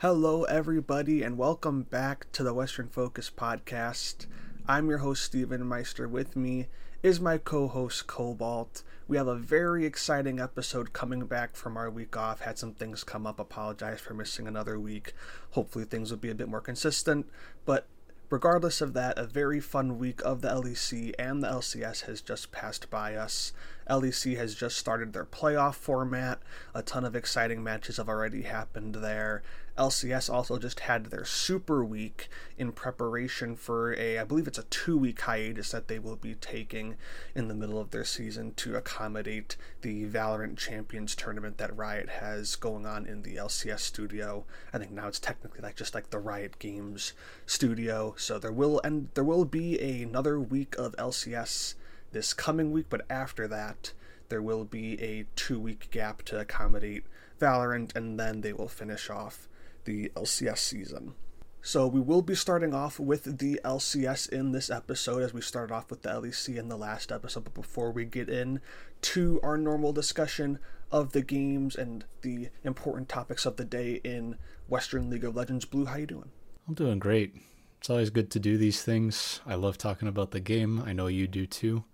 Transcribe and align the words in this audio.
Hello, 0.00 0.44
everybody, 0.44 1.24
and 1.24 1.36
welcome 1.36 1.82
back 1.82 2.30
to 2.30 2.44
the 2.44 2.54
Western 2.54 2.86
Focus 2.86 3.32
podcast. 3.36 4.26
I'm 4.68 4.88
your 4.88 4.98
host, 4.98 5.24
Steven 5.24 5.66
Meister. 5.66 6.06
With 6.06 6.36
me 6.36 6.68
is 7.02 7.18
my 7.18 7.36
co 7.36 7.66
host, 7.66 8.06
Cobalt. 8.06 8.84
We 9.08 9.16
have 9.16 9.26
a 9.26 9.34
very 9.34 9.84
exciting 9.84 10.38
episode 10.38 10.92
coming 10.92 11.26
back 11.26 11.56
from 11.56 11.76
our 11.76 11.90
week 11.90 12.16
off. 12.16 12.42
Had 12.42 12.58
some 12.58 12.74
things 12.74 13.02
come 13.02 13.26
up. 13.26 13.40
Apologize 13.40 13.98
for 13.98 14.14
missing 14.14 14.46
another 14.46 14.78
week. 14.78 15.14
Hopefully, 15.50 15.84
things 15.84 16.12
will 16.12 16.18
be 16.18 16.30
a 16.30 16.34
bit 16.36 16.48
more 16.48 16.60
consistent. 16.60 17.26
But 17.66 17.88
regardless 18.30 18.80
of 18.80 18.92
that, 18.92 19.18
a 19.18 19.26
very 19.26 19.58
fun 19.58 19.98
week 19.98 20.20
of 20.24 20.42
the 20.42 20.48
LEC 20.48 21.12
and 21.18 21.42
the 21.42 21.48
LCS 21.48 22.02
has 22.02 22.20
just 22.20 22.52
passed 22.52 22.88
by 22.88 23.16
us. 23.16 23.52
LEC 23.90 24.36
has 24.36 24.54
just 24.54 24.76
started 24.76 25.12
their 25.12 25.24
playoff 25.24 25.74
format. 25.74 26.40
A 26.72 26.82
ton 26.82 27.04
of 27.04 27.16
exciting 27.16 27.64
matches 27.64 27.96
have 27.96 28.08
already 28.08 28.42
happened 28.42 28.96
there. 28.96 29.42
LCS 29.78 30.28
also 30.28 30.58
just 30.58 30.80
had 30.80 31.06
their 31.06 31.24
Super 31.24 31.84
Week 31.84 32.28
in 32.58 32.72
preparation 32.72 33.54
for 33.54 33.94
a, 33.94 34.18
I 34.18 34.24
believe 34.24 34.48
it's 34.48 34.58
a 34.58 34.64
two 34.64 34.98
week 34.98 35.20
hiatus 35.20 35.70
that 35.70 35.86
they 35.86 36.00
will 36.00 36.16
be 36.16 36.34
taking 36.34 36.96
in 37.34 37.46
the 37.46 37.54
middle 37.54 37.80
of 37.80 37.90
their 37.90 38.04
season 38.04 38.54
to 38.56 38.76
accommodate 38.76 39.56
the 39.82 40.06
Valorant 40.06 40.56
Champions 40.56 41.14
tournament 41.14 41.58
that 41.58 41.76
Riot 41.76 42.08
has 42.08 42.56
going 42.56 42.86
on 42.86 43.06
in 43.06 43.22
the 43.22 43.36
LCS 43.36 43.80
studio. 43.80 44.44
I 44.72 44.78
think 44.78 44.90
now 44.90 45.06
it's 45.06 45.20
technically 45.20 45.60
like 45.60 45.76
just 45.76 45.94
like 45.94 46.10
the 46.10 46.18
Riot 46.18 46.58
Games 46.58 47.12
studio. 47.46 48.14
So 48.18 48.38
there 48.38 48.52
will 48.52 48.80
and 48.82 49.08
there 49.14 49.24
will 49.24 49.44
be 49.44 49.78
another 50.02 50.40
week 50.40 50.74
of 50.76 50.96
LCS 50.96 51.74
this 52.10 52.34
coming 52.34 52.72
week, 52.72 52.86
but 52.90 53.06
after 53.08 53.46
that, 53.46 53.92
there 54.28 54.42
will 54.42 54.64
be 54.64 55.00
a 55.00 55.24
two 55.36 55.60
week 55.60 55.88
gap 55.90 56.22
to 56.22 56.40
accommodate 56.40 57.04
Valorant, 57.40 57.94
and 57.94 58.18
then 58.18 58.40
they 58.40 58.52
will 58.52 58.68
finish 58.68 59.08
off 59.10 59.47
the 59.88 60.10
LCS 60.10 60.58
season. 60.58 61.14
So 61.62 61.86
we 61.86 62.00
will 62.00 62.20
be 62.20 62.34
starting 62.34 62.74
off 62.74 63.00
with 63.00 63.38
the 63.38 63.58
LCS 63.64 64.28
in 64.28 64.52
this 64.52 64.70
episode 64.70 65.22
as 65.22 65.32
we 65.32 65.40
started 65.40 65.74
off 65.74 65.90
with 65.90 66.02
the 66.02 66.10
LEC 66.10 66.56
in 66.56 66.68
the 66.68 66.76
last 66.76 67.10
episode. 67.10 67.44
But 67.44 67.54
before 67.54 67.90
we 67.90 68.04
get 68.04 68.28
in 68.28 68.60
to 69.00 69.40
our 69.42 69.56
normal 69.56 69.94
discussion 69.94 70.58
of 70.92 71.12
the 71.12 71.22
games 71.22 71.74
and 71.74 72.04
the 72.20 72.50
important 72.64 73.08
topics 73.08 73.46
of 73.46 73.56
the 73.56 73.64
day 73.64 74.00
in 74.04 74.36
Western 74.68 75.08
League 75.08 75.24
of 75.24 75.34
Legends, 75.34 75.64
Blue, 75.64 75.86
how 75.86 75.96
you 75.96 76.06
doing? 76.06 76.30
I'm 76.68 76.74
doing 76.74 76.98
great. 76.98 77.34
It's 77.80 77.88
always 77.88 78.10
good 78.10 78.30
to 78.32 78.38
do 78.38 78.58
these 78.58 78.82
things. 78.82 79.40
I 79.46 79.54
love 79.54 79.78
talking 79.78 80.08
about 80.08 80.32
the 80.32 80.40
game. 80.40 80.82
I 80.84 80.92
know 80.92 81.06
you 81.06 81.26
do 81.26 81.46
too 81.46 81.84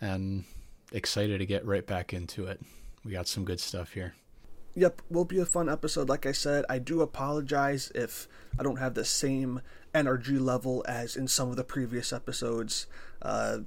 and 0.00 0.44
excited 0.92 1.38
to 1.38 1.46
get 1.46 1.66
right 1.66 1.84
back 1.84 2.14
into 2.14 2.46
it. 2.46 2.60
We 3.04 3.10
got 3.10 3.26
some 3.26 3.44
good 3.44 3.58
stuff 3.58 3.92
here. 3.92 4.14
Yep, 4.78 5.02
will 5.10 5.24
be 5.24 5.40
a 5.40 5.44
fun 5.44 5.68
episode. 5.68 6.08
Like 6.08 6.24
I 6.24 6.30
said, 6.30 6.64
I 6.68 6.78
do 6.78 7.00
apologize 7.00 7.90
if 7.96 8.28
I 8.56 8.62
don't 8.62 8.76
have 8.76 8.94
the 8.94 9.04
same 9.04 9.60
energy 9.92 10.38
level 10.38 10.84
as 10.86 11.16
in 11.16 11.26
some 11.26 11.50
of 11.50 11.56
the 11.56 11.64
previous 11.64 12.12
episodes. 12.12 12.86
Uh, 13.20 13.58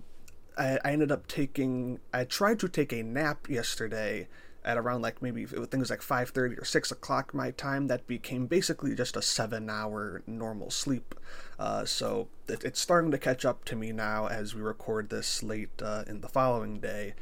I, 0.57 0.79
I 0.85 0.93
ended 0.93 1.11
up 1.11 1.27
taking, 1.27 1.99
I 2.13 2.23
tried 2.23 2.59
to 2.61 2.69
take 2.69 2.93
a 2.93 3.03
nap 3.03 3.49
yesterday 3.49 4.29
at 4.63 4.77
around 4.77 5.01
like 5.01 5.21
maybe 5.21 5.45
things 5.45 5.89
like 5.89 5.99
5.30 5.99 6.61
or 6.61 6.63
6 6.63 6.91
o'clock 6.91 7.33
my 7.33 7.51
time 7.51 7.87
that 7.87 8.07
became 8.07 8.45
basically 8.45 8.95
just 8.95 9.17
a 9.17 9.21
seven 9.21 9.69
hour 9.69 10.21
normal 10.27 10.69
sleep 10.69 11.15
uh, 11.59 11.83
so 11.83 12.29
it, 12.47 12.63
it's 12.63 12.79
starting 12.79 13.11
to 13.11 13.17
catch 13.17 13.43
up 13.43 13.65
to 13.65 13.75
me 13.75 13.91
now 13.91 14.27
as 14.27 14.53
we 14.53 14.61
record 14.61 15.09
this 15.09 15.41
late 15.41 15.81
uh, 15.81 16.03
in 16.05 16.21
the 16.21 16.29
following 16.29 16.79
day 16.79 17.15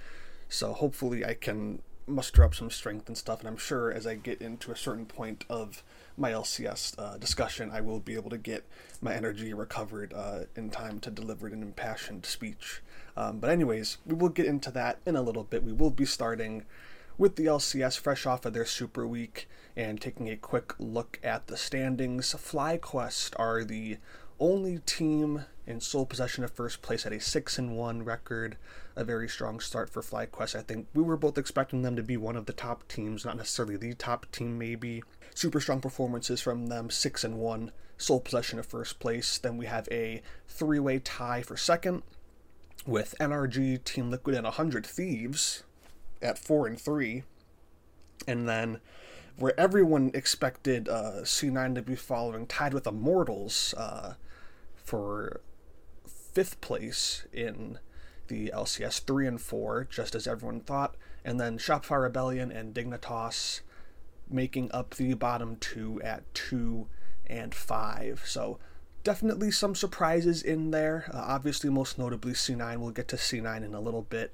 so 0.49 0.73
hopefully 0.73 1.23
i 1.23 1.33
can 1.33 1.81
muster 2.09 2.43
up 2.43 2.55
some 2.55 2.69
strength 2.69 3.07
and 3.07 3.17
stuff 3.17 3.39
and 3.39 3.47
i'm 3.47 3.57
sure 3.57 3.91
as 3.91 4.05
i 4.07 4.15
get 4.15 4.41
into 4.41 4.71
a 4.71 4.75
certain 4.75 5.05
point 5.05 5.45
of 5.49 5.83
my 6.17 6.31
lcs 6.31 6.95
uh, 6.97 7.17
discussion 7.17 7.69
i 7.71 7.79
will 7.81 7.99
be 7.99 8.15
able 8.15 8.29
to 8.29 8.37
get 8.37 8.65
my 9.01 9.13
energy 9.13 9.53
recovered 9.53 10.13
uh, 10.13 10.41
in 10.55 10.69
time 10.69 10.99
to 10.99 11.09
deliver 11.09 11.47
an 11.47 11.61
impassioned 11.61 12.25
speech 12.25 12.81
um, 13.15 13.39
but 13.39 13.49
anyways 13.49 13.97
we 14.05 14.15
will 14.15 14.29
get 14.29 14.45
into 14.45 14.71
that 14.71 14.99
in 15.05 15.15
a 15.15 15.21
little 15.21 15.43
bit 15.43 15.63
we 15.63 15.73
will 15.73 15.91
be 15.91 16.05
starting 16.05 16.65
with 17.19 17.35
the 17.35 17.45
LCS 17.45 17.99
fresh 17.99 18.25
off 18.25 18.45
of 18.45 18.53
their 18.53 18.65
Super 18.65 19.05
Week 19.05 19.49
and 19.75 19.99
taking 19.99 20.29
a 20.29 20.37
quick 20.37 20.73
look 20.79 21.19
at 21.21 21.47
the 21.47 21.57
standings. 21.57 22.33
FlyQuest 22.33 23.33
are 23.37 23.65
the 23.65 23.97
only 24.39 24.79
team 24.79 25.43
in 25.67 25.81
sole 25.81 26.05
possession 26.05 26.45
of 26.45 26.51
first 26.51 26.81
place 26.81 27.05
at 27.05 27.11
a 27.11 27.19
6 27.19 27.59
and 27.59 27.75
1 27.75 28.03
record. 28.03 28.55
A 28.99 29.05
very 29.05 29.29
strong 29.29 29.61
start 29.61 29.89
for 29.89 30.01
FlyQuest. 30.01 30.57
I 30.59 30.61
think 30.61 30.87
we 30.93 31.01
were 31.01 31.15
both 31.15 31.37
expecting 31.37 31.83
them 31.83 31.95
to 31.95 32.03
be 32.03 32.17
one 32.17 32.35
of 32.35 32.47
the 32.47 32.53
top 32.53 32.85
teams, 32.89 33.23
not 33.23 33.37
necessarily 33.37 33.77
the 33.77 33.93
top 33.93 34.29
team, 34.33 34.59
maybe. 34.59 35.03
Super 35.33 35.61
strong 35.61 35.79
performances 35.79 36.41
from 36.41 36.67
them, 36.67 36.89
6 36.89 37.23
and 37.23 37.37
1, 37.37 37.71
sole 37.97 38.19
possession 38.19 38.59
of 38.59 38.65
first 38.65 38.99
place. 38.99 39.37
Then 39.37 39.55
we 39.55 39.67
have 39.67 39.87
a 39.89 40.21
three 40.49 40.79
way 40.79 40.99
tie 40.99 41.43
for 41.43 41.55
second 41.55 42.03
with 42.85 43.15
NRG, 43.21 43.85
Team 43.85 44.11
Liquid, 44.11 44.35
and 44.35 44.43
100 44.43 44.85
Thieves 44.85 45.63
at 46.21 46.37
four 46.37 46.67
and 46.67 46.77
three, 46.77 47.23
and 48.27 48.49
then 48.49 48.81
where 49.37 49.57
everyone 49.57 50.11
expected 50.13 50.89
uh, 50.89 51.21
C9 51.21 51.75
to 51.75 51.81
be 51.81 51.95
following, 51.95 52.45
tied 52.47 52.73
with 52.73 52.85
Immortals 52.85 53.73
uh, 53.77 54.15
for 54.75 55.39
fifth 56.05 56.59
place 56.59 57.25
in 57.31 57.79
the 58.29 58.51
LCS, 58.55 59.01
three 59.03 59.27
and 59.27 59.41
four, 59.41 59.85
just 59.89 60.15
as 60.15 60.25
everyone 60.25 60.61
thought, 60.61 60.95
and 61.25 61.39
then 61.39 61.57
Shopify 61.57 62.01
Rebellion 62.01 62.51
and 62.51 62.73
Dignitas 62.73 63.59
making 64.29 64.71
up 64.71 64.95
the 64.95 65.13
bottom 65.15 65.57
two 65.57 66.01
at 66.01 66.33
two 66.33 66.87
and 67.27 67.53
five. 67.53 68.23
So 68.25 68.59
definitely 69.03 69.51
some 69.51 69.75
surprises 69.75 70.41
in 70.41 70.71
there. 70.71 71.09
Uh, 71.13 71.17
obviously, 71.27 71.69
most 71.69 71.97
notably 71.97 72.33
C9. 72.33 72.77
We'll 72.77 72.91
get 72.91 73.07
to 73.09 73.15
C9 73.15 73.63
in 73.63 73.73
a 73.73 73.81
little 73.81 74.03
bit. 74.03 74.33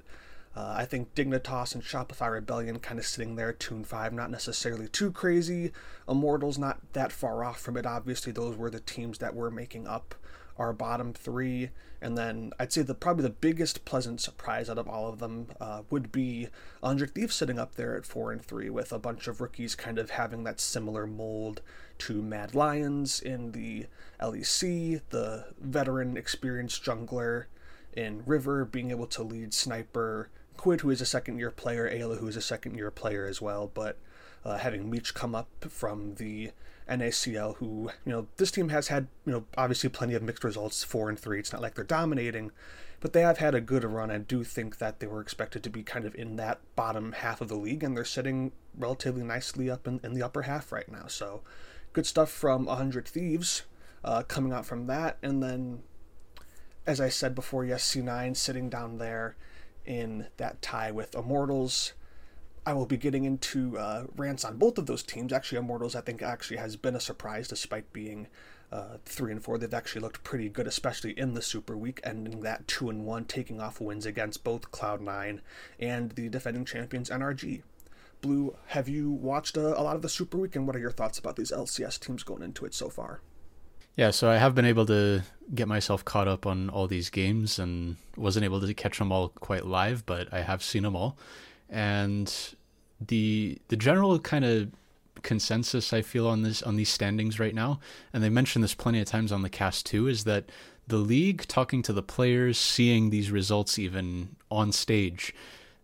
Uh, 0.56 0.74
I 0.78 0.86
think 0.86 1.14
Dignitas 1.14 1.74
and 1.74 1.84
Shopify 1.84 2.32
Rebellion 2.32 2.78
kind 2.78 2.98
of 2.98 3.04
sitting 3.04 3.36
there, 3.36 3.52
Tune 3.52 3.84
5, 3.84 4.14
not 4.14 4.30
necessarily 4.30 4.88
too 4.88 5.12
crazy. 5.12 5.72
Immortals 6.08 6.56
not 6.56 6.80
that 6.94 7.12
far 7.12 7.44
off 7.44 7.60
from 7.60 7.76
it. 7.76 7.84
Obviously, 7.84 8.32
those 8.32 8.56
were 8.56 8.70
the 8.70 8.80
teams 8.80 9.18
that 9.18 9.34
were 9.34 9.50
making 9.50 9.86
up 9.86 10.14
our 10.58 10.72
bottom 10.72 11.12
three. 11.12 11.70
And 12.00 12.16
then 12.16 12.52
I'd 12.58 12.72
say 12.72 12.82
the 12.82 12.94
probably 12.94 13.22
the 13.22 13.30
biggest 13.30 13.84
pleasant 13.84 14.20
surprise 14.20 14.68
out 14.68 14.78
of 14.78 14.88
all 14.88 15.08
of 15.08 15.18
them 15.18 15.48
uh, 15.60 15.82
would 15.90 16.12
be 16.12 16.48
100 16.80 17.14
Thieves 17.14 17.34
sitting 17.34 17.58
up 17.58 17.74
there 17.74 17.96
at 17.96 18.06
4 18.06 18.32
and 18.32 18.42
3 18.42 18.70
with 18.70 18.92
a 18.92 18.98
bunch 18.98 19.26
of 19.26 19.40
rookies 19.40 19.74
kind 19.74 19.98
of 19.98 20.10
having 20.10 20.44
that 20.44 20.60
similar 20.60 21.06
mold 21.06 21.62
to 21.98 22.22
Mad 22.22 22.54
Lions 22.54 23.20
in 23.20 23.52
the 23.52 23.86
LEC, 24.20 25.00
the 25.10 25.46
veteran 25.58 26.16
experienced 26.16 26.84
jungler 26.84 27.46
in 27.94 28.22
River 28.26 28.64
being 28.64 28.90
able 28.90 29.06
to 29.06 29.22
lead 29.22 29.54
Sniper 29.54 30.28
Quid, 30.56 30.82
who 30.82 30.90
is 30.90 31.00
a 31.00 31.06
second 31.06 31.38
year 31.38 31.50
player, 31.50 31.90
Eyla, 31.90 32.18
who 32.18 32.28
is 32.28 32.36
a 32.36 32.42
second 32.42 32.76
year 32.76 32.90
player 32.90 33.26
as 33.26 33.40
well, 33.40 33.70
but 33.72 33.98
uh, 34.44 34.58
having 34.58 34.90
Meech 34.90 35.14
come 35.14 35.34
up 35.34 35.48
from 35.68 36.14
the 36.16 36.50
NACL, 36.88 37.56
who, 37.56 37.90
you 38.04 38.12
know, 38.12 38.26
this 38.36 38.50
team 38.50 38.68
has 38.68 38.88
had, 38.88 39.08
you 39.24 39.32
know, 39.32 39.44
obviously 39.56 39.88
plenty 39.90 40.14
of 40.14 40.22
mixed 40.22 40.44
results, 40.44 40.84
four 40.84 41.08
and 41.08 41.18
three. 41.18 41.38
It's 41.38 41.52
not 41.52 41.62
like 41.62 41.74
they're 41.74 41.84
dominating, 41.84 42.52
but 43.00 43.12
they 43.12 43.22
have 43.22 43.38
had 43.38 43.54
a 43.54 43.60
good 43.60 43.84
run. 43.84 44.10
I 44.10 44.18
do 44.18 44.44
think 44.44 44.78
that 44.78 45.00
they 45.00 45.06
were 45.06 45.20
expected 45.20 45.62
to 45.64 45.70
be 45.70 45.82
kind 45.82 46.04
of 46.04 46.14
in 46.14 46.36
that 46.36 46.60
bottom 46.76 47.12
half 47.12 47.40
of 47.40 47.48
the 47.48 47.56
league, 47.56 47.82
and 47.82 47.96
they're 47.96 48.04
sitting 48.04 48.52
relatively 48.76 49.22
nicely 49.22 49.70
up 49.70 49.86
in, 49.86 50.00
in 50.02 50.14
the 50.14 50.22
upper 50.22 50.42
half 50.42 50.70
right 50.70 50.90
now. 50.90 51.06
So 51.08 51.42
good 51.92 52.06
stuff 52.06 52.30
from 52.30 52.66
100 52.66 53.08
Thieves 53.08 53.62
uh, 54.04 54.22
coming 54.22 54.52
out 54.52 54.66
from 54.66 54.86
that. 54.86 55.18
And 55.22 55.42
then, 55.42 55.82
as 56.86 57.00
I 57.00 57.08
said 57.08 57.34
before, 57.34 57.64
yes, 57.64 57.94
C9 57.94 58.36
sitting 58.36 58.68
down 58.70 58.98
there 58.98 59.36
in 59.84 60.26
that 60.36 60.62
tie 60.62 60.90
with 60.90 61.14
Immortals. 61.14 61.94
I 62.66 62.72
will 62.72 62.84
be 62.84 62.96
getting 62.96 63.24
into 63.24 63.78
uh, 63.78 64.06
rants 64.16 64.44
on 64.44 64.58
both 64.58 64.76
of 64.76 64.86
those 64.86 65.04
teams. 65.04 65.32
Actually, 65.32 65.58
Immortals, 65.58 65.94
I 65.94 66.00
think, 66.00 66.20
actually 66.20 66.56
has 66.56 66.74
been 66.74 66.96
a 66.96 67.00
surprise 67.00 67.46
despite 67.46 67.92
being 67.92 68.26
uh, 68.72 68.96
three 69.04 69.30
and 69.30 69.42
four. 69.42 69.56
They've 69.56 69.72
actually 69.72 70.00
looked 70.00 70.24
pretty 70.24 70.48
good, 70.48 70.66
especially 70.66 71.12
in 71.12 71.34
the 71.34 71.42
Super 71.42 71.76
Week, 71.76 72.00
ending 72.02 72.40
that 72.40 72.66
two 72.66 72.90
and 72.90 73.06
one, 73.06 73.24
taking 73.24 73.60
off 73.60 73.80
wins 73.80 74.04
against 74.04 74.42
both 74.42 74.72
Cloud 74.72 75.00
Nine 75.00 75.42
and 75.78 76.10
the 76.12 76.28
defending 76.28 76.64
champions 76.64 77.08
NRG. 77.08 77.62
Blue, 78.20 78.56
have 78.66 78.88
you 78.88 79.12
watched 79.12 79.56
a 79.56 79.80
lot 79.80 79.94
of 79.94 80.02
the 80.02 80.08
Super 80.08 80.36
Week, 80.38 80.56
and 80.56 80.66
what 80.66 80.74
are 80.74 80.80
your 80.80 80.90
thoughts 80.90 81.20
about 81.20 81.36
these 81.36 81.52
LCS 81.52 82.00
teams 82.00 82.24
going 82.24 82.42
into 82.42 82.64
it 82.64 82.74
so 82.74 82.88
far? 82.88 83.20
Yeah, 83.94 84.10
so 84.10 84.28
I 84.28 84.36
have 84.36 84.54
been 84.54 84.66
able 84.66 84.84
to 84.86 85.22
get 85.54 85.68
myself 85.68 86.04
caught 86.04 86.28
up 86.28 86.44
on 86.44 86.68
all 86.68 86.88
these 86.88 87.08
games 87.08 87.58
and 87.58 87.96
wasn't 88.16 88.44
able 88.44 88.60
to 88.60 88.74
catch 88.74 88.98
them 88.98 89.12
all 89.12 89.28
quite 89.28 89.64
live, 89.64 90.04
but 90.04 90.32
I 90.32 90.42
have 90.42 90.62
seen 90.62 90.82
them 90.82 90.96
all. 90.96 91.16
And 91.68 92.32
the 93.00 93.58
the 93.68 93.76
general 93.76 94.18
kind 94.18 94.44
of 94.44 94.70
consensus 95.22 95.92
I 95.92 96.02
feel 96.02 96.26
on 96.26 96.42
this 96.42 96.62
on 96.62 96.76
these 96.76 96.88
standings 96.88 97.40
right 97.40 97.54
now, 97.54 97.80
and 98.12 98.22
they 98.22 98.28
mentioned 98.28 98.62
this 98.62 98.74
plenty 98.74 99.00
of 99.00 99.06
times 99.06 99.32
on 99.32 99.42
the 99.42 99.50
cast 99.50 99.86
too, 99.86 100.06
is 100.06 100.24
that 100.24 100.50
the 100.86 100.98
league 100.98 101.46
talking 101.48 101.82
to 101.82 101.92
the 101.92 102.02
players, 102.02 102.58
seeing 102.58 103.10
these 103.10 103.30
results 103.30 103.78
even 103.78 104.36
on 104.50 104.70
stage, 104.70 105.34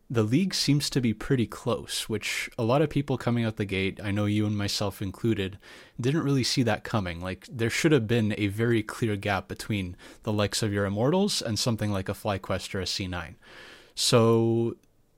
the 0.09 0.23
league 0.23 0.55
seems 0.55 0.91
to 0.91 1.01
be 1.01 1.15
pretty 1.15 1.47
close, 1.47 2.09
which 2.09 2.51
a 2.59 2.63
lot 2.63 2.83
of 2.83 2.91
people 2.91 3.17
coming 3.17 3.45
out 3.45 3.57
the 3.57 3.65
gate, 3.65 3.99
I 4.03 4.11
know 4.11 4.27
you 4.27 4.45
and 4.47 4.57
myself 4.57 5.01
included, 5.01 5.59
didn't 5.99 6.23
really 6.23 6.45
see 6.45 6.63
that 6.65 6.85
coming. 6.85 7.21
Like, 7.21 7.49
there 7.51 7.71
should 7.71 7.93
have 7.93 8.07
been 8.07 8.35
a 8.37 8.49
very 8.49 8.83
clear 8.83 9.17
gap 9.17 9.49
between 9.49 9.97
the 10.23 10.33
likes 10.33 10.63
of 10.63 10.71
your 10.71 10.85
Immortals 10.85 11.41
and 11.41 11.59
something 11.59 11.91
like 11.91 12.11
a 12.11 12.15
FlyQuest 12.15 12.75
or 12.75 12.81
a 12.81 12.85
C9. 12.85 13.37
So, 13.95 14.77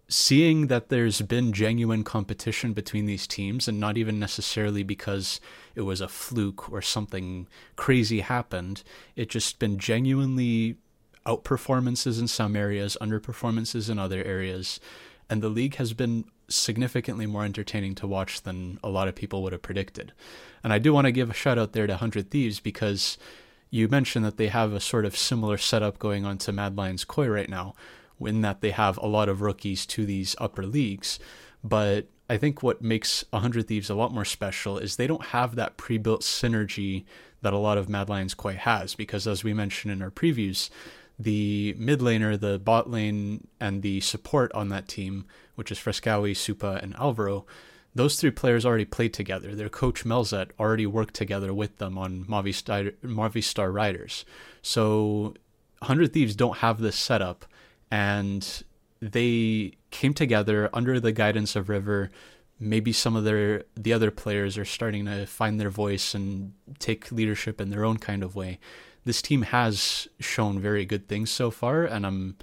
seeing 0.08 0.66
that 0.66 0.88
there's 0.88 1.22
been 1.22 1.52
genuine 1.52 2.04
competition 2.04 2.72
between 2.72 3.06
these 3.06 3.26
teams, 3.26 3.66
and 3.68 3.80
not 3.80 3.96
even 3.96 4.18
necessarily 4.18 4.82
because 4.82 5.40
it 5.74 5.82
was 5.82 6.00
a 6.00 6.08
fluke 6.08 6.70
or 6.70 6.82
something 6.82 7.46
crazy 7.76 8.20
happened, 8.20 8.82
it 9.16 9.30
just 9.30 9.58
been 9.58 9.78
genuinely 9.78 10.76
outperformances 11.26 12.20
in 12.20 12.28
some 12.28 12.54
areas, 12.54 12.98
underperformances 13.00 13.88
in 13.88 13.98
other 13.98 14.22
areas, 14.24 14.78
and 15.30 15.42
the 15.42 15.48
league 15.48 15.76
has 15.76 15.94
been 15.94 16.24
significantly 16.48 17.26
more 17.26 17.44
entertaining 17.44 17.94
to 17.94 18.06
watch 18.06 18.42
than 18.42 18.78
a 18.84 18.90
lot 18.90 19.08
of 19.08 19.14
people 19.14 19.42
would 19.42 19.52
have 19.52 19.62
predicted. 19.62 20.12
And 20.62 20.72
I 20.72 20.78
do 20.78 20.92
want 20.92 21.06
to 21.06 21.12
give 21.12 21.30
a 21.30 21.34
shout 21.34 21.58
out 21.58 21.72
there 21.72 21.86
to 21.86 21.94
100 21.94 22.30
Thieves 22.30 22.60
because 22.60 23.16
you 23.70 23.88
mentioned 23.88 24.24
that 24.24 24.36
they 24.36 24.48
have 24.48 24.72
a 24.72 24.80
sort 24.80 25.06
of 25.06 25.16
similar 25.16 25.56
setup 25.56 25.98
going 25.98 26.24
on 26.26 26.38
to 26.38 26.52
Mad 26.52 26.76
Lions 26.76 27.04
Koi 27.04 27.26
right 27.26 27.48
now, 27.48 27.74
in 28.20 28.40
that 28.42 28.60
they 28.60 28.70
have 28.70 28.98
a 28.98 29.06
lot 29.06 29.28
of 29.28 29.40
rookies 29.40 29.86
to 29.86 30.06
these 30.06 30.36
upper 30.38 30.66
leagues. 30.66 31.18
But 31.62 32.06
I 32.28 32.36
think 32.36 32.62
what 32.62 32.82
makes 32.82 33.24
100 33.30 33.68
Thieves 33.68 33.90
a 33.90 33.94
lot 33.94 34.12
more 34.12 34.24
special 34.24 34.78
is 34.78 34.96
they 34.96 35.06
don't 35.06 35.26
have 35.26 35.56
that 35.56 35.76
pre 35.76 35.98
built 35.98 36.22
synergy 36.22 37.04
that 37.42 37.52
a 37.52 37.58
lot 37.58 37.78
of 37.78 37.88
Mad 37.88 38.08
Lions 38.08 38.34
Koi 38.34 38.54
has, 38.54 38.94
because 38.94 39.26
as 39.26 39.44
we 39.44 39.52
mentioned 39.52 39.92
in 39.92 40.02
our 40.02 40.10
previews, 40.10 40.70
the 41.18 41.74
mid 41.78 42.00
laner, 42.00 42.38
the 42.38 42.58
bot 42.58 42.90
lane, 42.90 43.46
and 43.60 43.82
the 43.82 44.00
support 44.00 44.50
on 44.52 44.68
that 44.70 44.88
team, 44.88 45.26
which 45.54 45.70
is 45.70 45.78
Fresskowy, 45.78 46.32
Supa, 46.32 46.82
and 46.82 46.96
Alvaro, 46.96 47.46
those 47.94 48.18
three 48.18 48.30
players 48.30 48.66
already 48.66 48.84
played 48.84 49.12
together. 49.12 49.54
Their 49.54 49.68
coach 49.68 50.04
Melzhet 50.04 50.50
already 50.58 50.86
worked 50.86 51.14
together 51.14 51.54
with 51.54 51.78
them 51.78 51.96
on 51.96 52.24
Movistar, 52.24 52.92
Movistar 53.04 53.72
Riders. 53.72 54.24
So 54.62 55.34
100 55.78 56.12
Thieves 56.12 56.34
don't 56.34 56.58
have 56.58 56.80
this 56.80 56.96
setup, 56.96 57.44
and 57.90 58.64
they 59.00 59.72
came 59.90 60.14
together 60.14 60.70
under 60.72 61.00
the 61.00 61.12
guidance 61.12 61.56
of 61.56 61.68
River. 61.68 62.10
Maybe 62.58 62.92
some 62.92 63.16
of 63.16 63.24
their 63.24 63.64
the 63.76 63.92
other 63.92 64.10
players 64.10 64.56
are 64.56 64.64
starting 64.64 65.06
to 65.06 65.26
find 65.26 65.60
their 65.60 65.70
voice 65.70 66.14
and 66.14 66.52
take 66.78 67.10
leadership 67.12 67.60
in 67.60 67.70
their 67.70 67.84
own 67.84 67.98
kind 67.98 68.22
of 68.22 68.36
way 68.36 68.58
this 69.04 69.22
team 69.22 69.42
has 69.42 70.08
shown 70.18 70.60
very 70.60 70.84
good 70.84 71.08
things 71.08 71.30
so 71.30 71.50
far, 71.50 71.84
and 71.84 72.06
I'm 72.06 72.36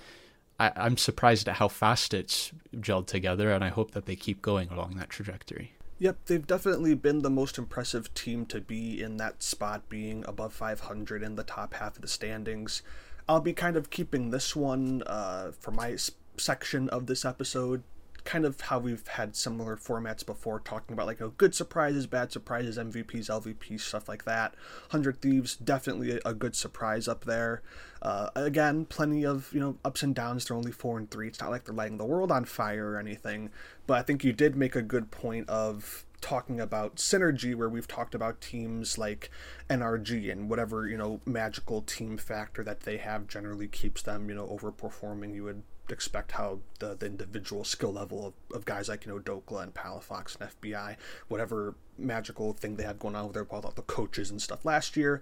I, 0.59 0.67
am 0.67 0.73
i 0.75 0.85
am 0.85 0.97
surprised 0.97 1.49
at 1.49 1.55
how 1.55 1.67
fast 1.67 2.13
it's 2.13 2.51
gelled 2.75 3.07
together, 3.07 3.51
and 3.51 3.63
I 3.63 3.69
hope 3.69 3.91
that 3.91 4.05
they 4.05 4.15
keep 4.15 4.41
going 4.41 4.69
along 4.69 4.95
that 4.95 5.09
trajectory. 5.09 5.73
Yep, 5.99 6.17
they've 6.25 6.47
definitely 6.47 6.95
been 6.95 7.21
the 7.21 7.29
most 7.29 7.57
impressive 7.57 8.11
team 8.13 8.45
to 8.47 8.61
be 8.61 9.01
in 9.01 9.17
that 9.17 9.43
spot, 9.43 9.87
being 9.89 10.23
above 10.27 10.53
500 10.53 11.21
in 11.21 11.35
the 11.35 11.43
top 11.43 11.75
half 11.75 11.95
of 11.95 12.01
the 12.01 12.07
standings. 12.07 12.81
I'll 13.31 13.39
be 13.39 13.53
kind 13.53 13.77
of 13.77 13.89
keeping 13.89 14.31
this 14.31 14.55
one 14.55 15.03
uh, 15.07 15.51
for 15.57 15.71
my 15.71 15.95
section 16.37 16.89
of 16.89 17.05
this 17.05 17.23
episode 17.23 17.83
kind 18.23 18.45
of 18.45 18.59
how 18.61 18.77
we've 18.77 19.07
had 19.07 19.35
similar 19.35 19.75
formats 19.75 20.25
before, 20.25 20.59
talking 20.59 20.93
about 20.93 21.07
like 21.07 21.19
know, 21.19 21.29
good 21.37 21.55
surprises, 21.55 22.07
bad 22.07 22.31
surprises, 22.31 22.77
MVPs, 22.77 23.29
LVPs, 23.29 23.79
stuff 23.79 24.07
like 24.07 24.25
that. 24.25 24.53
Hundred 24.89 25.21
Thieves 25.21 25.55
definitely 25.55 26.11
a, 26.11 26.29
a 26.29 26.33
good 26.33 26.55
surprise 26.55 27.07
up 27.07 27.25
there. 27.25 27.61
Uh, 28.01 28.29
again, 28.35 28.85
plenty 28.85 29.25
of 29.25 29.51
you 29.53 29.59
know 29.59 29.77
ups 29.83 30.03
and 30.03 30.13
downs. 30.13 30.45
They're 30.45 30.57
only 30.57 30.71
four 30.71 30.97
and 30.97 31.09
three. 31.09 31.27
It's 31.27 31.39
not 31.39 31.51
like 31.51 31.63
they're 31.63 31.73
lighting 31.73 31.97
the 31.97 32.05
world 32.05 32.31
on 32.31 32.45
fire 32.45 32.91
or 32.91 32.99
anything. 32.99 33.49
But 33.87 33.97
I 33.97 34.01
think 34.03 34.23
you 34.23 34.33
did 34.33 34.55
make 34.55 34.75
a 34.75 34.81
good 34.81 35.09
point 35.09 35.49
of 35.49 36.05
talking 36.21 36.59
about 36.59 36.95
synergy 36.95 37.55
where 37.55 37.69
we've 37.69 37.87
talked 37.87 38.15
about 38.15 38.39
teams 38.39 38.97
like 38.97 39.29
NRG 39.69 40.31
and 40.31 40.49
whatever 40.49 40.87
you 40.87 40.97
know 40.97 41.19
magical 41.25 41.81
team 41.81 42.17
factor 42.17 42.63
that 42.63 42.81
they 42.81 42.97
have 42.97 43.27
generally 43.27 43.67
keeps 43.67 44.01
them 44.01 44.29
you 44.29 44.35
know 44.35 44.47
overperforming 44.47 45.33
you 45.33 45.43
would 45.43 45.63
expect 45.91 46.33
how 46.33 46.59
the, 46.79 46.95
the 46.95 47.05
individual 47.05 47.63
skill 47.63 47.93
level 47.93 48.27
of, 48.27 48.33
of 48.55 48.65
guys 48.65 48.89
like 48.89 49.05
you 49.05 49.11
know 49.11 49.19
Dhokla 49.19 49.63
and 49.63 49.73
Palafox 49.73 50.37
and 50.39 50.49
FBI, 50.61 50.95
whatever 51.27 51.75
magical 51.97 52.53
thing 52.53 52.75
they 52.75 52.83
had 52.83 52.99
going 52.99 53.15
on 53.15 53.25
with 53.25 53.33
their 53.33 53.43
well, 53.43 53.73
the 53.75 53.81
coaches 53.83 54.31
and 54.31 54.41
stuff 54.41 54.65
last 54.65 54.95
year. 54.95 55.21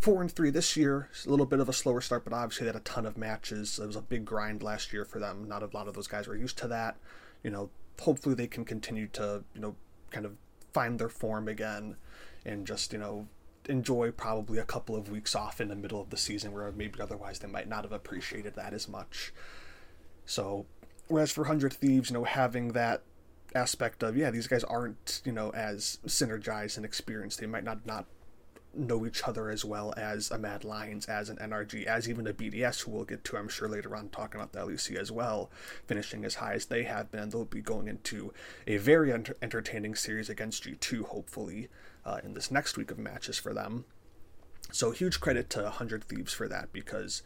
Four 0.00 0.20
and 0.20 0.32
three 0.32 0.50
this 0.50 0.76
year, 0.76 1.08
a 1.24 1.30
little 1.30 1.46
bit 1.46 1.60
of 1.60 1.68
a 1.68 1.72
slower 1.72 2.00
start, 2.00 2.24
but 2.24 2.32
obviously 2.32 2.64
they 2.64 2.72
had 2.72 2.80
a 2.80 2.84
ton 2.84 3.06
of 3.06 3.16
matches. 3.16 3.78
It 3.78 3.86
was 3.86 3.94
a 3.94 4.02
big 4.02 4.24
grind 4.24 4.60
last 4.60 4.92
year 4.92 5.04
for 5.04 5.20
them. 5.20 5.46
Not 5.46 5.62
a 5.62 5.70
lot 5.72 5.86
of 5.86 5.94
those 5.94 6.08
guys 6.08 6.26
were 6.26 6.34
used 6.34 6.58
to 6.58 6.68
that. 6.68 6.96
You 7.44 7.50
know, 7.50 7.70
hopefully 8.00 8.34
they 8.34 8.48
can 8.48 8.64
continue 8.64 9.06
to 9.08 9.44
you 9.54 9.60
know 9.60 9.76
kind 10.12 10.26
of 10.26 10.36
find 10.72 10.98
their 10.98 11.08
form 11.08 11.48
again 11.48 11.96
and 12.44 12.66
just 12.66 12.92
you 12.92 12.98
know 12.98 13.26
enjoy 13.68 14.10
probably 14.10 14.58
a 14.58 14.64
couple 14.64 14.96
of 14.96 15.10
weeks 15.10 15.34
off 15.34 15.60
in 15.60 15.68
the 15.68 15.76
middle 15.76 16.00
of 16.00 16.10
the 16.10 16.16
season 16.16 16.52
where 16.52 16.70
maybe 16.72 17.00
otherwise 17.00 17.38
they 17.38 17.48
might 17.48 17.68
not 17.68 17.84
have 17.84 17.92
appreciated 17.92 18.54
that 18.56 18.74
as 18.74 18.88
much. 18.88 19.32
So, 20.26 20.66
whereas 21.08 21.30
for 21.30 21.44
Hundred 21.44 21.72
Thieves, 21.72 22.10
you 22.10 22.14
know, 22.14 22.24
having 22.24 22.68
that 22.72 23.02
aspect 23.54 24.02
of 24.02 24.16
yeah, 24.16 24.30
these 24.30 24.46
guys 24.46 24.64
aren't 24.64 25.20
you 25.24 25.32
know 25.32 25.50
as 25.50 25.98
synergized 26.06 26.76
and 26.76 26.84
experienced. 26.84 27.40
They 27.40 27.46
might 27.46 27.64
not 27.64 27.86
not 27.86 28.06
know 28.74 29.06
each 29.06 29.22
other 29.24 29.50
as 29.50 29.64
well 29.64 29.92
as 29.96 30.30
a 30.30 30.38
Mad 30.38 30.64
Lions, 30.64 31.06
as 31.06 31.28
an 31.28 31.36
NRG, 31.36 31.84
as 31.84 32.08
even 32.08 32.26
a 32.26 32.32
BDS, 32.32 32.82
who 32.82 32.90
we'll 32.90 33.04
get 33.04 33.24
to, 33.24 33.36
I'm 33.36 33.48
sure, 33.48 33.68
later 33.68 33.94
on, 33.94 34.08
talking 34.08 34.40
about 34.40 34.52
the 34.52 34.60
LEC 34.60 34.96
as 34.96 35.12
well, 35.12 35.50
finishing 35.86 36.24
as 36.24 36.36
high 36.36 36.54
as 36.54 36.66
they 36.66 36.84
have 36.84 37.10
been. 37.10 37.28
They'll 37.28 37.44
be 37.44 37.60
going 37.60 37.88
into 37.88 38.32
a 38.66 38.78
very 38.78 39.12
enter- 39.12 39.36
entertaining 39.42 39.94
series 39.94 40.28
against 40.28 40.64
G2, 40.64 41.04
hopefully, 41.04 41.68
uh, 42.04 42.20
in 42.24 42.34
this 42.34 42.50
next 42.50 42.76
week 42.76 42.90
of 42.90 42.98
matches 42.98 43.38
for 43.38 43.52
them. 43.52 43.84
So, 44.70 44.90
huge 44.90 45.20
credit 45.20 45.50
to 45.50 45.62
100 45.62 46.04
Thieves 46.04 46.32
for 46.32 46.48
that 46.48 46.72
because 46.72 47.22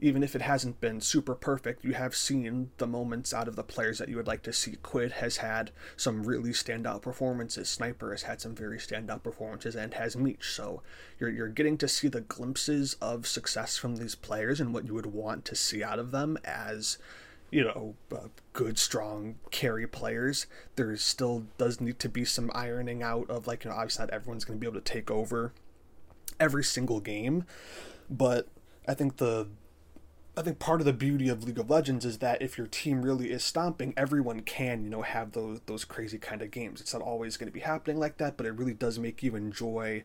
even 0.00 0.22
if 0.22 0.36
it 0.36 0.42
hasn't 0.42 0.80
been 0.80 1.00
super 1.00 1.34
perfect, 1.34 1.84
you 1.84 1.94
have 1.94 2.14
seen 2.14 2.70
the 2.76 2.86
moments 2.86 3.32
out 3.32 3.48
of 3.48 3.56
the 3.56 3.62
players 3.62 3.98
that 3.98 4.08
you 4.08 4.16
would 4.16 4.26
like 4.26 4.42
to 4.42 4.52
see. 4.52 4.76
Quid 4.82 5.12
has 5.12 5.38
had 5.38 5.70
some 5.96 6.24
really 6.24 6.50
standout 6.50 7.00
performances. 7.00 7.68
Sniper 7.68 8.10
has 8.10 8.22
had 8.22 8.40
some 8.40 8.54
very 8.54 8.78
standout 8.78 9.22
performances, 9.22 9.74
and 9.74 9.94
has 9.94 10.16
Meech. 10.16 10.50
So 10.50 10.82
you're 11.18 11.30
you're 11.30 11.48
getting 11.48 11.78
to 11.78 11.88
see 11.88 12.08
the 12.08 12.20
glimpses 12.20 12.94
of 13.00 13.26
success 13.26 13.78
from 13.78 13.96
these 13.96 14.14
players 14.14 14.60
and 14.60 14.74
what 14.74 14.86
you 14.86 14.94
would 14.94 15.06
want 15.06 15.44
to 15.46 15.54
see 15.54 15.82
out 15.82 15.98
of 15.98 16.10
them 16.10 16.36
as 16.44 16.98
you 17.50 17.62
know, 17.62 17.94
uh, 18.12 18.28
good, 18.52 18.76
strong 18.76 19.36
carry 19.50 19.86
players. 19.86 20.46
There 20.74 20.96
still 20.96 21.46
does 21.58 21.80
need 21.80 21.98
to 22.00 22.08
be 22.08 22.24
some 22.24 22.50
ironing 22.54 23.02
out 23.02 23.30
of 23.30 23.46
like, 23.46 23.64
you 23.64 23.70
know, 23.70 23.76
obviously 23.76 24.04
not 24.04 24.12
everyone's 24.12 24.44
going 24.44 24.58
to 24.58 24.60
be 24.60 24.66
able 24.66 24.80
to 24.80 24.92
take 24.92 25.10
over 25.10 25.52
every 26.40 26.64
single 26.64 27.00
game, 27.00 27.44
but 28.10 28.48
I 28.88 28.94
think 28.94 29.18
the 29.18 29.48
I 30.38 30.42
think 30.42 30.58
part 30.58 30.82
of 30.82 30.84
the 30.84 30.92
beauty 30.92 31.30
of 31.30 31.44
League 31.44 31.58
of 31.58 31.70
Legends 31.70 32.04
is 32.04 32.18
that 32.18 32.42
if 32.42 32.58
your 32.58 32.66
team 32.66 33.00
really 33.00 33.30
is 33.30 33.42
stomping, 33.42 33.94
everyone 33.96 34.40
can, 34.40 34.84
you 34.84 34.90
know, 34.90 35.00
have 35.00 35.32
those 35.32 35.60
those 35.64 35.86
crazy 35.86 36.18
kind 36.18 36.42
of 36.42 36.50
games. 36.50 36.78
It's 36.82 36.92
not 36.92 37.00
always 37.00 37.38
going 37.38 37.46
to 37.48 37.54
be 37.54 37.60
happening 37.60 37.98
like 37.98 38.18
that, 38.18 38.36
but 38.36 38.44
it 38.44 38.52
really 38.52 38.74
does 38.74 38.98
make 38.98 39.22
you 39.22 39.34
enjoy, 39.34 40.04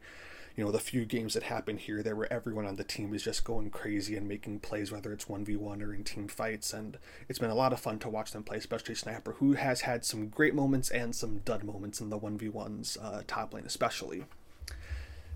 you 0.56 0.64
know, 0.64 0.72
the 0.72 0.80
few 0.80 1.04
games 1.04 1.34
that 1.34 1.44
happen 1.44 1.78
here 1.78 2.02
there 2.02 2.16
where 2.16 2.32
everyone 2.32 2.66
on 2.66 2.78
the 2.78 2.86
team 2.86 3.14
is 3.14 3.24
just 3.24 3.44
going 3.44 3.72
crazy 3.72 4.16
and 4.16 4.26
making 4.26 4.60
plays, 4.60 4.90
whether 4.90 5.12
it's 5.12 5.26
1v1 5.26 5.82
or 5.82 5.94
in 5.94 6.06
team 6.06 6.30
fights. 6.30 6.72
And 6.72 6.98
it's 7.28 7.40
been 7.40 7.50
a 7.50 7.56
lot 7.56 7.74
of 7.74 7.82
fun 7.82 8.00
to 8.00 8.10
watch 8.10 8.32
them 8.32 8.44
play, 8.44 8.56
especially 8.56 8.96
Sniper, 8.96 9.34
who 9.34 9.54
has 9.54 9.82
had 9.82 10.06
some 10.06 10.30
great 10.30 10.56
moments 10.56 10.90
and 10.90 11.14
some 11.14 11.40
dud 11.40 11.66
moments 11.66 12.00
in 12.00 12.10
the 12.10 12.18
1v1s, 12.18 12.98
uh, 13.02 13.24
top 13.28 13.54
lane 13.54 13.66
especially. 13.66 14.24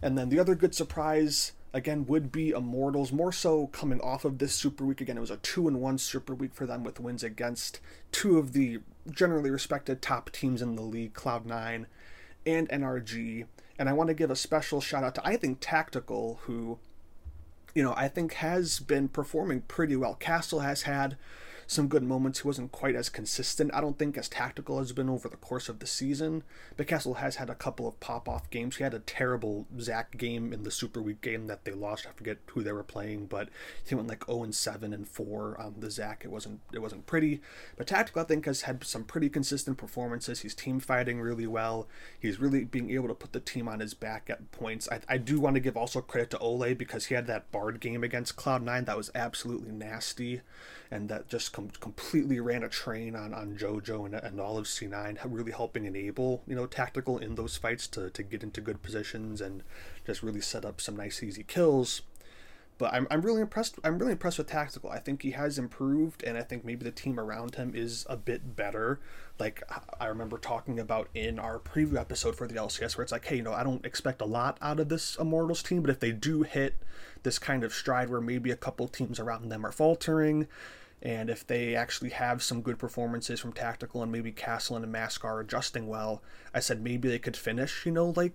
And 0.01 0.17
then 0.17 0.29
the 0.29 0.39
other 0.39 0.55
good 0.55 0.73
surprise 0.73 1.51
again 1.75 2.05
would 2.05 2.31
be 2.31 2.51
Immortals, 2.51 3.11
more 3.11 3.33
so 3.33 3.67
coming 3.67 3.99
off 3.99 4.23
of 4.23 4.37
this 4.37 4.55
Super 4.55 4.85
Week. 4.85 5.01
Again, 5.01 5.17
it 5.17 5.21
was 5.21 5.29
a 5.29 5.37
2 5.37 5.67
and 5.67 5.81
1 5.81 5.97
Super 5.97 6.33
Week 6.33 6.53
for 6.53 6.65
them 6.65 6.85
with 6.85 7.01
wins 7.01 7.21
against 7.21 7.81
two 8.13 8.39
of 8.39 8.53
the 8.53 8.79
generally 9.11 9.51
respected 9.51 10.01
top 10.01 10.31
teams 10.31 10.61
in 10.61 10.75
the 10.75 10.81
league, 10.81 11.13
Cloud9 11.13 11.85
and 12.45 12.69
NRG. 12.69 13.45
And 13.77 13.89
I 13.89 13.93
want 13.93 14.07
to 14.07 14.13
give 14.13 14.31
a 14.31 14.37
special 14.37 14.79
shout 14.79 15.03
out 15.03 15.15
to, 15.15 15.27
I 15.27 15.35
think, 15.35 15.57
Tactical, 15.59 16.39
who, 16.43 16.79
you 17.73 17.83
know, 17.83 17.93
I 17.97 18.07
think 18.07 18.35
has 18.35 18.79
been 18.79 19.09
performing 19.09 19.59
pretty 19.61 19.97
well. 19.97 20.15
Castle 20.15 20.61
has 20.61 20.83
had 20.83 21.17
some 21.67 21.87
good 21.87 22.03
moments. 22.03 22.41
He 22.41 22.47
wasn't 22.47 22.71
quite 22.71 22.95
as 22.95 23.09
consistent, 23.09 23.73
I 23.73 23.81
don't 23.81 23.97
think, 23.97 24.17
as 24.17 24.29
tactical 24.29 24.79
has 24.79 24.91
been 24.91 25.09
over 25.09 25.27
the 25.27 25.37
course 25.37 25.69
of 25.69 25.79
the 25.79 25.87
season. 25.87 26.43
But 26.77 26.87
Castle 26.87 27.15
has 27.15 27.37
had 27.37 27.49
a 27.49 27.55
couple 27.55 27.87
of 27.87 27.99
pop 27.99 28.29
off 28.29 28.49
games. 28.49 28.77
He 28.77 28.83
had 28.83 28.93
a 28.93 28.99
terrible 28.99 29.65
Zac 29.79 30.17
game 30.17 30.53
in 30.53 30.63
the 30.63 30.71
Super 30.71 31.01
Week 31.01 31.21
game 31.21 31.47
that 31.47 31.65
they 31.65 31.71
lost. 31.71 32.07
I 32.07 32.11
forget 32.11 32.37
who 32.47 32.61
they 32.63 32.71
were 32.71 32.83
playing, 32.83 33.27
but 33.27 33.49
he 33.85 33.95
went 33.95 34.07
like 34.07 34.25
0 34.25 34.43
and 34.43 34.55
7 34.55 34.93
and 34.93 35.07
4 35.07 35.59
on 35.59 35.75
the 35.79 35.91
Zac, 35.91 36.21
It 36.23 36.31
wasn't 36.31 36.61
it 36.73 36.79
wasn't 36.79 37.05
pretty. 37.05 37.41
But 37.77 37.87
Tactical 37.87 38.21
I 38.21 38.25
think 38.25 38.45
has 38.45 38.63
had 38.63 38.83
some 38.83 39.03
pretty 39.03 39.29
consistent 39.29 39.77
performances. 39.77 40.41
He's 40.41 40.55
team 40.55 40.79
fighting 40.79 41.19
really 41.19 41.47
well. 41.47 41.87
He's 42.19 42.39
really 42.39 42.63
being 42.63 42.91
able 42.91 43.07
to 43.07 43.13
put 43.13 43.33
the 43.33 43.39
team 43.39 43.67
on 43.67 43.79
his 43.79 43.93
back 43.93 44.29
at 44.29 44.51
points. 44.51 44.87
I, 44.91 44.99
I 45.07 45.17
do 45.17 45.39
want 45.39 45.55
to 45.55 45.59
give 45.59 45.77
also 45.77 46.01
credit 46.01 46.29
to 46.31 46.37
Olleh 46.37 46.77
because 46.77 47.05
he 47.05 47.15
had 47.15 47.27
that 47.27 47.51
Bard 47.51 47.79
game 47.79 48.03
against 48.03 48.35
Cloud9 48.35 48.85
that 48.85 48.97
was 48.97 49.11
absolutely 49.15 49.71
nasty 49.71 50.41
and 50.95 51.09
that 51.09 51.27
just 51.27 51.51
com- 51.51 51.69
completely 51.81 52.39
ran 52.39 52.63
a 52.63 52.69
train 52.69 53.15
on, 53.15 53.33
on 53.33 53.57
JoJo 53.57 54.05
and, 54.05 54.15
and 54.15 54.39
all 54.39 54.57
of 54.57 54.65
C9, 54.65 55.17
really 55.25 55.51
helping 55.51 55.85
enable, 55.85 56.41
you 56.47 56.55
know, 56.55 56.65
tactical 56.65 57.17
in 57.17 57.35
those 57.35 57.57
fights 57.57 57.85
to, 57.89 58.09
to 58.09 58.23
get 58.23 58.43
into 58.43 58.61
good 58.61 58.81
positions 58.81 59.41
and 59.41 59.61
just 60.05 60.23
really 60.23 60.41
set 60.41 60.63
up 60.63 60.79
some 60.79 60.95
nice 60.95 61.21
easy 61.21 61.43
kills. 61.43 62.01
But 62.77 62.93
I'm, 62.93 63.07
I'm 63.09 63.21
really 63.21 63.41
impressed. 63.41 63.79
I'm 63.85 63.97
really 63.97 64.11
impressed 64.11 64.37
with 64.37 64.47
Tactical. 64.47 64.89
I 64.89 64.99
think 64.99 65.21
he 65.21 65.31
has 65.31 65.57
improved, 65.57 66.23
and 66.23 66.37
I 66.37 66.41
think 66.41 66.65
maybe 66.65 66.83
the 66.83 66.91
team 66.91 67.19
around 67.19 67.55
him 67.55 67.71
is 67.73 68.05
a 68.09 68.17
bit 68.17 68.57
better. 68.57 68.99
Like 69.39 69.63
I 69.99 70.07
remember 70.07 70.37
talking 70.37 70.77
about 70.77 71.07
in 71.13 71.39
our 71.39 71.57
preview 71.57 71.97
episode 71.97 72.35
for 72.35 72.47
the 72.47 72.55
LCS, 72.55 72.97
where 72.97 73.03
it's 73.03 73.13
like, 73.13 73.25
hey, 73.25 73.37
you 73.37 73.43
know, 73.43 73.53
I 73.53 73.63
don't 73.63 73.85
expect 73.85 74.21
a 74.21 74.25
lot 74.25 74.57
out 74.61 74.81
of 74.81 74.89
this 74.89 75.15
Immortals 75.15 75.63
team, 75.63 75.81
but 75.81 75.89
if 75.89 76.01
they 76.01 76.11
do 76.11 76.43
hit 76.43 76.75
this 77.23 77.39
kind 77.39 77.63
of 77.63 77.73
stride 77.73 78.09
where 78.09 78.21
maybe 78.21 78.51
a 78.51 78.57
couple 78.57 78.89
teams 78.89 79.21
around 79.21 79.47
them 79.47 79.65
are 79.65 79.71
faltering, 79.71 80.47
and 81.01 81.29
if 81.29 81.45
they 81.45 81.75
actually 81.75 82.09
have 82.11 82.41
some 82.41 82.61
good 82.61 82.79
performances 82.79 83.39
from 83.39 83.53
Tactical 83.53 84.01
and 84.01 84.11
maybe 84.11 84.31
Castle 84.31 84.75
and 84.75 84.91
Mask 84.91 85.23
are 85.23 85.39
adjusting 85.39 85.87
well, 85.87 86.23
I 86.53 86.59
said 86.59 86.81
maybe 86.81 87.09
they 87.09 87.19
could 87.19 87.37
finish, 87.37 87.85
you 87.85 87.91
know, 87.91 88.13
like 88.15 88.33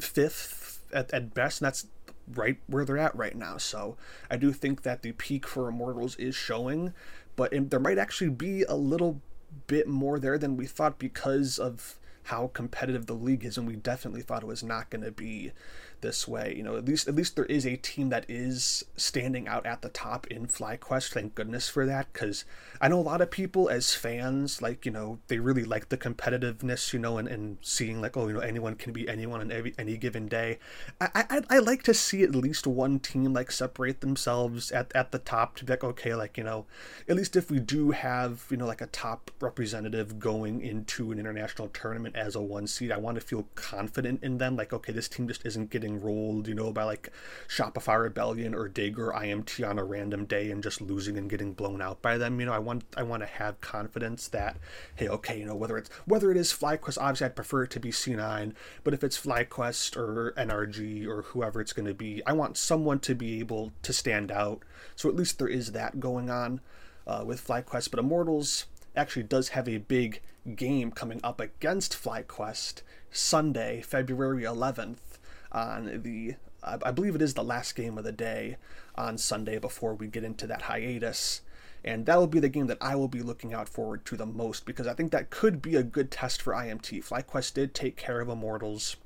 fifth 0.00 0.84
at, 0.92 1.12
at 1.12 1.34
best. 1.34 1.60
And 1.60 1.66
that's 1.66 1.86
right 2.32 2.58
where 2.66 2.84
they're 2.84 2.98
at 2.98 3.16
right 3.16 3.36
now. 3.36 3.56
So 3.56 3.96
I 4.30 4.36
do 4.36 4.52
think 4.52 4.82
that 4.82 5.02
the 5.02 5.12
peak 5.12 5.46
for 5.46 5.68
Immortals 5.68 6.16
is 6.16 6.34
showing, 6.34 6.92
but 7.34 7.52
there 7.52 7.80
might 7.80 7.98
actually 7.98 8.30
be 8.30 8.62
a 8.62 8.76
little 8.76 9.20
bit 9.66 9.88
more 9.88 10.18
there 10.18 10.38
than 10.38 10.56
we 10.56 10.66
thought 10.66 10.98
because 10.98 11.58
of 11.58 11.98
how 12.24 12.48
competitive 12.48 13.06
the 13.06 13.14
league 13.14 13.44
is, 13.44 13.56
and 13.56 13.68
we 13.68 13.76
definitely 13.76 14.20
thought 14.22 14.42
it 14.42 14.46
was 14.46 14.62
not 14.62 14.90
going 14.90 15.04
to 15.04 15.12
be 15.12 15.52
this 16.00 16.26
way. 16.28 16.54
You 16.56 16.62
know, 16.62 16.76
at 16.76 16.84
least 16.84 17.08
at 17.08 17.14
least 17.14 17.36
there 17.36 17.44
is 17.46 17.66
a 17.66 17.76
team 17.76 18.08
that 18.10 18.24
is 18.28 18.84
standing 18.96 19.48
out 19.48 19.66
at 19.66 19.82
the 19.82 19.88
top 19.88 20.26
in 20.28 20.46
FlyQuest. 20.46 21.12
Thank 21.12 21.34
goodness 21.34 21.68
for 21.68 21.86
that, 21.86 22.12
because 22.12 22.44
I 22.80 22.88
know 22.88 22.98
a 22.98 23.02
lot 23.02 23.20
of 23.20 23.30
people 23.30 23.68
as 23.68 23.94
fans, 23.94 24.60
like 24.62 24.84
you 24.84 24.92
know, 24.92 25.18
they 25.28 25.38
really 25.38 25.64
like 25.64 25.88
the 25.88 25.98
competitiveness, 25.98 26.92
you 26.92 26.98
know, 26.98 27.18
and, 27.18 27.28
and 27.28 27.58
seeing 27.62 28.00
like 28.00 28.16
oh, 28.16 28.28
you 28.28 28.34
know, 28.34 28.40
anyone 28.40 28.74
can 28.76 28.92
be 28.92 29.08
anyone 29.08 29.40
on 29.40 29.52
every 29.52 29.74
any 29.78 29.96
given 29.96 30.28
day. 30.28 30.58
I, 31.00 31.08
I 31.14 31.42
I 31.50 31.58
like 31.58 31.82
to 31.84 31.94
see 31.94 32.22
at 32.22 32.34
least 32.34 32.66
one 32.66 32.98
team 32.98 33.32
like 33.32 33.50
separate 33.50 34.00
themselves 34.00 34.70
at 34.72 34.94
at 34.94 35.12
the 35.12 35.18
top 35.18 35.56
to 35.56 35.64
be 35.64 35.72
like 35.72 35.84
okay, 35.84 36.14
like 36.14 36.36
you 36.36 36.44
know, 36.44 36.66
at 37.08 37.16
least 37.16 37.36
if 37.36 37.50
we 37.50 37.60
do 37.60 37.90
have 37.90 38.46
you 38.50 38.56
know 38.56 38.66
like 38.66 38.80
a 38.80 38.86
top 38.86 39.30
representative 39.40 40.18
going 40.18 40.60
into 40.60 41.12
an 41.12 41.18
international 41.18 41.68
tournament 41.68 42.16
as 42.16 42.34
a 42.34 42.40
one 42.40 42.66
seed, 42.66 42.92
I 42.92 42.98
want 42.98 43.16
to 43.16 43.20
feel 43.20 43.46
confident 43.54 44.22
in 44.22 44.38
them. 44.38 44.56
Like 44.56 44.72
okay, 44.72 44.92
this 44.92 45.08
team 45.08 45.28
just 45.28 45.44
isn't 45.46 45.70
getting 45.70 45.85
getting 45.86 46.04
rolled, 46.04 46.48
you 46.48 46.54
know, 46.54 46.72
by 46.72 46.82
like 46.82 47.10
Shopify 47.48 48.00
Rebellion 48.00 48.54
or 48.54 48.68
Dig 48.68 48.98
or 48.98 49.12
IMT 49.12 49.68
on 49.68 49.78
a 49.78 49.84
random 49.84 50.24
day 50.24 50.50
and 50.50 50.62
just 50.62 50.80
losing 50.80 51.16
and 51.16 51.30
getting 51.30 51.52
blown 51.52 51.80
out 51.80 52.02
by 52.02 52.18
them. 52.18 52.40
You 52.40 52.46
know, 52.46 52.52
I 52.52 52.58
want 52.58 52.84
I 52.96 53.02
want 53.02 53.22
to 53.22 53.26
have 53.26 53.60
confidence 53.60 54.28
that 54.28 54.56
hey, 54.96 55.08
okay, 55.08 55.38
you 55.38 55.46
know, 55.46 55.54
whether 55.54 55.78
it's 55.78 55.90
whether 56.06 56.30
it 56.30 56.36
is 56.36 56.52
FlyQuest, 56.52 56.98
obviously 57.00 57.26
I'd 57.26 57.36
prefer 57.36 57.64
it 57.64 57.70
to 57.70 57.80
be 57.80 57.90
C9, 57.90 58.52
but 58.84 58.94
if 58.94 59.04
it's 59.04 59.20
FlyQuest 59.20 59.96
or 59.96 60.32
NRG 60.36 61.06
or 61.06 61.22
whoever 61.22 61.60
it's 61.60 61.72
going 61.72 61.86
to 61.86 61.94
be, 61.94 62.22
I 62.26 62.32
want 62.32 62.56
someone 62.56 62.98
to 63.00 63.14
be 63.14 63.38
able 63.40 63.72
to 63.82 63.92
stand 63.92 64.30
out. 64.30 64.62
So 64.96 65.08
at 65.08 65.16
least 65.16 65.38
there 65.38 65.48
is 65.48 65.72
that 65.72 66.00
going 66.00 66.30
on 66.30 66.60
uh, 67.06 67.22
with 67.24 67.46
FlyQuest. 67.46 67.90
But 67.90 68.00
Immortals 68.00 68.66
actually 68.96 69.24
does 69.24 69.50
have 69.50 69.68
a 69.68 69.78
big 69.78 70.20
game 70.54 70.90
coming 70.90 71.20
up 71.22 71.40
against 71.40 72.00
FlyQuest 72.02 72.82
Sunday, 73.10 73.82
February 73.82 74.42
11th 74.42 75.18
on 75.56 76.02
the 76.02 76.36
I 76.62 76.90
believe 76.90 77.14
it 77.14 77.22
is 77.22 77.34
the 77.34 77.44
last 77.44 77.76
game 77.76 77.96
of 77.96 78.02
the 78.02 78.12
day 78.12 78.56
on 78.96 79.18
Sunday 79.18 79.58
before 79.58 79.94
we 79.94 80.08
get 80.08 80.24
into 80.24 80.48
that 80.48 80.62
hiatus. 80.62 81.42
And 81.84 82.06
that 82.06 82.18
will 82.18 82.26
be 82.26 82.40
the 82.40 82.48
game 82.48 82.66
that 82.66 82.78
I 82.80 82.96
will 82.96 83.06
be 83.06 83.22
looking 83.22 83.54
out 83.54 83.68
forward 83.68 84.04
to 84.06 84.16
the 84.16 84.26
most 84.26 84.66
because 84.66 84.88
I 84.88 84.94
think 84.94 85.12
that 85.12 85.30
could 85.30 85.62
be 85.62 85.76
a 85.76 85.84
good 85.84 86.10
test 86.10 86.42
for 86.42 86.52
IMT. 86.52 87.08
FlyQuest 87.08 87.54
did 87.54 87.72
take 87.72 87.96
care 87.96 88.20
of 88.20 88.28
Immortals 88.28 88.96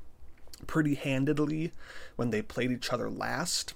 pretty 0.66 0.95
handedly 0.95 1.73
when 2.16 2.30
they 2.30 2.40
played 2.40 2.73
each 2.73 2.90
other 2.90 3.11
last. 3.11 3.75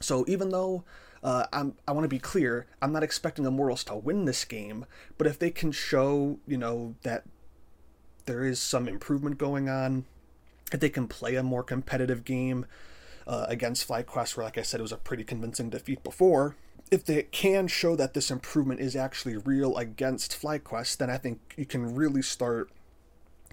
So 0.00 0.24
even 0.28 0.50
though 0.50 0.84
uh, 1.24 1.46
I'm, 1.52 1.74
I 1.88 1.92
want 1.92 2.04
to 2.04 2.08
be 2.08 2.20
clear, 2.20 2.66
I'm 2.80 2.92
not 2.92 3.02
expecting 3.02 3.44
Immortals 3.44 3.82
to 3.84 3.96
win 3.96 4.24
this 4.24 4.44
game, 4.44 4.86
but 5.18 5.26
if 5.26 5.36
they 5.36 5.50
can 5.50 5.72
show, 5.72 6.38
you 6.46 6.56
know, 6.56 6.94
that 7.02 7.24
there 8.26 8.44
is 8.44 8.60
some 8.60 8.86
improvement 8.86 9.38
going 9.38 9.68
on, 9.68 10.04
if 10.72 10.80
they 10.80 10.90
can 10.90 11.08
play 11.08 11.36
a 11.36 11.42
more 11.42 11.62
competitive 11.62 12.24
game 12.24 12.66
uh, 13.26 13.46
against 13.48 13.88
FlyQuest, 13.88 14.36
where, 14.36 14.44
like 14.44 14.58
I 14.58 14.62
said, 14.62 14.80
it 14.80 14.82
was 14.82 14.92
a 14.92 14.96
pretty 14.96 15.24
convincing 15.24 15.70
defeat 15.70 16.02
before, 16.02 16.56
if 16.90 17.04
they 17.04 17.22
can 17.22 17.68
show 17.68 17.94
that 17.96 18.14
this 18.14 18.30
improvement 18.30 18.80
is 18.80 18.96
actually 18.96 19.36
real 19.36 19.76
against 19.76 20.40
FlyQuest, 20.40 20.96
then 20.96 21.10
I 21.10 21.18
think 21.18 21.54
you 21.56 21.64
can 21.64 21.94
really 21.94 22.22
start 22.22 22.70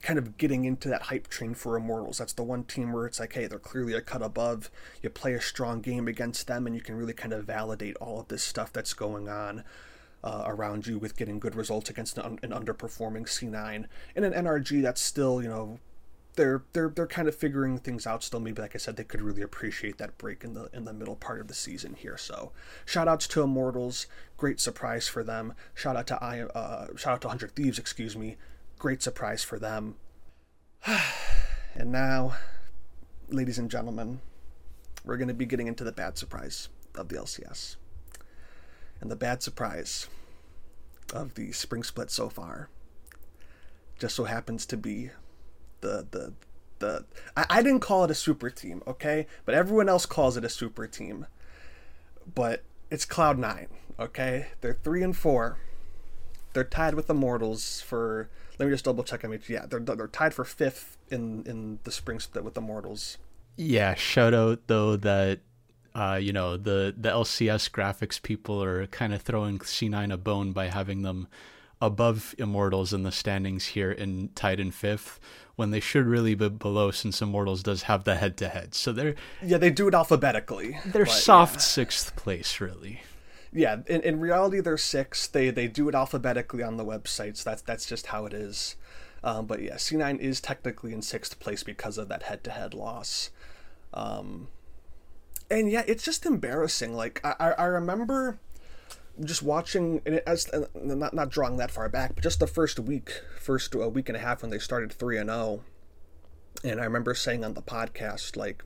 kind 0.02 0.20
of 0.20 0.38
getting 0.38 0.66
into 0.66 0.90
that 0.90 1.04
hype 1.04 1.28
train 1.28 1.54
for 1.54 1.76
Immortals. 1.76 2.18
That's 2.18 2.34
the 2.34 2.44
one 2.44 2.64
team 2.64 2.92
where 2.92 3.06
it's 3.06 3.20
like, 3.20 3.34
hey, 3.34 3.48
they're 3.48 3.60
clearly 3.60 3.94
a 3.94 4.02
cut 4.02 4.22
above. 4.22 4.70
You 5.02 5.10
play 5.10 5.34
a 5.34 5.42
strong 5.42 5.82
game 5.82 6.08
against 6.08 6.48
them, 6.48 6.66
and 6.66 6.76
you 6.76 6.82
can 6.82 6.96
really 6.96 7.14
kind 7.14 7.34
of 7.34 7.46
validate 7.46 7.96
all 7.98 8.20
of 8.20 8.28
this 8.28 8.44
stuff 8.44 8.74
that's 8.74 8.94
going 8.94 9.30
on. 9.30 9.64
Uh, 10.24 10.44
around 10.48 10.88
you 10.88 10.98
with 10.98 11.16
getting 11.16 11.40
good 11.40 11.56
results 11.56 11.92
against 11.92 12.18
an, 12.18 12.40
an 12.42 12.50
underperforming 12.50 13.28
C9 13.28 13.86
and 14.16 14.26
an 14.26 14.34
NRG 14.34 14.82
that's 14.82 15.00
still 15.00 15.44
you 15.44 15.48
know 15.48 15.80
they're 16.38 16.64
they're 16.72 16.90
they're 16.90 17.08
kind 17.08 17.28
of 17.28 17.36
figuring 17.36 17.80
things 17.80 18.08
out 18.08 18.24
still. 18.24 18.40
Maybe 18.40 18.62
like 18.62 18.76
I 18.76 18.78
said, 18.78 18.96
they 18.96 19.04
could 19.04 19.22
really 19.22 19.42
appreciate 19.42 19.98
that 19.98 20.18
break 20.18 20.44
in 20.44 20.54
the 20.54 20.70
in 20.72 20.86
the 20.86 20.94
middle 20.94 21.16
part 21.16 21.42
of 21.42 21.48
the 21.48 21.54
season 21.54 21.96
here. 21.96 22.18
So 22.18 22.54
shout 22.86 23.08
outs 23.08 23.28
to 23.30 23.42
Immortals, 23.42 24.08
great 24.38 24.62
surprise 24.62 25.08
for 25.08 25.24
them. 25.24 25.54
Shout 25.74 25.98
out 25.98 26.08
to 26.08 26.24
I 26.24 26.42
uh, 26.42 26.96
shout 26.96 27.16
out 27.16 27.22
to 27.22 27.28
Hundred 27.28 27.56
Thieves, 27.56 27.78
excuse 27.78 28.16
me, 28.16 28.38
great 28.80 29.04
surprise 29.04 29.44
for 29.44 29.60
them. 29.60 29.96
and 31.76 31.92
now, 31.92 32.38
ladies 33.28 33.58
and 33.58 33.70
gentlemen, 33.70 34.22
we're 35.04 35.18
going 35.18 35.28
to 35.28 35.34
be 35.34 35.46
getting 35.46 35.68
into 35.68 35.84
the 35.84 35.92
bad 35.92 36.18
surprise 36.18 36.70
of 36.96 37.10
the 37.10 37.16
LCS. 37.16 37.76
And 39.02 39.12
the 39.12 39.16
bad 39.16 39.44
surprise 39.44 40.08
of 41.14 41.34
the 41.36 41.52
spring 41.52 41.84
split 41.84 42.12
so 42.12 42.30
far 42.30 42.70
just 44.00 44.16
so 44.16 44.26
happens 44.26 44.66
to 44.68 44.78
be 44.78 45.10
the 45.82 46.08
the 46.10 46.34
the 46.80 47.06
I, 47.36 47.46
I 47.50 47.62
didn't 47.64 47.82
call 47.82 48.04
it 48.04 48.12
a 48.12 48.16
super 48.16 48.50
team, 48.50 48.84
okay? 48.88 49.28
But 49.46 49.56
everyone 49.56 49.90
else 49.90 50.06
calls 50.06 50.38
it 50.38 50.46
a 50.46 50.50
super 50.50 50.88
team. 50.88 51.26
But 52.34 52.64
it's 52.90 53.06
Cloud 53.06 53.38
Nine, 53.38 53.68
okay? 54.00 54.48
They're 54.62 54.78
three 54.84 55.04
and 55.04 55.16
four. 55.16 55.58
They're 56.54 56.64
tied 56.64 56.96
with 56.96 57.10
Immortals 57.10 57.82
for. 57.82 58.30
Let 58.60 58.66
me 58.66 58.72
just 58.72 58.86
double 58.86 59.04
check. 59.04 59.24
I 59.24 59.28
mean, 59.28 59.42
yeah, 59.48 59.66
they're 59.66 59.80
they're 59.80 60.08
tied 60.08 60.34
for 60.34 60.44
fifth 60.44 60.98
in 61.10 61.44
in 61.46 61.80
the 61.84 61.92
spring 61.92 62.20
split 62.20 62.44
with 62.44 62.58
Immortals. 62.58 63.18
Yeah, 63.56 63.96
shout 63.96 64.34
out 64.34 64.62
though 64.68 64.96
that 64.98 65.40
uh, 65.96 66.20
you 66.22 66.34
know 66.34 66.58
the 66.58 66.94
the 66.98 67.10
LCS 67.10 67.72
graphics 67.72 68.22
people 68.22 68.64
are 68.64 68.88
kind 68.88 69.14
of 69.14 69.22
throwing 69.22 69.60
C9 69.60 70.14
a 70.14 70.18
bone 70.18 70.52
by 70.52 70.68
having 70.68 71.02
them 71.02 71.28
above 71.82 72.34
Immortals 72.38 72.94
in 72.94 73.04
the 73.04 73.12
standings 73.12 73.68
here 73.68 73.92
in 73.92 74.30
tied 74.36 74.60
in 74.60 74.72
fifth 74.72 75.20
when 75.56 75.72
they 75.72 75.80
should 75.80 76.06
really 76.06 76.36
be 76.36 76.50
below 76.50 76.92
since 76.92 77.22
Immortals 77.22 77.64
does 77.64 77.84
have 77.84 78.04
the 78.04 78.16
head 78.16 78.38
to 78.38 78.50
head. 78.50 78.74
So 78.74 78.92
they're 78.92 79.16
yeah 79.44 79.58
they 79.58 79.70
do 79.70 79.88
it 79.88 79.94
alphabetically. 79.94 80.80
They're 80.86 81.06
soft 81.06 81.56
yeah. 81.56 81.62
sixth 81.62 82.16
place 82.16 82.60
really. 82.60 83.02
Yeah, 83.52 83.78
in, 83.88 84.02
in 84.02 84.20
reality 84.20 84.60
they're 84.60 84.78
sixth. 84.78 85.32
They 85.32 85.50
they 85.50 85.68
do 85.68 85.90
it 85.90 85.96
alphabetically 85.96 86.64
on 86.64 86.78
the 86.78 86.86
websites. 86.86 87.44
That's 87.44 87.62
that's 87.62 87.86
just 87.86 88.08
how 88.08 88.26
it 88.26 88.34
is. 88.34 88.76
Um, 89.24 89.46
but 89.46 89.62
yeah, 89.62 89.76
C9 89.76 90.20
is 90.20 90.40
technically 90.40 90.94
in 90.94 91.02
sixth 91.02 91.40
place 91.40 91.64
because 91.64 91.98
of 91.98 92.08
that 92.08 92.24
head 92.24 92.44
to 92.46 92.52
head 92.52 92.74
loss. 92.74 93.32
Um, 93.94 94.48
and 95.50 95.70
yeah, 95.70 95.84
it's 95.88 96.04
just 96.04 96.26
embarrassing. 96.26 96.94
Like 96.94 97.20
I, 97.24 97.54
I 97.58 97.66
remember 97.66 98.40
just 99.24 99.44
watching 99.44 100.02
and 100.06 100.22
as 100.26 100.48
uh, 100.54 100.66
not 100.76 101.14
not 101.14 101.30
drawing 101.30 101.58
that 101.58 101.72
far 101.72 101.90
back, 101.90 102.16
but 102.16 102.24
just 102.24 102.40
the 102.40 102.48
first 102.48 102.80
week, 102.80 103.22
first 103.40 103.74
a 103.76 103.90
week 103.90 104.10
and 104.10 104.16
a 104.16 104.22
half 104.22 104.42
when 104.42 104.52
they 104.52 104.60
started 104.60 104.92
three 104.92 105.18
and 105.18 105.30
zero, 105.30 105.40
oh, 105.40 105.64
and 106.64 106.80
I 106.80 106.84
remember 106.84 107.14
saying 107.14 107.44
on 107.44 107.54
the 107.54 107.62
podcast 107.62 108.36
like, 108.36 108.64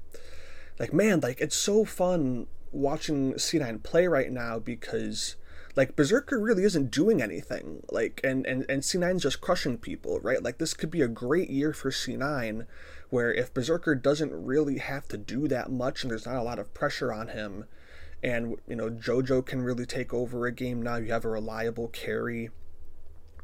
like 0.79 0.93
man, 0.93 1.20
like 1.22 1.39
it's 1.41 1.55
so 1.55 1.86
fun 1.86 2.48
watching 2.72 3.34
C9 3.34 3.84
play 3.84 4.08
right 4.08 4.31
now 4.31 4.60
because 4.60 5.36
like 5.75 5.96
Berserker 5.96 6.39
really 6.39 6.63
isn't 6.63 6.91
doing 6.91 7.22
anything. 7.22 7.84
Like 7.89 8.22
and 8.24 8.46
and 8.46 8.65
and 8.70 8.81
C9's 8.81 9.24
just 9.24 9.41
crushing 9.41 9.77
people, 9.77 10.20
right? 10.20 10.43
Like 10.43 10.58
this 10.58 10.74
could 10.74 10.91
be 10.91 11.01
a 11.01 11.08
great 11.08 11.50
year 11.50 11.74
for 11.74 11.91
C9 11.91 12.65
where 13.10 13.34
if 13.34 13.53
Berserker 13.53 13.96
doesn't 13.96 14.34
really 14.34 14.77
have 14.77 15.08
to 15.10 15.17
do 15.17 15.48
that 15.50 15.72
much 15.72 16.03
and 16.03 16.12
there's 16.12 16.25
not 16.25 16.38
a 16.38 16.43
lot 16.43 16.60
of 16.60 16.74
pressure 16.74 17.12
on 17.12 17.29
him, 17.29 17.65
and 18.24 18.58
you 18.68 18.75
know 18.75 18.90
Jojo 18.90 19.46
can 19.46 19.62
really 19.62 19.86
take 19.86 20.13
over 20.13 20.46
a 20.46 20.51
game 20.51 20.82
now. 20.82 20.98
You 20.98 21.12
have 21.12 21.25
a 21.25 21.30
reliable 21.30 21.88
carry 21.88 22.50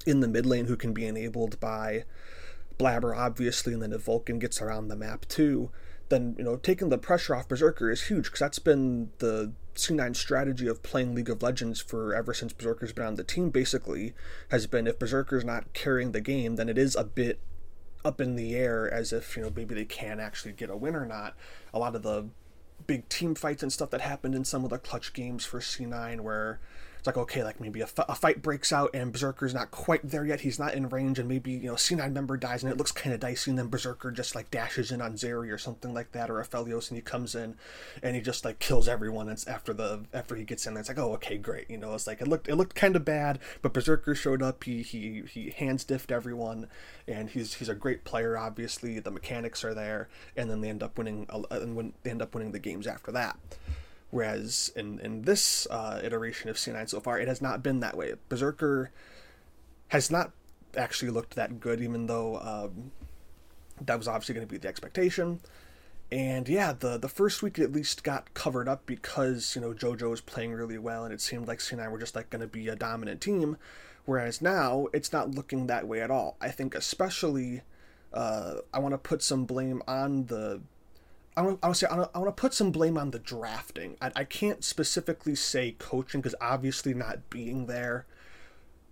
in 0.05 0.19
the 0.19 0.27
mid 0.27 0.45
lane 0.45 0.65
who 0.65 0.75
can 0.75 0.93
be 0.93 1.05
enabled 1.05 1.59
by 1.59 2.05
Blabber, 2.77 3.15
obviously, 3.15 3.73
and 3.73 3.81
then 3.81 3.93
if 3.93 4.03
Vulcan 4.03 4.39
gets 4.39 4.61
around 4.61 4.87
the 4.87 4.95
map 4.95 5.27
too, 5.27 5.71
then 6.09 6.35
you 6.37 6.43
know 6.43 6.55
taking 6.55 6.89
the 6.89 6.97
pressure 6.97 7.35
off 7.35 7.47
Berserker 7.47 7.89
is 7.89 8.03
huge 8.03 8.25
because 8.25 8.39
that's 8.39 8.59
been 8.59 9.11
the 9.17 9.53
C9 9.75 10.15
strategy 10.15 10.67
of 10.67 10.83
playing 10.83 11.13
League 11.13 11.29
of 11.29 11.43
Legends 11.43 11.79
for 11.81 12.13
ever 12.13 12.33
since 12.33 12.53
Berserker's 12.53 12.93
been 12.93 13.05
on 13.05 13.15
the 13.15 13.23
team. 13.23 13.49
Basically, 13.49 14.13
has 14.49 14.67
been 14.67 14.87
if 14.87 14.99
Berserker's 14.99 15.45
not 15.45 15.73
carrying 15.73 16.11
the 16.11 16.21
game, 16.21 16.55
then 16.55 16.69
it 16.69 16.77
is 16.77 16.95
a 16.95 17.03
bit 17.03 17.39
up 18.05 18.21
in 18.21 18.35
the 18.35 18.55
air 18.55 18.91
as 18.91 19.11
if 19.11 19.35
you 19.35 19.43
know 19.43 19.51
maybe 19.55 19.75
they 19.75 19.85
can 19.85 20.19
actually 20.19 20.53
get 20.53 20.69
a 20.69 20.77
win 20.77 20.95
or 20.95 21.05
not. 21.05 21.35
A 21.73 21.79
lot 21.79 21.95
of 21.95 22.03
the 22.03 22.27
big 22.87 23.07
team 23.09 23.35
fights 23.35 23.61
and 23.61 23.71
stuff 23.71 23.89
that 23.91 24.01
happened 24.01 24.33
in 24.33 24.45
some 24.45 24.63
of 24.63 24.69
the 24.69 24.77
clutch 24.77 25.13
games 25.13 25.45
for 25.45 25.59
C9 25.59 26.21
where 26.21 26.59
like 27.07 27.17
okay 27.17 27.43
like 27.43 27.59
maybe 27.59 27.81
a, 27.81 27.87
fight 27.87 28.41
breaks 28.41 28.71
out 28.71 28.91
and 28.93 29.11
berserker's 29.11 29.53
not 29.53 29.71
quite 29.71 30.01
there 30.03 30.25
yet. 30.25 30.41
He's 30.41 30.59
not 30.59 30.73
in 30.73 30.89
range 30.89 31.19
and 31.19 31.27
maybe 31.27 31.51
you 31.51 31.67
know 31.67 31.73
c9 31.73 32.11
member 32.13 32.37
dies 32.37 32.63
and 32.63 32.71
it 32.71 32.77
looks 32.77 32.91
kind 32.91 33.13
of 33.13 33.19
dicey 33.19 33.51
and 33.51 33.57
then 33.57 33.67
berserker 33.67 34.11
just 34.11 34.35
like 34.35 34.51
dashes 34.51 34.91
in 34.91 35.01
on 35.01 35.13
zeri 35.13 35.51
or 35.51 35.57
something 35.57 35.93
like 35.93 36.11
that 36.11 36.29
or 36.29 36.43
aphelios 36.43 36.89
and 36.89 36.97
he 36.97 37.01
comes 37.01 37.33
in 37.35 37.55
and 38.03 38.15
he 38.15 38.21
just 38.21 38.45
like 38.45 38.59
kills 38.59 38.87
everyone 38.87 39.29
it's 39.29 39.47
after 39.47 39.73
the 39.73 40.01
after 40.13 40.35
he 40.35 40.43
gets 40.43 40.67
in 40.67 40.73
there. 40.73 40.81
It's 40.81 40.89
like 40.89 40.99
oh 40.99 41.13
okay 41.13 41.37
great. 41.37 41.69
You 41.69 41.77
know 41.77 41.95
it's 41.95 42.07
like 42.07 42.21
it 42.21 42.27
looked 42.27 42.47
it 42.47 42.55
looked 42.55 42.75
kind 42.75 42.95
of 42.95 43.03
bad 43.03 43.39
but 43.61 43.73
berserker 43.73 44.13
showed 44.13 44.43
up. 44.43 44.63
He 44.63 44.81
he 44.81 45.23
he 45.27 45.49
hands 45.49 45.83
diffed 45.83 46.11
everyone 46.11 46.67
and 47.07 47.29
he's 47.29 47.55
he's 47.55 47.69
a 47.69 47.75
great 47.75 48.03
player 48.03 48.37
obviously. 48.37 48.99
The 48.99 49.11
mechanics 49.11 49.63
are 49.63 49.73
there 49.73 50.09
and 50.35 50.49
then 50.49 50.61
they 50.61 50.69
end 50.69 50.83
up 50.83 50.97
winning 50.97 51.25
and 51.49 51.75
when 51.75 51.93
they 52.03 52.11
end 52.11 52.21
up 52.21 52.35
winning 52.35 52.51
the 52.51 52.59
games 52.59 52.85
after 52.85 53.11
that 53.11 53.37
Whereas 54.09 54.71
in, 54.75 54.99
in 54.99 55.23
this 55.23 55.67
uh, 55.69 55.99
iteration 56.03 56.49
of 56.49 56.55
C9 56.55 56.89
so 56.89 56.99
far, 56.99 57.19
it 57.19 57.27
has 57.27 57.41
not 57.41 57.61
been 57.61 57.81
that 57.81 57.97
way. 57.97 58.13
Berserker 58.29 58.91
has 59.89 60.09
not 60.09 60.31
actually 60.75 61.11
looked 61.11 61.35
that 61.35 61.59
good, 61.59 61.81
even 61.81 62.07
though 62.07 62.37
um, 62.37 62.91
that 63.81 63.97
was 63.97 64.07
obviously 64.07 64.35
going 64.35 64.47
to 64.47 64.51
be 64.51 64.57
the 64.57 64.67
expectation. 64.67 65.39
And 66.09 66.47
yeah, 66.47 66.71
the 66.71 66.97
the 66.97 67.09
first 67.09 67.43
week 67.43 67.59
at 67.59 67.73
least 67.73 68.03
got 68.03 68.33
covered 68.33 68.69
up 68.69 68.85
because 68.85 69.55
you 69.55 69.61
know 69.61 69.73
JoJo 69.73 70.09
was 70.09 70.21
playing 70.21 70.53
really 70.53 70.77
well, 70.77 71.03
and 71.03 71.13
it 71.13 71.19
seemed 71.19 71.49
like 71.49 71.59
C9 71.59 71.91
were 71.91 71.99
just 71.99 72.15
like 72.15 72.29
going 72.29 72.41
to 72.41 72.47
be 72.47 72.69
a 72.69 72.77
dominant 72.77 73.19
team. 73.19 73.57
Whereas 74.05 74.41
now 74.41 74.87
it's 74.93 75.11
not 75.11 75.31
looking 75.31 75.67
that 75.67 75.85
way 75.85 76.01
at 76.01 76.09
all. 76.09 76.37
I 76.39 76.49
think 76.49 76.75
especially 76.75 77.61
uh, 78.13 78.55
I 78.73 78.79
want 78.79 78.93
to 78.93 78.97
put 78.97 79.21
some 79.21 79.43
blame 79.43 79.81
on 79.85 80.27
the 80.27 80.61
I 81.37 81.41
want, 81.41 81.59
I 81.61 81.67
want 81.67 81.75
to 81.77 81.85
say 81.85 81.87
I 81.87 82.17
want, 82.17 82.35
to 82.35 82.41
put 82.41 82.55
some 82.55 82.71
blame 82.71 82.97
on 82.97 83.11
the 83.11 83.19
drafting. 83.19 83.95
I, 84.01 84.11
I 84.15 84.23
can't 84.23 84.63
specifically 84.63 85.35
say 85.35 85.75
coaching 85.77 86.19
because 86.19 86.35
obviously 86.41 86.95
not 86.95 87.29
being 87.29 87.67
there. 87.67 88.07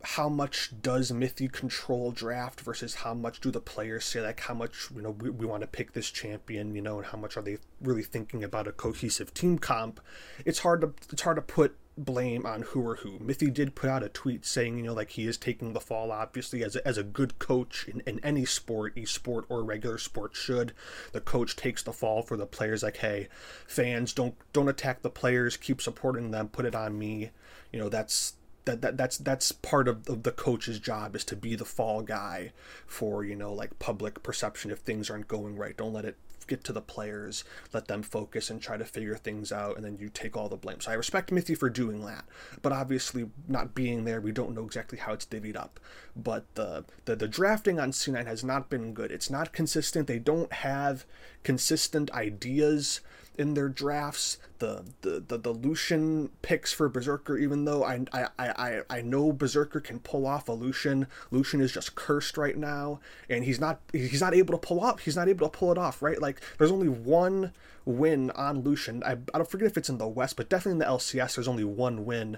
How 0.04 0.30
much 0.30 0.72
does 0.84 1.12
Mithy 1.12 1.52
control 1.52 2.12
draft 2.12 2.62
versus 2.62 2.96
how 2.96 3.16
much 3.16 3.40
do 3.40 3.50
the 3.50 3.60
players 3.60 4.06
say 4.06 4.22
like 4.22 4.42
how 4.42 4.54
much 4.54 4.90
you 4.96 5.02
know 5.02 5.10
we, 5.10 5.32
we 5.32 5.48
want 5.48 5.62
to 5.62 5.68
pick 5.68 5.94
this 5.94 6.12
champion 6.12 6.75
you 6.75 6.82
know 6.84 6.98
and 6.98 7.08
how 7.08 7.18
much 7.18 7.36
are 7.36 7.42
they 7.42 7.58
really 7.82 8.04
thinking 8.04 8.44
about 8.44 8.68
a 8.68 8.72
cohesive 8.72 9.34
team 9.34 9.58
comp? 9.58 10.00
It's 10.46 10.60
hard 10.60 10.82
to 10.82 10.94
it's 11.12 11.24
hard 11.24 11.38
to 11.38 11.42
put 11.42 11.75
blame 11.98 12.46
on 12.46 12.62
who 12.64 12.82
or 12.82 12.96
who. 12.98 13.20
Mithy 13.20 13.50
did 13.50 13.75
put 13.75 13.90
out 13.90 14.04
a 14.04 14.10
tweet 14.10 14.46
saying, 14.46 14.78
you 14.78 14.84
know, 14.84 14.94
like 14.94 15.12
he 15.12 15.28
is 15.28 15.38
taking 15.38 15.74
the 15.74 15.80
fall, 15.80 16.12
obviously, 16.12 16.64
as 16.64 16.75
a, 16.75 16.88
as 16.88 16.98
a 16.98 17.04
good 17.04 17.40
coach 17.40 17.88
in, 17.88 18.02
in 18.02 18.20
any 18.24 18.46
sport, 18.46 18.98
e-sport 18.98 19.46
or 19.50 19.64
regular 19.64 19.98
sport 19.98 20.36
should. 20.36 20.74
The 21.14 21.22
coach 21.22 21.56
takes 21.56 21.84
the 21.84 21.94
fall 21.94 22.22
for 22.22 22.38
the 22.38 22.46
players, 22.46 22.84
like, 22.84 22.98
hey, 22.98 23.30
fans, 23.68 24.14
don't 24.14 24.36
don't 24.54 24.70
attack 24.70 25.02
the 25.02 25.10
players, 25.10 25.58
keep 25.58 25.82
supporting 25.82 26.32
them, 26.32 26.50
put 26.50 26.66
it 26.66 26.75
on 26.75 26.98
me. 26.98 27.32
You 27.72 27.80
know, 27.80 27.90
that's 27.90 28.34
that, 28.66 28.82
that 28.82 28.98
that's 28.98 29.18
that's 29.18 29.52
part 29.52 29.88
of, 29.88 30.08
of 30.10 30.24
the 30.24 30.32
coach's 30.32 30.80
job 30.80 31.16
is 31.16 31.24
to 31.25 31.36
be 31.36 31.56
the 31.56 31.66
fall 31.66 32.02
guy 32.02 32.52
for 32.86 33.24
you 33.24 33.36
know 33.36 33.54
like 33.54 33.78
public 33.80 34.22
perception 34.24 34.72
if 34.72 34.80
things 34.80 35.10
aren't 35.10 35.28
going 35.28 35.56
right 35.56 35.78
don't 35.78 35.94
let 35.94 36.06
it 36.06 36.18
get 36.48 36.64
to 36.66 36.74
the 36.74 36.82
players, 36.82 37.44
let 37.74 37.88
them 37.88 38.04
focus 38.04 38.50
and 38.50 38.62
try 38.62 38.78
to 38.78 38.86
figure 38.86 39.16
things 39.16 39.52
out, 39.52 39.75
and 39.75 39.86
then 39.86 39.98
you 40.00 40.10
take 40.10 40.36
all 40.36 40.50
the 40.50 40.56
blame. 40.56 40.82
So 40.82 40.92
I 40.92 40.96
respect 40.96 41.32
Mithy 41.32 41.58
for 41.58 41.70
doing 41.70 42.06
that, 42.06 42.25
but 42.62 42.72
obviously 42.72 43.30
not 43.48 43.75
being 43.75 44.06
there, 44.06 44.22
we 44.22 44.32
don't 44.32 44.56
know 44.56 44.66
exactly 44.66 44.98
how 44.98 45.14
it's 45.14 45.25
divvied 45.25 45.56
up. 45.56 45.80
But 46.16 46.46
the 46.56 46.86
the, 47.06 47.16
the 47.16 47.28
drafting 47.28 47.80
on 47.80 47.92
C9 47.92 48.25
has 48.25 48.44
not 48.44 48.70
been 48.70 48.94
good. 48.94 49.12
It's 49.12 49.30
not 49.30 49.54
consistent. 49.54 50.08
They 50.08 50.20
don't 50.20 50.52
have 50.54 51.06
consistent 51.44 52.12
ideas 52.12 53.02
in 53.38 53.54
their 53.54 53.70
drafts. 53.70 54.38
The 54.60 54.84
the 55.01 55.24
the, 55.27 55.38
the 55.38 55.51
Lucian 55.51 56.29
picks 56.42 56.72
for 56.72 56.88
Berserker, 56.90 57.38
even 57.38 57.66
though 57.66 57.83
I, 57.83 58.05
I 58.14 58.29
I 58.38 58.81
I 58.90 59.01
know 59.01 59.31
Berserker 59.33 59.79
can 59.79 60.00
pull 60.00 60.25
off 60.25 60.48
a 60.48 60.53
Lucian. 60.53 61.07
Lucian 61.31 61.62
is 61.62 61.74
just 61.74 61.96
cursed 61.96 62.38
right 62.38 62.57
now, 62.57 63.00
and 63.29 63.44
he's 63.44 63.59
not 63.59 63.81
he's 63.92 64.22
not 64.22 64.33
able 64.33 64.53
to 64.53 64.68
pull 64.68 64.79
off. 64.79 65.00
He's 65.00 65.16
not 65.16 65.27
able 65.27 65.50
to 65.50 65.57
pull 65.57 65.72
it 65.72 65.77
off. 65.77 66.01
Right, 66.01 66.22
like 66.22 66.42
there's 66.57 66.72
only 66.72 66.90
one 66.90 67.51
win 67.86 68.31
on 68.31 68.62
Lucian. 68.62 69.03
I 69.03 69.12
I 69.33 69.38
don't 69.38 69.50
forget 69.50 69.68
if 69.68 69.77
it's 69.77 69.90
in 69.90 69.98
the 69.98 70.07
West, 70.07 70.38
but 70.38 70.50
definitely 70.50 70.74
in 70.74 70.79
the 70.79 70.86
LCS. 70.86 71.36
There's 71.36 71.48
only 71.48 71.66
one 71.66 72.05
win 72.05 72.38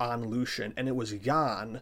on 0.00 0.26
Lucian, 0.26 0.72
and 0.76 0.88
it 0.88 0.96
was 0.96 1.12
Jan 1.12 1.80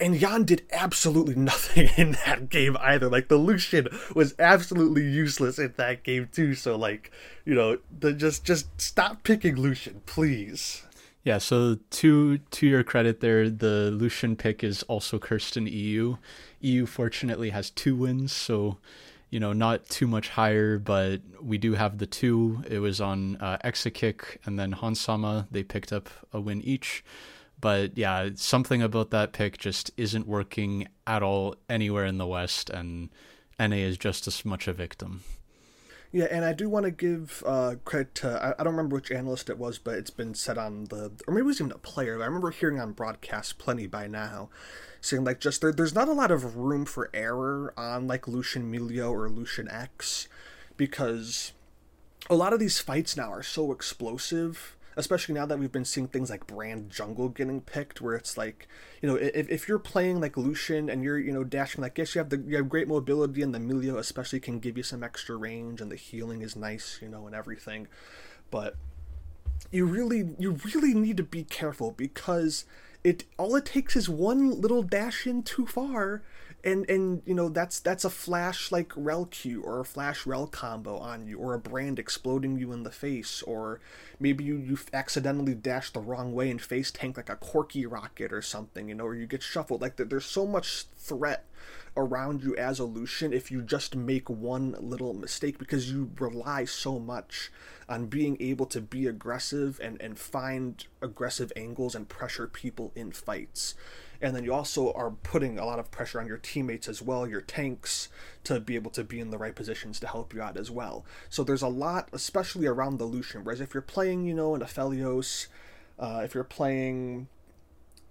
and 0.00 0.18
Jan 0.18 0.44
did 0.44 0.62
absolutely 0.72 1.34
nothing 1.36 1.88
in 1.96 2.12
that 2.26 2.48
game 2.48 2.76
either. 2.80 3.08
Like 3.08 3.28
the 3.28 3.36
Lucian 3.36 3.88
was 4.14 4.34
absolutely 4.38 5.02
useless 5.02 5.58
in 5.58 5.74
that 5.76 6.02
game 6.02 6.28
too. 6.32 6.54
So 6.54 6.76
like, 6.76 7.10
you 7.44 7.54
know, 7.54 7.78
the 7.98 8.12
just 8.12 8.44
just 8.44 8.80
stop 8.80 9.22
picking 9.22 9.56
Lucian, 9.56 10.02
please. 10.06 10.82
Yeah, 11.22 11.38
so 11.38 11.78
to 11.90 12.38
to 12.38 12.66
your 12.66 12.84
credit 12.84 13.20
there, 13.20 13.48
the 13.48 13.90
Lucian 13.90 14.36
pick 14.36 14.62
is 14.62 14.82
also 14.84 15.18
cursed 15.18 15.56
in 15.56 15.66
EU. 15.66 16.16
EU 16.60 16.86
fortunately 16.86 17.50
has 17.50 17.70
two 17.70 17.96
wins, 17.96 18.32
so 18.32 18.78
you 19.30 19.40
know, 19.40 19.52
not 19.52 19.88
too 19.88 20.06
much 20.06 20.28
higher, 20.28 20.78
but 20.78 21.20
we 21.42 21.58
do 21.58 21.72
have 21.74 21.98
the 21.98 22.06
two. 22.06 22.62
It 22.70 22.78
was 22.78 23.00
on 23.00 23.34
uh, 23.40 23.58
Exakick 23.64 24.36
and 24.44 24.56
then 24.58 24.70
Hans 24.70 25.00
Sama. 25.00 25.48
They 25.50 25.64
picked 25.64 25.92
up 25.92 26.08
a 26.32 26.40
win 26.40 26.62
each. 26.62 27.02
But 27.64 27.96
yeah, 27.96 28.28
something 28.34 28.82
about 28.82 29.08
that 29.12 29.32
pick 29.32 29.56
just 29.56 29.90
isn't 29.96 30.26
working 30.26 30.86
at 31.06 31.22
all 31.22 31.56
anywhere 31.66 32.04
in 32.04 32.18
the 32.18 32.26
West, 32.26 32.68
and 32.68 33.08
NA 33.58 33.76
is 33.76 33.96
just 33.96 34.26
as 34.26 34.44
much 34.44 34.68
a 34.68 34.74
victim. 34.74 35.24
Yeah, 36.12 36.26
and 36.30 36.44
I 36.44 36.52
do 36.52 36.68
want 36.68 36.84
to 36.84 36.90
give 36.90 37.42
uh, 37.46 37.76
credit 37.86 38.14
to 38.16 38.28
I, 38.28 38.60
I, 38.60 38.64
don't 38.64 38.74
remember 38.74 38.96
which 38.96 39.10
analyst 39.10 39.48
it 39.48 39.56
was, 39.56 39.78
but 39.78 39.94
it's 39.94 40.10
been 40.10 40.34
said 40.34 40.58
on 40.58 40.84
the 40.90 41.12
or 41.26 41.32
maybe 41.32 41.44
it 41.44 41.46
was 41.46 41.60
even 41.62 41.72
a 41.72 41.78
player. 41.78 42.22
I 42.22 42.26
remember 42.26 42.50
hearing 42.50 42.78
on 42.78 42.92
broadcast 42.92 43.56
plenty 43.56 43.86
by 43.86 44.08
now, 44.08 44.50
saying 45.00 45.24
like 45.24 45.40
just 45.40 45.62
there, 45.62 45.72
there's 45.72 45.94
not 45.94 46.08
a 46.08 46.12
lot 46.12 46.30
of 46.30 46.56
room 46.56 46.84
for 46.84 47.08
error 47.14 47.72
on 47.78 48.06
like 48.06 48.28
Lucian 48.28 48.70
Milio 48.70 49.10
or 49.10 49.30
Lucian 49.30 49.70
X, 49.70 50.28
because 50.76 51.52
a 52.28 52.34
lot 52.34 52.52
of 52.52 52.60
these 52.60 52.78
fights 52.78 53.16
now 53.16 53.32
are 53.32 53.42
so 53.42 53.72
explosive 53.72 54.73
especially 54.96 55.34
now 55.34 55.46
that 55.46 55.58
we've 55.58 55.72
been 55.72 55.84
seeing 55.84 56.08
things 56.08 56.30
like 56.30 56.46
brand 56.46 56.90
jungle 56.90 57.28
getting 57.28 57.60
picked 57.60 58.00
where 58.00 58.14
it's 58.14 58.36
like 58.36 58.68
you 59.02 59.08
know 59.08 59.16
if, 59.16 59.48
if 59.48 59.68
you're 59.68 59.78
playing 59.78 60.20
like 60.20 60.36
lucian 60.36 60.88
and 60.88 61.02
you're 61.02 61.18
you 61.18 61.32
know 61.32 61.44
dashing 61.44 61.82
like 61.82 61.98
yes 61.98 62.14
you 62.14 62.18
have 62.18 62.30
the 62.30 62.38
you 62.46 62.56
have 62.56 62.68
great 62.68 62.88
mobility 62.88 63.42
and 63.42 63.54
the 63.54 63.58
milio 63.58 63.98
especially 63.98 64.40
can 64.40 64.58
give 64.58 64.76
you 64.76 64.82
some 64.82 65.02
extra 65.02 65.36
range 65.36 65.80
and 65.80 65.90
the 65.90 65.96
healing 65.96 66.42
is 66.42 66.56
nice 66.56 66.98
you 67.02 67.08
know 67.08 67.26
and 67.26 67.34
everything. 67.34 67.88
But 68.50 68.76
you 69.70 69.86
really 69.86 70.34
you 70.38 70.58
really 70.74 70.94
need 70.94 71.16
to 71.16 71.22
be 71.22 71.44
careful 71.44 71.92
because 71.92 72.64
it 73.02 73.24
all 73.38 73.56
it 73.56 73.66
takes 73.66 73.96
is 73.96 74.08
one 74.08 74.60
little 74.60 74.82
dash 74.82 75.26
in 75.26 75.42
too 75.42 75.66
far 75.66 76.22
and 76.64 76.88
and 76.88 77.22
you 77.26 77.34
know 77.34 77.48
that's 77.50 77.78
that's 77.78 78.04
a 78.04 78.10
flash 78.10 78.72
like 78.72 78.90
Rell 78.96 79.26
q 79.26 79.62
or 79.62 79.80
a 79.80 79.84
flash 79.84 80.26
Rell 80.26 80.46
combo 80.46 80.96
on 80.96 81.26
you 81.26 81.38
or 81.38 81.52
a 81.52 81.58
brand 81.58 81.98
exploding 81.98 82.58
you 82.58 82.72
in 82.72 82.82
the 82.82 82.90
face 82.90 83.42
or 83.42 83.80
maybe 84.18 84.44
you 84.44 84.56
you 84.56 84.78
accidentally 84.92 85.54
dash 85.54 85.90
the 85.90 86.00
wrong 86.00 86.32
way 86.32 86.50
and 86.50 86.60
face 86.60 86.90
tank 86.90 87.18
like 87.18 87.28
a 87.28 87.36
Corki 87.36 87.84
rocket 87.88 88.32
or 88.32 88.40
something 88.40 88.88
you 88.88 88.94
know 88.94 89.04
or 89.04 89.14
you 89.14 89.26
get 89.26 89.42
shuffled. 89.42 89.82
Like 89.82 89.96
there's 89.96 90.24
so 90.24 90.46
much 90.46 90.86
threat 90.96 91.44
around 91.96 92.42
you 92.42 92.56
as 92.56 92.78
a 92.78 92.84
Lucian 92.84 93.32
if 93.32 93.50
you 93.50 93.62
just 93.62 93.94
make 93.94 94.28
one 94.28 94.74
little 94.80 95.14
mistake 95.14 95.58
because 95.58 95.92
you 95.92 96.10
rely 96.18 96.64
so 96.64 96.98
much 96.98 97.52
on 97.88 98.06
being 98.06 98.36
able 98.40 98.66
to 98.66 98.80
be 98.80 99.06
aggressive 99.06 99.78
and, 99.82 100.00
and 100.00 100.18
find 100.18 100.86
aggressive 101.00 101.52
angles 101.54 101.94
and 101.94 102.08
pressure 102.08 102.46
people 102.46 102.90
in 102.96 103.12
fights 103.12 103.74
and 104.24 104.34
then 104.34 104.42
you 104.42 104.54
also 104.54 104.92
are 104.94 105.10
putting 105.10 105.58
a 105.58 105.66
lot 105.66 105.78
of 105.78 105.90
pressure 105.90 106.18
on 106.18 106.26
your 106.26 106.38
teammates 106.38 106.88
as 106.88 107.02
well, 107.02 107.28
your 107.28 107.42
tanks, 107.42 108.08
to 108.44 108.58
be 108.58 108.74
able 108.74 108.90
to 108.92 109.04
be 109.04 109.20
in 109.20 109.30
the 109.30 109.36
right 109.36 109.54
positions 109.54 110.00
to 110.00 110.06
help 110.06 110.32
you 110.32 110.40
out 110.40 110.56
as 110.56 110.70
well. 110.70 111.04
So 111.28 111.44
there's 111.44 111.62
a 111.62 111.68
lot, 111.68 112.08
especially 112.12 112.66
around 112.66 112.98
the 112.98 113.04
Lucian. 113.04 113.44
Whereas 113.44 113.60
if 113.60 113.74
you're 113.74 113.82
playing, 113.82 114.24
you 114.24 114.34
know, 114.34 114.54
an 114.54 114.62
Aphelios, 114.62 115.48
uh, 115.98 116.22
if 116.24 116.34
you're 116.34 116.42
playing 116.42 117.28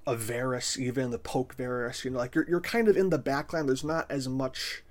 a 0.06 0.16
Varus, 0.16 0.78
even 0.78 1.10
the 1.10 1.18
poke 1.18 1.56
Varus, 1.56 2.06
you 2.06 2.12
know, 2.12 2.20
like 2.20 2.36
you're 2.36 2.48
you're 2.48 2.62
kind 2.62 2.88
of 2.88 2.96
in 2.96 3.10
the 3.10 3.20
backline. 3.20 3.66
There's 3.66 3.84
not 3.84 4.10
as 4.12 4.30
much 4.30 4.84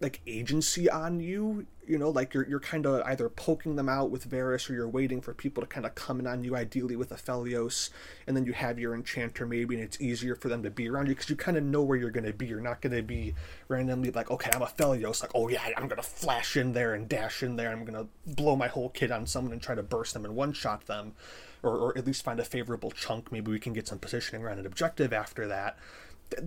like 0.00 0.20
agency 0.26 0.90
on 0.90 1.20
you 1.20 1.66
you 1.88 1.98
know, 1.98 2.10
like 2.10 2.34
you're 2.34 2.46
you're 2.46 2.60
kind 2.60 2.86
of 2.86 3.02
either 3.02 3.28
poking 3.28 3.76
them 3.76 3.88
out 3.88 4.10
with 4.10 4.24
Varus 4.24 4.68
or 4.68 4.74
you're 4.74 4.88
waiting 4.88 5.20
for 5.20 5.32
people 5.32 5.62
to 5.62 5.66
kind 5.66 5.86
of 5.86 5.94
come 5.94 6.20
in 6.20 6.26
on 6.26 6.44
you, 6.44 6.54
ideally 6.54 6.96
with 6.96 7.10
Aphelios, 7.10 7.90
and 8.26 8.36
then 8.36 8.44
you 8.44 8.52
have 8.52 8.78
your 8.78 8.94
Enchanter 8.94 9.46
maybe, 9.46 9.74
and 9.74 9.82
it's 9.82 10.00
easier 10.00 10.34
for 10.34 10.48
them 10.48 10.62
to 10.62 10.70
be 10.70 10.88
around 10.88 11.06
you 11.06 11.14
because 11.14 11.30
you 11.30 11.36
kind 11.36 11.56
of 11.56 11.64
know 11.64 11.82
where 11.82 11.96
you're 11.96 12.10
going 12.10 12.26
to 12.26 12.32
be. 12.32 12.46
You're 12.46 12.60
not 12.60 12.80
going 12.80 12.94
to 12.94 13.02
be 13.02 13.34
randomly 13.68 14.10
like, 14.10 14.30
okay, 14.30 14.50
I'm 14.52 14.60
Aphelios, 14.60 15.22
like, 15.22 15.32
oh 15.34 15.48
yeah, 15.48 15.62
I'm 15.76 15.88
going 15.88 16.00
to 16.00 16.08
flash 16.08 16.56
in 16.56 16.72
there 16.72 16.94
and 16.94 17.08
dash 17.08 17.42
in 17.42 17.56
there, 17.56 17.70
I'm 17.70 17.84
going 17.84 18.06
to 18.06 18.34
blow 18.34 18.56
my 18.56 18.68
whole 18.68 18.90
kit 18.90 19.10
on 19.10 19.26
someone 19.26 19.52
and 19.52 19.62
try 19.62 19.74
to 19.74 19.82
burst 19.82 20.14
them 20.14 20.24
and 20.24 20.36
one 20.36 20.52
shot 20.52 20.86
them, 20.86 21.12
or, 21.62 21.76
or 21.76 21.98
at 21.98 22.06
least 22.06 22.24
find 22.24 22.38
a 22.40 22.44
favorable 22.44 22.90
chunk. 22.90 23.32
Maybe 23.32 23.50
we 23.50 23.58
can 23.58 23.72
get 23.72 23.88
some 23.88 23.98
positioning 23.98 24.44
around 24.44 24.58
an 24.58 24.66
objective 24.66 25.12
after 25.12 25.46
that 25.48 25.78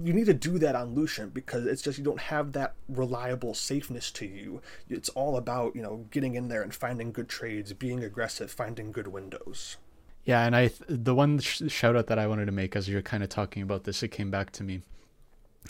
you 0.03 0.13
need 0.13 0.25
to 0.25 0.33
do 0.33 0.59
that 0.59 0.75
on 0.75 0.93
Lucian 0.93 1.29
because 1.29 1.65
it's 1.65 1.81
just 1.81 1.97
you 1.97 2.03
don't 2.03 2.19
have 2.19 2.51
that 2.53 2.73
reliable 2.87 3.53
safeness 3.53 4.11
to 4.11 4.25
you. 4.25 4.61
It's 4.89 5.09
all 5.09 5.37
about 5.37 5.75
you 5.75 5.81
know 5.81 6.05
getting 6.11 6.35
in 6.35 6.47
there 6.47 6.61
and 6.61 6.73
finding 6.73 7.11
good 7.11 7.29
trades, 7.29 7.73
being 7.73 8.03
aggressive, 8.03 8.51
finding 8.51 8.91
good 8.91 9.07
windows. 9.07 9.77
Yeah, 10.23 10.45
and 10.45 10.55
I 10.55 10.71
the 10.87 11.15
one 11.15 11.39
sh- 11.39 11.63
shout 11.67 11.95
out 11.95 12.07
that 12.07 12.19
I 12.19 12.27
wanted 12.27 12.45
to 12.45 12.51
make 12.51 12.75
as 12.75 12.87
you're 12.87 13.01
kind 13.01 13.23
of 13.23 13.29
talking 13.29 13.63
about 13.63 13.83
this, 13.85 14.03
it 14.03 14.09
came 14.09 14.29
back 14.29 14.51
to 14.53 14.63
me. 14.63 14.81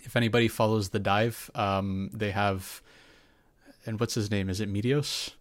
If 0.03 0.15
anybody 0.15 0.47
follows 0.47 0.89
the 0.89 0.99
dive, 0.99 1.49
um, 1.53 2.09
they 2.13 2.31
have, 2.31 2.81
and 3.85 3.99
what's 3.99 4.15
his 4.15 4.31
name? 4.31 4.49
Is 4.49 4.61
it 4.61 4.71
Meteos? 4.71 5.31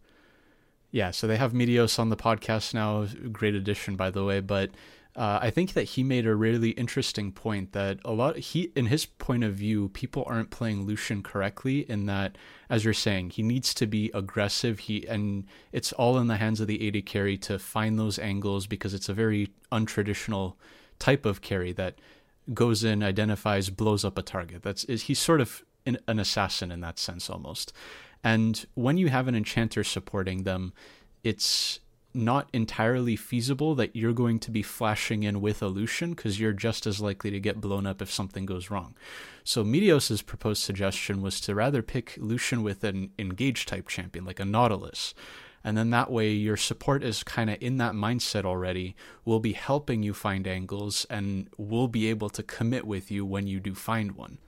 Yeah, 0.91 1.13
so 1.13 1.29
they 1.29 1.37
have 1.37 1.53
Meteos 1.53 1.99
on 2.01 2.09
the 2.09 2.17
podcast 2.17 2.75
now. 2.75 3.07
Great 3.31 3.55
addition, 3.55 3.95
by 3.95 4.11
the 4.11 4.25
way. 4.25 4.41
But 4.41 4.71
uh, 5.17 5.41
I 5.43 5.51
think 5.51 5.73
that 5.73 5.85
he 5.85 6.05
made 6.05 6.27
a 6.27 6.35
really 6.35 6.71
interesting 6.71 7.33
point 7.33 7.73
that 7.73 7.99
a 8.05 8.13
lot 8.13 8.37
he 8.37 8.71
in 8.77 8.87
his 8.87 9.07
point 9.07 9.43
of 9.43 9.55
view, 9.55 9.89
people 9.89 10.25
aren't 10.27 10.51
playing 10.51 10.87
Lucian 10.87 11.23
correctly 11.23 11.81
in 11.91 12.07
that, 12.07 12.39
as 12.69 12.85
you're 12.85 12.95
saying, 12.95 13.31
he 13.31 13.43
needs 13.43 13.75
to 13.75 13.87
be 13.87 14.11
aggressive. 14.15 14.81
He 14.81 15.07
and 15.09 15.47
it's 15.73 15.93
all 15.93 16.19
in 16.19 16.29
the 16.29 16.37
hands 16.37 16.61
of 16.61 16.69
the 16.69 16.87
AD 16.87 17.07
carry 17.07 17.37
to 17.39 17.59
find 17.59 17.99
those 17.99 18.19
angles 18.19 18.67
because 18.67 18.95
it's 18.95 19.09
a 19.09 19.15
very 19.15 19.51
untraditional 19.73 20.55
type 21.01 21.27
of 21.27 21.41
carry 21.41 21.73
that 21.73 21.97
goes 22.55 22.85
in, 22.85 23.03
identifies, 23.03 23.69
blows 23.69 24.05
up 24.05 24.17
a 24.17 24.23
target. 24.23 24.63
That's 24.63 24.83
he's 24.83 25.19
sort 25.19 25.41
of 25.41 25.65
an 25.87 26.19
assassin 26.19 26.71
in 26.71 26.81
that 26.83 26.99
sense 26.99 27.29
almost. 27.29 27.73
And 28.23 28.65
when 28.75 28.97
you 28.99 29.09
have 29.09 29.29
an 29.29 29.35
enchanter 29.35 29.83
supporting 29.83 30.45
them, 30.45 30.73
it's 31.25 31.81
not 32.13 32.49
entirely 32.53 33.17
feasible 33.17 33.75
that 33.77 33.95
you're 33.95 34.13
going 34.13 34.39
to 34.41 34.51
be 34.51 34.63
flashing 34.63 35.23
in 35.23 35.41
with 35.41 35.63
Lucian 35.63 36.11
because 36.11 36.41
you're 36.41 36.53
just 36.53 36.87
as 36.87 37.01
likely 37.01 37.31
to 37.31 37.41
get 37.41 37.61
blown 37.61 37.87
up 37.87 38.03
if 38.03 38.11
something 38.11 38.47
goes 38.47 38.71
wrong. 38.71 38.95
So 39.45 39.63
Meteos's 39.65 40.23
proposed 40.23 40.63
suggestion 40.63 41.23
was 41.23 41.41
to 41.43 41.55
rather 41.55 41.83
pick 41.83 42.17
Lucian 42.19 42.63
with 42.63 42.83
an 42.85 43.11
engage 43.19 43.67
type 43.67 43.89
champion 43.89 44.25
like 44.25 44.41
a 44.41 44.45
Nautilus. 44.45 45.15
And 45.63 45.77
then 45.77 45.91
that 45.91 46.11
way 46.11 46.31
your 46.31 46.57
support 46.57 47.05
is 47.05 47.23
kind 47.23 47.51
of 47.51 47.59
in 47.61 47.77
that 47.79 47.93
mindset 47.93 48.45
already, 48.45 48.97
We'll 49.25 49.41
be 49.41 49.53
helping 49.53 50.03
you 50.03 50.15
find 50.15 50.47
angles 50.49 51.07
and 51.11 51.49
we'll 51.57 51.89
be 51.89 52.09
able 52.09 52.31
to 52.31 52.43
commit 52.43 52.87
with 52.87 53.11
you 53.11 53.25
when 53.25 53.47
you 53.47 53.61
do 53.61 53.75
find 53.75 54.13
one. 54.13 54.39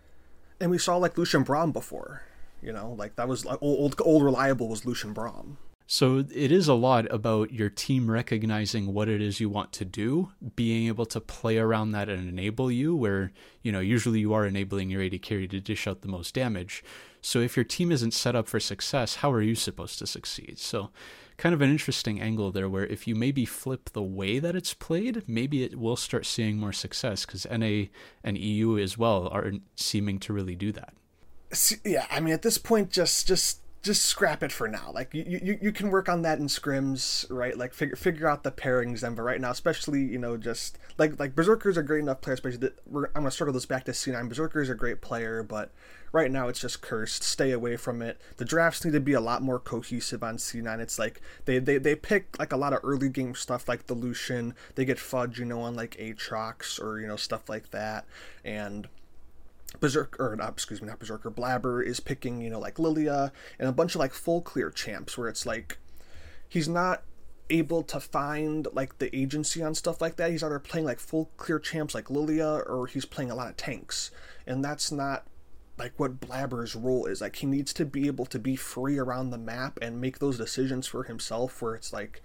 And 0.58 0.70
we 0.70 0.78
saw 0.78 0.96
like 0.96 1.18
Lucian 1.18 1.44
Braum 1.44 1.72
before, 1.72 2.22
you 2.62 2.72
know, 2.72 2.94
like 2.98 3.16
that 3.16 3.28
was 3.28 3.44
like 3.44 3.58
old 3.60 4.00
old 4.00 4.22
reliable 4.22 4.68
was 4.68 4.86
Lucian 4.86 5.14
Braum. 5.14 5.56
So 5.92 6.24
it 6.34 6.50
is 6.50 6.68
a 6.68 6.74
lot 6.74 7.04
about 7.12 7.52
your 7.52 7.68
team 7.68 8.10
recognizing 8.10 8.94
what 8.94 9.10
it 9.10 9.20
is 9.20 9.40
you 9.40 9.50
want 9.50 9.72
to 9.72 9.84
do, 9.84 10.32
being 10.56 10.88
able 10.88 11.04
to 11.04 11.20
play 11.20 11.58
around 11.58 11.92
that 11.92 12.08
and 12.08 12.26
enable 12.26 12.72
you 12.72 12.96
where, 12.96 13.30
you 13.60 13.70
know, 13.70 13.80
usually 13.80 14.20
you 14.20 14.32
are 14.32 14.46
enabling 14.46 14.88
your 14.88 15.02
AD 15.02 15.20
carry 15.20 15.46
to 15.48 15.60
dish 15.60 15.86
out 15.86 16.00
the 16.00 16.08
most 16.08 16.32
damage. 16.32 16.82
So 17.20 17.40
if 17.40 17.58
your 17.58 17.64
team 17.64 17.92
isn't 17.92 18.14
set 18.14 18.34
up 18.34 18.48
for 18.48 18.58
success, 18.58 19.16
how 19.16 19.30
are 19.32 19.42
you 19.42 19.54
supposed 19.54 19.98
to 19.98 20.06
succeed? 20.06 20.58
So 20.58 20.88
kind 21.36 21.54
of 21.54 21.60
an 21.60 21.68
interesting 21.68 22.22
angle 22.22 22.52
there 22.52 22.70
where 22.70 22.86
if 22.86 23.06
you 23.06 23.14
maybe 23.14 23.44
flip 23.44 23.90
the 23.90 24.02
way 24.02 24.38
that 24.38 24.56
it's 24.56 24.72
played, 24.72 25.28
maybe 25.28 25.62
it 25.62 25.78
will 25.78 25.96
start 25.96 26.24
seeing 26.24 26.56
more 26.56 26.72
success 26.72 27.26
because 27.26 27.46
NA 27.50 27.88
and 28.24 28.38
EU 28.38 28.78
as 28.78 28.96
well 28.96 29.28
aren't 29.30 29.64
seeming 29.76 30.18
to 30.20 30.32
really 30.32 30.56
do 30.56 30.72
that. 30.72 30.94
Yeah, 31.84 32.06
I 32.10 32.20
mean 32.20 32.32
at 32.32 32.40
this 32.40 32.56
point 32.56 32.88
just 32.88 33.28
just 33.28 33.61
just 33.82 34.04
scrap 34.04 34.44
it 34.44 34.52
for 34.52 34.68
now. 34.68 34.92
Like 34.94 35.12
you, 35.12 35.40
you, 35.42 35.58
you 35.60 35.72
can 35.72 35.90
work 35.90 36.08
on 36.08 36.22
that 36.22 36.38
in 36.38 36.46
scrims, 36.46 37.26
right? 37.28 37.56
Like 37.58 37.74
figure 37.74 37.96
figure 37.96 38.28
out 38.28 38.44
the 38.44 38.52
pairings 38.52 39.00
then. 39.00 39.16
But 39.16 39.22
right 39.22 39.40
now, 39.40 39.50
especially 39.50 40.02
you 40.02 40.18
know, 40.18 40.36
just 40.36 40.78
like 40.98 41.18
like 41.18 41.34
Berserker's 41.34 41.76
are 41.76 41.82
great 41.82 42.00
enough 42.00 42.20
players. 42.20 42.40
But 42.40 42.74
I'm 42.92 43.08
gonna 43.12 43.30
circle 43.32 43.52
this 43.52 43.66
back 43.66 43.84
to 43.84 43.90
C9. 43.90 44.28
Berserker's 44.28 44.70
are 44.70 44.74
a 44.74 44.76
great 44.76 45.00
player, 45.00 45.42
but 45.42 45.72
right 46.12 46.30
now 46.30 46.46
it's 46.46 46.60
just 46.60 46.80
cursed. 46.80 47.24
Stay 47.24 47.50
away 47.50 47.76
from 47.76 48.02
it. 48.02 48.20
The 48.36 48.44
drafts 48.44 48.84
need 48.84 48.92
to 48.92 49.00
be 49.00 49.14
a 49.14 49.20
lot 49.20 49.42
more 49.42 49.58
cohesive 49.58 50.22
on 50.22 50.36
C9. 50.36 50.78
It's 50.78 50.98
like 50.98 51.20
they 51.46 51.58
they 51.58 51.78
they 51.78 51.96
pick 51.96 52.38
like 52.38 52.52
a 52.52 52.56
lot 52.56 52.72
of 52.72 52.80
early 52.84 53.08
game 53.08 53.34
stuff 53.34 53.68
like 53.68 53.88
the 53.88 53.94
Lucian. 53.94 54.54
They 54.76 54.84
get 54.84 55.00
fudge, 55.00 55.40
you 55.40 55.44
know, 55.44 55.60
on 55.62 55.74
like 55.74 55.96
Aatrox 55.96 56.80
or 56.80 57.00
you 57.00 57.08
know 57.08 57.16
stuff 57.16 57.48
like 57.48 57.70
that, 57.70 58.04
and 58.44 58.86
Berserker, 59.80 60.32
or 60.32 60.36
not, 60.36 60.52
excuse 60.52 60.80
me, 60.80 60.88
not 60.88 60.98
Berserker, 60.98 61.30
Blabber 61.30 61.82
is 61.82 62.00
picking, 62.00 62.40
you 62.40 62.50
know, 62.50 62.60
like 62.60 62.78
Lilia 62.78 63.32
and 63.58 63.68
a 63.68 63.72
bunch 63.72 63.94
of 63.94 63.98
like 63.98 64.12
full 64.12 64.42
clear 64.42 64.70
champs 64.70 65.16
where 65.16 65.28
it's 65.28 65.46
like 65.46 65.78
he's 66.48 66.68
not 66.68 67.02
able 67.50 67.82
to 67.82 68.00
find 68.00 68.66
like 68.72 68.98
the 68.98 69.14
agency 69.14 69.62
on 69.62 69.74
stuff 69.74 70.00
like 70.00 70.16
that. 70.16 70.30
He's 70.30 70.42
either 70.42 70.58
playing 70.58 70.86
like 70.86 71.00
full 71.00 71.30
clear 71.36 71.58
champs 71.58 71.94
like 71.94 72.10
Lilia 72.10 72.48
or 72.48 72.86
he's 72.86 73.04
playing 73.04 73.30
a 73.30 73.34
lot 73.34 73.48
of 73.48 73.56
tanks. 73.56 74.10
And 74.46 74.64
that's 74.64 74.90
not 74.90 75.26
like 75.78 75.92
what 75.98 76.20
Blabber's 76.20 76.74
role 76.74 77.06
is. 77.06 77.20
Like 77.20 77.36
he 77.36 77.46
needs 77.46 77.72
to 77.74 77.84
be 77.84 78.06
able 78.06 78.26
to 78.26 78.38
be 78.38 78.56
free 78.56 78.98
around 78.98 79.30
the 79.30 79.38
map 79.38 79.78
and 79.82 80.00
make 80.00 80.18
those 80.18 80.38
decisions 80.38 80.86
for 80.86 81.04
himself 81.04 81.60
where 81.60 81.74
it's 81.74 81.92
like 81.92 82.22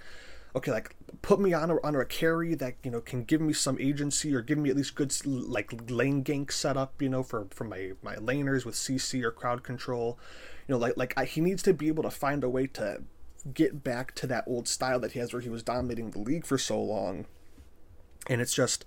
okay, 0.58 0.72
like 0.72 0.96
put 1.22 1.39
me 1.39 1.54
on 1.54 1.72
a, 1.72 1.82
on 1.82 1.96
a 1.96 2.06
carry 2.06 2.56
that 2.56 2.76
you 2.84 2.91
know 2.91 3.02
can 3.02 3.24
give 3.24 3.41
me 3.41 3.54
some 3.54 3.78
agency 3.80 4.36
or 4.36 4.41
give 4.41 4.58
me 4.58 4.70
at 4.70 4.76
least 4.76 4.96
good 4.96 5.13
like 5.26 5.89
lane 5.89 6.24
gank 6.24 6.52
setup, 6.52 7.02
you 7.02 7.10
know, 7.10 7.24
for 7.24 7.48
for 7.52 7.63
my 7.63 7.91
my 8.02 8.15
laners 8.15 8.65
with 8.65 8.76
CC 8.76 9.24
or 9.24 9.32
crowd 9.32 9.63
control. 9.63 10.20
You 10.67 10.74
know, 10.74 10.80
like 10.80 10.98
like 10.98 11.13
I, 11.17 11.26
he 11.26 11.41
needs 11.41 11.63
to 11.63 11.74
be 11.74 11.88
able 11.88 12.04
to 12.04 12.12
find 12.12 12.43
a 12.43 12.50
way 12.50 12.67
to 12.67 13.04
get 13.54 13.84
back 13.84 14.13
to 14.15 14.28
that 14.28 14.43
old 14.48 14.67
style 14.67 15.00
that 15.00 15.13
he 15.13 15.20
has 15.20 15.32
where 15.32 15.41
he 15.41 15.50
was 15.50 15.63
dominating 15.63 16.12
the 16.12 16.20
league 16.20 16.46
for 16.46 16.58
so 16.58 16.82
long. 16.82 17.26
And 18.28 18.41
it's 18.41 18.54
just 18.54 18.84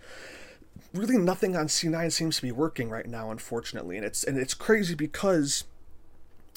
really 0.92 1.16
nothing 1.16 1.56
on 1.56 1.66
C9 1.66 2.12
seems 2.12 2.36
to 2.36 2.42
be 2.42 2.52
working 2.52 2.90
right 2.90 3.06
now, 3.06 3.30
unfortunately. 3.30 3.96
And 3.96 4.04
it's 4.04 4.24
and 4.24 4.36
it's 4.36 4.54
crazy 4.54 4.94
because 4.94 5.64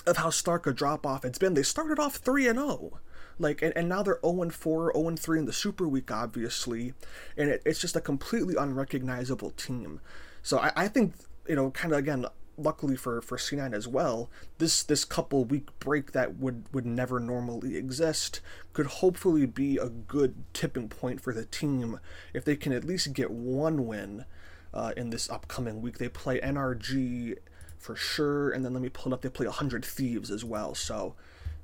of 0.06 0.18
how 0.18 0.30
stark 0.30 0.68
a 0.68 0.74
drop 0.74 1.06
off 1.06 1.24
it's 1.24 1.40
been. 1.40 1.54
They 1.54 1.64
started 1.64 2.00
off 2.00 2.16
3 2.16 2.48
and 2.48 2.60
0 2.60 3.00
like, 3.44 3.62
and, 3.62 3.76
and 3.76 3.88
now 3.88 4.02
they're 4.02 4.20
0 4.26 4.50
4, 4.50 4.94
0 4.96 5.16
3 5.16 5.40
in 5.40 5.46
the 5.46 5.54
Super 5.54 5.88
Week, 5.88 6.12
obviously, 6.12 6.94
and 7.38 7.50
it, 7.50 7.62
it's 7.66 7.80
just 7.80 7.96
a 7.96 8.02
completely 8.02 8.56
unrecognizable 8.56 9.52
team. 9.52 10.00
So 10.42 10.60
I, 10.60 10.72
I 10.76 10.88
think, 10.88 11.14
you 11.48 11.56
know, 11.56 11.72
kind 11.72 11.94
of 11.94 12.00
again, 12.00 12.26
luckily 12.58 12.96
for, 12.96 13.22
for 13.22 13.38
C9 13.38 13.74
as 13.74 13.88
well, 13.88 14.30
this 14.58 14.84
this 14.84 15.06
couple 15.06 15.46
week 15.46 15.68
break 15.80 16.12
that 16.12 16.38
would, 16.38 16.66
would 16.74 16.86
never 16.86 17.20
normally 17.20 17.76
exist 17.76 18.42
could 18.74 18.86
hopefully 18.88 19.46
be 19.46 19.78
a 19.78 19.90
good 19.90 20.36
tipping 20.54 20.90
point 20.90 21.22
for 21.22 21.34
the 21.34 21.46
team 21.46 22.00
if 22.34 22.46
they 22.46 22.56
can 22.56 22.72
at 22.72 22.84
least 22.84 23.14
get 23.14 23.32
one 23.32 23.86
win 23.86 24.26
uh, 24.74 24.94
in 24.98 25.10
this 25.10 25.30
upcoming 25.30 25.82
week. 25.82 25.98
They 25.98 26.10
play 26.10 26.40
NRG 26.40 27.38
for 27.78 27.96
sure, 27.96 28.50
and 28.50 28.64
then 28.64 28.74
let 28.74 28.82
me 28.82 28.90
pull 28.90 29.12
it 29.12 29.16
up. 29.16 29.22
They 29.22 29.30
play 29.30 29.46
100 29.46 29.84
Thieves 29.84 30.32
as 30.32 30.44
well. 30.44 30.74
So 30.74 31.16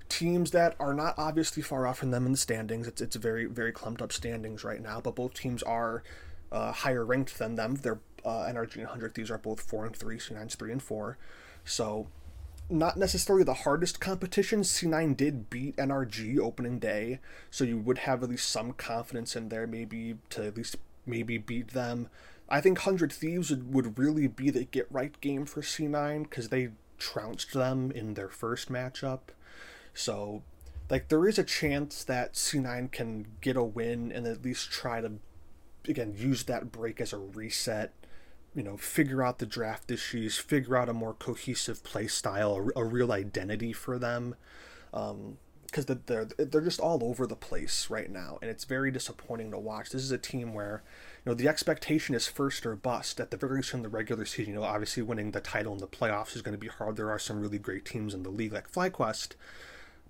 teams 0.09 0.51
that 0.51 0.75
are 0.79 0.93
not 0.93 1.13
obviously 1.17 1.63
far 1.63 1.87
off 1.87 1.99
from 1.99 2.11
them 2.11 2.25
in 2.25 2.31
the 2.31 2.37
standings. 2.37 2.87
It's 2.87 3.01
it's 3.01 3.15
very 3.15 3.45
very 3.45 3.71
clumped 3.71 4.01
up 4.01 4.11
standings 4.11 4.63
right 4.63 4.81
now, 4.81 4.99
but 4.99 5.15
both 5.15 5.33
teams 5.33 5.63
are 5.63 6.03
uh, 6.51 6.71
higher 6.71 7.05
ranked 7.05 7.37
than 7.37 7.55
them. 7.55 7.75
They're 7.75 7.99
uh, 8.25 8.45
NRG 8.49 8.75
and 8.75 8.83
100 8.83 9.15
Thieves 9.15 9.31
are 9.31 9.37
both 9.37 9.61
four 9.61 9.85
and 9.85 9.95
three. 9.95 10.17
C9's 10.17 10.55
three 10.55 10.71
and 10.71 10.83
four. 10.83 11.17
So 11.63 12.07
not 12.69 12.97
necessarily 12.97 13.43
the 13.43 13.53
hardest 13.53 13.99
competition. 13.99 14.61
C9 14.61 15.17
did 15.17 15.49
beat 15.49 15.75
NRG 15.77 16.39
opening 16.39 16.79
day, 16.79 17.19
so 17.49 17.63
you 17.63 17.77
would 17.77 17.99
have 17.99 18.21
at 18.21 18.29
least 18.29 18.49
some 18.49 18.73
confidence 18.73 19.35
in 19.35 19.49
there, 19.49 19.65
maybe 19.65 20.17
to 20.31 20.45
at 20.45 20.57
least 20.57 20.75
maybe 21.05 21.37
beat 21.37 21.69
them. 21.69 22.09
I 22.47 22.61
think 22.61 22.79
100 22.79 23.11
Thieves 23.11 23.49
would, 23.49 23.73
would 23.73 23.99
really 23.99 24.27
be 24.27 24.49
the 24.49 24.65
get 24.65 24.87
right 24.91 25.19
game 25.21 25.45
for 25.45 25.61
C9 25.61 26.23
because 26.23 26.49
they 26.49 26.69
trounced 26.97 27.53
them 27.53 27.91
in 27.91 28.13
their 28.13 28.29
first 28.29 28.71
matchup. 28.71 29.19
So, 29.99 30.43
like, 30.89 31.09
there 31.09 31.27
is 31.27 31.37
a 31.37 31.43
chance 31.43 32.05
that 32.05 32.33
C9 32.33 32.89
can 32.89 33.27
get 33.41 33.57
a 33.57 33.63
win 33.63 34.13
and 34.13 34.25
at 34.25 34.45
least 34.45 34.71
try 34.71 35.01
to, 35.01 35.11
again, 35.89 36.15
use 36.17 36.43
that 36.45 36.71
break 36.71 37.01
as 37.01 37.11
a 37.11 37.17
reset. 37.17 37.93
You 38.55 38.63
know, 38.63 38.77
figure 38.77 39.21
out 39.21 39.39
the 39.39 39.45
draft 39.45 39.91
issues, 39.91 40.37
figure 40.37 40.77
out 40.77 40.87
a 40.87 40.93
more 40.93 41.13
cohesive 41.13 41.83
play 41.83 42.07
style, 42.07 42.71
a, 42.75 42.79
a 42.79 42.85
real 42.85 43.11
identity 43.11 43.73
for 43.73 43.99
them. 43.99 44.35
Um, 44.93 45.37
because 45.69 45.85
they're 45.85 46.25
they're 46.25 46.61
just 46.61 46.79
all 46.79 47.03
over 47.03 47.27
the 47.27 47.35
place 47.35 47.91
right 47.91 48.09
now, 48.09 48.39
and 48.41 48.49
it's 48.49 48.63
very 48.63 48.89
disappointing 48.89 49.51
to 49.51 49.59
watch. 49.59 49.91
This 49.91 50.01
is 50.01 50.11
a 50.11 50.17
team 50.17 50.55
where, 50.55 50.81
you 51.23 51.29
know, 51.29 51.35
the 51.35 51.47
expectation 51.47 52.15
is 52.15 52.25
first 52.25 52.65
or 52.65 52.75
bust 52.75 53.19
at 53.19 53.29
the 53.29 53.37
very 53.37 53.57
least 53.57 53.75
in 53.75 53.83
the 53.83 53.89
regular 53.89 54.25
season. 54.25 54.53
You 54.53 54.59
know, 54.61 54.65
obviously 54.65 55.03
winning 55.03 55.29
the 55.29 55.41
title 55.41 55.73
in 55.73 55.77
the 55.77 55.87
playoffs 55.87 56.35
is 56.35 56.41
going 56.41 56.57
to 56.57 56.59
be 56.59 56.69
hard. 56.69 56.95
There 56.95 57.11
are 57.11 57.19
some 57.19 57.39
really 57.39 57.59
great 57.59 57.85
teams 57.85 58.15
in 58.15 58.23
the 58.23 58.31
league 58.31 58.53
like 58.53 58.71
FlyQuest, 58.71 59.33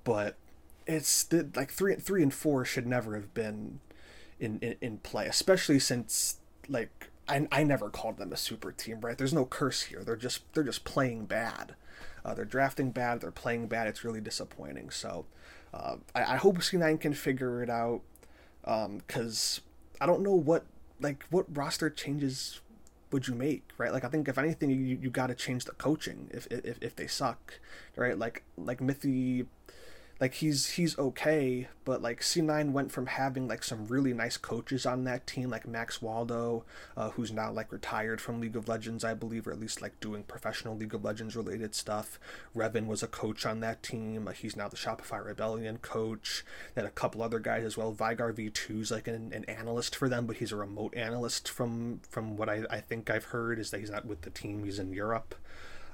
but 0.03 0.35
it's 0.87 1.31
like 1.55 1.71
three 1.71 1.95
three 1.95 2.23
and 2.23 2.33
four 2.33 2.65
should 2.65 2.87
never 2.87 3.15
have 3.15 3.33
been 3.33 3.79
in, 4.39 4.59
in, 4.59 4.75
in 4.81 4.97
play, 4.99 5.27
especially 5.27 5.79
since 5.79 6.37
like 6.67 7.09
I, 7.27 7.47
I 7.51 7.63
never 7.63 7.89
called 7.89 8.17
them 8.17 8.33
a 8.33 8.37
super 8.37 8.71
team, 8.71 9.01
right? 9.01 9.17
There's 9.17 9.33
no 9.33 9.45
curse 9.45 9.83
here. 9.83 10.03
They're 10.03 10.15
just 10.15 10.41
they're 10.53 10.63
just 10.63 10.83
playing 10.83 11.25
bad. 11.25 11.75
Uh, 12.25 12.33
they're 12.33 12.45
drafting 12.45 12.91
bad. 12.91 13.21
They're 13.21 13.31
playing 13.31 13.67
bad. 13.67 13.87
It's 13.87 14.03
really 14.03 14.21
disappointing. 14.21 14.89
So 14.89 15.25
uh, 15.73 15.97
I, 16.15 16.33
I 16.33 16.35
hope 16.37 16.57
C9 16.57 16.99
can 16.99 17.13
figure 17.13 17.63
it 17.63 17.69
out 17.69 18.01
because 18.63 19.61
um, 19.63 19.97
I 20.01 20.05
don't 20.05 20.21
know 20.21 20.33
what 20.33 20.65
like 20.99 21.25
what 21.29 21.45
roster 21.55 21.89
changes 21.89 22.61
would 23.11 23.27
you 23.27 23.35
make, 23.35 23.63
right? 23.77 23.91
Like 23.91 24.03
I 24.03 24.09
think 24.09 24.27
if 24.27 24.37
anything, 24.37 24.69
you 24.69 24.97
you 25.01 25.09
got 25.09 25.27
to 25.27 25.35
change 25.35 25.65
the 25.65 25.73
coaching 25.73 26.29
if, 26.31 26.47
if 26.47 26.77
if 26.81 26.95
they 26.95 27.07
suck, 27.07 27.59
right? 27.95 28.17
Like 28.17 28.43
like 28.57 28.79
Mithy 28.79 29.45
like 30.19 30.33
he's 30.35 30.71
he's 30.71 30.97
okay, 30.97 31.69
but 31.85 32.01
like 32.01 32.19
C9 32.19 32.73
went 32.73 32.91
from 32.91 33.05
having 33.05 33.47
like 33.47 33.63
some 33.63 33.87
really 33.87 34.13
nice 34.13 34.35
coaches 34.35 34.85
on 34.85 35.05
that 35.05 35.25
team, 35.25 35.49
like 35.49 35.65
Max 35.65 36.01
Waldo, 36.01 36.65
uh, 36.97 37.11
who's 37.11 37.31
now 37.31 37.51
like 37.51 37.71
retired 37.71 38.19
from 38.19 38.41
League 38.41 38.57
of 38.57 38.67
Legends, 38.67 39.05
I 39.05 39.13
believe, 39.13 39.47
or 39.47 39.51
at 39.51 39.59
least 39.59 39.81
like 39.81 39.97
doing 40.01 40.23
professional 40.23 40.75
League 40.75 40.93
of 40.93 41.05
Legends 41.05 41.37
related 41.37 41.73
stuff. 41.73 42.19
Revan 42.53 42.85
was 42.85 43.01
a 43.01 43.07
coach 43.07 43.45
on 43.45 43.61
that 43.61 43.81
team. 43.81 44.27
Uh, 44.27 44.31
he's 44.31 44.57
now 44.57 44.67
the 44.67 44.75
Shopify 44.75 45.23
Rebellion 45.23 45.77
coach. 45.77 46.43
Then 46.75 46.85
a 46.85 46.91
couple 46.91 47.23
other 47.23 47.39
guys 47.39 47.63
as 47.63 47.77
well. 47.77 47.93
Veigar 47.93 48.33
V2 48.33 48.81
is 48.81 48.91
like 48.91 49.07
an, 49.07 49.31
an 49.33 49.45
analyst 49.45 49.95
for 49.95 50.09
them, 50.09 50.25
but 50.25 50.37
he's 50.37 50.51
a 50.51 50.57
remote 50.57 50.93
analyst 50.95 51.47
from 51.47 52.01
from 52.09 52.35
what 52.35 52.49
I, 52.49 52.63
I 52.69 52.81
think 52.81 53.09
I've 53.09 53.25
heard 53.25 53.57
is 53.57 53.71
that 53.71 53.79
he's 53.79 53.89
not 53.89 54.05
with 54.05 54.21
the 54.21 54.29
team. 54.29 54.65
He's 54.65 54.79
in 54.79 54.91
Europe. 54.91 55.35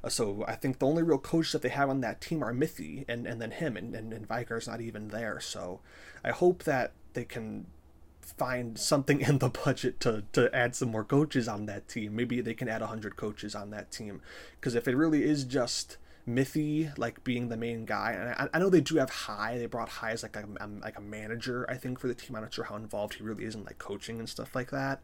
Uh, 0.06 0.10
so 0.10 0.46
I 0.48 0.56
think 0.56 0.80
the 0.80 0.86
only 0.86 1.04
real 1.04 1.18
coaches 1.18 1.52
that 1.54 1.64
they 1.64 1.70
have 1.70 1.90
on 1.90 2.02
that 2.02 2.22
team 2.22 2.44
are 2.44 2.54
Mithy 2.54 3.06
and, 3.08 3.26
and 3.26 3.42
then 3.42 3.52
him, 3.52 3.76
and, 3.76 3.96
and, 3.96 4.14
and 4.14 4.28
Veigar's 4.28 4.68
not 4.68 4.80
even 4.80 5.10
there. 5.10 5.40
So 5.40 5.82
I 6.24 6.32
hope 6.32 6.64
that 6.64 6.94
they 7.14 7.26
can 7.26 7.66
find 8.22 8.78
something 8.78 9.22
in 9.22 9.40
the 9.40 9.50
budget 9.50 10.00
to, 10.02 10.24
to 10.34 10.54
add 10.56 10.76
some 10.76 10.92
more 10.92 11.04
coaches 11.04 11.48
on 11.48 11.66
that 11.66 11.88
team. 11.88 12.16
Maybe 12.16 12.40
they 12.42 12.54
can 12.54 12.70
add 12.70 12.82
100 12.82 13.16
coaches 13.16 13.56
on 13.56 13.72
that 13.72 13.92
team. 13.92 14.22
Because 14.60 14.76
if 14.76 14.88
it 14.88 14.96
really 14.96 15.24
is 15.24 15.44
just 15.44 15.98
Mithy 16.28 16.96
like 16.98 17.24
being 17.24 17.50
the 17.50 17.58
main 17.58 17.86
guy, 17.86 18.12
and 18.12 18.30
I, 18.30 18.50
I 18.54 18.60
know 18.60 18.70
they 18.70 18.82
do 18.82 18.98
have 18.98 19.10
High. 19.10 19.58
They 19.58 19.66
brought 19.66 19.90
High 19.90 20.12
as 20.12 20.24
like 20.24 20.36
a, 20.36 20.46
like 20.82 20.98
a 20.98 21.02
manager, 21.02 21.66
I 21.70 21.76
think, 21.78 22.00
for 22.00 22.08
the 22.08 22.16
team. 22.16 22.36
I'm 22.36 22.44
not 22.44 22.54
sure 22.54 22.66
how 22.66 22.76
involved 22.76 23.16
he 23.16 23.24
really 23.24 23.46
is 23.46 23.56
in 23.56 23.64
like 23.64 23.80
coaching 23.80 24.20
and 24.20 24.30
stuff 24.30 24.56
like 24.56 24.72
that 24.72 25.02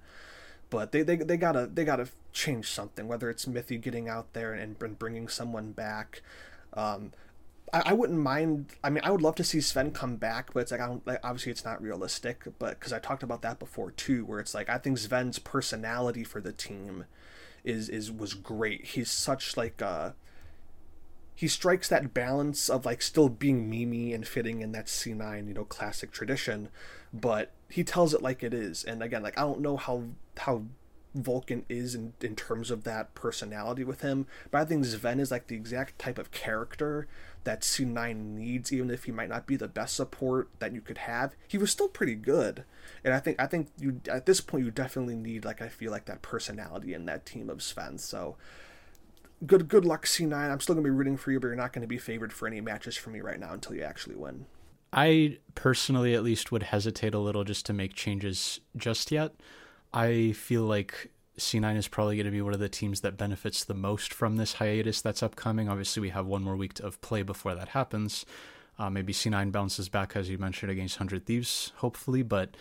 but 0.71 0.91
they, 0.91 1.03
they, 1.03 1.17
they 1.17 1.38
gotta 1.38 1.69
they 1.71 1.86
gotta 1.86 2.07
change 2.34 2.71
something 2.71 3.07
whether 3.07 3.29
it's 3.29 3.45
Mithy 3.45 3.79
getting 3.79 4.10
out 4.10 4.34
there 4.34 4.53
and, 4.53 4.75
and 4.81 4.97
bringing 4.97 5.27
someone 5.27 5.73
back. 5.73 6.23
Um, 6.73 7.12
I, 7.71 7.84
I 7.88 7.93
wouldn't 7.93 8.17
mind 8.17 8.67
I 8.84 8.89
mean 8.89 9.03
I 9.03 9.12
would 9.12 9.21
love 9.21 9.36
to 9.36 9.43
see 9.43 9.62
Sven 9.62 9.91
come 9.91 10.15
back 10.15 10.53
but 10.53 10.62
it's 10.62 10.71
like 10.71 10.81
I 10.81 10.88
don't 10.88 11.05
like 11.05 11.19
obviously 11.23 11.51
it's 11.51 11.65
not 11.65 11.81
realistic 11.81 12.45
but 12.57 12.79
because 12.79 12.93
I 12.93 12.99
talked 12.99 13.21
about 13.21 13.41
that 13.43 13.60
before 13.60 13.91
too 13.91 14.25
where 14.25 14.39
it's 14.39 14.55
like 14.55 14.69
I 14.69 14.77
think 14.77 14.97
Sven's 14.97 15.38
personality 15.39 16.23
for 16.23 16.41
the 16.41 16.53
team 16.53 17.05
is 17.63 17.89
is 17.89 18.12
was 18.12 18.34
great. 18.34 18.86
He's 18.86 19.12
such 19.12 19.57
like 19.57 19.81
a 19.81 20.15
he 21.36 21.49
strikes 21.49 21.89
that 21.89 22.13
balance 22.13 22.69
of 22.69 22.86
like 22.86 23.01
still 23.01 23.27
being 23.27 23.69
Mimi 23.69 24.13
and 24.13 24.25
fitting 24.25 24.62
in 24.62 24.71
that 24.71 24.86
C9 24.86 25.47
you 25.49 25.53
know 25.53 25.65
classic 25.65 26.12
tradition 26.12 26.69
but 27.13 27.52
he 27.69 27.84
tells 27.84 28.13
it 28.13 28.21
like 28.21 28.43
it 28.43 28.54
is 28.54 28.84
and 28.84 29.02
again 29.04 29.24
like 29.24 29.38
I 29.38 29.41
don't 29.41 29.62
know 29.62 29.78
how 29.78 30.04
how 30.38 30.63
Vulcan 31.13 31.65
is 31.67 31.93
in, 31.93 32.13
in 32.21 32.36
terms 32.36 32.71
of 32.71 32.84
that 32.84 33.13
personality 33.15 33.84
with 33.84 34.02
him. 34.02 34.28
But 34.50 34.62
I 34.62 34.65
think 34.65 34.86
Sven 34.86 35.19
is 35.19 35.32
like 35.32 35.47
the 35.47 35.56
exact 35.56 36.00
type 36.00 36.17
of 36.17 36.32
character 36.32 37.08
that 37.43 37.62
C9 37.62 38.15
needs, 38.15 38.71
even 38.71 38.89
if 38.89 39.06
he 39.06 39.12
might 39.12 39.30
not 39.30 39.45
be 39.45 39.56
the 39.56 39.67
best 39.67 39.95
support 39.95 40.50
that 40.60 40.74
you 40.74 40.82
could 40.82 41.00
have. 41.00 41.36
He 41.47 41.58
was 41.58 41.71
still 41.71 41.89
pretty 41.89 42.15
good. 42.15 42.63
And 43.04 43.13
I 43.13 43.19
think 43.19 43.39
I 43.39 43.47
think 43.47 43.69
you 43.78 44.02
at 44.10 44.26
this 44.26 44.41
point 44.41 44.63
you 44.63 44.71
definitely 44.71 45.15
need 45.15 45.43
like 45.43 45.62
I 45.62 45.67
feel 45.67 45.91
like 45.91 46.06
that 46.06 46.21
personality 46.21 46.93
in 46.93 47.06
that 47.06 47.26
team 47.26 47.50
of 47.50 47.62
Sven. 47.62 47.97
So 47.97 48.38
good 49.45 49.67
good 49.67 49.86
luck 49.86 50.06
C9. 50.06 50.34
I'm 50.34 50.60
still 50.60 50.76
gonna 50.76 50.86
be 50.86 50.91
rooting 50.91 51.17
for 51.17 51.32
you, 51.32 51.39
but 51.39 51.47
you're 51.47 51.56
not 51.56 51.74
gonna 51.74 51.88
be 51.88 51.97
favored 51.97 52.32
for 52.32 52.47
any 52.47 52.62
matches 52.62 52.95
for 52.95 53.10
me 53.10 53.19
right 53.19 53.39
now 53.39 53.54
until 53.54 53.76
you 53.76 53.84
actually 53.84 54.15
win. 54.15 54.45
I 54.93 55.38
personally 55.56 56.15
at 56.15 56.23
least 56.23 56.51
would 56.51 56.63
hesitate 56.63 57.13
a 57.13 57.19
little 57.19 57.43
just 57.43 57.65
to 57.67 57.73
make 57.73 57.93
changes 57.93 58.60
just 58.75 59.12
yet. 59.12 59.34
I 59.93 60.34
feel 60.34 60.63
like 60.63 61.12
C9 61.38 61.77
is 61.77 61.88
probably 61.88 62.17
going 62.17 62.25
to 62.25 62.32
be 62.32 62.41
one 62.41 62.54
of 62.54 62.60
the 62.60 62.69
teams 62.69 63.01
that 63.01 63.17
benefits 63.17 63.63
the 63.63 63.73
most 63.73 64.13
from 64.13 64.36
this 64.36 64.54
hiatus 64.54 65.01
that's 65.01 65.23
upcoming. 65.23 65.69
Obviously, 65.69 66.01
we 66.01 66.10
have 66.10 66.25
one 66.25 66.43
more 66.43 66.56
week 66.56 66.80
of 66.80 67.01
play 67.01 67.23
before 67.23 67.56
that 67.56 67.69
happens. 67.69 68.25
Uh, 68.77 68.89
maybe 68.89 69.13
C9 69.13 69.51
bounces 69.51 69.89
back, 69.89 70.15
as 70.15 70.30
you 70.30 70.38
mentioned, 70.38 70.71
against 70.71 70.99
100 70.99 71.25
Thieves, 71.25 71.71
hopefully, 71.77 72.23
but 72.23 72.56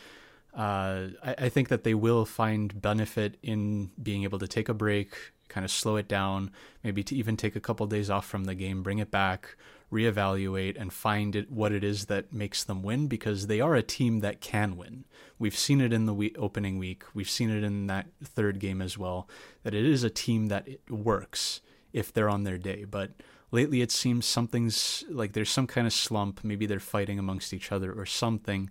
uh, 0.55 1.09
I, 1.25 1.35
I, 1.39 1.49
think 1.49 1.69
that 1.69 1.85
they 1.85 1.95
will 1.95 2.25
find 2.27 2.83
benefit 2.83 3.37
in 3.43 3.91
being 4.03 4.25
able 4.25 4.41
to 4.41 4.49
take 4.49 4.69
a 4.69 4.75
break, 4.75 5.15
kind 5.49 5.65
of 5.65 5.71
slow 5.71 5.97
it 5.97 6.09
down, 6.09 6.51
maybe 6.83 7.05
to 7.05 7.15
even 7.15 7.37
take 7.37 7.55
a 7.55 7.61
couple 7.61 7.87
days 7.87 8.11
off 8.11 8.27
from 8.27 8.45
the 8.45 8.57
game, 8.57 8.83
bring 8.83 8.99
it 8.99 9.13
back, 9.13 9.57
reevaluate 9.93 10.81
and 10.81 10.93
find 10.93 11.35
it, 11.35 11.51
what 11.51 11.73
it 11.73 11.83
is 11.83 12.07
that 12.07 12.33
makes 12.33 12.63
them 12.65 12.83
win 12.83 13.09
because 13.09 13.47
they 13.47 13.61
are 13.61 13.75
a 13.75 13.83
team 13.83 14.21
that 14.21 14.41
can 14.41 14.77
win. 14.77 15.05
We've 15.39 15.57
seen 15.57 15.81
it 15.81 15.93
in 15.93 16.07
the 16.07 16.37
opening 16.39 16.79
week. 16.79 17.05
We've 17.15 17.31
seen 17.31 17.51
it 17.51 17.65
in 17.65 17.87
that 17.89 18.07
third 18.23 18.59
game 18.61 18.81
as 18.81 18.97
well. 18.97 19.29
That 19.63 19.75
it 19.75 19.85
is 19.85 20.05
a 20.05 20.11
team 20.11 20.47
that 20.47 20.69
works 20.89 21.61
if 21.93 22.13
they're 22.13 22.29
on 22.29 22.45
their 22.45 22.59
day. 22.59 22.85
But 22.85 23.13
lately, 23.51 23.83
it 23.83 23.91
seems 23.91 24.27
something's 24.27 25.05
like 25.09 25.33
there's 25.33 25.51
some 25.51 25.67
kind 25.67 25.87
of 25.87 25.93
slump. 25.93 26.45
Maybe 26.45 26.67
they're 26.67 26.81
fighting 26.81 27.19
amongst 27.19 27.53
each 27.53 27.73
other 27.73 27.93
or 27.93 28.07
something. 28.07 28.71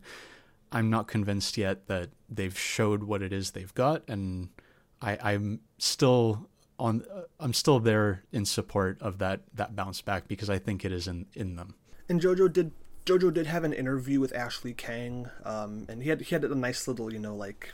I'm 0.71 0.89
not 0.89 1.08
convinced 1.08 1.58
yet 1.58 1.88
that 1.88 2.10
they've 2.29 2.58
showed 2.58 3.03
what 3.03 3.21
it 3.21 3.34
is 3.34 3.51
they've 3.51 3.73
got, 3.73 4.03
and 4.08 4.49
I, 5.01 5.17
I'm 5.21 5.62
still 5.79 6.47
on 6.80 7.04
uh, 7.13 7.22
I'm 7.39 7.54
still 7.54 7.80
there 7.80 8.24
in 8.32 8.46
support 8.46 9.02
of 9.02 9.20
that 9.20 9.42
that 9.54 9.76
bounce 9.76 10.02
back 10.02 10.28
because 10.28 10.50
I 10.50 10.58
think 10.58 10.86
it 10.86 10.92
is 10.92 11.08
in 11.08 11.28
in 11.34 11.56
them. 11.56 11.76
And 12.08 12.20
Jojo 12.22 12.52
did 12.52 12.72
Jojo 13.06 13.34
did 13.34 13.48
have 13.48 13.63
an 13.63 13.74
interview 13.74 14.20
with 14.20 14.34
Ashley 14.34 14.74
Kang, 14.74 15.30
um, 15.44 15.86
and 15.89 16.02
he 16.02 16.10
had 16.10 16.22
he 16.22 16.36
had 16.36 16.44
a 16.44 16.56
nice 16.56 16.88
little 16.88 17.12
you 17.13 17.20
know 17.20 17.36
like 17.36 17.72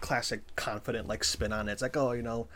classic 0.00 0.54
confident 0.56 1.08
like 1.08 1.24
spin 1.24 1.52
on 1.52 1.68
it. 1.68 1.72
It's 1.72 1.82
like 1.82 1.96
oh 1.96 2.12
you 2.12 2.22
know 2.22 2.48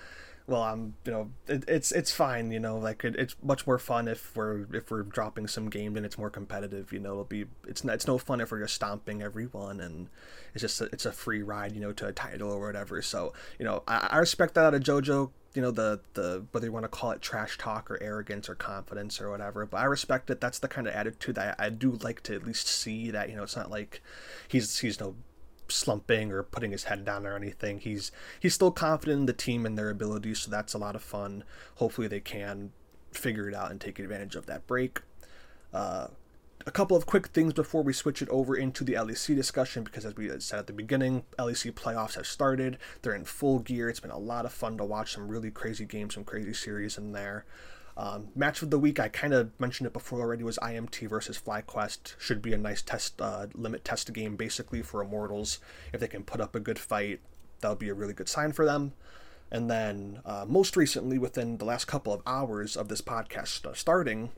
well 0.51 0.63
i'm 0.63 0.95
you 1.05 1.13
know 1.13 1.31
it, 1.47 1.65
it's 1.69 1.93
it's 1.93 2.11
fine 2.11 2.51
you 2.51 2.59
know 2.59 2.77
like 2.77 3.05
it, 3.05 3.15
it's 3.17 3.37
much 3.43 3.67
more 3.67 3.79
fun 3.79 4.09
if 4.09 4.35
we're 4.37 4.67
if 4.75 4.91
we're 4.91 5.03
dropping 5.03 5.47
some 5.47 5.71
games 5.71 5.97
and 5.97 6.05
it's 6.05 6.19
more 6.19 6.29
competitive 6.29 6.93
you 6.93 6.99
know 6.99 7.13
it'll 7.13 7.25
be 7.25 7.45
it's 7.69 7.85
not 7.85 7.95
it's 7.95 8.07
no 8.07 8.19
fun 8.19 8.41
if 8.41 8.51
we're 8.51 8.61
just 8.61 8.75
stomping 8.75 9.23
everyone 9.23 9.81
and 9.81 10.09
it's 10.53 10.63
just 10.63 10.81
a, 10.81 10.85
it's 10.87 11.07
a 11.07 11.13
free 11.13 11.43
ride 11.43 11.73
you 11.73 11.81
know 11.81 11.93
to 11.93 12.07
a 12.07 12.13
title 12.13 12.51
or 12.51 12.61
whatever 12.61 13.01
so 13.01 13.33
you 13.59 13.65
know 13.65 13.83
i, 13.87 14.09
I 14.11 14.19
respect 14.19 14.55
that 14.55 14.65
out 14.65 14.75
of 14.75 14.83
jojo 14.83 15.31
you 15.55 15.63
know 15.63 15.71
the 15.71 16.01
the 16.15 16.45
whether 16.53 16.67
you 16.67 16.73
want 16.73 16.85
to 16.85 16.89
call 16.89 17.11
it 17.11 17.21
trash 17.21 17.59
talk 17.59 17.91
or 17.91 18.01
arrogance 18.03 18.49
or 18.49 18.55
confidence 18.55 19.21
or 19.21 19.31
whatever 19.31 19.67
but 19.67 19.79
i 19.79 19.85
respect 19.85 20.31
it 20.31 20.41
that's 20.41 20.61
the 20.61 20.69
kind 20.69 20.87
of 20.87 20.95
attitude 20.95 21.35
that 21.35 21.57
i, 21.59 21.69
do 21.69 21.99
like 22.03 22.23
to 22.23 22.35
at 22.35 22.47
least 22.47 22.69
see 22.69 23.11
that 23.11 23.29
you 23.29 23.35
know 23.35 23.43
it's 23.43 23.57
not 23.57 23.71
like 23.71 24.01
he's 24.49 24.79
he's 24.79 25.01
no 25.01 25.17
slumping 25.71 26.33
or 26.33 26.43
putting 26.43 26.73
his 26.73 26.85
head 26.85 27.05
down 27.05 27.27
or 27.27 27.37
anything. 27.37 27.79
He's 27.79 28.13
he's 28.39 28.55
still 28.55 28.71
confident 28.71 29.21
in 29.21 29.27
the 29.27 29.33
team 29.33 29.65
and 29.65 29.79
their 29.79 29.91
abilities, 29.91 30.41
so 30.41 30.51
that's 30.51 30.75
a 30.75 30.79
lot 30.79 30.97
of 30.97 31.03
fun. 31.03 31.45
Hopefully, 31.77 32.09
they 32.09 32.21
can 32.21 32.73
figure 33.13 33.49
it 33.49 33.55
out 33.55 33.71
and 33.71 33.81
take 33.81 33.99
advantage 33.99 34.37
of 34.37 34.47
that 34.47 34.67
break. 34.67 35.01
Uh, 35.73 36.09
a 36.66 36.70
couple 36.70 36.96
of 36.96 37.07
quick 37.07 37.29
things 37.29 37.53
before 37.53 37.83
we 37.83 37.92
switch 37.92 38.20
it 38.20 38.29
over 38.29 38.55
into 38.55 38.85
the 38.85 38.94
LEC 38.94 39.35
discussion, 39.35 39.85
because 39.85 40.05
as 40.05 40.16
we 40.16 40.31
said 40.40 40.59
at 40.59 40.66
the 40.66 40.73
beginning, 40.73 41.25
LEC 41.38 41.73
playoffs 41.73 42.14
have 42.14 42.27
started. 42.27 42.79
They're 43.03 43.14
in 43.14 43.25
full 43.25 43.61
gear. 43.61 43.88
It's 43.88 44.01
been 44.01 44.11
a 44.11 44.18
lot 44.18 44.44
of 44.44 44.53
fun 44.53 44.77
to 44.79 44.85
watch 44.85 45.14
some 45.14 45.29
really 45.29 45.51
crazy 45.51 45.85
games, 45.85 46.14
some 46.14 46.25
crazy 46.25 46.53
series 46.53 46.99
in 46.99 47.12
there. 47.12 47.44
Um, 47.96 48.29
match 48.35 48.62
of 48.62 48.70
the 48.70 48.79
week, 48.79 48.99
I 49.01 49.09
kind 49.09 49.35
of 49.35 49.59
mentioned 49.59 49.87
it 49.87 49.92
before 49.92 50.20
already, 50.20 50.42
was 50.42 50.59
IMT 50.62 51.09
versus 51.09 51.38
FlyQuest. 51.38 52.14
Should 52.18 52.40
be 52.40 52.53
a 52.53 52.59
nice 52.59 52.83
test, 52.83 53.20
uh, 53.20 53.46
limit 53.55 53.85
test 53.85 54.12
game 54.12 54.37
basically 54.37 54.83
for 54.83 55.03
Immortals. 55.03 55.59
If 55.92 56.01
they 56.01 56.09
can 56.09 56.23
put 56.23 56.40
up 56.40 56.55
a 56.55 56.61
good 56.61 56.79
fight, 56.79 57.20
that'll 57.61 57.77
be 57.77 57.88
a 57.88 57.94
really 57.94 58.14
good 58.14 58.29
sign 58.29 58.53
for 58.53 58.64
them. 58.64 58.92
And 59.51 59.70
then, 59.70 60.20
uh, 60.25 60.44
most 60.49 60.77
recently, 60.77 61.18
within 61.18 61.59
the 61.59 61.64
last 61.64 61.87
couple 61.87 62.12
of 62.12 62.23
hours 62.25 62.77
of 62.77 62.88
this 62.88 63.01
podcast 63.01 63.66
uh, 63.66 63.75
starting, 63.75 64.31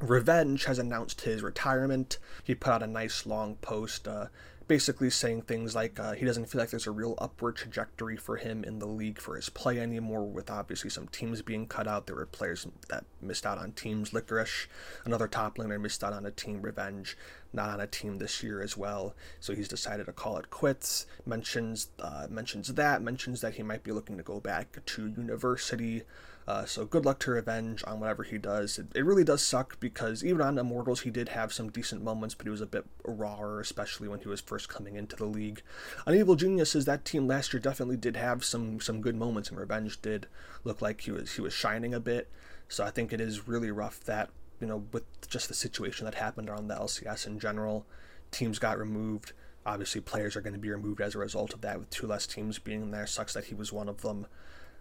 Revenge 0.00 0.64
has 0.66 0.78
announced 0.78 1.22
his 1.22 1.42
retirement. 1.42 2.18
He 2.44 2.54
put 2.54 2.72
out 2.72 2.82
a 2.82 2.86
nice 2.86 3.26
long 3.26 3.56
post 3.56 4.06
uh, 4.06 4.26
basically 4.68 5.08
saying 5.08 5.42
things 5.42 5.74
like 5.74 5.98
uh, 5.98 6.12
he 6.12 6.26
doesn't 6.26 6.44
feel 6.44 6.60
like 6.60 6.70
there's 6.70 6.86
a 6.86 6.92
real 6.92 7.14
upward 7.18 7.56
trajectory 7.56 8.16
for 8.16 8.36
him 8.36 8.62
in 8.62 8.78
the 8.78 8.86
league 8.86 9.18
for 9.18 9.34
his 9.34 9.48
play 9.48 9.80
anymore, 9.80 10.24
with 10.24 10.50
obviously 10.50 10.90
some 10.90 11.08
teams 11.08 11.40
being 11.42 11.66
cut 11.66 11.88
out. 11.88 12.06
There 12.06 12.14
were 12.14 12.26
players 12.26 12.66
that 12.90 13.04
missed 13.20 13.46
out 13.46 13.58
on 13.58 13.72
teams. 13.72 14.12
Licorice, 14.12 14.68
another 15.04 15.26
top 15.26 15.56
laner, 15.56 15.80
missed 15.80 16.04
out 16.04 16.12
on 16.12 16.26
a 16.26 16.30
team. 16.30 16.60
Revenge, 16.60 17.16
not 17.52 17.70
on 17.70 17.80
a 17.80 17.86
team 17.86 18.18
this 18.18 18.42
year 18.42 18.60
as 18.60 18.76
well. 18.76 19.14
So 19.40 19.54
he's 19.54 19.68
decided 19.68 20.06
to 20.06 20.12
call 20.12 20.36
it 20.36 20.50
quits. 20.50 21.06
Mentions 21.24 21.88
uh, 21.98 22.26
mentions 22.28 22.74
that 22.74 23.02
mentions 23.02 23.40
that 23.40 23.54
he 23.54 23.62
might 23.62 23.82
be 23.82 23.92
looking 23.92 24.18
to 24.18 24.22
go 24.22 24.38
back 24.38 24.78
to 24.84 25.08
university. 25.08 26.02
Uh, 26.48 26.64
so 26.64 26.86
good 26.86 27.04
luck 27.04 27.18
to 27.18 27.30
Revenge 27.30 27.84
on 27.86 28.00
whatever 28.00 28.22
he 28.22 28.38
does. 28.38 28.78
It, 28.78 28.86
it, 28.94 29.04
really 29.04 29.22
does 29.22 29.42
suck 29.42 29.78
because 29.80 30.24
even 30.24 30.40
on 30.40 30.56
Immortals 30.56 31.02
he 31.02 31.10
did 31.10 31.28
have 31.28 31.52
some 31.52 31.68
decent 31.68 32.02
moments, 32.02 32.34
but 32.34 32.46
he 32.46 32.50
was 32.50 32.62
a 32.62 32.66
bit 32.66 32.86
rawer, 33.04 33.60
especially 33.60 34.08
when 34.08 34.20
he 34.20 34.28
was 34.28 34.40
first 34.40 34.66
coming 34.66 34.96
into 34.96 35.14
the 35.14 35.26
league. 35.26 35.60
On 36.06 36.14
Evil 36.14 36.36
Geniuses, 36.36 36.86
that 36.86 37.04
team 37.04 37.28
last 37.28 37.52
year 37.52 37.60
definitely 37.60 37.98
did 37.98 38.16
have 38.16 38.46
some 38.46 38.80
some 38.80 39.02
good 39.02 39.14
moments, 39.14 39.50
and 39.50 39.60
Revenge 39.60 40.00
did 40.00 40.26
look 40.64 40.80
like 40.80 41.02
he 41.02 41.10
was 41.10 41.34
he 41.34 41.42
was 41.42 41.52
shining 41.52 41.92
a 41.92 42.00
bit. 42.00 42.30
So 42.66 42.82
I 42.82 42.88
think 42.88 43.12
it 43.12 43.20
is 43.20 43.46
really 43.46 43.70
rough 43.70 44.02
that 44.04 44.30
you 44.58 44.66
know 44.66 44.86
with 44.90 45.04
just 45.28 45.48
the 45.48 45.54
situation 45.54 46.06
that 46.06 46.14
happened 46.14 46.48
around 46.48 46.68
the 46.68 46.76
LCS 46.76 47.26
in 47.26 47.38
general, 47.38 47.84
teams 48.30 48.58
got 48.58 48.78
removed. 48.78 49.34
Obviously, 49.66 50.00
players 50.00 50.34
are 50.34 50.40
going 50.40 50.54
to 50.54 50.58
be 50.58 50.70
removed 50.70 51.02
as 51.02 51.14
a 51.14 51.18
result 51.18 51.52
of 51.52 51.60
that. 51.60 51.78
With 51.78 51.90
two 51.90 52.06
less 52.06 52.26
teams 52.26 52.58
being 52.58 52.90
there, 52.90 53.06
sucks 53.06 53.34
that 53.34 53.44
he 53.44 53.54
was 53.54 53.70
one 53.70 53.90
of 53.90 54.00
them. 54.00 54.26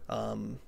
Um, 0.08 0.60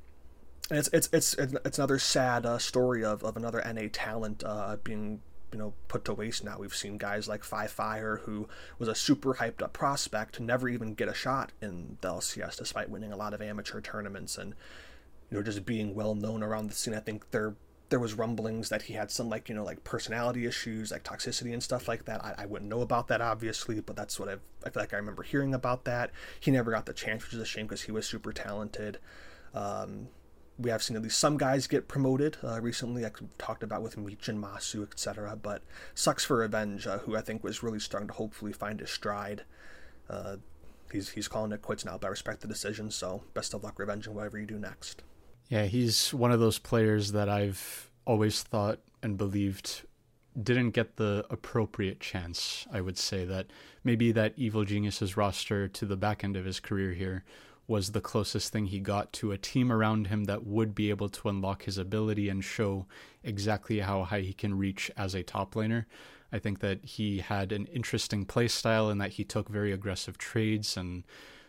and 0.69 0.77
it's 0.77 0.89
it's 0.93 1.09
it's 1.11 1.33
it's 1.33 1.77
another 1.77 1.99
sad 1.99 2.45
uh, 2.45 2.57
story 2.57 3.03
of, 3.03 3.23
of 3.23 3.35
another 3.35 3.61
NA 3.73 3.87
talent 3.91 4.43
uh, 4.45 4.77
being 4.83 5.21
you 5.51 5.57
know 5.57 5.73
put 5.87 6.05
to 6.05 6.13
waste 6.13 6.43
now. 6.43 6.57
We've 6.59 6.75
seen 6.75 6.97
guys 6.97 7.27
like 7.27 7.43
Five 7.43 7.71
Fire, 7.71 8.21
who 8.25 8.47
was 8.77 8.87
a 8.87 8.95
super 8.95 9.35
hyped 9.35 9.61
up 9.61 9.73
prospect, 9.73 10.39
never 10.39 10.69
even 10.69 10.93
get 10.93 11.07
a 11.07 11.13
shot 11.13 11.51
in 11.61 11.97
the 12.01 12.09
LCS 12.09 12.57
despite 12.57 12.89
winning 12.89 13.11
a 13.11 13.17
lot 13.17 13.33
of 13.33 13.41
amateur 13.41 13.81
tournaments 13.81 14.37
and 14.37 14.53
you 15.29 15.37
know 15.37 15.43
just 15.43 15.65
being 15.65 15.95
well 15.95 16.15
known 16.15 16.43
around 16.43 16.69
the 16.69 16.75
scene. 16.75 16.93
I 16.93 16.99
think 16.99 17.31
there 17.31 17.55
there 17.89 17.99
was 17.99 18.13
rumblings 18.13 18.69
that 18.69 18.83
he 18.83 18.93
had 18.93 19.09
some 19.09 19.29
like 19.29 19.49
you 19.49 19.55
know 19.55 19.63
like 19.63 19.83
personality 19.83 20.45
issues, 20.45 20.91
like 20.91 21.03
toxicity 21.03 21.51
and 21.51 21.63
stuff 21.63 21.87
like 21.87 22.05
that. 22.05 22.23
I, 22.23 22.43
I 22.43 22.45
wouldn't 22.45 22.69
know 22.69 22.81
about 22.81 23.07
that 23.07 23.21
obviously, 23.21 23.79
but 23.81 23.95
that's 23.95 24.19
what 24.19 24.29
I've, 24.29 24.41
I 24.63 24.69
feel 24.69 24.83
like 24.83 24.93
I 24.93 24.97
remember 24.97 25.23
hearing 25.23 25.55
about 25.55 25.85
that. 25.85 26.11
He 26.39 26.51
never 26.51 26.69
got 26.69 26.85
the 26.85 26.93
chance, 26.93 27.23
which 27.23 27.33
is 27.33 27.39
a 27.39 27.45
shame 27.45 27.65
because 27.65 27.81
he 27.81 27.91
was 27.91 28.05
super 28.05 28.31
talented. 28.31 28.99
Um, 29.55 30.09
we 30.59 30.69
have 30.69 30.83
seen 30.83 30.97
at 30.97 31.03
least 31.03 31.17
some 31.17 31.37
guys 31.37 31.67
get 31.67 31.87
promoted 31.87 32.37
uh, 32.43 32.59
recently. 32.61 33.05
I 33.05 33.11
talked 33.37 33.63
about 33.63 33.81
with 33.81 33.97
Meech 33.97 34.27
and 34.27 34.43
Masu, 34.43 34.83
etc. 34.83 35.37
But 35.41 35.61
sucks 35.95 36.25
for 36.25 36.37
Revenge, 36.37 36.85
uh, 36.85 36.99
who 36.99 37.15
I 37.15 37.21
think 37.21 37.43
was 37.43 37.63
really 37.63 37.79
starting 37.79 38.07
to 38.07 38.13
hopefully 38.13 38.51
find 38.51 38.79
his 38.79 38.89
stride. 38.89 39.43
Uh, 40.09 40.37
he's 40.91 41.09
he's 41.09 41.27
calling 41.27 41.51
it 41.51 41.61
quits 41.61 41.85
now, 41.85 41.97
but 41.97 42.07
I 42.07 42.09
respect 42.09 42.41
the 42.41 42.47
decision. 42.47 42.91
So 42.91 43.23
best 43.33 43.53
of 43.53 43.63
luck, 43.63 43.79
Revenge, 43.79 44.05
and 44.05 44.15
whatever 44.15 44.37
you 44.37 44.45
do 44.45 44.59
next. 44.59 45.03
Yeah, 45.47 45.65
he's 45.65 46.13
one 46.13 46.31
of 46.31 46.39
those 46.39 46.59
players 46.59 47.13
that 47.13 47.29
I've 47.29 47.89
always 48.05 48.43
thought 48.43 48.79
and 49.01 49.17
believed 49.17 49.83
didn't 50.41 50.71
get 50.71 50.97
the 50.97 51.25
appropriate 51.29 51.99
chance. 51.99 52.67
I 52.71 52.81
would 52.81 52.97
say 52.97 53.25
that 53.25 53.47
maybe 53.83 54.11
that 54.11 54.33
Evil 54.35 54.63
Geniuses 54.63 55.17
roster 55.17 55.67
to 55.67 55.85
the 55.85 55.97
back 55.97 56.23
end 56.23 56.37
of 56.37 56.45
his 56.45 56.59
career 56.59 56.93
here 56.93 57.23
was 57.69 57.91
the 57.91 58.01
closest 58.01 58.51
thing 58.51 58.65
he 58.65 58.79
got 58.79 59.13
to 59.13 59.31
a 59.31 59.37
team 59.37 59.71
around 59.71 60.07
him 60.07 60.23
that 60.23 60.45
would 60.45 60.73
be 60.73 60.89
able 60.89 61.07
to 61.07 61.29
unlock 61.29 61.63
his 61.63 61.77
ability 61.77 62.27
and 62.27 62.43
show 62.43 62.87
exactly 63.23 63.79
how 63.79 64.03
high 64.03 64.21
he 64.21 64.33
can 64.33 64.57
reach 64.57 64.89
as 64.97 65.13
a 65.13 65.21
top 65.21 65.53
laner. 65.53 65.85
I 66.31 66.39
think 66.39 66.59
that 66.59 66.83
he 66.83 67.19
had 67.19 67.51
an 67.51 67.67
interesting 67.67 68.25
play 68.25 68.47
style 68.47 68.89
and 68.89 68.99
that 68.99 69.11
he 69.11 69.23
took 69.23 69.49
very 69.49 69.71
aggressive 69.71 70.17
trades 70.17 70.75
and 70.75 71.03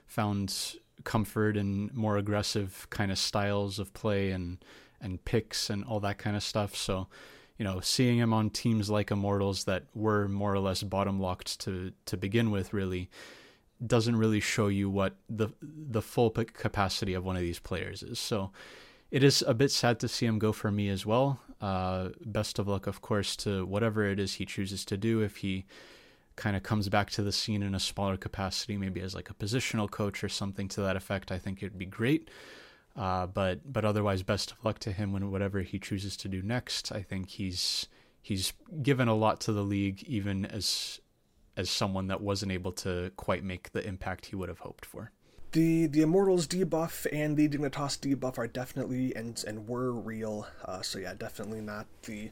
found 0.06 0.76
comfort 1.04 1.56
in 1.56 1.90
more 1.94 2.18
aggressive 2.18 2.86
kind 2.90 3.10
of 3.10 3.18
styles 3.18 3.78
of 3.78 3.92
play 3.94 4.30
and 4.30 4.62
and 5.00 5.24
picks 5.24 5.70
and 5.70 5.82
all 5.84 6.00
that 6.00 6.18
kind 6.18 6.36
of 6.36 6.42
stuff. 6.42 6.76
So, 6.76 7.08
you 7.56 7.64
know, 7.64 7.80
seeing 7.80 8.18
him 8.18 8.34
on 8.34 8.50
teams 8.50 8.90
like 8.90 9.10
Immortals 9.10 9.64
that 9.64 9.84
were 9.94 10.28
more 10.28 10.52
or 10.52 10.58
less 10.58 10.82
bottom 10.82 11.18
locked 11.18 11.58
to 11.60 11.92
to 12.06 12.16
begin 12.18 12.50
with 12.50 12.74
really 12.74 13.08
doesn't 13.86 14.16
really 14.16 14.40
show 14.40 14.68
you 14.68 14.90
what 14.90 15.14
the 15.28 15.48
the 15.62 16.02
full 16.02 16.30
capacity 16.30 17.14
of 17.14 17.24
one 17.24 17.36
of 17.36 17.42
these 17.42 17.58
players 17.58 18.02
is. 18.02 18.18
So 18.18 18.50
it 19.10 19.24
is 19.24 19.42
a 19.46 19.54
bit 19.54 19.70
sad 19.70 19.98
to 20.00 20.08
see 20.08 20.26
him 20.26 20.38
go 20.38 20.52
for 20.52 20.70
me 20.70 20.88
as 20.88 21.04
well. 21.04 21.40
Uh, 21.60 22.10
best 22.24 22.58
of 22.58 22.68
luck, 22.68 22.86
of 22.86 23.00
course, 23.00 23.36
to 23.36 23.66
whatever 23.66 24.04
it 24.06 24.18
is 24.18 24.34
he 24.34 24.46
chooses 24.46 24.84
to 24.86 24.96
do. 24.96 25.20
If 25.20 25.36
he 25.36 25.66
kind 26.36 26.56
of 26.56 26.62
comes 26.62 26.88
back 26.88 27.10
to 27.10 27.22
the 27.22 27.32
scene 27.32 27.62
in 27.62 27.74
a 27.74 27.80
smaller 27.80 28.16
capacity, 28.16 28.76
maybe 28.76 29.00
as 29.00 29.14
like 29.14 29.30
a 29.30 29.34
positional 29.34 29.90
coach 29.90 30.22
or 30.24 30.28
something 30.28 30.68
to 30.68 30.80
that 30.82 30.96
effect, 30.96 31.32
I 31.32 31.38
think 31.38 31.58
it'd 31.58 31.78
be 31.78 31.86
great. 31.86 32.30
Uh, 32.96 33.26
but 33.26 33.72
but 33.72 33.84
otherwise, 33.84 34.22
best 34.22 34.52
of 34.52 34.64
luck 34.64 34.78
to 34.80 34.92
him 34.92 35.12
when 35.12 35.30
whatever 35.30 35.60
he 35.60 35.78
chooses 35.78 36.16
to 36.18 36.28
do 36.28 36.42
next. 36.42 36.92
I 36.92 37.02
think 37.02 37.30
he's 37.30 37.88
he's 38.22 38.52
given 38.82 39.08
a 39.08 39.14
lot 39.14 39.40
to 39.42 39.52
the 39.52 39.62
league, 39.62 40.02
even 40.04 40.44
as 40.44 41.00
as 41.60 41.70
someone 41.70 42.08
that 42.08 42.20
wasn't 42.20 42.50
able 42.50 42.72
to 42.72 43.12
quite 43.16 43.44
make 43.44 43.70
the 43.72 43.86
impact 43.86 44.26
he 44.26 44.36
would 44.36 44.48
have 44.48 44.60
hoped 44.60 44.84
for. 44.84 45.12
The 45.52 45.86
the 45.86 46.02
Immortals 46.02 46.46
debuff 46.46 47.06
and 47.12 47.36
the 47.36 47.48
Dignitas 47.48 47.98
debuff 47.98 48.38
are 48.38 48.46
definitely 48.46 49.14
and 49.14 49.42
and 49.46 49.68
were 49.68 49.92
real. 49.92 50.46
Uh, 50.64 50.80
so 50.80 50.98
yeah, 50.98 51.14
definitely 51.14 51.60
not 51.60 51.86
the 52.04 52.30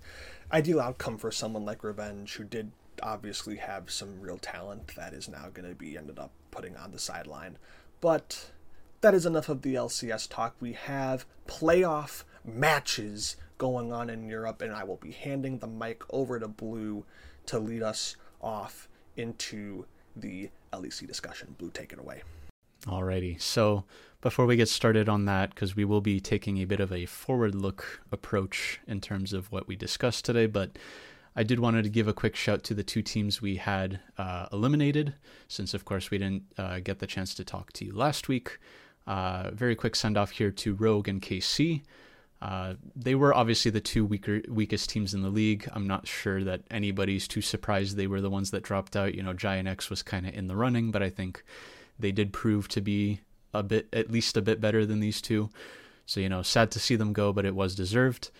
ideal 0.53 0.81
outcome 0.81 1.19
for 1.19 1.31
someone 1.31 1.65
like 1.65 1.85
Revenge, 1.85 2.35
who 2.35 2.45
did 2.45 2.73
obviously 3.03 3.57
have 3.57 3.91
some 3.91 4.21
real 4.21 4.39
talent 4.39 4.95
that 4.97 5.13
is 5.13 5.29
now 5.29 5.49
going 5.53 5.69
to 5.69 5.75
be 5.75 5.97
ended 5.97 6.19
up 6.19 6.33
putting 6.51 6.77
on 6.77 6.93
the 6.93 6.99
sideline. 6.99 7.59
But 8.01 8.51
that 9.01 9.15
is 9.15 9.27
enough 9.27 9.49
of 9.49 9.63
the 9.63 9.75
LCS 9.75 10.29
talk. 10.29 10.55
We 10.61 10.73
have 10.73 11.27
playoff 11.47 12.25
matches 12.45 13.37
going 13.59 13.93
on 13.93 14.09
in 14.11 14.29
Europe, 14.29 14.63
and 14.63 14.73
I 14.73 14.85
will 14.85 14.97
be 14.97 15.13
handing 15.13 15.59
the 15.59 15.67
mic 15.67 16.03
over 16.11 16.39
to 16.39 16.49
Blue 16.49 17.05
to 17.47 17.59
lead 17.59 17.83
us 17.83 18.17
off 18.41 18.89
into 19.19 19.85
the 20.17 20.51
LEC 20.73 21.07
discussion. 21.07 21.55
Blue, 21.59 21.71
take 21.71 21.93
it 21.93 21.99
away. 21.99 22.23
Alrighty. 22.87 23.41
So 23.41 23.85
before 24.21 24.47
we 24.47 24.57
get 24.57 24.69
started 24.69 25.09
on 25.09 25.25
that, 25.27 25.51
because 25.51 25.77
we 25.77 25.85
will 25.85 26.01
be 26.01 26.21
taking 26.21 26.59
a 26.59 26.65
bit 26.65 26.81
of 26.81 26.93
a 26.93 27.07
forward 27.07 27.55
look 27.55 28.03
approach 28.13 28.81
in 28.87 29.01
terms 29.01 29.33
of 29.33 29.51
what 29.51 29.69
we 29.69 29.77
discussed 29.77 30.25
today, 30.25 30.47
but 30.47 30.79
I 31.37 31.43
did 31.43 31.61
wanted 31.61 31.85
to 31.85 31.91
give 31.91 32.09
a 32.09 32.13
quick 32.13 32.35
shout 32.35 32.65
to 32.65 32.75
the 32.75 32.83
two 32.83 33.03
teams 33.03 33.41
we 33.41 33.57
had 33.57 34.01
uh, 34.17 34.47
eliminated, 34.53 35.15
since 35.47 35.75
of 35.75 35.85
course 35.85 36.11
we 36.11 36.19
didn't 36.19 36.45
uh, 36.57 36.81
get 36.81 36.99
the 36.99 37.07
chance 37.07 37.35
to 37.35 37.45
talk 37.45 37.73
to 37.75 37.85
you 37.85 37.93
last 37.93 38.29
week. 38.29 38.59
Uh, 39.07 39.51
very 39.53 39.75
quick 39.75 39.95
send 39.95 40.19
off 40.19 40.33
here 40.33 40.51
to 40.51 40.75
Rogue 40.75 41.09
and 41.09 41.23
KC. 41.23 41.83
Uh, 42.41 42.75
they 42.95 43.17
were 43.17 43.35
obviously 43.35 43.71
the 43.71 43.81
two 43.81 44.05
weaker, 44.05 44.41
weakest 44.49 44.91
teams 44.91 45.13
in 45.13 45.23
the 45.23 45.29
league. 45.29 45.69
I'm 45.73 45.89
not 45.89 46.07
sure 46.07 46.45
that 46.45 46.63
anybody's 46.71 47.27
too 47.27 47.41
surprised 47.41 47.97
they 47.97 48.07
were 48.07 48.21
the 48.21 48.31
ones 48.31 48.53
that 48.53 48.63
dropped 48.63 48.95
out. 48.95 49.15
You 49.15 49.23
know, 49.25 49.33
Giant 49.33 49.67
X 49.67 49.91
was 49.91 50.03
kind 50.03 50.27
of 50.27 50.35
in 50.35 50.47
the 50.47 50.55
running, 50.55 50.91
but 50.93 51.03
I 51.03 51.11
think 51.11 51.43
they 51.99 52.13
did 52.13 52.33
prove 52.33 52.69
to 52.69 52.81
be 52.81 53.21
a 53.53 53.63
bit, 53.63 53.89
at 53.93 54.11
least 54.11 54.37
a 54.37 54.43
bit 54.43 54.61
better 54.61 54.87
than 54.87 55.01
these 55.01 55.21
two. 55.21 55.51
So, 56.07 56.21
you 56.21 56.29
know, 56.29 56.43
sad 56.43 56.71
to 56.73 56.79
see 56.79 56.95
them 56.95 57.13
go, 57.13 57.33
but 57.33 57.45
it 57.45 57.57
was 57.57 57.75
deserved. 57.75 58.31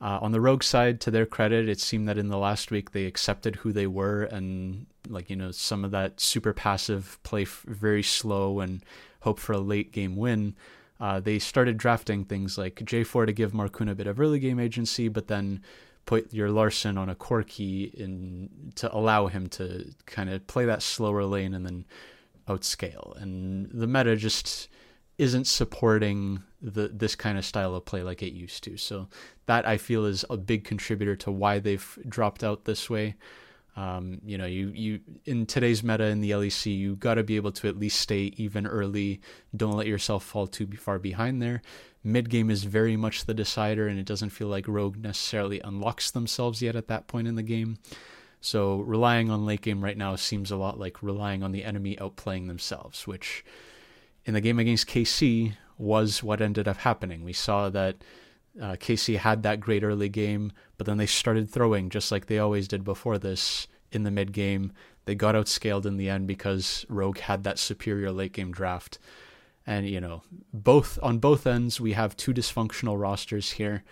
Uh, 0.00 0.18
on 0.20 0.32
the 0.32 0.40
Rogue 0.40 0.62
side, 0.62 1.00
to 1.02 1.10
their 1.10 1.26
credit, 1.26 1.68
it 1.68 1.78
seemed 1.78 2.08
that 2.08 2.18
in 2.18 2.28
the 2.28 2.38
last 2.38 2.70
week 2.70 2.90
they 2.90 3.04
accepted 3.04 3.56
who 3.56 3.70
they 3.70 3.86
were 3.86 4.24
and, 4.24 4.86
like, 5.08 5.28
you 5.28 5.36
know, 5.36 5.50
some 5.50 5.84
of 5.84 5.90
that 5.90 6.20
super 6.20 6.52
passive 6.52 7.18
play 7.22 7.44
very 7.44 8.02
slow 8.02 8.60
and 8.60 8.82
hope 9.20 9.38
for 9.38 9.52
a 9.52 9.58
late 9.58 9.92
game 9.92 10.16
win 10.16 10.56
uh, 11.02 11.18
they 11.18 11.40
started 11.40 11.76
drafting 11.76 12.24
things 12.24 12.56
like 12.56 12.76
J4 12.76 13.26
to 13.26 13.32
give 13.32 13.50
Markoon 13.50 13.90
a 13.90 13.94
bit 13.94 14.06
of 14.06 14.20
early 14.20 14.38
game 14.38 14.60
agency, 14.60 15.08
but 15.08 15.26
then 15.26 15.60
put 16.06 16.32
your 16.32 16.48
Larssen 16.48 16.96
on 16.96 17.08
a 17.08 17.16
Corki 17.16 17.92
in 17.92 18.72
to 18.76 18.94
allow 18.94 19.26
him 19.26 19.48
to 19.48 19.92
kind 20.06 20.30
of 20.30 20.46
play 20.46 20.64
that 20.64 20.80
slower 20.80 21.24
lane 21.24 21.54
and 21.54 21.66
then 21.66 21.86
outscale. 22.46 23.20
And 23.20 23.68
the 23.72 23.88
meta 23.88 24.14
just 24.14 24.68
isn't 25.18 25.48
supporting 25.48 26.44
the 26.60 26.86
this 26.86 27.16
kind 27.16 27.36
of 27.36 27.44
style 27.44 27.74
of 27.74 27.84
play 27.84 28.04
like 28.04 28.22
it 28.22 28.32
used 28.32 28.62
to. 28.64 28.76
So 28.76 29.08
that 29.46 29.66
I 29.66 29.78
feel 29.78 30.04
is 30.04 30.24
a 30.30 30.36
big 30.36 30.62
contributor 30.62 31.16
to 31.16 31.32
why 31.32 31.58
they've 31.58 31.98
dropped 32.08 32.44
out 32.44 32.64
this 32.64 32.88
way. 32.88 33.16
Um, 33.74 34.20
you 34.24 34.36
know, 34.36 34.44
you 34.44 34.68
you 34.74 35.00
in 35.24 35.46
today's 35.46 35.82
meta 35.82 36.04
in 36.04 36.20
the 36.20 36.32
LEC, 36.32 36.76
you 36.76 36.96
got 36.96 37.14
to 37.14 37.22
be 37.22 37.36
able 37.36 37.52
to 37.52 37.68
at 37.68 37.78
least 37.78 38.00
stay 38.00 38.32
even 38.36 38.66
early. 38.66 39.20
Don't 39.56 39.76
let 39.76 39.86
yourself 39.86 40.24
fall 40.24 40.46
too 40.46 40.66
far 40.76 40.98
behind 40.98 41.40
there. 41.40 41.62
Mid 42.04 42.28
game 42.28 42.50
is 42.50 42.64
very 42.64 42.96
much 42.96 43.24
the 43.24 43.34
decider, 43.34 43.88
and 43.88 43.98
it 43.98 44.06
doesn't 44.06 44.30
feel 44.30 44.48
like 44.48 44.68
Rogue 44.68 44.98
necessarily 44.98 45.60
unlocks 45.60 46.10
themselves 46.10 46.60
yet 46.60 46.76
at 46.76 46.88
that 46.88 47.06
point 47.06 47.28
in 47.28 47.36
the 47.36 47.42
game. 47.42 47.78
So 48.40 48.80
relying 48.80 49.30
on 49.30 49.46
late 49.46 49.60
game 49.62 49.82
right 49.82 49.96
now 49.96 50.16
seems 50.16 50.50
a 50.50 50.56
lot 50.56 50.78
like 50.78 51.02
relying 51.02 51.44
on 51.44 51.52
the 51.52 51.64
enemy 51.64 51.96
outplaying 51.96 52.48
themselves, 52.48 53.06
which 53.06 53.44
in 54.24 54.34
the 54.34 54.40
game 54.40 54.58
against 54.58 54.88
KC 54.88 55.54
was 55.78 56.22
what 56.22 56.40
ended 56.40 56.66
up 56.66 56.78
happening. 56.78 57.24
We 57.24 57.32
saw 57.32 57.70
that 57.70 57.96
uh, 58.60 58.72
KC 58.72 59.16
had 59.16 59.42
that 59.42 59.60
great 59.60 59.82
early 59.82 60.08
game, 60.08 60.52
but 60.76 60.86
then 60.86 60.98
they 60.98 61.06
started 61.06 61.50
throwing 61.50 61.90
just 61.90 62.12
like 62.12 62.26
they 62.26 62.38
always 62.38 62.68
did 62.68 62.84
before 62.84 63.18
this 63.18 63.66
in 63.90 64.02
the 64.02 64.10
mid 64.10 64.32
game. 64.32 64.72
They 65.04 65.14
got 65.14 65.34
outscaled 65.34 65.86
in 65.86 65.96
the 65.96 66.08
end 66.08 66.26
because 66.26 66.86
Rogue 66.88 67.18
had 67.18 67.44
that 67.44 67.58
superior 67.58 68.12
late 68.12 68.32
game 68.32 68.52
draft. 68.52 68.98
And 69.66 69.88
you 69.88 70.00
know, 70.00 70.22
both 70.52 70.98
on 71.02 71.18
both 71.18 71.46
ends, 71.46 71.80
we 71.80 71.92
have 71.92 72.16
two 72.16 72.34
dysfunctional 72.34 73.00
rosters 73.00 73.52
here. 73.52 73.84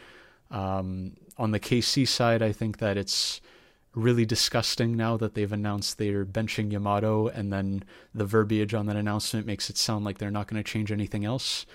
Um, 0.51 1.17
on 1.39 1.53
the 1.53 1.61
KC 1.61 2.07
side, 2.07 2.43
I 2.43 2.53
think 2.53 2.79
that 2.79 2.97
it's 2.97 3.41
really 3.95 4.25
disgusting 4.25 4.97
now 4.97 5.17
that 5.17 5.35
they've 5.35 5.53
announced 5.53 5.99
they're 5.99 6.25
benching 6.25 6.73
Yamato, 6.73 7.29
and 7.29 7.53
then 7.53 7.83
the 8.15 8.25
verbiage 8.25 8.75
on 8.75 8.87
that 8.87 8.97
announcement 8.97 9.47
makes 9.47 9.71
it 9.71 9.77
sound 9.77 10.05
like 10.05 10.19
they're 10.19 10.31
not 10.31 10.47
going 10.49 10.63
to 10.63 10.69
change 10.69 10.93
anything 10.93 11.25
else. 11.25 11.67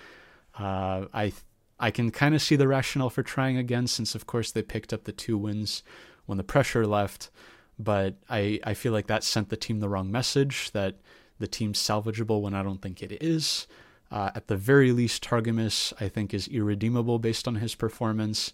Uh, 0.57 1.05
I 1.13 1.33
I 1.79 1.91
can 1.91 2.11
kind 2.11 2.33
of 2.33 2.41
see 2.41 2.55
the 2.55 2.67
rationale 2.67 3.09
for 3.09 3.23
trying 3.23 3.57
again, 3.57 3.87
since 3.87 4.15
of 4.15 4.25
course 4.25 4.51
they 4.51 4.61
picked 4.61 4.93
up 4.93 5.03
the 5.03 5.11
two 5.11 5.37
wins 5.37 5.83
when 6.25 6.37
the 6.37 6.43
pressure 6.43 6.87
left. 6.87 7.29
But 7.77 8.15
I, 8.29 8.59
I 8.63 8.73
feel 8.73 8.93
like 8.93 9.07
that 9.07 9.23
sent 9.23 9.49
the 9.49 9.57
team 9.57 9.79
the 9.79 9.89
wrong 9.89 10.11
message 10.11 10.71
that 10.71 10.95
the 11.39 11.47
team's 11.47 11.79
salvageable 11.79 12.41
when 12.41 12.53
I 12.53 12.63
don't 12.63 12.81
think 12.81 13.03
it 13.03 13.21
is. 13.21 13.67
Uh, 14.11 14.31
at 14.35 14.47
the 14.47 14.55
very 14.55 14.91
least, 14.91 15.23
Targamas, 15.23 15.91
I 15.99 16.07
think, 16.07 16.33
is 16.33 16.47
irredeemable 16.47 17.19
based 17.19 17.47
on 17.47 17.55
his 17.55 17.75
performance. 17.75 18.53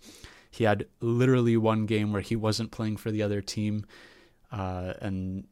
He 0.50 0.64
had 0.64 0.88
literally 1.02 1.56
one 1.58 1.86
game 1.86 2.12
where 2.12 2.22
he 2.22 2.36
wasn't 2.36 2.72
playing 2.72 2.98
for 2.98 3.12
the 3.12 3.22
other 3.22 3.42
team, 3.42 3.86
uh, 4.52 4.94
and 5.00 5.46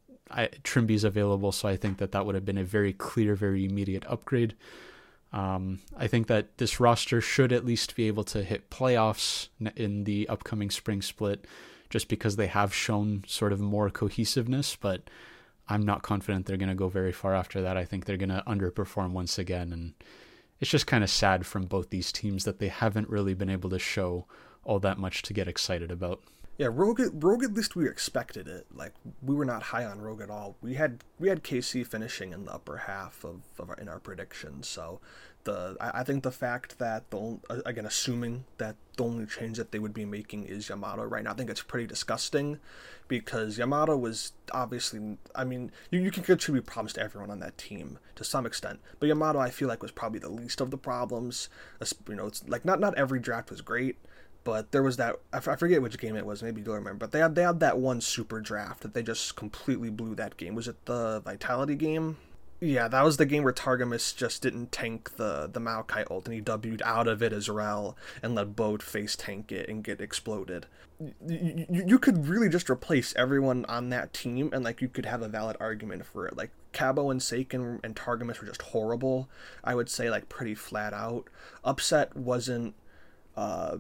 Trymbi's 0.64 1.04
available, 1.04 1.52
so 1.52 1.68
I 1.68 1.76
think 1.76 1.98
that 1.98 2.12
that 2.12 2.26
would 2.26 2.36
have 2.36 2.46
been 2.46 2.58
a 2.58 2.64
very 2.64 2.94
clear, 2.94 3.36
very 3.36 3.66
immediate 3.66 4.04
upgrade. 4.08 4.56
Um, 5.32 5.80
I 5.96 6.08
think 6.08 6.28
that 6.28 6.58
this 6.58 6.80
roster 6.80 7.22
should 7.22 7.54
at 7.54 7.66
least 7.66 7.96
be 7.96 8.08
able 8.08 8.24
to 8.26 8.44
hit 8.44 8.70
playoffs 8.70 9.50
in 9.76 10.06
the 10.06 10.28
upcoming 10.28 10.72
spring 10.72 11.02
split, 11.02 11.46
just 11.90 12.08
because 12.08 12.36
they 12.36 12.48
have 12.48 12.74
shown 12.74 13.24
sort 13.28 13.54
of 13.54 13.60
more 13.60 13.90
cohesiveness, 13.90 14.76
but 14.76 15.10
I'm 15.68 15.86
not 15.86 16.02
confident 16.02 16.46
they're 16.46 16.58
going 16.58 16.70
to 16.70 16.76
go 16.76 16.90
very 16.90 17.12
far 17.12 17.36
after 17.36 17.62
that. 17.62 17.78
I 17.78 17.86
think 17.86 18.06
they're 18.06 18.18
going 18.18 18.30
to 18.30 18.44
underperform 18.48 19.12
once 19.12 19.38
again. 19.38 19.72
And 19.72 19.94
it's 20.60 20.72
just 20.72 20.88
kind 20.88 21.04
of 21.04 21.10
sad 21.12 21.46
from 21.46 21.66
both 21.66 21.92
these 21.92 22.12
teams 22.12 22.44
that 22.46 22.60
they 22.60 22.70
haven't 22.70 23.10
really 23.10 23.36
been 23.36 23.52
able 23.52 23.70
to 23.70 23.80
show 23.80 24.26
all 24.64 24.80
that 24.80 24.98
much 24.98 25.22
to 25.24 25.34
get 25.34 25.48
excited 25.48 25.92
about. 25.92 26.22
Yeah, 26.60 26.68
Rogue, 26.70 27.00
Rogue 27.14 27.46
at 27.46 27.54
least 27.54 27.78
we 27.78 27.88
expected 27.88 28.46
it. 28.46 28.68
Like 28.76 28.92
we 29.22 29.34
were 29.34 29.46
not 29.46 29.64
high 29.64 29.86
on 29.86 30.02
Rogue 30.02 30.20
at 30.20 30.30
all. 30.30 30.58
We 30.62 30.74
had 30.74 31.06
we 31.18 31.30
had 31.30 31.42
KC 31.42 31.88
finishing 31.88 32.34
in 32.34 32.44
the 32.44 32.54
upper 32.54 32.76
half 32.76 33.24
of, 33.24 33.44
of 33.58 33.70
our, 33.70 33.76
in 33.76 33.88
our 33.88 34.00
predictions. 34.00 34.68
So 34.68 35.00
the 35.46 35.78
I, 35.80 36.02
I 36.02 36.04
think 36.04 36.24
the 36.24 36.34
fact 36.34 36.78
that 36.78 37.12
the 37.12 37.40
uh, 37.50 37.62
again 37.66 37.86
assuming 37.86 38.44
that 38.58 38.76
the 38.98 39.06
only 39.06 39.26
change 39.26 39.56
that 39.56 39.72
they 39.72 39.80
would 39.80 39.94
be 39.94 40.04
making 40.04 40.44
is 40.44 40.68
Yamato 40.68 41.06
right 41.06 41.24
now, 41.24 41.32
I 41.32 41.36
think 41.36 41.50
it's 41.50 41.62
pretty 41.64 41.88
disgusting 41.88 42.60
because 43.08 43.58
Yamato 43.58 43.96
was 43.96 44.34
obviously 44.52 45.18
I 45.34 45.46
mean 45.46 45.72
you, 45.92 46.02
you 46.02 46.12
can 46.12 46.24
contribute 46.24 46.66
problems 46.66 46.92
to 46.94 47.02
everyone 47.02 47.32
on 47.32 47.40
that 47.40 47.58
team 47.58 48.00
to 48.16 48.26
some 48.26 48.46
extent, 48.46 48.82
but 49.00 49.08
Yamato 49.08 49.40
I 49.40 49.50
feel 49.50 49.70
like 49.70 49.82
was 49.82 49.94
probably 49.94 50.20
the 50.20 50.28
least 50.28 50.60
of 50.60 50.72
the 50.72 50.78
problems. 50.78 51.48
You 52.10 52.16
know, 52.16 52.28
it's 52.28 52.46
like 52.50 52.66
not 52.66 52.82
not 52.82 52.98
every 52.98 53.22
draft 53.22 53.50
was 53.50 53.62
great 53.62 53.96
but 54.44 54.72
there 54.72 54.84
was 54.84 54.98
that 54.98 55.18
I 55.34 55.40
forget 55.40 55.82
which 55.82 55.98
game 55.98 56.16
it 56.16 56.26
was. 56.26 56.42
Maybe 56.42 56.62
you'll 56.62 56.76
remember. 56.76 57.06
But 57.06 57.12
they 57.12 57.20
had 57.20 57.36
they 57.36 57.44
had 57.44 57.60
that 57.60 57.78
one 57.78 58.02
super 58.02 58.40
draft 58.40 58.82
that 58.82 58.94
they 58.94 59.04
just 59.04 59.36
completely 59.36 59.90
blew 59.90 60.16
that 60.16 60.38
game. 60.38 60.56
Was 60.56 60.68
it 60.68 60.86
the 60.86 61.22
Vitality 61.22 61.76
game? 61.76 62.18
Yeah, 62.62 62.90
that 62.90 63.06
was 63.06 63.16
the 63.16 63.26
game 63.26 63.44
where 63.44 63.54
Targamas 63.54 64.14
just 64.14 64.42
didn't 64.42 64.72
tank 64.72 65.16
the 65.16 65.50
the 65.52 65.62
Maokai 65.62 66.10
ult 66.12 66.26
and 66.26 66.34
he 66.34 66.42
W'd 66.42 66.82
out 66.84 67.08
of 67.08 67.24
it 67.24 67.32
as 67.32 67.50
Rell 67.50 67.96
and 68.22 68.36
let 68.36 68.56
Bode 68.56 68.84
face 68.84 69.16
tank 69.16 69.52
it 69.52 69.70
and 69.70 69.84
get 69.84 70.02
exploded. 70.02 70.66
You, 71.26 71.66
you, 71.70 71.84
you 71.88 72.00
could 72.00 72.28
really 72.28 72.50
just 72.50 72.70
replace 72.70 73.16
everyone 73.16 73.64
on 73.66 73.90
that 73.90 74.12
team 74.12 74.50
and 74.52 74.66
like 74.66 74.82
you 74.82 74.90
could 74.90 75.06
have 75.06 75.22
a 75.22 75.30
valid 75.30 75.56
argument 75.62 76.06
for 76.06 76.28
it. 76.28 76.36
Like 76.36 76.52
Cabo 76.74 77.10
and 77.10 77.22
Saken 77.22 77.80
and 77.82 77.96
Targamas 77.96 78.42
were 78.42 78.48
just 78.48 78.62
horrible. 78.62 79.30
I 79.64 79.76
would 79.76 79.90
say 79.90 80.10
like 80.10 80.28
pretty 80.28 80.56
flat 80.56 80.94
out. 80.94 81.30
Upset 81.64 82.18
wasn't 82.18 82.76
uh, 83.38 83.78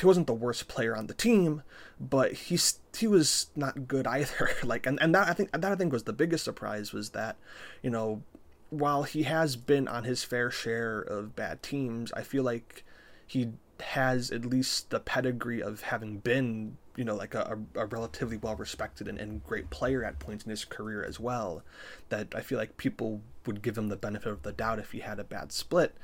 he 0.00 0.06
wasn't 0.06 0.26
the 0.26 0.34
worst 0.34 0.66
player 0.66 0.96
on 0.96 1.06
the 1.06 1.14
team, 1.14 1.62
but 2.00 2.32
he's 2.32 2.78
he 2.96 3.06
was 3.06 3.48
not 3.54 3.86
good 3.86 4.06
either. 4.06 4.50
like 4.64 4.86
and, 4.86 5.00
and 5.00 5.14
that 5.14 5.28
I 5.28 5.32
think 5.32 5.52
that 5.52 5.64
I 5.64 5.74
think 5.74 5.92
was 5.92 6.04
the 6.04 6.12
biggest 6.12 6.44
surprise 6.44 6.92
was 6.92 7.10
that, 7.10 7.36
you 7.82 7.90
know, 7.90 8.22
while 8.70 9.02
he 9.02 9.24
has 9.24 9.56
been 9.56 9.88
on 9.88 10.04
his 10.04 10.24
fair 10.24 10.50
share 10.50 11.00
of 11.00 11.36
bad 11.36 11.62
teams, 11.62 12.12
I 12.12 12.22
feel 12.22 12.42
like 12.42 12.84
he 13.26 13.52
has 13.80 14.30
at 14.30 14.44
least 14.44 14.90
the 14.90 15.00
pedigree 15.00 15.62
of 15.62 15.82
having 15.82 16.18
been, 16.18 16.76
you 16.96 17.04
know, 17.04 17.14
like 17.14 17.34
a, 17.34 17.58
a 17.74 17.86
relatively 17.86 18.36
well 18.36 18.56
respected 18.56 19.08
and, 19.08 19.18
and 19.18 19.44
great 19.44 19.70
player 19.70 20.04
at 20.04 20.18
points 20.18 20.44
in 20.44 20.50
his 20.50 20.64
career 20.64 21.04
as 21.04 21.20
well. 21.20 21.62
That 22.08 22.34
I 22.34 22.40
feel 22.40 22.58
like 22.58 22.76
people 22.76 23.20
would 23.46 23.62
give 23.62 23.76
him 23.76 23.88
the 23.88 23.96
benefit 23.96 24.32
of 24.32 24.42
the 24.42 24.52
doubt 24.52 24.78
if 24.78 24.92
he 24.92 25.00
had 25.00 25.18
a 25.18 25.24
bad 25.24 25.52
split 25.52 25.94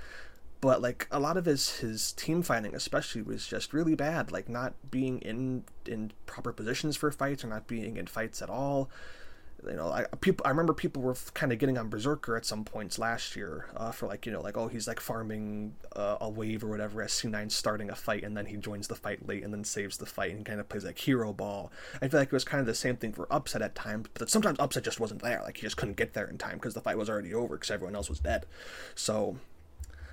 but 0.60 0.80
like 0.80 1.06
a 1.10 1.20
lot 1.20 1.36
of 1.36 1.44
his 1.44 1.78
his 1.78 2.12
team 2.12 2.42
fighting 2.42 2.74
especially 2.74 3.22
was 3.22 3.46
just 3.46 3.72
really 3.72 3.94
bad 3.94 4.32
like 4.32 4.48
not 4.48 4.74
being 4.90 5.18
in 5.20 5.64
in 5.86 6.12
proper 6.26 6.52
positions 6.52 6.96
for 6.96 7.10
fights 7.10 7.44
or 7.44 7.48
not 7.48 7.66
being 7.66 7.96
in 7.96 8.06
fights 8.06 8.42
at 8.42 8.50
all 8.50 8.90
you 9.66 9.74
know 9.74 9.90
I 9.90 10.04
people 10.20 10.44
I 10.46 10.50
remember 10.50 10.72
people 10.72 11.02
were 11.02 11.16
kind 11.34 11.52
of 11.52 11.58
getting 11.58 11.78
on 11.78 11.88
Berserker 11.88 12.36
at 12.36 12.44
some 12.44 12.64
points 12.64 12.98
last 12.98 13.36
year 13.36 13.66
uh, 13.76 13.90
for 13.90 14.06
like 14.06 14.26
you 14.26 14.32
know 14.32 14.40
like 14.40 14.56
oh 14.56 14.68
he's 14.68 14.86
like 14.86 15.00
farming 15.00 15.74
uh, 15.94 16.18
a 16.20 16.28
wave 16.28 16.62
or 16.62 16.68
whatever 16.68 17.02
as 17.02 17.12
C9 17.12 17.50
starting 17.50 17.90
a 17.90 17.94
fight 17.94 18.22
and 18.22 18.36
then 18.36 18.46
he 18.46 18.56
joins 18.56 18.88
the 18.88 18.94
fight 18.94 19.26
late 19.26 19.42
and 19.42 19.52
then 19.52 19.64
saves 19.64 19.96
the 19.96 20.06
fight 20.06 20.32
and 20.32 20.44
kind 20.44 20.60
of 20.60 20.68
plays 20.68 20.84
like 20.84 20.98
hero 20.98 21.32
ball. 21.32 21.72
I 22.00 22.08
feel 22.08 22.20
like 22.20 22.28
it 22.28 22.32
was 22.32 22.44
kind 22.44 22.60
of 22.60 22.66
the 22.66 22.74
same 22.74 22.96
thing 22.96 23.12
for 23.12 23.26
Upset 23.32 23.62
at 23.62 23.74
times, 23.74 24.08
but 24.14 24.30
sometimes 24.30 24.58
Upset 24.60 24.84
just 24.84 25.00
wasn't 25.00 25.22
there. 25.22 25.40
Like 25.42 25.56
he 25.56 25.62
just 25.62 25.76
couldn't 25.76 25.96
get 25.96 26.14
there 26.14 26.26
in 26.26 26.38
time 26.38 26.54
because 26.54 26.74
the 26.74 26.80
fight 26.80 26.98
was 26.98 27.10
already 27.10 27.34
over 27.34 27.56
because 27.56 27.70
everyone 27.70 27.96
else 27.96 28.08
was 28.08 28.20
dead. 28.20 28.46
So 28.94 29.36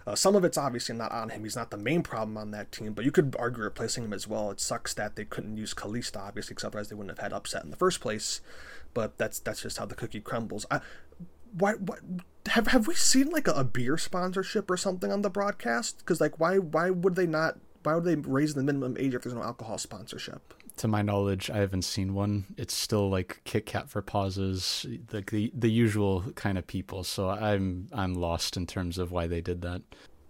uh, 0.05 0.15
some 0.15 0.35
of 0.35 0.43
it's 0.43 0.57
obviously 0.57 0.95
not 0.95 1.11
on 1.11 1.29
him. 1.29 1.43
He's 1.43 1.55
not 1.55 1.71
the 1.71 1.77
main 1.77 2.03
problem 2.03 2.37
on 2.37 2.51
that 2.51 2.71
team, 2.71 2.93
but 2.93 3.05
you 3.05 3.11
could 3.11 3.35
argue 3.39 3.63
replacing 3.63 4.03
him 4.03 4.13
as 4.13 4.27
well. 4.27 4.51
It 4.51 4.59
sucks 4.59 4.93
that 4.95 5.15
they 5.15 5.25
couldn't 5.25 5.57
use 5.57 5.73
Caliste, 5.73 6.17
obviously, 6.17 6.53
because 6.53 6.65
otherwise 6.65 6.89
they 6.89 6.95
wouldn't 6.95 7.17
have 7.17 7.23
had 7.23 7.33
upset 7.33 7.63
in 7.63 7.71
the 7.71 7.77
first 7.77 8.01
place. 8.01 8.41
But 8.93 9.17
that's 9.17 9.39
that's 9.39 9.61
just 9.61 9.77
how 9.77 9.85
the 9.85 9.95
cookie 9.95 10.19
crumbles. 10.19 10.65
I, 10.69 10.81
why, 11.57 11.73
why 11.73 11.97
have 12.47 12.67
have 12.67 12.87
we 12.87 12.95
seen 12.95 13.29
like 13.29 13.47
a, 13.47 13.51
a 13.51 13.63
beer 13.63 13.97
sponsorship 13.97 14.69
or 14.69 14.77
something 14.77 15.11
on 15.11 15.21
the 15.21 15.29
broadcast? 15.29 15.99
Because 15.99 16.19
like 16.19 16.39
why 16.39 16.57
why 16.57 16.89
would 16.89 17.15
they 17.15 17.27
not? 17.27 17.59
Why 17.83 17.95
would 17.95 18.05
they 18.05 18.15
raise 18.15 18.53
the 18.53 18.63
minimum 18.63 18.95
age 18.97 19.13
if 19.13 19.23
there's 19.23 19.35
no 19.35 19.43
alcohol 19.43 19.77
sponsorship? 19.77 20.53
To 20.77 20.87
my 20.87 21.01
knowledge, 21.01 21.49
I 21.49 21.57
haven't 21.57 21.83
seen 21.83 22.13
one. 22.13 22.45
It's 22.57 22.73
still 22.73 23.09
like 23.09 23.41
Kit 23.43 23.65
Kat 23.65 23.89
for 23.89 24.01
pauses, 24.01 24.85
like 25.11 25.31
the 25.31 25.51
the 25.53 25.71
usual 25.71 26.23
kind 26.35 26.57
of 26.57 26.65
people. 26.67 27.03
So 27.03 27.29
I'm 27.29 27.87
I'm 27.93 28.13
lost 28.13 28.57
in 28.57 28.65
terms 28.65 28.97
of 28.97 29.11
why 29.11 29.27
they 29.27 29.41
did 29.41 29.61
that. 29.61 29.81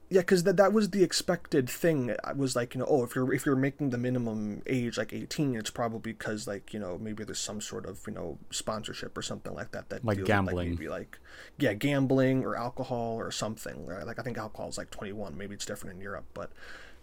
Yeah, 0.10 0.22
because 0.22 0.44
that 0.44 0.58
that 0.58 0.74
was 0.74 0.91
the 0.91 1.02
expected 1.02 1.70
thing. 1.70 2.16
I 2.24 2.34
was 2.34 2.56
like, 2.56 2.76
you 2.76 2.80
know, 2.80 2.86
oh, 2.88 3.04
if 3.04 3.16
you're 3.16 3.34
if 3.34 3.46
you're 3.46 3.56
making 3.56 3.89
the 3.89 3.98
minimum 3.98 4.62
age 4.68 4.98
like 4.98 5.14
18, 5.14 5.56
it's 5.56 5.72
probably 5.72 6.14
because 6.14 6.46
like 6.46 6.74
you 6.74 6.80
know 6.80 6.98
maybe 7.00 7.24
there's 7.24 7.39
some 7.39 7.62
sort 7.62 7.86
of 7.86 8.02
you 8.06 8.14
know 8.14 8.38
sponsorship 8.52 9.18
or 9.18 9.22
something 9.22 9.54
like 9.54 9.72
that 9.72 9.89
that 9.89 10.06
like 10.06 10.24
gambling, 10.26 10.56
like 10.56 10.68
maybe 10.68 10.89
like 10.89 11.18
yeah, 11.58 11.74
gambling 11.74 12.44
or 12.44 12.56
alcohol 12.56 13.16
or 13.16 13.32
something. 13.32 13.86
Right? 13.88 14.06
Like 14.06 14.20
I 14.20 14.24
think 14.24 14.38
alcohol 14.38 14.70
is 14.70 14.78
like 14.78 14.91
21. 14.91 15.38
Maybe 15.38 15.56
it's 15.56 15.66
different 15.66 15.96
in 15.96 16.02
Europe, 16.02 16.26
but 16.34 16.52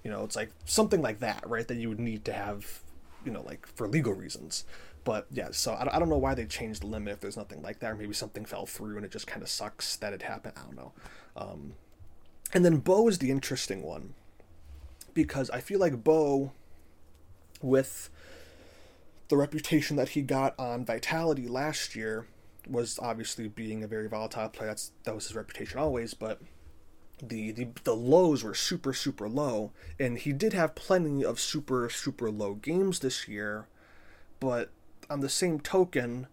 you 0.04 0.10
know, 0.10 0.24
it's 0.24 0.36
like 0.36 0.52
something 0.66 1.02
like 1.02 1.20
that, 1.20 1.42
right? 1.48 1.66
That 1.66 1.78
you 1.78 1.88
would 1.88 2.00
need 2.00 2.24
to 2.26 2.32
have 2.32 2.82
you 3.24 3.32
know, 3.32 3.42
like 3.42 3.66
for 3.66 3.88
legal 3.88 4.12
reasons. 4.12 4.64
But 5.04 5.26
yeah, 5.30 5.48
so 5.52 5.72
I, 5.72 5.96
I 5.96 5.98
don't 5.98 6.08
know 6.08 6.18
why 6.18 6.34
they 6.34 6.44
changed 6.44 6.82
the 6.82 6.86
limit 6.86 7.14
if 7.14 7.20
there's 7.20 7.36
nothing 7.36 7.62
like 7.62 7.80
that, 7.80 7.92
or 7.92 7.96
maybe 7.96 8.12
something 8.12 8.44
fell 8.44 8.66
through 8.66 8.96
and 8.96 9.04
it 9.04 9.10
just 9.10 9.26
kind 9.26 9.42
of 9.42 9.48
sucks 9.48 9.96
that 9.96 10.12
it 10.12 10.22
happened. 10.22 10.54
I 10.56 10.62
don't 10.62 10.76
know. 10.76 10.92
Um, 11.36 11.74
and 12.52 12.64
then 12.64 12.78
Bo 12.78 13.08
is 13.08 13.18
the 13.18 13.30
interesting 13.30 13.82
one 13.82 14.14
because 15.14 15.50
I 15.50 15.60
feel 15.60 15.78
like 15.78 16.04
Bo, 16.04 16.52
with 17.62 18.10
the 19.28 19.36
reputation 19.36 19.96
that 19.96 20.10
he 20.10 20.22
got 20.22 20.58
on 20.58 20.84
Vitality 20.84 21.46
last 21.46 21.94
year, 21.94 22.26
was 22.68 22.98
obviously 23.00 23.48
being 23.48 23.82
a 23.82 23.86
very 23.86 24.08
volatile 24.08 24.48
player. 24.48 24.68
That's 24.68 24.92
that 25.04 25.14
was 25.14 25.26
his 25.28 25.36
reputation 25.36 25.78
always, 25.78 26.14
but 26.14 26.40
the, 27.22 27.52
the 27.52 27.68
the 27.84 27.94
lows 27.94 28.42
were 28.42 28.54
super 28.54 28.92
super 28.92 29.28
low 29.28 29.72
and 29.98 30.18
he 30.18 30.32
did 30.32 30.52
have 30.52 30.74
plenty 30.74 31.24
of 31.24 31.40
super 31.40 31.88
super 31.90 32.30
low 32.30 32.54
games 32.54 33.00
this 33.00 33.28
year 33.28 33.66
but 34.38 34.70
on 35.08 35.20
the 35.20 35.28
same 35.28 35.60
token 35.60 36.26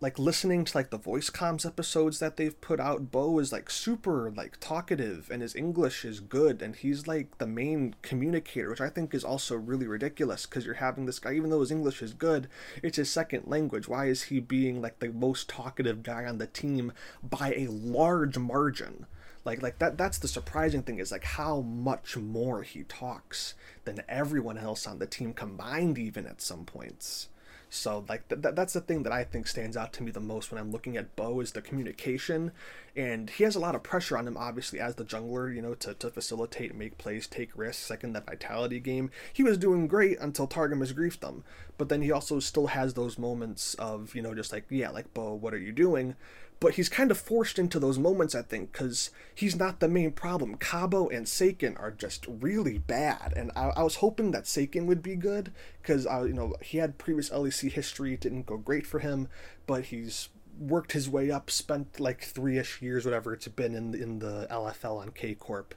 like 0.00 0.18
listening 0.18 0.64
to 0.64 0.74
like 0.74 0.88
the 0.88 0.96
voice 0.96 1.28
comms 1.28 1.66
episodes 1.66 2.18
that 2.18 2.38
they've 2.38 2.60
put 2.62 2.80
out 2.80 3.10
bo 3.10 3.38
is 3.38 3.52
like 3.52 3.68
super 3.68 4.30
like 4.30 4.56
talkative 4.58 5.28
and 5.30 5.42
his 5.42 5.54
english 5.54 6.02
is 6.02 6.18
good 6.18 6.62
and 6.62 6.76
he's 6.76 7.06
like 7.06 7.36
the 7.36 7.46
main 7.46 7.94
communicator 8.00 8.70
which 8.70 8.80
i 8.80 8.88
think 8.88 9.12
is 9.12 9.22
also 9.22 9.54
really 9.56 9.86
ridiculous 9.86 10.46
because 10.46 10.64
you're 10.64 10.74
having 10.76 11.04
this 11.04 11.18
guy 11.18 11.34
even 11.34 11.50
though 11.50 11.60
his 11.60 11.70
english 11.70 12.00
is 12.00 12.14
good 12.14 12.48
it's 12.82 12.96
his 12.96 13.10
second 13.10 13.46
language. 13.46 13.88
Why 13.88 14.06
is 14.06 14.24
he 14.24 14.40
being 14.40 14.80
like 14.80 14.98
the 14.98 15.08
most 15.08 15.48
talkative 15.48 16.02
guy 16.02 16.24
on 16.24 16.38
the 16.38 16.46
team 16.46 16.92
by 17.22 17.52
a 17.54 17.66
large 17.66 18.38
margin 18.38 19.06
like 19.44 19.62
like 19.62 19.78
that 19.78 19.96
that's 19.96 20.18
the 20.18 20.28
surprising 20.28 20.82
thing 20.82 20.98
is 20.98 21.12
like 21.12 21.24
how 21.24 21.60
much 21.60 22.16
more 22.16 22.62
he 22.62 22.82
talks 22.84 23.54
than 23.84 24.02
everyone 24.08 24.58
else 24.58 24.86
on 24.86 24.98
the 24.98 25.06
team 25.06 25.32
combined 25.32 25.98
even 25.98 26.26
at 26.26 26.42
some 26.42 26.64
points. 26.64 27.28
So 27.72 28.04
like 28.08 28.28
th- 28.28 28.54
that's 28.54 28.72
the 28.72 28.80
thing 28.80 29.04
that 29.04 29.12
i 29.12 29.22
think 29.22 29.46
stands 29.46 29.76
out 29.76 29.92
to 29.92 30.02
me 30.02 30.10
the 30.10 30.18
most 30.18 30.50
when 30.50 30.60
i'm 30.60 30.72
looking 30.72 30.96
at 30.96 31.14
bo 31.16 31.40
is 31.40 31.52
the 31.52 31.62
communication. 31.62 32.52
And 32.96 33.30
he 33.30 33.44
has 33.44 33.54
a 33.54 33.60
lot 33.60 33.76
of 33.76 33.84
pressure 33.84 34.18
on 34.18 34.26
him 34.26 34.36
obviously 34.36 34.80
as 34.80 34.96
the 34.96 35.04
jungler 35.04 35.54
you 35.54 35.62
know 35.62 35.74
to, 35.74 35.94
to 35.94 36.10
facilitate 36.10 36.74
make 36.74 36.98
plays 36.98 37.26
take 37.26 37.56
risks 37.56 37.82
second 37.86 38.12
that 38.12 38.26
vitality 38.26 38.80
game. 38.80 39.10
He 39.32 39.44
was 39.44 39.56
doing 39.56 39.86
great 39.86 40.18
until 40.18 40.48
Targamas 40.48 40.92
griefed 40.92 41.20
them 41.20 41.44
but 41.78 41.88
then 41.88 42.02
he 42.02 42.12
also 42.12 42.40
still 42.40 42.66
has 42.66 42.92
those 42.92 43.16
moments 43.16 43.72
of 43.74 44.14
you 44.14 44.20
know 44.20 44.34
just 44.34 44.52
like 44.52 44.66
yeah 44.68 44.90
like 44.90 45.14
bo 45.14 45.32
what 45.32 45.54
are 45.54 45.58
you 45.58 45.72
doing 45.72 46.14
but 46.60 46.74
he's 46.74 46.90
kind 46.90 47.10
of 47.10 47.18
forced 47.18 47.58
into 47.58 47.80
those 47.80 47.98
moments, 47.98 48.34
I 48.34 48.42
think, 48.42 48.72
because 48.72 49.10
he's 49.34 49.56
not 49.56 49.80
the 49.80 49.88
main 49.88 50.12
problem. 50.12 50.56
Cabo 50.56 51.08
and 51.08 51.24
Saken 51.24 51.80
are 51.80 51.90
just 51.90 52.26
really 52.28 52.78
bad, 52.78 53.32
and 53.34 53.50
I, 53.56 53.70
I 53.76 53.82
was 53.82 53.96
hoping 53.96 54.30
that 54.32 54.44
Saken 54.44 54.84
would 54.84 55.02
be 55.02 55.16
good 55.16 55.52
because 55.80 56.06
uh, 56.06 56.24
you 56.24 56.34
know 56.34 56.54
he 56.62 56.78
had 56.78 56.98
previous 56.98 57.30
LEC 57.30 57.72
history, 57.72 58.16
didn't 58.16 58.46
go 58.46 58.58
great 58.58 58.86
for 58.86 58.98
him, 58.98 59.28
but 59.66 59.86
he's 59.86 60.28
worked 60.58 60.92
his 60.92 61.08
way 61.08 61.30
up, 61.30 61.50
spent 61.50 61.98
like 61.98 62.22
three 62.22 62.58
ish 62.58 62.82
years, 62.82 63.06
whatever 63.06 63.32
it's 63.32 63.48
been 63.48 63.74
in 63.74 63.94
in 63.94 64.18
the 64.18 64.46
LFL 64.50 65.00
on 65.00 65.10
K 65.10 65.34
Corp 65.34 65.74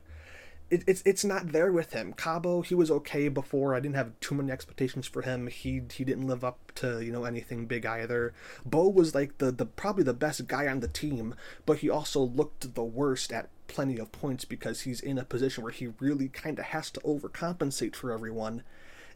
it, 0.70 0.84
it's 0.88 1.02
it's 1.06 1.24
not 1.24 1.52
there 1.52 1.72
with 1.72 1.94
him. 1.94 2.14
Cabo, 2.14 2.62
he 2.62 2.76
was 2.76 2.90
okay 2.90 3.28
before. 3.28 3.76
I 3.76 3.80
didn't 3.80 3.96
have 3.96 4.20
too 4.20 4.36
many 4.36 4.52
expectations 4.52 5.08
for 5.08 5.22
him. 5.22 5.48
He 5.48 5.82
he 5.92 6.04
didn't 6.04 6.28
live 6.28 6.44
up 6.44 6.72
to 6.76 7.02
you 7.02 7.12
know 7.12 7.26
anything 7.26 7.66
big 7.66 7.86
either. 7.86 8.34
Bo 8.66 8.90
was 8.90 9.14
like 9.14 9.38
the 9.38 9.52
the 9.52 9.66
probably 9.66 10.04
the 10.04 10.14
best 10.14 10.48
guy 10.48 10.68
on 10.68 10.80
the 10.80 10.88
team, 10.88 11.36
but 11.66 11.80
he 11.80 11.90
also 11.90 12.22
looked 12.22 12.74
the 12.76 12.84
worst 12.84 13.32
at 13.32 13.50
plenty 13.68 13.98
of 13.98 14.12
points 14.12 14.46
because 14.46 14.82
he's 14.82 15.00
in 15.00 15.18
a 15.18 15.26
position 15.26 15.64
where 15.64 15.72
he 15.72 15.88
really 16.00 16.28
kind 16.30 16.60
of 16.60 16.66
has 16.66 16.92
to 16.92 17.00
overcompensate 17.02 17.96
for 17.96 18.12
everyone. 18.12 18.64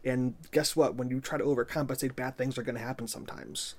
And 0.04 0.34
guess 0.52 0.76
what? 0.76 0.94
When 0.94 1.10
you 1.10 1.20
try 1.20 1.38
to 1.38 1.44
overcompensate, 1.44 2.16
bad 2.16 2.36
things 2.36 2.56
are 2.58 2.62
going 2.62 2.76
to 2.76 2.80
happen 2.80 3.08
sometimes. 3.08 3.74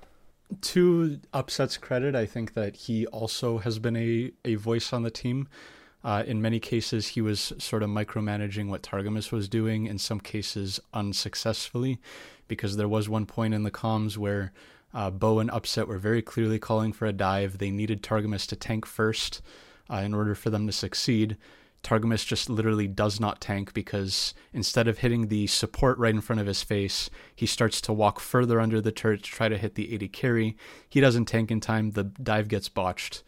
To 0.60 1.20
Upset's 1.32 1.76
credit, 1.76 2.14
I 2.14 2.26
think 2.26 2.54
that 2.54 2.74
he 2.76 3.06
also 3.06 3.58
has 3.58 3.78
been 3.78 3.96
a, 3.96 4.32
a 4.44 4.56
voice 4.56 4.92
on 4.92 5.02
the 5.02 5.10
team. 5.10 5.48
Uh, 6.02 6.22
in 6.26 6.40
many 6.40 6.58
cases, 6.58 7.08
he 7.08 7.20
was 7.20 7.52
sort 7.58 7.82
of 7.82 7.90
micromanaging 7.90 8.68
what 8.68 8.82
Targamas 8.82 9.30
was 9.30 9.48
doing, 9.48 9.86
in 9.86 9.98
some 9.98 10.20
cases 10.20 10.80
unsuccessfully, 10.94 11.98
because 12.48 12.76
there 12.76 12.88
was 12.88 13.08
one 13.08 13.26
point 13.26 13.52
in 13.52 13.64
the 13.64 13.70
comms 13.70 14.16
where 14.16 14.52
uh, 14.94 15.10
Bo 15.10 15.38
and 15.38 15.50
Upset 15.50 15.86
were 15.86 15.98
very 15.98 16.22
clearly 16.22 16.58
calling 16.58 16.92
for 16.92 17.06
a 17.06 17.12
dive. 17.12 17.58
They 17.58 17.70
needed 17.70 18.02
Targamas 18.02 18.46
to 18.48 18.56
tank 18.56 18.86
first 18.86 19.42
uh, 19.90 19.96
in 19.96 20.14
order 20.14 20.34
for 20.34 20.50
them 20.50 20.66
to 20.66 20.72
succeed. 20.72 21.36
Targamas 21.82 22.26
just 22.26 22.50
literally 22.50 22.86
does 22.88 23.20
not 23.20 23.40
tank 23.40 23.72
because 23.72 24.34
instead 24.52 24.88
of 24.88 24.98
hitting 24.98 25.28
the 25.28 25.46
support 25.46 25.96
right 25.98 26.14
in 26.14 26.20
front 26.20 26.40
of 26.40 26.46
his 26.46 26.62
face, 26.62 27.08
he 27.34 27.46
starts 27.46 27.80
to 27.82 27.92
walk 27.92 28.20
further 28.20 28.60
under 28.60 28.80
the 28.80 28.92
turret 28.92 29.22
to 29.22 29.30
try 29.30 29.48
to 29.48 29.56
hit 29.56 29.74
the 29.76 29.94
80 29.94 30.08
carry. 30.08 30.56
He 30.88 31.00
doesn't 31.00 31.26
tank 31.26 31.50
in 31.50 31.60
time, 31.60 31.92
the 31.92 32.04
dive 32.04 32.48
gets 32.48 32.68
botched 32.68 33.22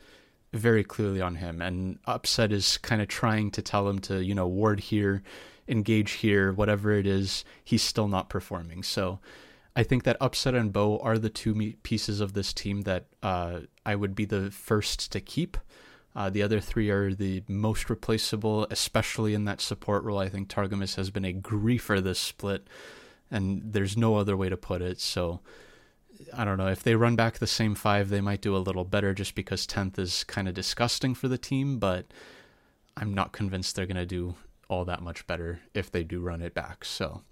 very 0.52 0.84
clearly 0.84 1.20
on 1.20 1.36
him. 1.36 1.62
And 1.62 1.98
Upset 2.06 2.52
is 2.52 2.78
kind 2.78 3.00
of 3.00 3.08
trying 3.08 3.50
to 3.52 3.62
tell 3.62 3.88
him 3.88 3.98
to, 4.00 4.22
you 4.22 4.34
know, 4.34 4.46
ward 4.46 4.80
here, 4.80 5.22
engage 5.68 6.12
here, 6.12 6.52
whatever 6.52 6.92
it 6.92 7.06
is, 7.06 7.44
he's 7.64 7.82
still 7.82 8.08
not 8.08 8.28
performing. 8.28 8.82
So 8.82 9.20
I 9.74 9.82
think 9.82 10.04
that 10.04 10.18
Upset 10.20 10.54
and 10.54 10.72
Bo 10.72 10.98
are 10.98 11.18
the 11.18 11.30
two 11.30 11.74
pieces 11.82 12.20
of 12.20 12.34
this 12.34 12.52
team 12.52 12.82
that 12.82 13.06
uh, 13.22 13.60
I 13.86 13.94
would 13.94 14.14
be 14.14 14.26
the 14.26 14.50
first 14.50 15.10
to 15.12 15.20
keep. 15.20 15.56
Uh, 16.14 16.28
the 16.28 16.42
other 16.42 16.60
three 16.60 16.90
are 16.90 17.14
the 17.14 17.42
most 17.48 17.88
replaceable, 17.88 18.66
especially 18.70 19.32
in 19.32 19.46
that 19.46 19.62
support 19.62 20.04
role. 20.04 20.18
I 20.18 20.28
think 20.28 20.48
Targamas 20.48 20.96
has 20.96 21.08
been 21.08 21.24
a 21.24 21.32
griefer 21.32 22.02
this 22.02 22.18
split, 22.18 22.66
and 23.30 23.72
there's 23.72 23.96
no 23.96 24.16
other 24.16 24.36
way 24.36 24.50
to 24.50 24.56
put 24.58 24.82
it. 24.82 25.00
So 25.00 25.40
I 26.32 26.44
don't 26.44 26.58
know 26.58 26.68
if 26.68 26.82
they 26.82 26.94
run 26.94 27.16
back 27.16 27.38
the 27.38 27.46
same 27.46 27.74
five, 27.74 28.08
they 28.08 28.20
might 28.20 28.40
do 28.40 28.56
a 28.56 28.58
little 28.58 28.84
better 28.84 29.14
just 29.14 29.34
because 29.34 29.66
tenth 29.66 29.98
is 29.98 30.24
kind 30.24 30.48
of 30.48 30.54
disgusting 30.54 31.14
for 31.14 31.28
the 31.28 31.38
team. 31.38 31.78
But 31.78 32.06
I'm 32.96 33.14
not 33.14 33.32
convinced 33.32 33.76
they're 33.76 33.86
gonna 33.86 34.06
do 34.06 34.34
all 34.68 34.84
that 34.84 35.02
much 35.02 35.26
better 35.26 35.60
if 35.74 35.90
they 35.90 36.04
do 36.04 36.20
run 36.20 36.42
it 36.42 36.54
back. 36.54 36.84
So, 36.84 37.22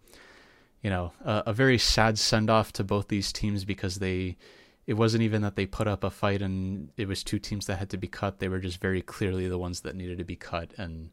you 0.83 0.91
know, 0.91 1.13
a, 1.25 1.45
a 1.47 1.53
very 1.53 1.79
sad 1.79 2.19
send 2.19 2.51
off 2.51 2.73
to 2.75 2.85
both 2.85 3.09
these 3.09 3.33
teams 3.33 3.65
because 3.65 3.97
they. 3.97 4.37
It 4.87 4.95
wasn't 4.95 5.23
even 5.23 5.43
that 5.43 5.55
they 5.55 5.67
put 5.67 5.87
up 5.87 6.03
a 6.03 6.11
fight 6.11 6.43
and 6.43 6.91
it 6.97 7.07
was 7.07 7.23
two 7.23 7.39
teams 7.39 7.67
that 7.67 7.79
had 7.79 7.91
to 7.91 7.97
be 7.97 8.09
cut. 8.09 8.41
They 8.41 8.49
were 8.49 8.59
just 8.59 8.81
very 8.81 9.03
clearly 9.03 9.47
the 9.47 9.59
ones 9.59 9.83
that 9.83 9.95
needed 9.95 10.19
to 10.19 10.25
be 10.25 10.35
cut. 10.35 10.73
And 10.79 11.11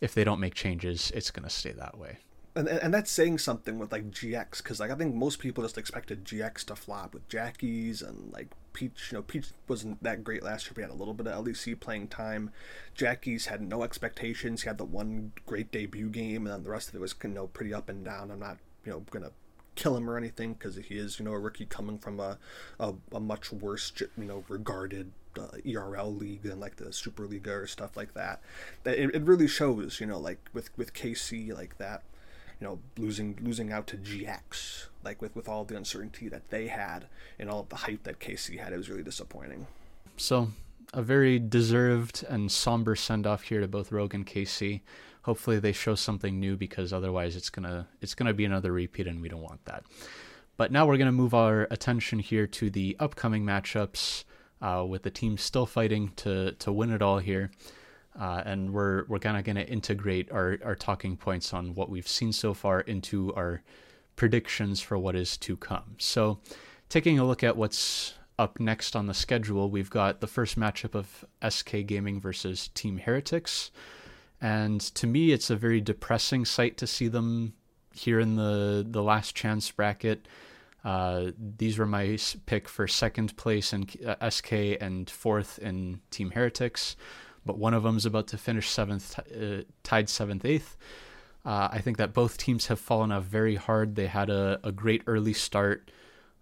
if 0.00 0.14
they 0.14 0.22
don't 0.22 0.38
make 0.38 0.54
changes, 0.54 1.10
it's 1.12 1.32
going 1.32 1.42
to 1.42 1.50
stay 1.50 1.72
that 1.72 1.98
way 1.98 2.18
and, 2.54 2.68
and 2.68 2.92
that's 2.92 3.10
saying 3.10 3.38
something 3.38 3.78
with 3.78 3.92
like 3.92 4.10
GX 4.10 4.58
because 4.58 4.80
like 4.80 4.90
I 4.90 4.94
think 4.94 5.14
most 5.14 5.38
people 5.38 5.62
just 5.62 5.78
expected 5.78 6.24
GX 6.24 6.64
to 6.66 6.76
flop 6.76 7.14
with 7.14 7.28
Jackies 7.28 8.02
and 8.02 8.32
like 8.32 8.48
Peach. 8.72 9.10
You 9.12 9.18
know, 9.18 9.22
Peach 9.22 9.48
wasn't 9.68 10.02
that 10.02 10.24
great 10.24 10.42
last 10.42 10.66
year. 10.66 10.72
he 10.76 10.82
had 10.82 10.90
a 10.90 10.94
little 10.94 11.14
bit 11.14 11.26
of 11.26 11.44
LEC 11.44 11.78
playing 11.78 12.08
time. 12.08 12.50
Jackies 12.96 13.46
had 13.46 13.62
no 13.62 13.82
expectations. 13.82 14.62
He 14.62 14.68
had 14.68 14.78
the 14.78 14.84
one 14.84 15.32
great 15.46 15.70
debut 15.70 16.08
game, 16.08 16.46
and 16.46 16.54
then 16.54 16.64
the 16.64 16.70
rest 16.70 16.88
of 16.88 16.94
it 16.96 17.00
was 17.00 17.14
you 17.22 17.30
know 17.30 17.46
pretty 17.48 17.72
up 17.72 17.88
and 17.88 18.04
down. 18.04 18.30
I'm 18.30 18.40
not 18.40 18.58
you 18.84 18.92
know 18.92 19.04
gonna 19.10 19.30
kill 19.76 19.96
him 19.96 20.10
or 20.10 20.16
anything 20.16 20.54
because 20.54 20.76
he 20.76 20.98
is 20.98 21.20
you 21.20 21.24
know 21.24 21.32
a 21.32 21.38
rookie 21.38 21.66
coming 21.66 21.98
from 21.98 22.18
a 22.18 22.38
a, 22.80 22.94
a 23.12 23.20
much 23.20 23.52
worse 23.52 23.92
you 23.98 24.24
know 24.24 24.44
regarded 24.48 25.12
uh, 25.38 25.58
ERL 25.64 26.12
league 26.12 26.42
than 26.42 26.58
like 26.58 26.76
the 26.76 26.86
Superliga 26.86 27.48
or 27.48 27.66
stuff 27.68 27.96
like 27.96 28.14
that. 28.14 28.40
that. 28.82 28.98
It, 28.98 29.14
it 29.14 29.22
really 29.22 29.46
shows, 29.46 30.00
you 30.00 30.06
know, 30.06 30.18
like 30.18 30.40
with 30.52 30.76
with 30.76 30.92
KC 30.92 31.54
like 31.54 31.78
that 31.78 32.02
you 32.60 32.66
know, 32.66 32.78
losing 32.98 33.38
losing 33.42 33.72
out 33.72 33.86
to 33.88 33.96
GX, 33.96 34.86
like 35.02 35.22
with 35.22 35.34
with 35.34 35.48
all 35.48 35.64
the 35.64 35.76
uncertainty 35.76 36.28
that 36.28 36.50
they 36.50 36.68
had 36.68 37.06
and 37.38 37.48
all 37.48 37.64
the 37.68 37.76
hype 37.76 38.02
that 38.04 38.20
KC 38.20 38.58
had, 38.58 38.72
it 38.72 38.76
was 38.76 38.90
really 38.90 39.02
disappointing. 39.02 39.66
So, 40.16 40.50
a 40.92 41.02
very 41.02 41.38
deserved 41.38 42.24
and 42.28 42.52
somber 42.52 42.94
send 42.94 43.26
off 43.26 43.42
here 43.42 43.60
to 43.60 43.68
both 43.68 43.90
Rogue 43.90 44.14
and 44.14 44.26
KC. 44.26 44.82
Hopefully, 45.22 45.58
they 45.58 45.72
show 45.72 45.94
something 45.94 46.38
new 46.38 46.56
because 46.56 46.92
otherwise, 46.92 47.34
it's 47.34 47.50
gonna 47.50 47.88
it's 48.02 48.14
gonna 48.14 48.34
be 48.34 48.44
another 48.44 48.72
repeat, 48.72 49.06
and 49.06 49.22
we 49.22 49.28
don't 49.28 49.42
want 49.42 49.64
that. 49.64 49.84
But 50.58 50.70
now 50.70 50.86
we're 50.86 50.98
gonna 50.98 51.12
move 51.12 51.32
our 51.32 51.66
attention 51.70 52.18
here 52.18 52.46
to 52.46 52.70
the 52.70 52.96
upcoming 53.00 53.44
matchups. 53.44 54.24
Uh, 54.62 54.84
with 54.86 55.04
the 55.04 55.10
team 55.10 55.38
still 55.38 55.64
fighting 55.64 56.12
to 56.16 56.52
to 56.52 56.70
win 56.70 56.90
it 56.90 57.00
all 57.00 57.18
here. 57.18 57.50
Uh, 58.18 58.42
and 58.44 58.72
we're 58.72 59.04
we're 59.06 59.18
kind 59.18 59.36
of 59.36 59.44
going 59.44 59.56
to 59.56 59.66
integrate 59.68 60.30
our, 60.32 60.58
our 60.64 60.74
talking 60.74 61.16
points 61.16 61.54
on 61.54 61.74
what 61.74 61.88
we've 61.88 62.08
seen 62.08 62.32
so 62.32 62.52
far 62.52 62.80
into 62.80 63.32
our 63.34 63.62
predictions 64.16 64.80
for 64.80 64.98
what 64.98 65.14
is 65.14 65.36
to 65.36 65.56
come. 65.56 65.94
So, 65.98 66.40
taking 66.88 67.18
a 67.18 67.24
look 67.24 67.44
at 67.44 67.56
what's 67.56 68.14
up 68.38 68.58
next 68.58 68.96
on 68.96 69.06
the 69.06 69.14
schedule, 69.14 69.70
we've 69.70 69.90
got 69.90 70.20
the 70.20 70.26
first 70.26 70.58
matchup 70.58 70.94
of 70.94 71.24
SK 71.48 71.86
Gaming 71.86 72.20
versus 72.20 72.68
Team 72.74 72.98
Heretics, 72.98 73.70
and 74.40 74.80
to 74.80 75.06
me, 75.06 75.30
it's 75.30 75.50
a 75.50 75.56
very 75.56 75.80
depressing 75.80 76.44
sight 76.44 76.76
to 76.78 76.86
see 76.86 77.06
them 77.06 77.54
here 77.94 78.18
in 78.18 78.36
the 78.36 78.84
the 78.88 79.02
last 79.02 79.36
chance 79.36 79.70
bracket. 79.70 80.26
Uh, 80.84 81.30
these 81.58 81.78
were 81.78 81.86
my 81.86 82.18
pick 82.46 82.68
for 82.68 82.88
second 82.88 83.36
place 83.36 83.72
in 83.72 83.86
uh, 84.04 84.30
SK 84.30 84.52
and 84.80 85.08
fourth 85.10 85.58
in 85.58 86.00
Team 86.10 86.30
Heretics 86.30 86.96
but 87.44 87.58
one 87.58 87.74
of 87.74 87.82
them 87.82 87.96
is 87.96 88.06
about 88.06 88.26
to 88.28 88.38
finish 88.38 88.68
seventh, 88.68 89.18
uh, 89.18 89.62
tied 89.82 90.08
seventh, 90.08 90.44
eighth. 90.44 90.76
Uh, 91.44 91.68
I 91.72 91.80
think 91.80 91.96
that 91.96 92.12
both 92.12 92.36
teams 92.36 92.66
have 92.66 92.78
fallen 92.78 93.12
off 93.12 93.24
very 93.24 93.56
hard. 93.56 93.94
They 93.96 94.06
had 94.06 94.28
a, 94.28 94.60
a 94.62 94.72
great 94.72 95.02
early 95.06 95.32
start, 95.32 95.90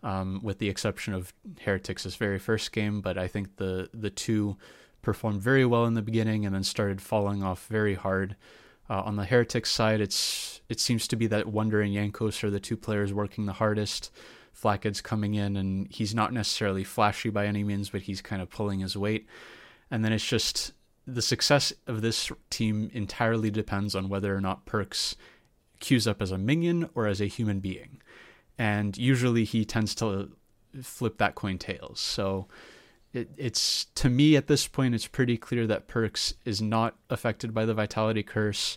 um, 0.02 0.40
with 0.42 0.58
the 0.58 0.68
exception 0.68 1.14
of 1.14 1.32
Heretics' 1.60 2.16
very 2.16 2.38
first 2.38 2.72
game, 2.72 3.00
but 3.00 3.16
I 3.16 3.28
think 3.28 3.56
the 3.56 3.88
the 3.94 4.10
two 4.10 4.56
performed 5.02 5.40
very 5.40 5.64
well 5.64 5.84
in 5.86 5.94
the 5.94 6.02
beginning 6.02 6.44
and 6.44 6.54
then 6.54 6.64
started 6.64 7.00
falling 7.00 7.42
off 7.42 7.66
very 7.68 7.94
hard. 7.94 8.36
Uh, 8.90 9.02
on 9.02 9.16
the 9.16 9.24
Heretics 9.24 9.70
side, 9.70 10.00
it's 10.00 10.60
it 10.68 10.80
seems 10.80 11.06
to 11.08 11.16
be 11.16 11.26
that 11.28 11.46
Wonder 11.46 11.80
and 11.80 11.94
Jankos 11.94 12.42
are 12.42 12.50
the 12.50 12.60
two 12.60 12.76
players 12.76 13.12
working 13.12 13.46
the 13.46 13.52
hardest. 13.54 14.10
Flakked's 14.52 15.00
coming 15.00 15.34
in, 15.34 15.56
and 15.56 15.86
he's 15.90 16.14
not 16.14 16.32
necessarily 16.32 16.82
flashy 16.82 17.30
by 17.30 17.46
any 17.46 17.62
means, 17.62 17.90
but 17.90 18.02
he's 18.02 18.20
kind 18.20 18.42
of 18.42 18.50
pulling 18.50 18.80
his 18.80 18.96
weight. 18.96 19.28
And 19.90 20.04
then 20.04 20.12
it's 20.12 20.26
just 20.26 20.72
the 21.08 21.22
success 21.22 21.72
of 21.86 22.02
this 22.02 22.30
team 22.50 22.90
entirely 22.92 23.50
depends 23.50 23.94
on 23.94 24.10
whether 24.10 24.36
or 24.36 24.42
not 24.42 24.66
Perks 24.66 25.16
queues 25.80 26.06
up 26.06 26.20
as 26.20 26.30
a 26.30 26.38
minion 26.38 26.90
or 26.94 27.06
as 27.06 27.20
a 27.20 27.26
human 27.26 27.60
being. 27.60 28.02
And 28.58 28.96
usually 28.98 29.44
he 29.44 29.64
tends 29.64 29.94
to 29.96 30.30
flip 30.82 31.16
that 31.16 31.34
coin 31.34 31.56
tails. 31.56 31.98
So 31.98 32.46
it, 33.14 33.30
it's 33.38 33.86
to 33.94 34.10
me 34.10 34.36
at 34.36 34.48
this 34.48 34.68
point, 34.68 34.94
it's 34.94 35.06
pretty 35.06 35.38
clear 35.38 35.66
that 35.66 35.88
Perks 35.88 36.34
is 36.44 36.60
not 36.60 36.96
affected 37.08 37.54
by 37.54 37.64
the 37.64 37.74
Vitality 37.74 38.22
Curse. 38.22 38.76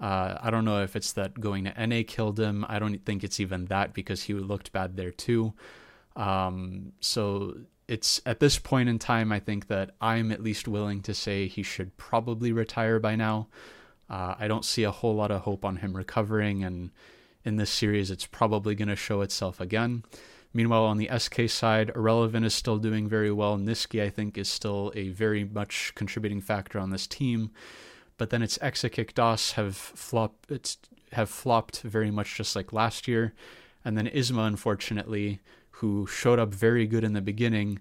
Uh, 0.00 0.36
I 0.40 0.50
don't 0.50 0.64
know 0.64 0.82
if 0.82 0.96
it's 0.96 1.12
that 1.12 1.38
going 1.38 1.64
to 1.64 1.86
NA 1.86 2.02
killed 2.04 2.40
him. 2.40 2.66
I 2.68 2.80
don't 2.80 2.98
think 3.04 3.22
it's 3.22 3.38
even 3.38 3.66
that 3.66 3.94
because 3.94 4.24
he 4.24 4.34
looked 4.34 4.72
bad 4.72 4.96
there 4.96 5.12
too. 5.12 5.52
Um, 6.16 6.92
so 6.98 7.54
it's 7.88 8.20
at 8.26 8.38
this 8.38 8.58
point 8.58 8.88
in 8.88 8.98
time, 8.98 9.32
I 9.32 9.40
think 9.40 9.68
that 9.68 9.92
I'm 10.00 10.30
at 10.30 10.42
least 10.42 10.68
willing 10.68 11.00
to 11.02 11.14
say 11.14 11.48
he 11.48 11.62
should 11.62 11.96
probably 11.96 12.52
retire 12.52 13.00
by 13.00 13.16
now. 13.16 13.48
Uh, 14.10 14.34
I 14.38 14.46
don't 14.46 14.64
see 14.64 14.84
a 14.84 14.90
whole 14.90 15.14
lot 15.14 15.30
of 15.30 15.42
hope 15.42 15.64
on 15.64 15.76
him 15.76 15.96
recovering, 15.96 16.62
and 16.62 16.90
in 17.44 17.56
this 17.56 17.70
series, 17.70 18.10
it's 18.10 18.26
probably 18.26 18.74
going 18.74 18.88
to 18.88 18.96
show 18.96 19.22
itself 19.22 19.60
again. 19.60 20.04
Meanwhile, 20.52 20.84
on 20.84 20.98
the 20.98 21.10
SK 21.18 21.48
side, 21.48 21.92
Irrelevant 21.94 22.44
is 22.44 22.54
still 22.54 22.78
doing 22.78 23.08
very 23.08 23.30
well. 23.30 23.56
Nisqy, 23.56 24.02
I 24.02 24.10
think, 24.10 24.38
is 24.38 24.48
still 24.48 24.92
a 24.94 25.08
very 25.10 25.44
much 25.44 25.92
contributing 25.94 26.40
factor 26.40 26.78
on 26.78 26.90
this 26.90 27.06
team. 27.06 27.50
But 28.16 28.30
then 28.30 28.42
it's 28.42 28.58
Exakick 28.58 29.14
Doss 29.14 29.52
have 29.52 29.76
flopped, 29.76 30.50
it's, 30.50 30.78
have 31.12 31.28
flopped 31.30 31.82
very 31.82 32.10
much 32.10 32.34
just 32.34 32.56
like 32.56 32.72
last 32.72 33.06
year. 33.06 33.34
And 33.84 33.96
then 33.96 34.06
Isma, 34.06 34.46
unfortunately, 34.46 35.40
who 35.78 36.06
showed 36.06 36.38
up 36.38 36.52
very 36.52 36.86
good 36.86 37.04
in 37.04 37.12
the 37.12 37.20
beginning, 37.20 37.78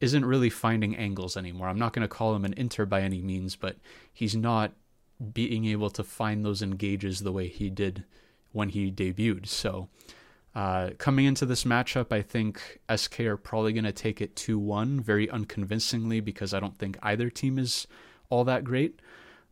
isn't 0.00 0.24
really 0.24 0.50
finding 0.50 0.96
angles 0.96 1.36
anymore. 1.36 1.68
I'm 1.68 1.78
not 1.78 1.92
going 1.92 2.02
to 2.02 2.08
call 2.08 2.34
him 2.34 2.44
an 2.44 2.54
inter 2.56 2.84
by 2.84 3.02
any 3.02 3.22
means, 3.22 3.56
but 3.56 3.76
he's 4.12 4.36
not 4.36 4.72
being 5.32 5.64
able 5.64 5.90
to 5.90 6.04
find 6.04 6.44
those 6.44 6.60
engages 6.60 7.20
the 7.20 7.32
way 7.32 7.48
he 7.48 7.70
did 7.70 8.04
when 8.52 8.70
he 8.70 8.90
debuted. 8.90 9.46
So, 9.46 9.88
uh, 10.54 10.90
coming 10.98 11.26
into 11.26 11.46
this 11.46 11.64
matchup, 11.64 12.12
I 12.12 12.22
think 12.22 12.80
SK 12.94 13.20
are 13.20 13.36
probably 13.36 13.72
going 13.72 13.84
to 13.84 13.92
take 13.92 14.20
it 14.20 14.36
2 14.36 14.58
1 14.58 15.00
very 15.00 15.30
unconvincingly 15.30 16.20
because 16.20 16.52
I 16.52 16.60
don't 16.60 16.78
think 16.78 16.98
either 17.02 17.30
team 17.30 17.58
is 17.58 17.86
all 18.28 18.44
that 18.44 18.64
great. 18.64 19.00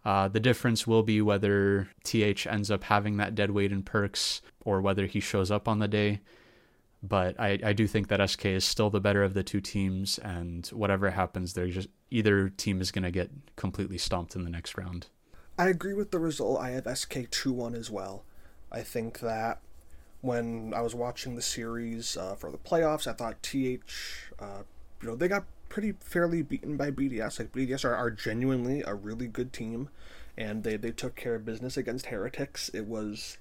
Uh, 0.05 0.29
the 0.29 0.41
difference 0.41 0.87
will 0.87 1.03
be 1.03 1.23
whether 1.23 1.89
TH 2.03 2.47
ends 2.47 2.71
up 2.71 2.85
having 2.85 3.17
that 3.19 3.35
dead 3.35 3.51
weight 3.53 3.73
in 3.73 3.83
perks 3.83 4.43
or 4.65 4.81
whether 4.81 5.07
he 5.07 5.21
shows 5.21 5.51
up 5.51 5.69
on 5.69 5.79
the 5.79 5.89
day. 5.89 6.21
But 7.07 7.39
I, 7.39 7.59
I 7.63 7.73
do 7.75 7.87
think 7.87 8.09
that 8.09 8.27
SK 8.29 8.47
is 8.47 8.65
still 8.65 8.89
the 8.89 9.01
better 9.01 9.23
of 9.23 9.35
the 9.35 9.43
two 9.43 9.61
teams, 9.61 10.19
and 10.19 10.67
whatever 10.69 11.11
happens, 11.11 11.53
they're 11.53 11.69
just 11.69 11.89
either 12.11 12.49
team 12.49 12.81
is 12.81 12.91
going 12.91 13.03
to 13.03 13.11
get 13.11 13.31
completely 13.57 13.99
stomped 13.99 14.35
in 14.35 14.45
the 14.45 14.51
next 14.51 14.79
round. 14.79 15.09
I 15.59 15.69
agree 15.69 15.93
with 15.93 16.11
the 16.13 16.19
result. 16.19 16.61
I 16.61 16.71
have 16.71 16.87
SK 16.97 17.31
2 17.31 17.53
1 17.53 17.75
as 17.75 17.91
well. 17.91 18.25
I 18.73 18.81
think 18.81 19.21
that 19.21 19.61
when 20.23 20.73
I 20.75 20.81
was 20.81 20.95
watching 20.95 21.37
the 21.37 21.43
series 21.43 22.17
uh, 22.17 22.35
for 22.35 22.51
the 22.51 22.59
playoffs, 22.59 23.07
I 23.07 23.13
thought 23.13 23.43
TH, 23.43 24.31
uh, 24.39 24.63
you 25.03 25.09
know, 25.09 25.17
they 25.17 25.29
got 25.29 25.45
pretty 25.69 25.93
fairly 26.01 26.41
beaten 26.41 26.79
by 26.79 26.91
BDS. 26.91 27.39
Like 27.39 27.53
BDS 27.53 27.85
are, 27.85 27.95
are 27.95 28.11
genuinely 28.11 28.83
a 28.87 28.95
really 28.95 29.29
good 29.29 29.53
team, 29.53 29.91
and 30.39 30.65
they, 30.65 30.77
they 30.77 30.93
took 30.93 31.15
care 31.15 31.35
of 31.35 31.45
business 31.45 31.77
against 31.77 32.07
Heretics. 32.07 32.71
It 32.71 32.87
was 32.87 33.37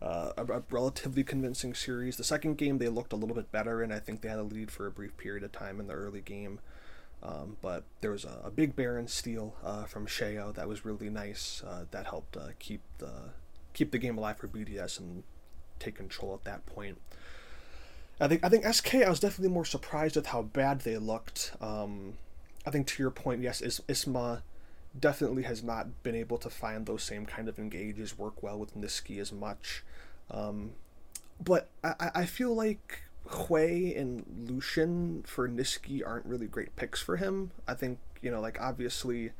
uh, 0.00 0.32
a, 0.36 0.44
a, 0.44 0.62
relatively 0.70 1.24
convincing 1.24 1.74
series. 1.74 2.16
The 2.16 2.24
second 2.24 2.56
game 2.56 2.78
they 2.78 2.88
looked 2.88 3.12
a 3.12 3.16
little 3.16 3.34
bit 3.34 3.50
better, 3.50 3.82
and 3.82 3.92
I 3.92 3.98
think 3.98 4.20
they 4.20 4.28
had 4.28 4.38
a 4.38 4.42
lead 4.44 4.70
for 4.70 4.86
a 4.86 4.90
brief 4.90 5.16
period 5.16 5.42
of 5.42 5.52
time 5.52 5.80
in 5.80 5.88
the 5.88 5.94
early 5.94 6.20
game. 6.20 6.60
Um, 7.22 7.56
but 7.60 7.82
there 8.00 8.12
was 8.12 8.24
a, 8.24 8.42
a 8.44 8.50
big 8.50 8.76
Baron 8.76 9.08
steal 9.08 9.56
uh, 9.64 9.84
from 9.84 10.06
Sheo 10.06 10.54
that 10.54 10.68
was 10.68 10.84
really 10.84 11.10
nice. 11.10 11.62
Uh, 11.66 11.84
that 11.90 12.06
helped 12.06 12.36
uh, 12.36 12.50
keep 12.58 12.80
the 12.98 13.10
keep 13.72 13.90
the 13.90 13.98
game 13.98 14.18
alive 14.18 14.36
for 14.38 14.46
BDS 14.48 15.00
and 15.00 15.24
take 15.78 15.96
control 15.96 16.34
at 16.34 16.44
that 16.44 16.64
point. 16.66 16.98
I 18.20 18.28
think 18.28 18.44
I 18.44 18.48
think 18.48 18.72
SK 18.72 18.96
I 18.96 19.08
was 19.08 19.20
definitely 19.20 19.52
more 19.52 19.64
surprised 19.64 20.16
with 20.16 20.26
how 20.26 20.42
bad 20.42 20.82
they 20.82 20.96
looked. 20.96 21.52
Um, 21.60 22.14
I 22.64 22.70
think 22.70 22.86
to 22.88 23.02
your 23.02 23.10
point, 23.10 23.42
yes, 23.42 23.60
Is- 23.60 23.80
Isma 23.88 24.42
definitely 24.98 25.42
has 25.44 25.62
not 25.62 26.02
been 26.02 26.14
able 26.14 26.38
to 26.38 26.50
find 26.50 26.86
those 26.86 27.02
same 27.02 27.26
kind 27.26 27.48
of 27.48 27.58
engages 27.58 28.18
work 28.18 28.42
well 28.42 28.58
with 28.58 28.76
Nisqy 28.76 29.18
as 29.18 29.32
much. 29.32 29.84
Um, 30.30 30.72
but 31.42 31.68
I, 31.82 32.10
I 32.14 32.26
feel 32.26 32.54
like 32.54 33.02
Hwei 33.28 33.98
and 33.98 34.24
Lucian 34.48 35.22
for 35.24 35.48
Nisqy 35.48 36.06
aren't 36.06 36.26
really 36.26 36.46
great 36.46 36.74
picks 36.76 37.00
for 37.00 37.16
him. 37.16 37.50
I 37.66 37.74
think, 37.74 37.98
you 38.22 38.30
know, 38.30 38.40
like 38.40 38.60
obviously 38.60 39.32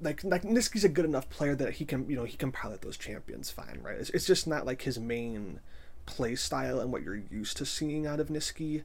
like 0.00 0.24
like 0.24 0.42
Nisqy's 0.42 0.84
a 0.84 0.88
good 0.88 1.04
enough 1.04 1.28
player 1.28 1.54
that 1.56 1.74
he 1.74 1.84
can, 1.84 2.08
you 2.08 2.16
know, 2.16 2.24
he 2.24 2.36
can 2.36 2.52
pilot 2.52 2.82
those 2.82 2.96
champions 2.96 3.50
fine, 3.50 3.80
right? 3.82 3.96
It's, 3.96 4.10
it's 4.10 4.26
just 4.26 4.46
not 4.46 4.64
like 4.64 4.82
his 4.82 4.98
main 4.98 5.60
play 6.06 6.34
style 6.34 6.80
and 6.80 6.92
what 6.92 7.02
you're 7.02 7.22
used 7.30 7.56
to 7.58 7.66
seeing 7.66 8.06
out 8.06 8.20
of 8.20 8.28
Nisqy. 8.28 8.84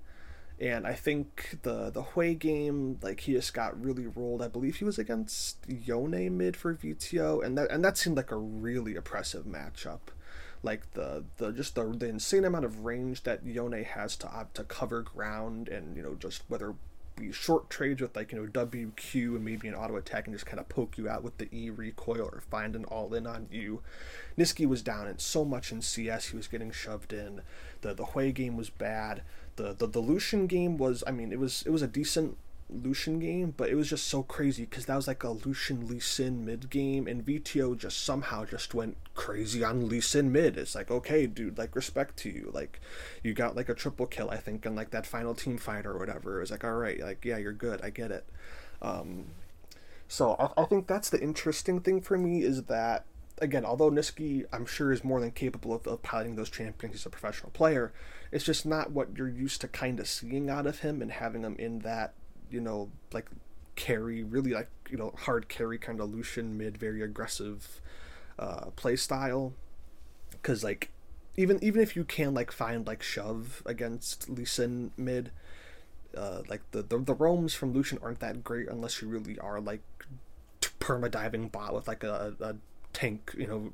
And 0.60 0.88
I 0.88 0.94
think 0.94 1.60
the 1.64 1.90
the 1.90 2.02
Hwei 2.02 2.38
game, 2.40 2.98
like 3.02 3.22
he 3.22 3.34
just 3.34 3.54
got 3.54 3.80
really 3.82 4.08
rolled. 4.08 4.42
I 4.42 4.48
believe 4.48 4.78
he 4.78 4.86
was 4.86 4.98
against 4.98 5.58
Yone 5.68 6.38
mid 6.38 6.56
for 6.56 6.74
Vetheo, 6.74 7.44
and 7.44 7.58
that 7.58 7.70
and 7.72 7.84
that 7.84 7.98
seemed 7.98 8.16
like 8.16 8.32
a 8.32 8.38
really 8.38 8.96
oppressive 8.96 9.46
matchup. 9.46 10.00
Like 10.64 10.94
the 10.94 11.26
the 11.38 11.52
just 11.52 11.76
the, 11.76 11.84
the 11.86 12.08
insane 12.08 12.46
amount 12.46 12.64
of 12.64 12.86
range 12.86 13.24
that 13.24 13.46
Yone 13.46 13.84
has 13.84 14.16
to 14.18 14.28
uh, 14.28 14.46
to 14.54 14.64
cover 14.64 15.02
ground, 15.02 15.68
and 15.68 15.98
you 15.98 16.02
know 16.02 16.16
just 16.16 16.44
whether 16.48 16.76
be 17.16 17.32
short 17.32 17.70
trades 17.70 18.02
with 18.02 18.16
like 18.16 18.32
you 18.32 18.42
know 18.42 18.48
WQ 18.48 19.14
and 19.36 19.44
maybe 19.44 19.68
an 19.68 19.76
auto 19.76 19.96
attack 19.96 20.26
and 20.26 20.36
just 20.36 20.46
kind 20.46 20.60
of 20.60 20.70
poke 20.70 20.98
you 20.98 21.08
out 21.10 21.24
with 21.24 21.38
the 21.38 21.48
E 21.52 21.70
recoil 21.70 22.30
or 22.32 22.42
find 22.50 22.76
an 22.76 22.86
all 22.86 23.14
in 23.14 23.28
on 23.28 23.48
you. 23.52 23.82
Nisqy 24.38 24.66
was 24.66 24.82
down 24.82 25.08
in 25.08 25.20
so 25.20 25.46
much 25.46 25.72
in 25.72 25.82
CS, 25.82 26.28
he 26.28 26.38
was 26.38 26.48
getting 26.48 26.72
shoved 26.72 27.14
in. 27.14 27.42
The 27.82 27.94
the 27.94 28.06
Hwei 28.06 28.34
game 28.34 28.58
was 28.58 28.70
bad 28.70 29.22
the, 29.56 29.74
the 29.74 29.88
the 29.88 30.00
Lucian 30.00 30.48
game 30.48 30.78
was 30.78 31.04
I 31.08 31.12
mean 31.12 31.32
it 31.32 31.40
was 31.40 31.64
it 31.66 31.70
was 31.70 31.82
a 31.82 31.88
decent 31.88 32.38
Lucian 32.70 33.20
game, 33.20 33.54
but 33.56 33.70
it 33.70 33.76
was 33.76 33.90
just 33.90 34.08
so 34.08 34.24
crazy 34.24 34.64
because 34.64 34.86
that 34.88 34.96
was 34.96 35.08
like 35.08 35.24
a 35.24 35.30
Lucian 35.30 35.88
Lee 35.88 36.00
Sin 36.00 36.46
mid 36.46 36.70
game, 36.70 37.08
and 37.08 37.24
Vetheo 37.24 37.78
just 37.78 38.04
somehow 38.04 38.44
just 38.44 38.74
went 38.74 38.98
crazy 39.14 39.64
on 39.64 39.88
Lee 39.88 40.02
Sin 40.02 40.32
mid. 40.32 40.58
It's 40.58 40.74
like, 40.74 40.90
okay, 40.90 41.28
dude, 41.28 41.58
like 41.58 41.76
respect 41.76 42.18
to 42.18 42.30
you. 42.30 42.50
Like, 42.54 42.82
you 43.24 43.34
got 43.34 43.56
like 43.56 43.70
a 43.70 43.76
triple 43.76 44.08
kill, 44.08 44.32
I 44.32 44.38
think, 44.38 44.66
in 44.66 44.76
like 44.76 44.90
that 44.92 45.06
final 45.06 45.36
team 45.36 45.58
fight 45.58 45.86
or 45.86 45.98
whatever. 45.98 46.38
It 46.38 46.42
was 46.42 46.52
like, 46.52 46.64
all 46.64 46.74
right, 46.74 47.00
like 47.00 47.24
yeah, 47.24 47.38
you're 47.38 47.54
good, 47.54 47.82
I 47.84 47.92
get 47.92 48.12
it. 48.12 48.26
Um, 48.82 49.26
so 50.08 50.36
I, 50.40 50.62
I 50.62 50.66
think 50.66 50.88
that's 50.88 51.10
the 51.10 51.22
interesting 51.22 51.82
thing 51.82 52.02
for 52.02 52.18
me 52.18 52.42
is 52.42 52.64
that 52.64 53.06
again, 53.40 53.66
although 53.66 53.92
Nisqy, 53.92 54.46
I'm 54.52 54.66
sure, 54.66 54.92
is 54.92 55.04
more 55.04 55.20
than 55.20 55.32
capable 55.32 55.74
of, 55.74 55.86
of 55.86 56.02
piloting 56.02 56.36
those 56.36 56.50
champions, 56.50 56.96
he's 56.96 57.06
a 57.06 57.10
professional 57.10 57.52
player. 57.52 57.94
It's 58.32 58.44
just 58.44 58.66
not 58.66 58.92
what 58.92 59.18
you're 59.18 59.28
used 59.28 59.62
to 59.62 59.68
kind 59.68 60.00
of 60.00 60.08
seeing 60.08 60.50
out 60.50 60.68
of 60.68 60.80
him 60.80 61.02
and 61.02 61.12
having 61.12 61.44
him 61.44 61.56
in 61.58 61.80
that, 61.80 62.14
you 62.50 62.62
know, 62.62 62.92
like 63.14 63.28
carry, 63.76 64.24
really 64.24 64.52
like, 64.52 64.70
you 64.90 64.98
know, 64.98 65.14
hard 65.18 65.50
carry 65.50 65.78
kind 65.78 66.00
of 66.00 66.14
Lucian 66.14 66.58
mid, 66.58 66.78
very 66.78 67.02
aggressive 67.02 67.82
uh, 68.38 68.68
play 68.76 68.96
style. 68.96 69.54
Because, 70.32 70.64
like, 70.64 70.92
even 71.38 71.64
even 71.64 71.82
if 71.82 71.96
you 71.96 72.04
can, 72.04 72.34
like, 72.34 72.52
find, 72.52 72.86
like, 72.86 73.02
shove 73.02 73.64
against 73.66 74.30
Lee 74.30 74.46
Sin 74.46 74.92
mid, 74.96 75.32
uh, 76.16 76.44
like, 76.48 76.62
the, 76.72 76.84
the, 76.84 77.00
the 77.00 77.14
roams 77.16 77.54
from 77.54 77.74
Lucian 77.74 77.98
aren't 78.04 78.20
that 78.20 78.44
great 78.44 78.68
unless 78.68 79.02
you 79.02 79.08
really 79.08 79.40
are, 79.40 79.60
like, 79.60 79.82
perma 80.80 81.10
diving 81.10 81.48
bot 81.48 81.74
with, 81.74 81.88
like, 81.88 82.04
a, 82.04 82.36
a 82.40 82.56
tank, 82.96 83.36
you 83.38 83.46
know, 83.46 83.74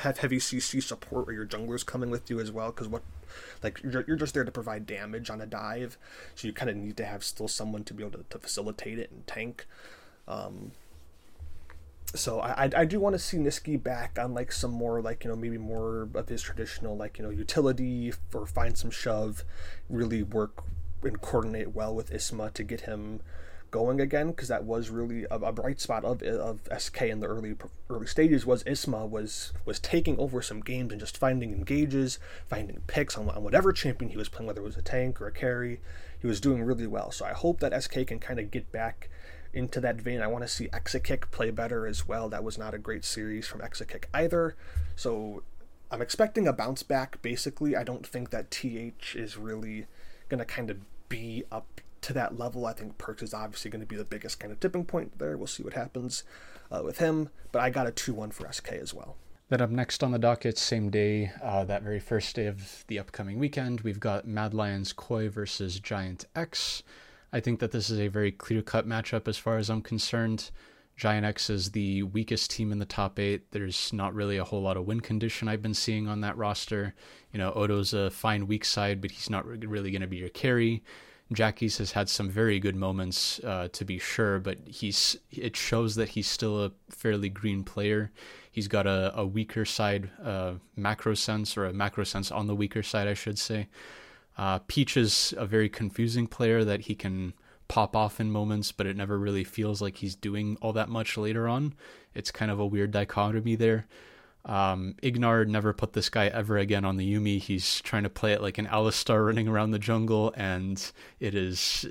have 0.00 0.18
heavy 0.18 0.38
CC 0.38 0.82
support 0.82 1.26
where 1.26 1.34
your 1.34 1.46
jungler's 1.46 1.84
coming 1.84 2.10
with 2.10 2.28
you 2.28 2.40
as 2.40 2.50
well. 2.50 2.70
Because 2.70 2.88
what, 2.88 3.02
like, 3.62 3.80
you're, 3.82 4.04
you're 4.06 4.16
just 4.16 4.34
there 4.34 4.44
to 4.44 4.50
provide 4.50 4.84
damage 4.84 5.30
on 5.30 5.40
a 5.40 5.46
dive, 5.46 5.96
so 6.34 6.46
you 6.46 6.52
kind 6.52 6.68
of 6.68 6.76
need 6.76 6.96
to 6.96 7.06
have 7.06 7.24
still 7.24 7.48
someone 7.48 7.84
to 7.84 7.94
be 7.94 8.02
able 8.04 8.18
to, 8.18 8.24
to 8.28 8.38
facilitate 8.38 8.98
it 8.98 9.10
and 9.10 9.26
tank. 9.26 9.66
Um, 10.26 10.72
so 12.14 12.40
I, 12.40 12.70
I 12.74 12.84
do 12.84 13.00
want 13.00 13.14
to 13.14 13.18
see 13.18 13.36
Nisqy 13.36 13.82
back 13.82 14.18
on 14.18 14.32
like 14.32 14.50
some 14.50 14.70
more 14.70 15.02
like 15.02 15.24
you 15.24 15.30
know 15.30 15.36
maybe 15.36 15.58
more 15.58 16.08
of 16.14 16.28
his 16.28 16.40
traditional 16.40 16.96
like 16.96 17.18
you 17.18 17.24
know 17.24 17.30
utility 17.30 18.12
or 18.32 18.46
find 18.46 18.78
some 18.78 18.90
shove, 18.90 19.44
really 19.90 20.22
work 20.22 20.64
and 21.02 21.20
coordinate 21.20 21.74
well 21.74 21.94
with 21.94 22.10
Isma 22.10 22.52
to 22.54 22.62
get 22.62 22.82
him 22.82 23.20
going 23.70 24.00
again 24.00 24.28
because 24.28 24.48
that 24.48 24.64
was 24.64 24.90
really 24.90 25.24
a, 25.24 25.36
a, 25.36 25.52
bright 25.52 25.80
spot 25.80 26.04
of 26.04 26.22
of 26.22 26.60
SK 26.76 27.02
in 27.02 27.20
the 27.20 27.26
early 27.26 27.54
early 27.90 28.06
stages 28.06 28.46
was 28.46 28.64
Isma 28.64 29.08
was 29.08 29.52
was 29.64 29.78
taking 29.78 30.18
over 30.18 30.40
some 30.42 30.60
games 30.60 30.92
and 30.92 31.00
just 31.00 31.18
finding 31.18 31.52
engages, 31.52 32.18
finding 32.48 32.82
picks 32.86 33.16
on, 33.16 33.28
on 33.30 33.42
whatever 33.42 33.72
champion 33.72 34.10
he 34.10 34.16
was 34.16 34.28
playing, 34.28 34.46
whether 34.46 34.60
it 34.60 34.64
was 34.64 34.76
a 34.76 34.82
tank 34.82 35.20
or 35.20 35.26
a 35.26 35.32
carry. 35.32 35.80
He 36.20 36.26
was 36.26 36.40
doing 36.40 36.62
really 36.62 36.86
well. 36.86 37.10
So 37.10 37.24
I 37.24 37.32
hope 37.32 37.60
that 37.60 37.82
SK 37.82 38.06
can 38.06 38.18
kind 38.18 38.40
of 38.40 38.50
get 38.50 38.72
back 38.72 39.08
into 39.52 39.80
that 39.80 40.00
vein. 40.00 40.20
I 40.20 40.26
want 40.26 40.44
to 40.44 40.48
see 40.48 40.68
Exakick 40.68 41.30
play 41.30 41.50
better 41.50 41.86
as 41.86 42.06
well. 42.06 42.28
That 42.28 42.44
was 42.44 42.58
not 42.58 42.74
a 42.74 42.78
great 42.78 43.04
series 43.04 43.46
from 43.46 43.60
Exakick 43.60 44.04
either. 44.12 44.56
So 44.96 45.42
I'm 45.90 46.02
expecting 46.02 46.46
a 46.46 46.52
bounce 46.52 46.82
back. 46.82 47.22
Basically, 47.22 47.76
I 47.76 47.84
don't 47.84 48.06
think 48.06 48.30
that 48.30 48.50
TH 48.50 49.16
is 49.16 49.36
really 49.36 49.86
going 50.28 50.38
to 50.38 50.44
kind 50.44 50.70
of 50.70 50.78
be 51.08 51.44
up 51.50 51.80
to 52.02 52.12
that 52.14 52.38
level. 52.38 52.66
I 52.66 52.72
think 52.72 52.98
Perks 52.98 53.22
is 53.22 53.34
obviously 53.34 53.70
going 53.70 53.80
to 53.80 53.86
be 53.86 53.96
the 53.96 54.04
biggest 54.04 54.40
kind 54.40 54.52
of 54.52 54.60
tipping 54.60 54.84
point 54.84 55.18
there. 55.18 55.36
We'll 55.36 55.46
see 55.46 55.62
what 55.62 55.74
happens 55.74 56.24
uh, 56.70 56.82
with 56.84 56.98
him, 56.98 57.30
but 57.52 57.60
I 57.60 57.70
got 57.70 57.86
a 57.86 57.90
2 57.90 58.14
1 58.14 58.30
for 58.30 58.50
SK 58.52 58.72
as 58.72 58.94
well. 58.94 59.16
Then 59.48 59.62
up 59.62 59.70
next 59.70 60.04
on 60.04 60.10
the 60.10 60.18
docket, 60.18 60.58
same 60.58 60.90
day, 60.90 61.32
uh, 61.42 61.64
that 61.64 61.82
very 61.82 62.00
first 62.00 62.36
day 62.36 62.46
of 62.46 62.84
the 62.88 62.98
upcoming 62.98 63.38
weekend, 63.38 63.80
we've 63.80 64.00
got 64.00 64.28
Mad 64.28 64.52
Lions 64.52 64.92
Koi 64.92 65.30
versus 65.30 65.80
Giant 65.80 66.26
X. 66.36 66.82
I 67.32 67.40
think 67.40 67.60
that 67.60 67.72
this 67.72 67.88
is 67.88 67.98
a 67.98 68.08
very 68.08 68.30
clear 68.30 68.60
cut 68.60 68.86
matchup 68.86 69.26
as 69.26 69.38
far 69.38 69.56
as 69.56 69.70
I'm 69.70 69.80
concerned. 69.80 70.50
Giant 70.98 71.24
X 71.24 71.48
is 71.48 71.70
the 71.70 72.02
weakest 72.02 72.50
team 72.50 72.72
in 72.72 72.78
the 72.78 72.84
top 72.84 73.18
eight. 73.18 73.52
There's 73.52 73.92
not 73.92 74.14
really 74.14 74.36
a 74.36 74.44
whole 74.44 74.60
lot 74.60 74.76
of 74.76 74.84
win 74.84 75.00
condition 75.00 75.46
I've 75.46 75.62
been 75.62 75.72
seeing 75.72 76.08
on 76.08 76.20
that 76.22 76.36
roster. 76.36 76.94
You 77.32 77.38
know, 77.38 77.52
Odo's 77.52 77.94
a 77.94 78.10
fine 78.10 78.48
weak 78.48 78.64
side, 78.64 79.00
but 79.00 79.12
he's 79.12 79.30
not 79.30 79.46
really 79.46 79.92
going 79.92 80.02
to 80.02 80.08
be 80.08 80.16
your 80.16 80.28
carry. 80.28 80.82
Jackie's 81.32 81.78
has 81.78 81.92
had 81.92 82.08
some 82.08 82.30
very 82.30 82.58
good 82.58 82.76
moments, 82.76 83.38
uh, 83.44 83.68
to 83.72 83.84
be 83.84 83.98
sure, 83.98 84.38
but 84.38 84.58
he's 84.66 85.18
it 85.30 85.56
shows 85.56 85.94
that 85.96 86.10
he's 86.10 86.26
still 86.26 86.64
a 86.64 86.72
fairly 86.88 87.28
green 87.28 87.64
player. 87.64 88.10
He's 88.50 88.68
got 88.68 88.86
a, 88.86 89.12
a 89.14 89.26
weaker 89.26 89.64
side, 89.64 90.10
uh, 90.22 90.54
macro 90.74 91.14
sense, 91.14 91.56
or 91.56 91.66
a 91.66 91.72
macro 91.72 92.04
sense 92.04 92.32
on 92.32 92.46
the 92.46 92.54
weaker 92.54 92.82
side, 92.82 93.06
I 93.06 93.14
should 93.14 93.38
say. 93.38 93.68
Uh, 94.38 94.60
Peach 94.60 94.96
is 94.96 95.34
a 95.36 95.44
very 95.44 95.68
confusing 95.68 96.26
player 96.26 96.64
that 96.64 96.82
he 96.82 96.94
can 96.94 97.34
pop 97.66 97.94
off 97.94 98.18
in 98.18 98.30
moments, 98.30 98.72
but 98.72 98.86
it 98.86 98.96
never 98.96 99.18
really 99.18 99.44
feels 99.44 99.82
like 99.82 99.96
he's 99.96 100.14
doing 100.16 100.56
all 100.62 100.72
that 100.72 100.88
much 100.88 101.18
later 101.18 101.46
on. 101.46 101.74
It's 102.14 102.30
kind 102.30 102.50
of 102.50 102.58
a 102.58 102.66
weird 102.66 102.90
dichotomy 102.92 103.56
there. 103.56 103.86
Um, 104.44 104.94
Ignar 105.02 105.46
never 105.46 105.72
put 105.72 105.92
this 105.92 106.08
guy 106.08 106.28
ever 106.28 106.56
again 106.56 106.84
on 106.84 106.96
the 106.96 107.14
Yuumi. 107.14 107.38
He's 107.38 107.80
trying 107.82 108.04
to 108.04 108.08
play 108.10 108.32
it 108.32 108.40
like 108.40 108.56
an 108.56 108.66
Alistar 108.66 109.26
running 109.26 109.46
around 109.46 109.72
the 109.72 109.78
jungle, 109.78 110.32
and 110.36 110.90
it 111.20 111.34
is 111.34 111.84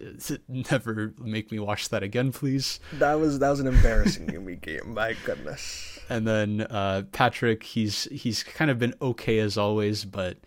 never 0.47 1.13
make 1.19 1.51
me 1.51 1.59
watch 1.59 1.89
that 1.89 2.03
again, 2.03 2.31
please. 2.31 2.79
That 2.93 3.15
was 3.15 3.39
that 3.39 3.49
was 3.49 3.59
an 3.59 3.67
embarrassing 3.67 4.27
Yuumi 4.27 4.59
game. 4.61 4.93
My 4.93 5.15
goodness. 5.25 5.99
And 6.09 6.25
then 6.25 6.61
uh, 6.69 7.03
Patrik, 7.11 7.63
he's 7.63 8.05
he's 8.05 8.43
kind 8.43 8.71
of 8.71 8.79
been 8.79 8.95
okay 9.01 9.39
as 9.39 9.57
always, 9.57 10.05
but 10.05 10.37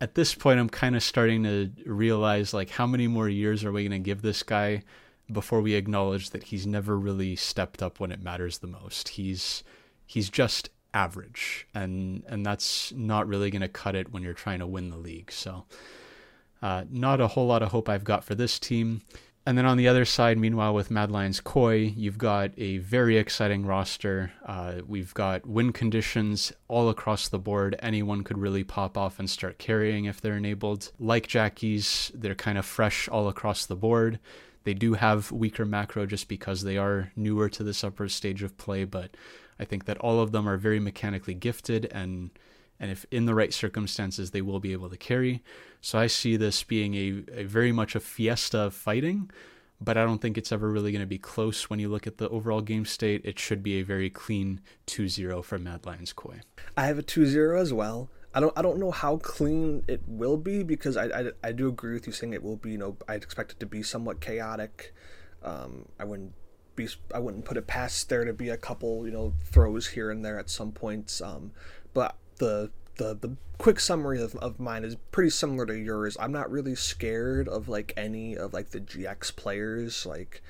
at 0.00 0.14
this 0.14 0.34
point, 0.34 0.60
I'm 0.60 0.68
kind 0.68 0.96
of 0.96 1.02
starting 1.02 1.44
to 1.44 1.70
realize 1.86 2.52
like 2.52 2.70
how 2.70 2.86
many 2.86 3.08
more 3.08 3.28
years 3.28 3.64
are 3.64 3.72
we 3.72 3.82
going 3.88 4.02
to 4.02 4.04
give 4.04 4.22
this 4.22 4.42
guy 4.42 4.82
before 5.30 5.60
we 5.60 5.74
acknowledge 5.74 6.30
that 6.30 6.44
he's 6.44 6.66
never 6.66 6.98
really 6.98 7.36
stepped 7.36 7.82
up 7.82 8.00
when 8.00 8.12
it 8.12 8.22
matters 8.22 8.58
the 8.58 8.66
most. 8.66 9.10
He's 9.10 9.64
he's 10.06 10.30
just 10.30 10.70
average, 10.94 11.66
and 11.74 12.22
and 12.28 12.44
that's 12.44 12.92
not 12.92 13.26
really 13.26 13.50
going 13.50 13.62
to 13.62 13.68
cut 13.68 13.94
it 13.94 14.12
when 14.12 14.22
you're 14.22 14.34
trying 14.34 14.60
to 14.60 14.66
win 14.66 14.90
the 14.90 14.96
league. 14.96 15.30
So, 15.30 15.64
uh, 16.62 16.84
not 16.90 17.20
a 17.20 17.28
whole 17.28 17.46
lot 17.46 17.62
of 17.62 17.70
hope 17.70 17.88
I've 17.88 18.04
got 18.04 18.24
for 18.24 18.34
this 18.34 18.58
team. 18.58 19.02
And 19.48 19.56
then 19.56 19.64
on 19.64 19.78
the 19.78 19.88
other 19.88 20.04
side, 20.04 20.36
meanwhile, 20.36 20.74
with 20.74 20.90
Mad 20.90 21.10
Lions 21.10 21.40
Koi, 21.40 21.76
you've 21.96 22.18
got 22.18 22.50
a 22.58 22.78
very 22.78 23.16
exciting 23.16 23.64
roster. 23.64 24.30
Uh, 24.44 24.82
we've 24.86 25.14
got 25.14 25.46
win 25.46 25.72
conditions 25.72 26.52
all 26.68 26.90
across 26.90 27.28
the 27.28 27.38
board. 27.38 27.74
Anyone 27.78 28.24
could 28.24 28.36
really 28.36 28.62
pop 28.62 28.98
off 28.98 29.18
and 29.18 29.30
start 29.30 29.56
carrying 29.56 30.04
if 30.04 30.20
they're 30.20 30.36
enabled. 30.36 30.92
Like 30.98 31.28
Jackie's, 31.28 32.12
they're 32.14 32.34
kind 32.34 32.58
of 32.58 32.66
fresh 32.66 33.08
all 33.08 33.26
across 33.26 33.64
the 33.64 33.74
board. 33.74 34.18
They 34.64 34.74
do 34.74 34.92
have 34.92 35.32
weaker 35.32 35.64
macro 35.64 36.04
just 36.04 36.28
because 36.28 36.62
they 36.62 36.76
are 36.76 37.10
newer 37.16 37.48
to 37.48 37.64
this 37.64 37.82
upper 37.82 38.06
stage 38.10 38.42
of 38.42 38.58
play, 38.58 38.84
but 38.84 39.16
I 39.58 39.64
think 39.64 39.84
that 39.86 39.98
all 39.98 40.20
of 40.20 40.32
them 40.32 40.48
are 40.48 40.56
very 40.56 40.80
mechanically 40.80 41.34
gifted 41.34 41.86
and 41.86 42.30
and 42.80 42.90
if 42.90 43.04
in 43.10 43.26
the 43.26 43.34
right 43.34 43.52
circumstances 43.52 44.30
they 44.30 44.42
will 44.42 44.60
be 44.60 44.72
able 44.72 44.88
to 44.88 44.96
carry. 44.96 45.42
So 45.80 45.98
I 45.98 46.06
see 46.06 46.36
this 46.36 46.62
being 46.62 46.94
a, 46.94 47.40
a 47.40 47.44
very 47.44 47.72
much 47.72 47.96
a 47.96 48.00
fiesta 48.00 48.60
of 48.60 48.74
fighting, 48.74 49.30
but 49.80 49.96
I 49.96 50.04
don't 50.04 50.20
think 50.20 50.38
it's 50.38 50.52
ever 50.52 50.70
really 50.70 50.92
going 50.92 51.00
to 51.00 51.06
be 51.06 51.18
close 51.18 51.68
when 51.68 51.80
you 51.80 51.88
look 51.88 52.06
at 52.06 52.18
the 52.18 52.28
overall 52.28 52.60
game 52.60 52.84
state. 52.84 53.22
It 53.24 53.38
should 53.38 53.62
be 53.64 53.80
a 53.80 53.82
very 53.82 54.10
clean 54.10 54.60
2-0 54.86 55.44
for 55.44 55.58
Mad 55.58 55.86
Lions 55.86 56.12
Koi. 56.12 56.40
I 56.76 56.86
have 56.86 56.98
a 56.98 57.02
2-0 57.02 57.60
as 57.60 57.72
well. 57.72 58.10
I 58.34 58.40
don't 58.40 58.52
I 58.56 58.62
don't 58.62 58.78
know 58.78 58.90
how 58.90 59.16
clean 59.16 59.82
it 59.88 60.02
will 60.06 60.36
be 60.36 60.62
because 60.62 60.96
I, 60.96 61.06
I, 61.06 61.30
I 61.42 61.52
do 61.52 61.66
agree 61.68 61.94
with 61.94 62.06
you 62.06 62.12
saying 62.12 62.34
it 62.34 62.42
will 62.42 62.56
be 62.56 62.72
you 62.72 62.78
know 62.78 62.96
I'd 63.08 63.22
expect 63.22 63.52
it 63.52 63.60
to 63.60 63.66
be 63.66 63.82
somewhat 63.82 64.20
chaotic. 64.20 64.94
Um, 65.42 65.86
I 65.98 66.04
wouldn't 66.04 66.34
be 66.78 66.88
I 67.14 67.18
wouldn't 67.18 67.44
put 67.44 67.58
it 67.58 67.66
past 67.66 68.08
there 68.08 68.24
to 68.24 68.32
be 68.32 68.48
a 68.48 68.56
couple 68.56 69.04
you 69.04 69.12
know 69.12 69.34
throws 69.44 69.88
here 69.88 70.10
and 70.10 70.24
there 70.24 70.38
at 70.38 70.48
some 70.48 70.72
points. 70.72 71.20
Um, 71.20 71.52
but 71.92 72.16
the 72.38 72.70
the 72.96 73.14
the 73.14 73.36
quick 73.58 73.80
summary 73.80 74.22
of, 74.22 74.34
of 74.36 74.60
mine 74.60 74.84
is 74.84 74.96
pretty 75.12 75.30
similar 75.30 75.66
to 75.66 75.76
yours. 75.76 76.16
I'm 76.18 76.32
not 76.32 76.50
really 76.50 76.74
scared 76.74 77.48
of 77.48 77.68
like 77.68 77.92
any 77.96 78.36
of 78.36 78.54
like 78.54 78.70
the 78.70 78.80
GX 78.80 79.34
players. 79.36 80.06
Like 80.06 80.42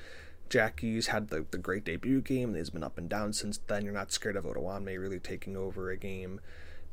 Jackie's 0.49 1.07
had 1.07 1.29
the, 1.29 1.45
the 1.51 1.57
great 1.57 1.85
debut 1.85 2.21
game, 2.21 2.55
he's 2.55 2.69
been 2.69 2.83
up 2.83 2.97
and 2.97 3.09
down 3.09 3.33
since 3.33 3.59
then. 3.67 3.83
You're 3.83 3.93
not 3.93 4.11
scared 4.11 4.35
of 4.35 4.45
Odoamne 4.45 4.97
really 4.99 5.19
taking 5.19 5.57
over 5.57 5.89
a 5.89 5.97
game. 5.97 6.39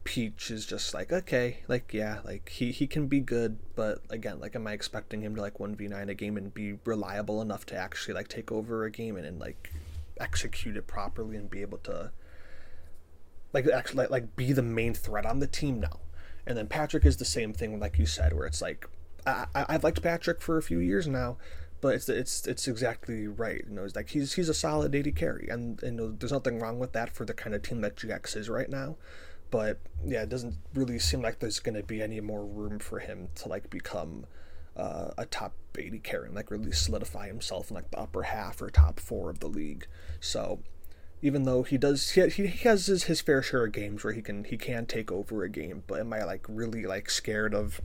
Peach 0.07 0.53
is 0.53 0.65
just 0.65 0.95
like 0.95 1.13
okay, 1.13 1.59
like 1.67 1.93
yeah, 1.93 2.21
like 2.25 2.49
he 2.49 2.71
he 2.71 2.87
can 2.87 3.09
be 3.09 3.19
good, 3.19 3.59
but 3.75 3.99
again, 4.09 4.39
like 4.39 4.55
am 4.55 4.67
I 4.69 4.73
expecting 4.73 5.21
him 5.21 5.35
to 5.35 5.43
like 5.43 5.59
one 5.59 5.75
v 5.75 5.89
nine 5.89 6.09
a 6.09 6.15
game 6.15 6.37
and 6.37 6.55
be 6.55 6.79
reliable 6.85 7.43
enough 7.43 7.67
to 7.67 7.77
actually 7.77 8.15
like 8.15 8.29
take 8.29 8.53
over 8.53 8.85
a 8.85 8.91
game 8.91 9.17
and, 9.17 9.27
and 9.27 9.41
like 9.41 9.73
execute 10.21 10.77
it 10.77 10.87
properly 10.87 11.37
and 11.37 11.51
be 11.51 11.61
able 11.61 11.79
to 11.79 12.13
like 13.53 13.67
actually 13.67 14.05
like, 14.05 14.11
like 14.11 14.37
be 14.37 14.53
the 14.53 14.63
main 14.63 14.95
threat 14.95 15.27
on 15.27 15.41
the 15.41 15.47
team 15.49 15.81
now. 15.81 15.99
And 16.47 16.57
then 16.57 16.69
Patrick 16.69 17.05
is 17.05 17.17
the 17.17 17.25
same 17.25 17.53
thing, 17.53 17.81
like 17.81 17.99
you 17.99 18.07
said, 18.07 18.33
where 18.33 18.47
it's 18.47 18.63
like 18.63 18.89
I, 19.27 19.47
I 19.55 19.73
have 19.73 19.83
liked 19.83 20.01
Patrick 20.03 20.41
for 20.41 20.57
a 20.57 20.63
few 20.63 20.79
years 20.79 21.09
now, 21.09 21.37
but 21.81 21.97
it's 21.97 22.09
it's 22.09 22.47
it's 22.47 22.69
exactly 22.69 23.27
right. 23.27 23.65
You 23.69 23.75
know, 23.75 23.85
it's 23.85 23.97
like 23.97 24.11
he's 24.11 24.35
he's 24.35 24.49
a 24.49 24.55
solid 24.55 24.95
80 24.95 25.11
carry, 25.11 25.49
and, 25.49 25.83
and 25.83 25.99
you 25.99 26.07
know, 26.07 26.17
there's 26.17 26.33
nothing 26.33 26.61
wrong 26.61 26.79
with 26.79 26.93
that 26.93 27.13
for 27.13 27.25
the 27.25 27.35
kind 27.35 27.57
of 27.57 27.63
team 27.63 27.81
that 27.81 27.97
GX 27.97 28.37
is 28.37 28.49
right 28.49 28.71
now. 28.71 28.97
But 29.51 29.79
yeah, 30.05 30.23
it 30.23 30.29
doesn't 30.29 30.57
really 30.75 30.99
seem 30.99 31.23
like 31.23 31.39
there's 31.39 31.61
going 31.61 31.77
to 31.77 31.83
be 31.83 32.03
any 32.03 32.21
more 32.21 32.45
room 32.45 32.79
for 32.79 32.99
him 32.99 33.29
to 33.37 33.49
like 33.49 33.71
become 33.71 34.27
uh, 34.77 35.11
a 35.17 35.27
top 35.27 35.55
80 35.79 35.99
carry 36.01 36.27
and 36.27 36.35
like 36.35 36.51
really 36.51 36.73
solidify 36.73 37.29
himself 37.29 37.71
in 37.71 37.77
like 37.77 37.91
the 37.91 37.99
upper 37.99 38.25
half 38.25 38.61
or 38.61 38.71
top 38.71 39.01
four 39.01 39.31
of 39.31 39.41
the 39.41 39.49
league. 39.49 39.87
So 40.21 40.61
even 41.23 41.45
though 41.45 41.63
he 41.63 41.79
does 41.79 42.11
he, 42.11 42.29
he 42.29 42.47
has 42.47 42.87
his, 42.87 43.05
his 43.05 43.21
fair 43.21 43.43
share 43.43 43.65
of 43.65 43.73
games 43.73 44.05
where 44.05 44.13
he 44.13 44.23
can 44.23 44.45
he 44.45 44.57
can 44.57 44.87
take 44.87 45.11
over 45.11 45.43
a 45.43 45.49
game 45.49 45.83
but 45.87 46.01
am 46.01 46.13
i 46.13 46.23
like 46.23 46.45
really 46.49 46.85
like 46.85 47.09
scared 47.11 47.55
of 47.55 47.81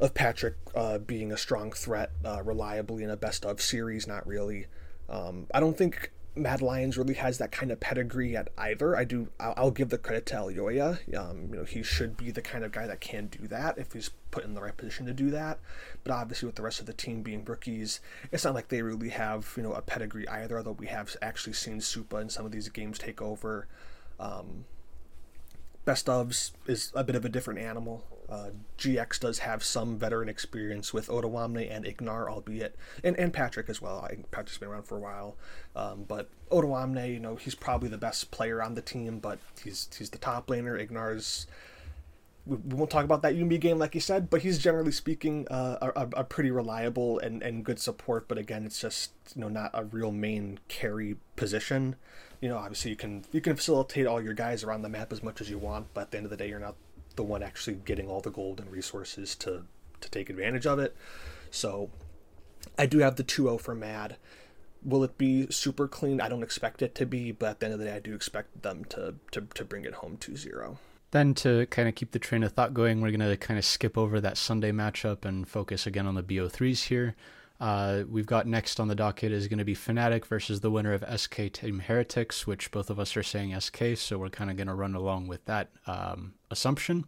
of 0.00 0.14
Patrick 0.14 0.54
uh, 0.74 0.96
being 0.96 1.30
a 1.30 1.36
strong 1.36 1.72
threat 1.72 2.10
uh, 2.24 2.42
reliably 2.42 3.04
in 3.04 3.10
a 3.10 3.18
best 3.18 3.44
of 3.44 3.60
series 3.60 4.06
not 4.06 4.26
really 4.26 4.66
um, 5.10 5.46
i 5.52 5.60
don't 5.60 5.76
think 5.76 6.10
Mad 6.36 6.62
Lions 6.62 6.96
really 6.96 7.14
has 7.14 7.38
that 7.38 7.50
kind 7.50 7.72
of 7.72 7.80
pedigree 7.80 8.36
at 8.36 8.48
either. 8.56 8.96
I 8.96 9.04
do. 9.04 9.28
I'll, 9.40 9.54
I'll 9.56 9.70
give 9.70 9.88
the 9.88 9.98
credit 9.98 10.26
to 10.26 10.34
Elyoya. 10.34 10.98
Um, 11.18 11.48
you 11.50 11.56
know, 11.56 11.64
he 11.64 11.82
should 11.82 12.16
be 12.16 12.30
the 12.30 12.40
kind 12.40 12.64
of 12.64 12.70
guy 12.70 12.86
that 12.86 13.00
can 13.00 13.26
do 13.26 13.48
that 13.48 13.78
if 13.78 13.92
he's 13.92 14.10
put 14.30 14.44
in 14.44 14.54
the 14.54 14.62
right 14.62 14.76
position 14.76 15.06
to 15.06 15.12
do 15.12 15.30
that. 15.30 15.58
But 16.04 16.12
obviously, 16.12 16.46
with 16.46 16.54
the 16.54 16.62
rest 16.62 16.78
of 16.78 16.86
the 16.86 16.92
team 16.92 17.22
being 17.22 17.44
rookies, 17.44 18.00
it's 18.30 18.44
not 18.44 18.54
like 18.54 18.68
they 18.68 18.82
really 18.82 19.08
have 19.08 19.52
you 19.56 19.62
know 19.62 19.72
a 19.72 19.82
pedigree 19.82 20.28
either. 20.28 20.58
Although 20.58 20.72
we 20.72 20.86
have 20.86 21.16
actually 21.20 21.54
seen 21.54 21.80
Supa 21.80 22.20
in 22.20 22.30
some 22.30 22.46
of 22.46 22.52
these 22.52 22.68
games 22.68 22.98
take 22.98 23.20
over. 23.20 23.66
Um, 24.20 24.66
best 25.84 26.06
ofs 26.06 26.52
is 26.66 26.92
a 26.94 27.02
bit 27.02 27.16
of 27.16 27.24
a 27.24 27.28
different 27.28 27.58
animal. 27.58 28.04
Uh, 28.30 28.50
GX 28.78 29.20
does 29.20 29.40
have 29.40 29.64
some 29.64 29.98
veteran 29.98 30.28
experience 30.28 30.94
with 30.94 31.08
Odoamne 31.08 31.68
and 31.70 31.84
Ignar, 31.84 32.28
albeit, 32.28 32.76
and, 33.02 33.18
and 33.18 33.32
Patrik 33.32 33.68
as 33.68 33.82
well. 33.82 34.08
I, 34.08 34.16
Patrik's 34.30 34.58
been 34.58 34.68
around 34.68 34.84
for 34.84 34.96
a 34.96 35.00
while, 35.00 35.36
um, 35.74 36.04
but 36.06 36.28
Odoamne, 36.50 37.12
you 37.12 37.18
know, 37.18 37.36
he's 37.36 37.54
probably 37.54 37.88
the 37.88 37.98
best 37.98 38.30
player 38.30 38.62
on 38.62 38.74
the 38.74 38.82
team, 38.82 39.18
but 39.18 39.38
he's 39.62 39.88
he's 39.96 40.10
the 40.10 40.18
top 40.18 40.46
laner. 40.46 40.80
Ignar's 40.80 41.46
we, 42.46 42.56
we 42.56 42.74
won't 42.74 42.90
talk 42.90 43.04
about 43.04 43.22
that 43.22 43.34
Yuumi 43.34 43.60
game 43.60 43.78
like 43.78 43.94
you 43.94 44.00
said, 44.00 44.30
but 44.30 44.42
he's 44.42 44.58
generally 44.58 44.92
speaking 44.92 45.46
uh, 45.48 45.90
a, 45.94 46.08
a, 46.20 46.24
pretty 46.24 46.50
reliable 46.50 47.18
and, 47.18 47.42
and 47.42 47.64
good 47.64 47.78
support. 47.78 48.28
But 48.28 48.38
again, 48.38 48.64
it's 48.64 48.80
just 48.80 49.12
you 49.34 49.40
know 49.42 49.48
not 49.48 49.70
a 49.74 49.84
real 49.84 50.10
main 50.10 50.58
carry 50.68 51.16
position. 51.36 51.96
You 52.40 52.48
know, 52.48 52.56
obviously 52.56 52.90
you 52.90 52.96
can 52.96 53.24
you 53.32 53.40
can 53.40 53.56
facilitate 53.56 54.06
all 54.06 54.20
your 54.22 54.34
guys 54.34 54.64
around 54.64 54.82
the 54.82 54.88
map 54.88 55.12
as 55.12 55.22
much 55.22 55.40
as 55.40 55.50
you 55.50 55.58
want, 55.58 55.88
but 55.94 56.02
at 56.02 56.10
the 56.10 56.16
end 56.16 56.26
of 56.26 56.30
the 56.30 56.36
day, 56.36 56.48
you're 56.48 56.58
not 56.58 56.76
the 57.20 57.24
one 57.24 57.42
actually 57.42 57.76
getting 57.84 58.08
all 58.08 58.22
the 58.22 58.30
gold 58.30 58.60
and 58.60 58.70
resources 58.70 59.34
to 59.34 59.64
to 60.00 60.10
take 60.10 60.30
advantage 60.30 60.66
of 60.66 60.78
it. 60.78 60.96
So 61.50 61.90
I 62.78 62.86
do 62.86 63.00
have 63.00 63.16
the 63.16 63.24
2-0 63.24 63.60
for 63.60 63.74
Mad. 63.74 64.16
Will 64.82 65.04
it 65.04 65.18
be 65.18 65.46
super 65.50 65.86
clean? 65.86 66.22
I 66.22 66.30
don't 66.30 66.42
expect 66.42 66.80
it 66.80 66.94
to 66.94 67.04
be, 67.04 67.32
but 67.32 67.50
at 67.50 67.60
the 67.60 67.66
end 67.66 67.74
of 67.74 67.78
the 67.78 67.84
day, 67.84 67.96
I 67.96 67.98
do 67.98 68.14
expect 68.14 68.62
them 68.62 68.86
to 68.86 69.16
to, 69.32 69.42
to 69.42 69.64
bring 69.66 69.84
it 69.84 69.92
home 69.96 70.16
2-0. 70.16 70.78
Then 71.10 71.34
to 71.34 71.66
kind 71.66 71.88
of 71.88 71.94
keep 71.94 72.12
the 72.12 72.18
train 72.18 72.42
of 72.42 72.52
thought 72.52 72.72
going, 72.72 73.02
we're 73.02 73.10
going 73.10 73.28
to 73.28 73.36
kind 73.36 73.58
of 73.58 73.66
skip 73.66 73.98
over 73.98 74.18
that 74.18 74.38
Sunday 74.38 74.72
matchup 74.72 75.26
and 75.26 75.46
focus 75.46 75.86
again 75.86 76.06
on 76.06 76.14
the 76.14 76.22
BO3s 76.22 76.84
here. 76.84 77.16
Uh, 77.60 78.04
we've 78.08 78.26
got 78.26 78.46
next 78.46 78.80
on 78.80 78.88
the 78.88 78.94
docket 78.94 79.32
is 79.32 79.46
going 79.46 79.58
to 79.58 79.64
be 79.66 79.74
Fnatic 79.74 80.24
versus 80.24 80.60
the 80.60 80.70
winner 80.70 80.94
of 80.94 81.04
SK 81.20 81.52
Team 81.52 81.80
Heretics, 81.80 82.46
which 82.46 82.70
both 82.70 82.88
of 82.88 82.98
us 82.98 83.14
are 83.18 83.22
saying 83.22 83.58
SK, 83.60 83.96
so 83.96 84.16
we're 84.16 84.30
kind 84.30 84.50
of 84.50 84.56
going 84.56 84.68
to 84.68 84.74
run 84.74 84.94
along 84.94 85.26
with 85.26 85.44
that 85.44 85.68
um, 85.86 86.32
assumption. 86.50 87.04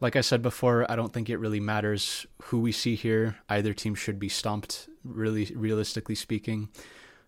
Like 0.00 0.14
I 0.14 0.20
said 0.20 0.42
before, 0.42 0.90
I 0.90 0.94
don't 0.94 1.12
think 1.12 1.28
it 1.28 1.38
really 1.38 1.60
matters 1.60 2.26
who 2.44 2.60
we 2.60 2.70
see 2.70 2.94
here. 2.94 3.36
Either 3.48 3.74
team 3.74 3.94
should 3.94 4.18
be 4.18 4.28
stomped, 4.28 4.88
really 5.02 5.50
realistically 5.54 6.14
speaking. 6.14 6.68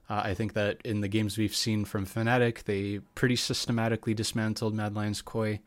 Uh, 0.09 0.22
I 0.24 0.34
think 0.34 0.55
that 0.55 0.78
in 0.84 1.01
the 1.01 1.09
games 1.09 1.38
we've 1.38 1.55
seen 1.55 1.84
from 1.84 2.07
Fnatic, 2.07 2.64
they 2.64 3.01
pretty 3.14 3.36
systematically 3.36 4.14
dismantled 4.14 4.74
Mad 4.74 4.95
Lions 4.95 5.22
Koi. 5.22 5.61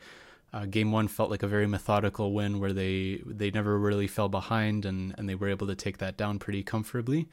Uh, 0.53 0.65
game 0.65 0.91
one 0.91 1.07
felt 1.07 1.31
like 1.31 1.43
a 1.43 1.47
very 1.47 1.65
methodical 1.65 2.31
win 2.31 2.59
where 2.59 2.73
they 2.73 3.21
they 3.25 3.49
never 3.51 3.79
really 3.79 4.05
fell 4.07 4.29
behind 4.29 4.85
and, 4.85 5.15
and 5.17 5.27
they 5.27 5.35
were 5.35 5.49
able 5.49 5.65
to 5.67 5.75
take 5.75 5.97
that 5.97 6.15
down 6.15 6.39
pretty 6.39 6.61
comfortably. 6.61 7.27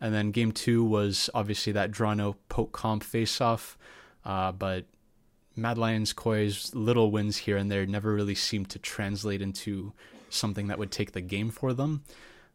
And 0.00 0.12
then 0.12 0.30
game 0.30 0.52
two 0.52 0.84
was 0.84 1.30
obviously 1.32 1.72
that 1.72 1.90
drawn 1.90 2.20
out 2.20 2.36
poke 2.48 2.72
comp 2.72 3.02
face 3.04 3.40
off, 3.40 3.78
uh, 4.24 4.52
but 4.52 4.84
Mad 5.56 5.78
Lions 5.78 6.12
Koi's 6.12 6.74
little 6.74 7.10
wins 7.10 7.38
here 7.38 7.56
and 7.56 7.70
there 7.70 7.86
never 7.86 8.14
really 8.14 8.34
seemed 8.34 8.68
to 8.70 8.78
translate 8.78 9.42
into 9.42 9.92
something 10.28 10.66
that 10.68 10.78
would 10.78 10.90
take 10.90 11.12
the 11.12 11.20
game 11.20 11.50
for 11.50 11.72
them. 11.72 12.02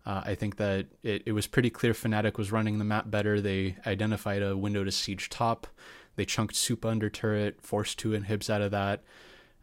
Uh, 0.06 0.22
I 0.26 0.36
think 0.36 0.58
that 0.58 0.88
it, 1.04 1.24
it 1.26 1.32
was 1.32 1.47
pretty 1.47 1.70
clear 1.70 1.93
Fnatic 1.93 2.38
was 2.38 2.52
running 2.52 2.80
the 2.80 2.86
map 2.86 3.10
better. 3.12 3.39
They 3.39 3.76
identified 3.86 4.41
a 4.41 4.58
window 4.58 4.84
to 4.84 4.91
siege 4.91 5.30
top. 5.30 5.68
They 6.16 6.26
chunked 6.26 6.56
Supa 6.56 6.89
under 6.89 7.10
turret, 7.10 7.62
forced 7.62 7.99
two 7.99 8.14
inhibs 8.14 8.49
out 8.49 8.62
of 8.62 8.72
that. 8.72 9.04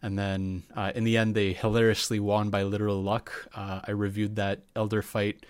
And 0.00 0.18
then 0.18 0.62
uh, 0.76 0.92
in 0.94 1.04
the 1.04 1.16
end, 1.16 1.34
they 1.34 1.52
hilariously 1.52 2.20
won 2.20 2.50
by 2.50 2.62
literal 2.62 3.02
luck. 3.02 3.48
Uh, 3.54 3.80
I 3.84 3.90
reviewed 3.90 4.36
that 4.36 4.62
Elder 4.76 5.02
fight 5.02 5.44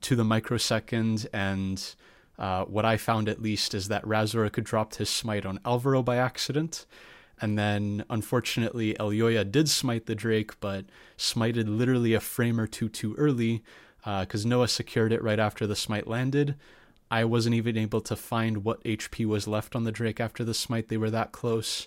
to 0.00 0.16
the 0.16 0.24
microsecond, 0.24 1.28
and 1.32 1.94
uh, 2.36 2.64
what 2.64 2.84
I 2.84 2.96
found 2.96 3.28
at 3.28 3.40
least 3.40 3.74
is 3.74 3.86
that 3.88 4.04
Razork 4.04 4.62
dropped 4.64 4.96
his 4.96 5.08
smite 5.08 5.46
on 5.46 5.60
Alvaro 5.64 6.02
by 6.02 6.16
accident. 6.16 6.86
And 7.40 7.58
then, 7.58 8.04
unfortunately, 8.08 8.94
Elyoya 8.94 9.50
did 9.50 9.68
smite 9.68 10.06
the 10.06 10.14
Drake, 10.14 10.58
but 10.60 10.86
smited 11.18 11.64
literally 11.66 12.14
a 12.14 12.20
frame 12.20 12.60
or 12.60 12.66
two 12.66 12.88
too 12.88 13.14
early 13.16 13.62
because 14.04 14.44
uh, 14.44 14.48
Noah 14.48 14.68
secured 14.68 15.12
it 15.12 15.22
right 15.22 15.38
after 15.38 15.66
the 15.66 15.76
smite 15.76 16.06
landed. 16.06 16.54
I 17.10 17.24
wasn't 17.24 17.54
even 17.54 17.76
able 17.76 18.00
to 18.02 18.16
find 18.16 18.64
what 18.64 18.82
HP 18.84 19.26
was 19.26 19.48
left 19.48 19.76
on 19.76 19.84
the 19.84 19.92
Drake 19.92 20.20
after 20.20 20.44
the 20.44 20.54
smite. 20.54 20.88
They 20.88 20.96
were 20.96 21.10
that 21.10 21.32
close. 21.32 21.86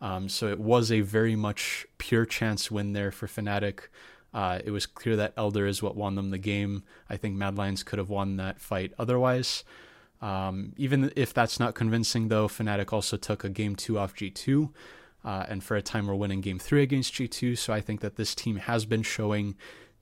Um, 0.00 0.28
so 0.28 0.48
it 0.48 0.60
was 0.60 0.92
a 0.92 1.00
very 1.00 1.36
much 1.36 1.86
pure 1.98 2.26
chance 2.26 2.70
win 2.70 2.92
there 2.92 3.10
for 3.10 3.26
Fnatic. 3.26 3.88
Uh, 4.34 4.58
it 4.64 4.70
was 4.70 4.84
clear 4.84 5.16
that 5.16 5.32
Elder 5.36 5.66
is 5.66 5.82
what 5.82 5.96
won 5.96 6.14
them 6.14 6.30
the 6.30 6.38
game. 6.38 6.82
I 7.08 7.16
think 7.16 7.36
Mad 7.36 7.56
Lions 7.56 7.82
could 7.82 7.98
have 7.98 8.10
won 8.10 8.36
that 8.36 8.60
fight 8.60 8.92
otherwise. 8.98 9.64
Um, 10.26 10.72
even 10.76 11.12
if 11.14 11.32
that's 11.32 11.60
not 11.60 11.76
convincing, 11.76 12.26
though, 12.26 12.48
Fnatic 12.48 12.92
also 12.92 13.16
took 13.16 13.44
a 13.44 13.48
game 13.48 13.76
two 13.76 13.96
off 13.96 14.12
G2, 14.16 14.70
uh, 15.24 15.46
and 15.48 15.62
for 15.62 15.76
a 15.76 15.82
time 15.82 16.08
we're 16.08 16.16
winning 16.16 16.40
game 16.40 16.58
three 16.58 16.82
against 16.82 17.14
G2. 17.14 17.56
So 17.56 17.72
I 17.72 17.80
think 17.80 18.00
that 18.00 18.16
this 18.16 18.34
team 18.34 18.56
has 18.56 18.86
been 18.86 19.04
showing 19.04 19.54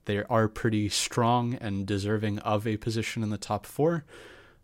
they 0.05 0.23
are 0.23 0.47
pretty 0.47 0.89
strong 0.89 1.53
and 1.61 1.85
deserving 1.85 2.39
of 2.39 2.65
a 2.65 2.77
position 2.77 3.21
in 3.21 3.29
the 3.29 3.37
top 3.37 3.67
four. 3.67 4.03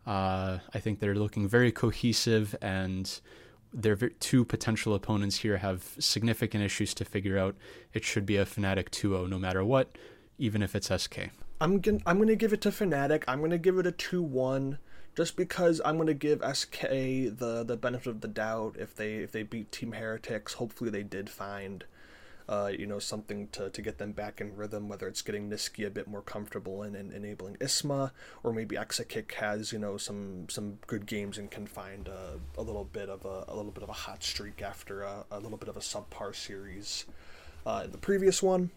Uh, 0.07 0.57
I 0.74 0.80
think 0.80 0.99
they're 0.99 1.14
looking 1.14 1.47
very 1.47 1.72
cohesive, 1.72 2.55
and 2.59 3.22
their 3.72 3.95
two 3.95 4.43
potential 4.43 4.95
opponents 4.95 5.38
here 5.38 5.57
have 5.57 5.95
significant 5.99 6.64
issues 6.64 6.95
to 6.95 7.05
figure 7.05 7.38
out. 7.38 7.55
It 7.93 8.03
should 8.03 8.26
be 8.26 8.38
a 8.38 8.45
Fnatic 8.45 8.89
2-0 8.89 9.30
no 9.30 9.38
matter 9.38 9.64
what, 9.64 9.95
even 10.39 10.64
if 10.64 10.76
it's 10.76 10.88
SK. 10.88 11.30
I'm 11.59 11.80
gonna 11.82 11.99
I'm 12.07 12.18
gonna 12.18 12.36
give 12.36 12.51
it 12.51 12.62
to 12.62 12.70
Fnatic. 12.70 13.24
I'm 13.28 13.41
gonna 13.41 13.59
give 13.59 13.78
it 13.78 13.86
a 13.86 13.91
2-1 13.91 14.80
just 15.16 15.36
because 15.36 15.82
I'm 15.84 15.97
gonna 15.97 16.14
give 16.14 16.41
SK 16.41 16.82
the 16.82 17.64
the 17.66 17.78
benefit 17.78 18.07
of 18.07 18.22
the 18.22 18.28
doubt 18.28 18.76
if 18.80 18.95
they 18.95 19.16
if 19.16 19.32
they 19.32 19.43
beat 19.43 19.72
Team 19.72 19.93
Heretics. 19.93 20.53
Hopefully 20.53 20.89
they 20.89 21.03
did 21.03 21.30
find 21.30 21.86
uh, 22.51 22.70
you 22.78 22.86
know, 22.86 22.99
something 22.99 23.47
to, 23.53 23.70
to 23.70 23.82
get 23.82 23.97
them 23.97 24.12
back 24.12 24.41
in 24.41 24.53
rhythm, 24.57 24.89
whether 24.89 25.07
it's 25.07 25.22
getting 25.22 25.49
Nisqy 25.49 25.88
a 25.88 25.89
bit 25.89 26.05
more 26.05 26.22
comfortable 26.22 26.84
and, 26.84 26.97
and 26.97 27.14
enabling 27.14 27.55
Isma, 27.55 28.12
or 28.43 28.51
maybe 28.51 28.76
Exakick 28.76 29.32
has, 29.36 29.72
you 29.72 29.80
know, 29.80 29.95
some 29.95 30.49
some 30.49 30.78
good 30.86 31.05
games 31.05 31.38
and 31.38 31.49
can 31.49 31.66
find 31.66 32.09
a, 32.09 32.39
a 32.57 32.62
little 32.62 32.84
bit 32.84 33.07
of 33.07 33.24
a, 33.24 33.45
a 33.47 33.55
little 33.55 33.72
bit 33.72 33.84
of 33.84 33.89
a 33.89 33.93
hot 33.93 34.22
streak 34.22 34.62
after 34.62 35.03
a, 35.03 35.24
a 35.32 35.39
little 35.39 35.57
bit 35.57 35.70
of 35.70 35.78
a 35.78 35.80
subpar 35.80 36.36
series 36.36 37.05
uh, 37.66 37.84
in 37.86 37.91
the 37.93 37.97
previous 37.97 38.43
one. 38.43 38.72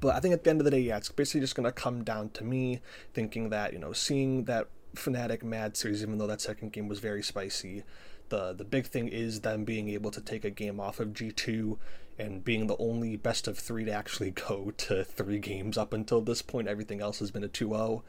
But 0.00 0.14
I 0.14 0.20
think 0.20 0.34
at 0.34 0.44
the 0.44 0.50
end 0.50 0.60
of 0.60 0.66
the 0.66 0.70
day, 0.70 0.80
yeah, 0.80 0.98
it's 0.98 1.10
basically 1.10 1.40
just 1.40 1.54
going 1.54 1.64
to 1.64 1.72
come 1.72 2.04
down 2.04 2.30
to 2.30 2.44
me 2.44 2.80
thinking 3.14 3.50
that, 3.50 3.72
you 3.72 3.78
know, 3.78 3.92
seeing 3.92 4.44
that 4.44 4.68
Fnatic 4.96 5.42
Mad 5.42 5.76
series, 5.76 6.02
even 6.02 6.18
though 6.18 6.26
that 6.26 6.40
second 6.40 6.72
game 6.72 6.88
was 6.88 6.98
very 6.98 7.22
spicy, 7.22 7.84
the 8.28 8.52
the 8.52 8.64
big 8.64 8.86
thing 8.86 9.08
is 9.08 9.40
them 9.40 9.64
being 9.64 9.88
able 9.88 10.10
to 10.10 10.20
take 10.20 10.44
a 10.44 10.50
game 10.50 10.80
off 10.80 11.00
of 11.00 11.08
G2 11.08 11.76
and 12.18 12.44
being 12.44 12.66
the 12.66 12.76
only 12.78 13.16
best 13.16 13.48
of 13.48 13.58
three 13.58 13.84
to 13.84 13.92
actually 13.92 14.30
go 14.48 14.72
to 14.76 15.04
three 15.04 15.38
games 15.38 15.76
up 15.76 15.92
until 15.92 16.20
this 16.20 16.42
point. 16.42 16.68
Everything 16.68 17.00
else 17.00 17.18
has 17.18 17.30
been 17.30 17.44
a 17.44 17.48
2 17.48 17.68
0. 17.68 18.04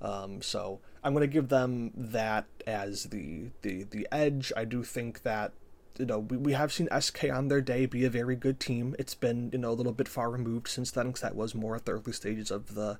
Um, 0.00 0.42
so 0.42 0.80
I'm 1.02 1.14
going 1.14 1.22
to 1.22 1.32
give 1.32 1.48
them 1.48 1.90
that 1.96 2.46
as 2.66 3.04
the, 3.04 3.50
the, 3.62 3.84
the 3.84 4.06
edge. 4.12 4.52
I 4.54 4.66
do 4.66 4.82
think 4.82 5.22
that 5.22 5.52
you 5.98 6.04
know, 6.04 6.18
we, 6.18 6.36
we 6.36 6.52
have 6.52 6.72
seen 6.72 6.88
SK 6.98 7.24
on 7.32 7.48
their 7.48 7.60
day 7.60 7.86
be 7.86 8.04
a 8.04 8.10
very 8.10 8.36
good 8.36 8.60
team. 8.60 8.94
It's 8.98 9.14
been, 9.14 9.50
you 9.52 9.58
know, 9.58 9.70
a 9.70 9.72
little 9.72 9.92
bit 9.92 10.08
far 10.08 10.30
removed 10.30 10.68
since 10.68 10.90
then 10.90 11.06
because 11.06 11.22
that 11.22 11.34
was 11.34 11.54
more 11.54 11.76
at 11.76 11.86
the 11.86 11.92
early 11.92 12.12
stages 12.12 12.50
of 12.50 12.74
the 12.74 12.98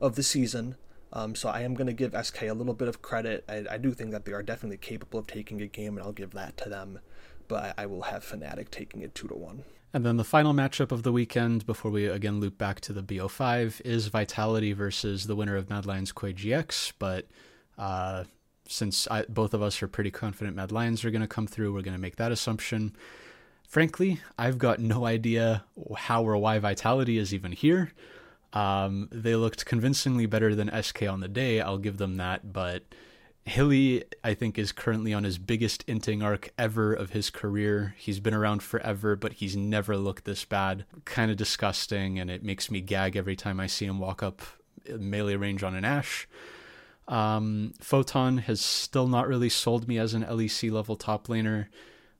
of 0.00 0.16
the 0.16 0.22
season. 0.22 0.76
Um, 1.14 1.36
so 1.36 1.48
I 1.48 1.60
am 1.60 1.74
going 1.74 1.86
to 1.86 1.92
give 1.92 2.14
SK 2.20 2.42
a 2.42 2.52
little 2.52 2.74
bit 2.74 2.88
of 2.88 3.00
credit. 3.00 3.44
I, 3.48 3.64
I 3.70 3.78
do 3.78 3.92
think 3.92 4.10
that 4.10 4.24
they 4.24 4.32
are 4.32 4.42
definitely 4.42 4.78
capable 4.78 5.20
of 5.20 5.28
taking 5.28 5.62
a 5.62 5.66
game, 5.66 5.96
and 5.96 6.04
I'll 6.04 6.12
give 6.12 6.32
that 6.32 6.56
to 6.58 6.68
them. 6.68 6.98
But 7.46 7.74
I, 7.78 7.84
I 7.84 7.86
will 7.86 8.02
have 8.02 8.24
Fnatic 8.24 8.70
taking 8.70 9.00
it 9.00 9.14
two 9.14 9.28
to 9.28 9.34
one. 9.34 9.62
And 9.92 10.04
then 10.04 10.16
the 10.16 10.24
final 10.24 10.52
matchup 10.52 10.90
of 10.90 11.04
the 11.04 11.12
weekend, 11.12 11.66
before 11.66 11.90
we 11.92 12.06
again 12.06 12.40
loop 12.40 12.58
back 12.58 12.80
to 12.80 12.92
the 12.92 13.02
BO5, 13.02 13.80
is 13.84 14.08
Vitality 14.08 14.72
versus 14.72 15.28
the 15.28 15.36
winner 15.36 15.54
of 15.54 15.70
Mad 15.70 15.86
Lions 15.86 16.10
Koi 16.10 16.32
GX. 16.32 16.94
But 16.98 17.28
uh, 17.78 18.24
since 18.66 19.06
I, 19.08 19.22
both 19.28 19.54
of 19.54 19.62
us 19.62 19.80
are 19.84 19.88
pretty 19.88 20.10
confident 20.10 20.56
Mad 20.56 20.72
Lions 20.72 21.04
are 21.04 21.12
going 21.12 21.22
to 21.22 21.28
come 21.28 21.46
through, 21.46 21.72
we're 21.72 21.82
going 21.82 21.96
to 21.96 22.00
make 22.00 22.16
that 22.16 22.32
assumption. 22.32 22.96
Frankly, 23.68 24.20
I've 24.36 24.58
got 24.58 24.80
no 24.80 25.06
idea 25.06 25.64
how 25.96 26.24
or 26.24 26.36
why 26.38 26.58
Vitality 26.58 27.16
is 27.16 27.32
even 27.32 27.52
here. 27.52 27.92
Um, 28.54 29.08
they 29.10 29.34
looked 29.34 29.66
convincingly 29.66 30.26
better 30.26 30.54
than 30.54 30.70
SK 30.82 31.02
on 31.02 31.20
the 31.20 31.28
day, 31.28 31.60
I'll 31.60 31.78
give 31.78 31.98
them 31.98 32.16
that, 32.16 32.52
but 32.52 32.84
Hyli, 33.46 34.04
I 34.22 34.32
think, 34.32 34.58
is 34.58 34.72
currently 34.72 35.12
on 35.12 35.24
his 35.24 35.36
biggest 35.36 35.86
inting 35.86 36.24
arc 36.24 36.50
ever 36.56 36.94
of 36.94 37.10
his 37.10 37.28
career. 37.28 37.94
He's 37.98 38.18
been 38.18 38.32
around 38.32 38.62
forever, 38.62 39.16
but 39.16 39.34
he's 39.34 39.54
never 39.54 39.98
looked 39.98 40.24
this 40.24 40.46
bad. 40.46 40.86
Kind 41.04 41.30
of 41.30 41.36
disgusting, 41.36 42.18
and 42.18 42.30
it 42.30 42.42
makes 42.42 42.70
me 42.70 42.80
gag 42.80 43.16
every 43.16 43.36
time 43.36 43.60
I 43.60 43.66
see 43.66 43.84
him 43.84 43.98
walk 43.98 44.22
up 44.22 44.40
melee 44.88 45.36
range 45.36 45.62
on 45.62 45.74
an 45.74 45.84
Ashe. 45.84 46.26
Um, 47.06 47.74
Photon 47.80 48.38
has 48.38 48.62
still 48.62 49.08
not 49.08 49.28
really 49.28 49.50
sold 49.50 49.88
me 49.88 49.98
as 49.98 50.14
an 50.14 50.24
LEC 50.24 50.72
level 50.72 50.96
top 50.96 51.26
laner. 51.26 51.66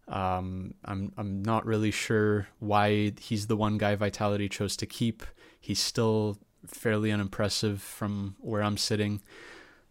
Um, 0.07 0.75
I'm 0.85 1.13
I'm 1.17 1.43
not 1.43 1.65
really 1.65 1.91
sure 1.91 2.49
why 2.59 3.15
he's 3.19 3.47
the 3.47 3.57
one 3.57 3.79
guy 3.79 3.95
Vitality 3.95 4.51
chose 4.51 4.77
to 4.77 4.87
keep. 4.87 5.23
He's 5.65 5.81
still 5.81 6.37
fairly 6.67 7.11
unimpressive 7.11 7.81
from 7.81 8.37
where 8.39 8.63
I'm 8.63 8.77
sitting. 8.77 9.23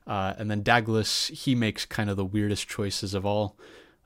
Uh, 0.06 0.36
and 0.38 0.52
then 0.52 0.64
Daglas, 0.64 1.32
he 1.32 1.56
makes 1.56 1.84
kind 1.84 2.12
of 2.12 2.16
the 2.16 2.24
weirdest 2.24 2.68
choices 2.68 3.16
of 3.16 3.26
all. 3.26 3.58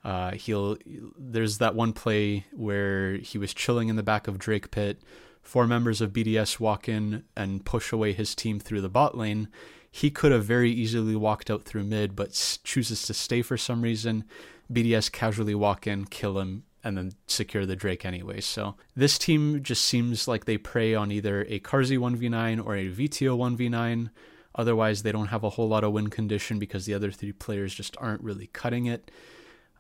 Uh, 0.02 0.32
he'll 0.32 0.78
there's 1.18 1.58
that 1.58 1.76
one 1.76 1.92
play 1.92 2.46
where 2.54 3.18
he 3.18 3.38
was 3.38 3.54
chilling 3.54 3.90
in 3.90 3.98
the 3.98 4.04
back 4.04 4.30
of 4.30 4.40
Drake 4.40 4.72
Pit. 4.72 5.02
Four 5.42 5.68
members 5.68 6.00
of 6.00 6.14
BDS 6.14 6.58
walk 6.58 6.88
in 6.88 7.26
and 7.36 7.66
push 7.66 7.92
away 7.92 8.14
his 8.14 8.34
team 8.34 8.62
through 8.62 8.80
the 8.80 8.88
bot 8.88 9.18
lane. 9.18 9.50
He 9.92 10.10
could 10.10 10.32
have 10.32 10.46
very 10.46 10.72
easily 10.72 11.18
walked 11.18 11.52
out 11.52 11.66
through 11.66 11.84
mid, 11.84 12.16
but 12.16 12.60
chooses 12.64 13.04
to 13.08 13.14
stay 13.14 13.42
for 13.42 13.58
some 13.58 13.82
reason. 13.82 14.24
BDS 14.72 15.12
casually 15.12 15.56
walk 15.56 15.86
in, 15.86 16.06
kill 16.06 16.40
him, 16.40 16.64
and 16.88 16.98
then 16.98 17.12
secure 17.28 17.66
the 17.66 17.76
Drake 17.76 18.06
anyway. 18.06 18.40
So 18.40 18.76
this 18.96 19.18
team 19.18 19.62
just 19.62 19.84
seems 19.84 20.26
like 20.26 20.46
they 20.46 20.58
prey 20.58 20.96
on 20.96 21.12
either 21.12 21.42
a 21.50 21.60
Carzzy 21.60 21.98
1v9 21.98 22.66
or 22.66 22.78
a 22.78 22.90
Vetheo 22.90 23.38
1v9. 23.38 24.10
Otherwise, 24.56 25.04
they 25.04 25.12
don't 25.12 25.28
have 25.28 25.44
a 25.44 25.50
whole 25.50 25.68
lot 25.68 25.84
of 25.84 25.92
win 25.92 26.10
condition 26.10 26.60
because 26.60 26.86
the 26.86 26.94
other 26.94 27.12
three 27.12 27.34
players 27.34 27.76
just 27.76 27.98
aren't 28.00 28.24
really 28.24 28.48
cutting 28.54 28.86
it. 28.86 29.12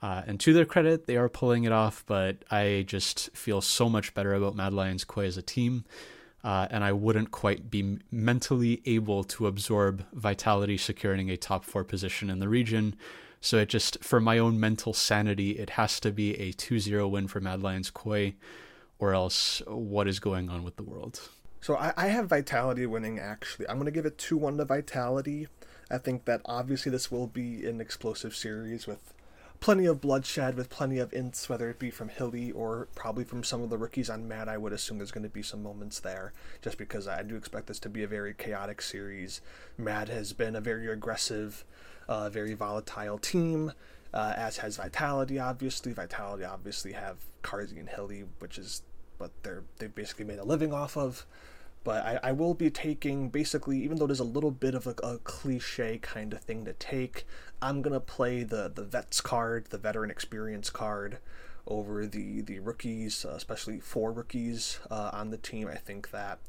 Uh, 0.02 0.22
and 0.28 0.40
to 0.42 0.52
their 0.54 0.66
credit, 0.66 1.08
they 1.08 1.16
are 1.16 1.30
pulling 1.30 1.64
it 1.64 1.72
off, 1.72 2.04
but 2.06 2.44
I 2.52 2.84
just 2.86 3.36
feel 3.36 3.62
so 3.62 3.88
much 3.88 4.14
better 4.14 4.34
about 4.34 4.56
Mad 4.56 4.74
Lions 4.74 5.06
Koi 5.06 5.26
as 5.26 5.38
a 5.38 5.42
team. 5.42 5.86
Uh, 6.44 6.68
and 6.70 6.84
I 6.84 6.92
wouldn't 6.92 7.32
quite 7.32 7.72
be 7.72 8.00
mentally 8.12 8.82
able 8.86 9.24
to 9.24 9.48
absorb 9.48 10.06
Vitality 10.14 10.78
securing 10.78 11.32
a 11.32 11.38
top 11.38 11.64
four 11.64 11.84
position 11.84 12.30
in 12.30 12.40
the 12.40 12.50
region. 12.50 12.96
So 13.42 13.58
it 13.58 13.70
just, 13.70 14.04
for 14.04 14.20
my 14.20 14.38
own 14.38 14.60
mental 14.60 14.94
sanity, 14.94 15.52
it 15.52 15.72
has 15.72 16.00
to 16.02 16.12
be 16.12 16.36
a 16.36 16.52
2 16.52 16.80
0 16.80 17.08
win 17.08 17.28
for 17.28 17.40
Mad 17.40 17.62
Lions 17.62 17.90
Koi, 17.90 18.34
or 19.00 19.14
else 19.14 19.62
what 19.68 20.08
is 20.08 20.20
going 20.20 20.50
on 20.50 20.64
with 20.64 20.76
the 20.76 20.84
world? 20.84 21.30
So 21.62 21.76
I, 21.76 21.94
I 21.98 22.08
have 22.08 22.28
Vitality 22.28 22.86
winning 22.86 23.20
actually. 23.20 23.68
I'm 23.68 23.76
going 23.76 23.86
to 23.86 23.92
give 23.92 24.06
it 24.06 24.18
2 24.18 24.38
1 24.38 24.58
to 24.58 24.66
Vitality. 24.66 25.48
I 25.90 25.98
think 25.98 26.26
that 26.26 26.42
obviously 26.46 26.92
this 26.92 27.12
will 27.12 27.28
be 27.28 27.66
an 27.66 27.80
explosive 27.80 28.36
series 28.36 28.88
with 28.88 29.14
plenty 29.60 29.86
of 29.86 30.02
bloodshed, 30.02 30.56
with 30.56 30.70
plenty 30.70 31.00
of 31.00 31.12
ints, 31.12 31.50
whether 31.50 31.70
it 31.70 31.80
be 31.80 31.90
from 31.90 32.10
Hyli 32.10 32.54
or 32.54 32.88
probably 32.96 33.24
from 33.24 33.44
some 33.44 33.62
of 33.62 33.70
the 33.70 33.78
rookies 33.78 34.10
on 34.10 34.28
Mad. 34.28 34.48
I 34.48 34.58
would 34.58 34.74
assume 34.74 34.98
there's 34.98 35.12
going 35.12 35.24
to 35.24 35.30
be 35.30 35.42
some 35.42 35.64
moments 35.64 36.00
there, 36.00 36.34
just 36.62 36.78
because 36.78 37.08
I 37.08 37.24
do 37.24 37.36
expect 37.36 37.68
this 37.68 37.80
to 37.80 37.90
be 37.90 38.04
a 38.04 38.08
very 38.08 38.34
chaotic 38.34 38.82
series. 38.82 39.42
Mad 39.78 40.10
has 40.10 40.34
been 40.34 40.56
a 40.56 40.62
very 40.62 40.88
aggressive, 40.88 41.66
uh, 42.08 42.30
very 42.30 42.54
volatile 42.54 43.18
team. 43.18 43.74
Uh, 44.14 44.34
as 44.38 44.58
has 44.58 44.78
Vitality, 44.78 45.38
obviously. 45.38 45.92
Vitality 45.94 46.46
obviously 46.46 46.94
have 46.94 47.18
Carzzy 47.44 47.78
and 47.78 47.90
Hyli, 47.90 48.26
which 48.40 48.58
is 48.58 48.82
what 49.18 49.32
they're 49.44 49.64
they've 49.80 49.94
basically 49.94 50.26
made 50.26 50.40
a 50.40 50.44
living 50.46 50.74
off 50.74 50.98
of. 50.98 51.26
But 51.84 52.06
I, 52.06 52.20
I 52.24 52.32
will 52.32 52.54
be 52.54 52.70
taking 52.70 53.30
basically, 53.30 53.82
even 53.84 53.98
though 53.98 54.08
there's 54.08 54.20
a 54.20 54.26
little 54.26 54.52
bit 54.52 54.76
of 54.76 54.88
a, 54.88 54.96
a 55.04 55.18
cliche 55.20 55.98
kind 56.00 56.34
of 56.34 56.42
thing 56.42 56.66
to 56.66 56.74
take, 56.74 57.26
I'm 57.62 57.82
gonna 57.82 58.00
play 58.00 58.44
the 58.44 58.72
the 58.74 58.84
vets 58.84 59.22
card, 59.22 59.68
the 59.70 59.78
veteran 59.78 60.10
experience 60.10 60.70
card, 60.70 61.20
over 61.66 62.06
the 62.08 62.42
the 62.42 62.60
rookies, 62.60 63.26
uh, 63.26 63.30
especially 63.30 63.80
four 63.80 64.12
rookies 64.12 64.80
uh, 64.90 65.12
on 65.14 65.30
the 65.30 65.38
team. 65.38 65.68
I 65.68 65.76
think 65.76 66.12
that 66.12 66.40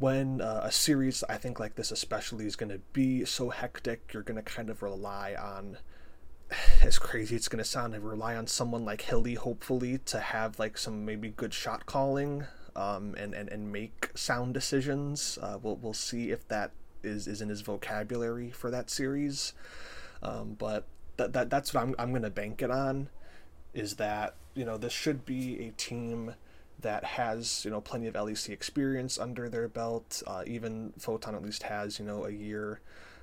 when 0.00 0.40
uh, 0.40 0.62
a 0.64 0.72
series 0.72 1.22
I 1.28 1.36
think 1.36 1.60
like 1.60 1.76
this 1.76 1.92
especially 1.92 2.46
is 2.46 2.56
going 2.56 2.72
to 2.72 2.80
be 2.92 3.24
so 3.24 3.50
hectic, 3.50 4.12
you're 4.12 4.22
going 4.22 4.42
to 4.42 4.42
kind 4.42 4.70
of 4.70 4.82
rely 4.82 5.34
on 5.34 5.78
as 6.82 6.98
crazy 6.98 7.36
it's 7.36 7.48
going 7.48 7.62
to 7.62 7.68
sound, 7.68 7.94
I 7.94 7.98
rely 7.98 8.34
on 8.34 8.46
someone 8.46 8.84
like 8.84 9.02
Hyli 9.02 9.36
hopefully 9.36 9.98
to 10.06 10.20
have 10.20 10.58
like 10.58 10.76
some 10.76 11.04
maybe 11.04 11.28
good 11.28 11.54
shot 11.54 11.86
calling 11.86 12.44
um, 12.74 13.14
and, 13.16 13.34
and, 13.34 13.48
and 13.48 13.72
make 13.72 14.10
sound 14.14 14.54
decisions. 14.54 15.38
Uh, 15.40 15.58
we'll, 15.62 15.76
we'll 15.76 15.92
see 15.92 16.30
if 16.30 16.48
that 16.48 16.72
is, 17.04 17.28
is 17.28 17.40
in 17.40 17.48
his 17.48 17.60
vocabulary 17.60 18.50
for 18.50 18.70
that 18.70 18.90
series. 18.90 19.52
Um, 20.22 20.56
but 20.58 20.86
that, 21.16 21.32
that 21.34 21.50
that's 21.50 21.72
what 21.72 21.82
I'm, 21.82 21.94
I'm 21.98 22.10
going 22.10 22.22
to 22.22 22.30
bank 22.30 22.62
it 22.62 22.70
on 22.70 23.08
is 23.72 23.96
that 23.96 24.34
you 24.54 24.64
know, 24.64 24.76
this 24.76 24.92
should 24.92 25.24
be 25.24 25.66
a 25.66 25.70
team 25.72 26.34
that 26.82 27.04
has 27.04 27.64
you 27.64 27.70
know 27.70 27.80
plenty 27.80 28.06
of 28.06 28.14
LEC 28.14 28.50
experience 28.50 29.18
under 29.18 29.48
their 29.48 29.68
belt. 29.68 30.22
Uh, 30.26 30.42
even 30.46 30.92
Photon 30.98 31.34
at 31.34 31.42
least 31.42 31.64
has 31.64 31.98
you 31.98 32.04
know 32.04 32.24
a 32.24 32.30
year 32.30 32.80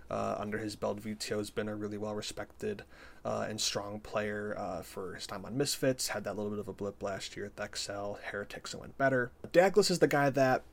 uh, 0.10 0.36
under 0.38 0.58
his 0.58 0.76
belt. 0.76 1.01
Vetheo 1.01 1.38
has 1.38 1.49
been 1.49 1.68
a 1.68 1.76
really 1.76 1.97
well 1.97 2.16
respected 2.16 2.84
uh, 3.26 3.45
and 3.49 3.60
strong 3.60 3.99
player 3.99 4.55
uh, 4.58 4.82
for 4.82 5.16
his 5.16 5.28
time 5.28 5.45
on 5.45 5.58
Misfits. 5.58 6.10
Had 6.10 6.24
that 6.24 6.36
little 6.36 6.51
bit 6.51 6.60
of 6.60 6.68
a 6.68 6.74
blip 6.74 7.01
last 7.03 7.36
year 7.36 7.45
at 7.45 7.55
the 7.55 7.64
Excel 7.64 8.20
Heretics 8.32 8.74
and 8.74 8.82
went 8.82 8.97
better. 8.97 9.32
Daglas 9.51 9.91
is 9.91 9.99
the 9.99 10.08
guy 10.08 10.30
that 10.30 10.64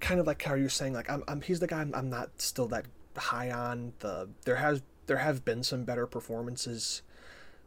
kind 0.00 0.20
of 0.20 0.26
like 0.26 0.42
how 0.42 0.54
you're 0.54 0.68
saying 0.68 0.92
like 0.92 1.08
I'm, 1.08 1.22
I'm 1.28 1.40
he's 1.40 1.60
the 1.60 1.66
guy 1.66 1.80
I'm, 1.80 1.94
I'm 1.94 2.10
not 2.10 2.30
still 2.40 2.66
that 2.68 2.86
high 3.16 3.50
on 3.50 3.92
the 4.00 4.28
there 4.44 4.56
has 4.56 4.82
there 5.06 5.18
have 5.18 5.44
been 5.44 5.62
some 5.62 5.84
better 5.84 6.06
performances 6.06 7.02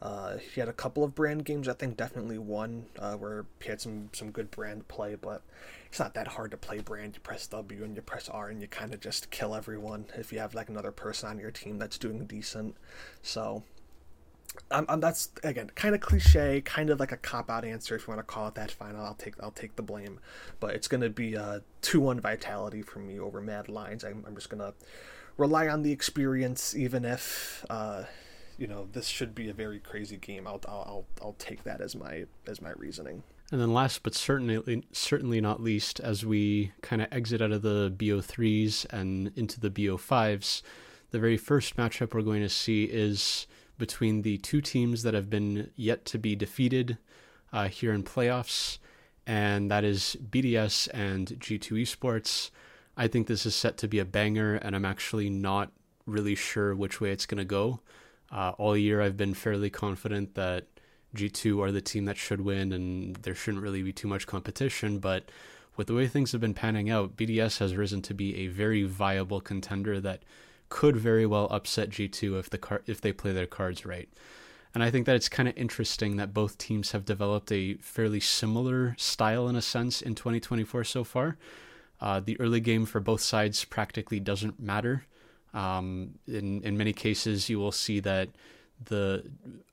uh, 0.02 0.38
he 0.38 0.60
had 0.60 0.70
a 0.70 0.74
couple 0.74 1.04
of 1.04 1.16
brand 1.16 1.46
games. 1.46 1.68
I 1.68 1.74
think 1.74 1.98
definitely 1.98 2.38
one 2.38 2.86
uh, 3.00 3.16
where 3.16 3.46
he 3.62 3.70
had 3.70 3.82
some 3.82 4.10
some 4.14 4.32
good 4.32 4.52
brand 4.52 4.88
play, 4.88 5.16
but 5.16 5.42
it's 5.88 6.00
not 6.00 6.14
that 6.14 6.28
hard 6.28 6.52
to 6.52 6.58
play 6.58 6.80
brand. 6.80 7.16
You 7.16 7.22
press 7.22 7.48
W 7.48 7.84
and 7.84 7.96
you 7.96 8.02
press 8.02 8.30
R 8.30 8.50
and 8.50 8.62
you 8.62 8.68
kind 8.68 8.94
of 8.94 9.00
just 9.00 9.32
kill 9.32 9.56
everyone 9.56 10.06
if 10.16 10.32
you 10.32 10.40
have 10.40 10.54
like 10.54 10.70
another 10.70 10.92
person 10.92 11.30
on 11.30 11.40
your 11.40 11.52
team 11.52 11.80
that's 11.80 11.98
doing 11.98 12.26
decent. 12.26 12.76
So. 13.22 13.64
Um, 14.72 14.86
um, 14.90 15.00
that's 15.02 15.30
again 15.44 15.70
kind 15.76 15.94
of 15.94 16.02
cliche, 16.02 16.62
kind 16.62 16.90
of 16.90 17.00
like 17.00 17.12
a 17.12 17.18
cop 17.18 17.48
out 17.48 17.64
answer. 17.64 17.96
If 17.96 18.08
you 18.08 18.16
want 18.16 18.28
to 18.28 18.34
call 18.34 18.48
it 18.48 18.56
that, 18.56 18.72
fine. 18.72 18.96
I'll 18.96 19.14
take 19.14 19.36
I'll 19.42 19.52
take 19.52 19.76
the 19.76 19.84
blame. 19.84 20.20
But 20.60 20.74
it's 20.74 20.88
gonna 20.88 21.10
be 21.10 21.36
a 21.36 21.62
two 21.82 22.00
one 22.00 22.20
vitality 22.20 22.82
for 22.82 22.98
me 22.98 23.20
over 23.20 23.40
Mad 23.40 23.70
Lions. 23.70 24.04
I'm, 24.04 24.24
I'm 24.26 24.34
just 24.34 24.50
gonna 24.50 24.74
rely 25.38 25.68
on 25.68 25.84
the 25.84 25.92
experience, 25.92 26.76
even 26.76 27.06
if 27.06 27.66
uh, 27.70 28.06
you 28.58 28.68
know 28.68 28.88
this 28.92 29.08
should 29.08 29.36
be 29.36 29.50
a 29.50 29.54
very 29.54 29.80
crazy 29.80 30.18
game. 30.18 30.48
I'll 30.48 30.62
I'll 30.68 31.06
I'll 31.22 31.36
take 31.38 31.64
that 31.64 31.82
as 31.82 31.96
my 31.96 32.26
as 32.48 32.62
my 32.62 32.72
reasoning. 32.72 33.24
And 33.52 33.62
then 33.62 33.74
last 33.74 34.04
but 34.04 34.14
certainly 34.14 34.84
certainly 34.92 35.40
not 35.40 35.62
least, 35.62 36.00
as 36.00 36.26
we 36.26 36.72
kind 36.82 37.02
of 37.02 37.08
exit 37.12 37.42
out 37.42 37.52
of 37.52 37.62
the 37.62 37.94
BO3s 37.96 38.86
and 38.92 39.32
into 39.36 39.60
the 39.60 39.70
BO5s, 39.70 40.62
the 41.12 41.20
very 41.20 41.38
first 41.38 41.78
matchup 41.78 42.14
we're 42.14 42.22
going 42.22 42.42
to 42.42 42.50
see 42.50 42.86
is 42.86 43.48
between 43.78 44.24
the 44.24 44.38
two 44.40 44.60
teams 44.60 45.04
that 45.04 45.14
have 45.14 45.30
been 45.30 45.70
yet 45.76 46.04
to 46.06 46.18
be 46.18 46.36
defeated 46.36 46.98
uh, 47.54 47.68
here 47.68 47.94
in 47.94 48.04
playoffs, 48.04 48.80
and 49.26 49.70
that 49.72 49.84
is 49.84 50.18
BDS 50.30 50.90
and 50.94 51.28
G2 51.28 51.84
Esports. 51.84 52.50
I 52.98 53.08
think 53.08 53.28
this 53.28 53.46
is 53.46 53.56
set 53.56 53.78
to 53.78 53.88
be 53.88 54.00
a 54.00 54.06
banger, 54.06 54.56
and 54.56 54.76
I'm 54.76 54.86
actually 54.86 55.30
not 55.30 55.72
really 56.06 56.36
sure 56.36 56.76
which 56.76 57.00
way 57.00 57.12
it's 57.12 57.28
going 57.28 57.38
to 57.38 57.46
go. 57.46 57.80
Uh, 58.32 58.54
all 58.58 58.76
year, 58.76 59.02
I've 59.02 59.18
been 59.18 59.34
fairly 59.34 59.70
confident 59.70 60.36
that 60.36 60.66
G2 61.16 61.62
are 61.62 61.72
the 61.72 61.82
team 61.82 62.06
that 62.06 62.18
should 62.18 62.42
win, 62.42 62.72
and 62.72 63.16
there 63.18 63.36
shouldn't 63.36 63.64
really 63.64 63.82
be 63.82 63.94
too 63.94 64.08
much 64.08 64.28
competition. 64.28 65.00
But 65.00 65.30
with 65.76 65.88
the 65.88 65.94
way 65.94 66.08
things 66.08 66.32
have 66.32 66.42
been 66.42 66.54
panning 66.54 66.90
out, 66.90 67.16
BDS 67.16 67.60
has 67.60 67.76
risen 67.76 68.02
to 68.04 68.14
be 68.14 68.36
a 68.38 68.48
very 68.48 68.84
viable 68.84 69.42
contender 69.42 70.00
that 70.02 70.24
could 70.70 70.98
very 70.98 71.26
well 71.26 71.48
upset 71.50 71.90
G2 71.90 72.40
if 72.40 72.50
the 72.50 72.58
car- 72.58 72.84
if 72.86 73.00
they 73.00 73.14
play 73.14 73.32
their 73.32 73.48
cards 73.48 73.86
right. 73.86 74.10
And 74.74 74.84
I 74.84 74.92
think 74.92 75.06
that 75.06 75.16
it's 75.16 75.30
kind 75.30 75.48
of 75.48 75.58
interesting 75.58 76.18
that 76.18 76.34
both 76.34 76.58
teams 76.58 76.92
have 76.92 77.06
developed 77.06 77.52
a 77.52 77.76
fairly 77.76 78.20
similar 78.20 78.96
style 78.98 79.48
in 79.48 79.56
a 79.56 79.62
sense 79.62 80.02
in 80.02 80.14
2024 80.14 80.84
so 80.84 81.04
far. 81.04 81.38
Uh, 82.00 82.20
the 82.20 82.40
early 82.40 82.60
game 82.60 82.86
for 82.86 83.00
both 83.00 83.22
sides 83.22 83.66
practically 83.66 84.20
doesn't 84.20 84.60
matter. 84.60 85.06
Um, 85.54 86.16
in 86.28 86.62
in 86.64 86.78
many 86.78 86.94
cases, 86.94 87.50
you 87.50 87.60
will 87.60 87.72
see 87.72 88.00
that 88.02 88.30
the 88.84 89.24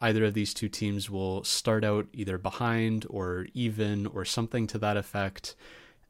either 0.00 0.24
of 0.24 0.34
these 0.34 0.54
two 0.54 0.68
teams 0.68 1.10
will 1.10 1.44
start 1.44 1.84
out 1.84 2.06
either 2.12 2.38
behind 2.38 3.06
or 3.10 3.46
even 3.52 4.06
or 4.06 4.24
something 4.24 4.66
to 4.68 4.78
that 4.78 4.96
effect, 4.96 5.54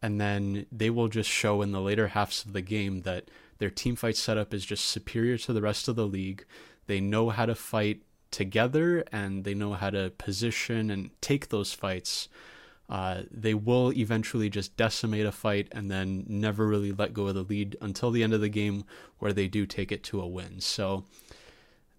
and 0.01 0.21
then 0.21 0.67
they 0.71 0.91
will 0.91 1.09
just 1.09 1.29
show 1.29 1.63
in 1.63 1.73
the 1.73 1.81
later 1.81 2.09
halves 2.09 2.45
of 2.45 2.53
the 2.53 2.63
game 2.63 3.03
that 3.03 3.25
their 3.59 3.71
team 3.71 3.97
fight 3.97 4.17
setup 4.17 4.53
is 4.53 4.65
just 4.65 4.85
superior 4.85 5.39
to 5.39 5.53
the 5.53 5.63
rest 5.63 5.89
of 5.89 5.97
the 5.97 6.07
league. 6.07 6.45
They 6.87 7.01
know 7.01 7.31
how 7.31 7.47
to 7.47 7.55
fight 7.55 8.03
together 8.31 9.05
and 9.13 9.45
they 9.45 9.55
know 9.55 9.75
how 9.75 9.91
to 9.91 10.11
position 10.19 10.91
and 10.91 11.11
take 11.21 11.49
those 11.49 11.73
fights 11.73 12.29
uh, 12.89 13.23
they 13.31 13.55
will 13.55 13.93
eventually 13.93 14.51
just 14.51 14.77
decimate 14.77 15.25
a 15.27 15.33
fight 15.33 15.69
and 15.73 15.91
then 15.91 16.25
never 16.29 16.67
really 16.67 16.93
let 16.93 17.15
go 17.15 17.29
of 17.29 17.35
the 17.35 17.43
lead 17.43 17.77
until 17.81 18.11
the 18.11 18.23
end 18.23 18.35
of 18.35 18.41
the 18.41 18.49
game, 18.49 18.85
where 19.19 19.33
they 19.33 19.49
do 19.49 19.65
take 19.67 19.91
it 19.91 20.03
to 20.05 20.21
a 20.21 20.27
win. 20.27 20.61
So, 20.61 21.05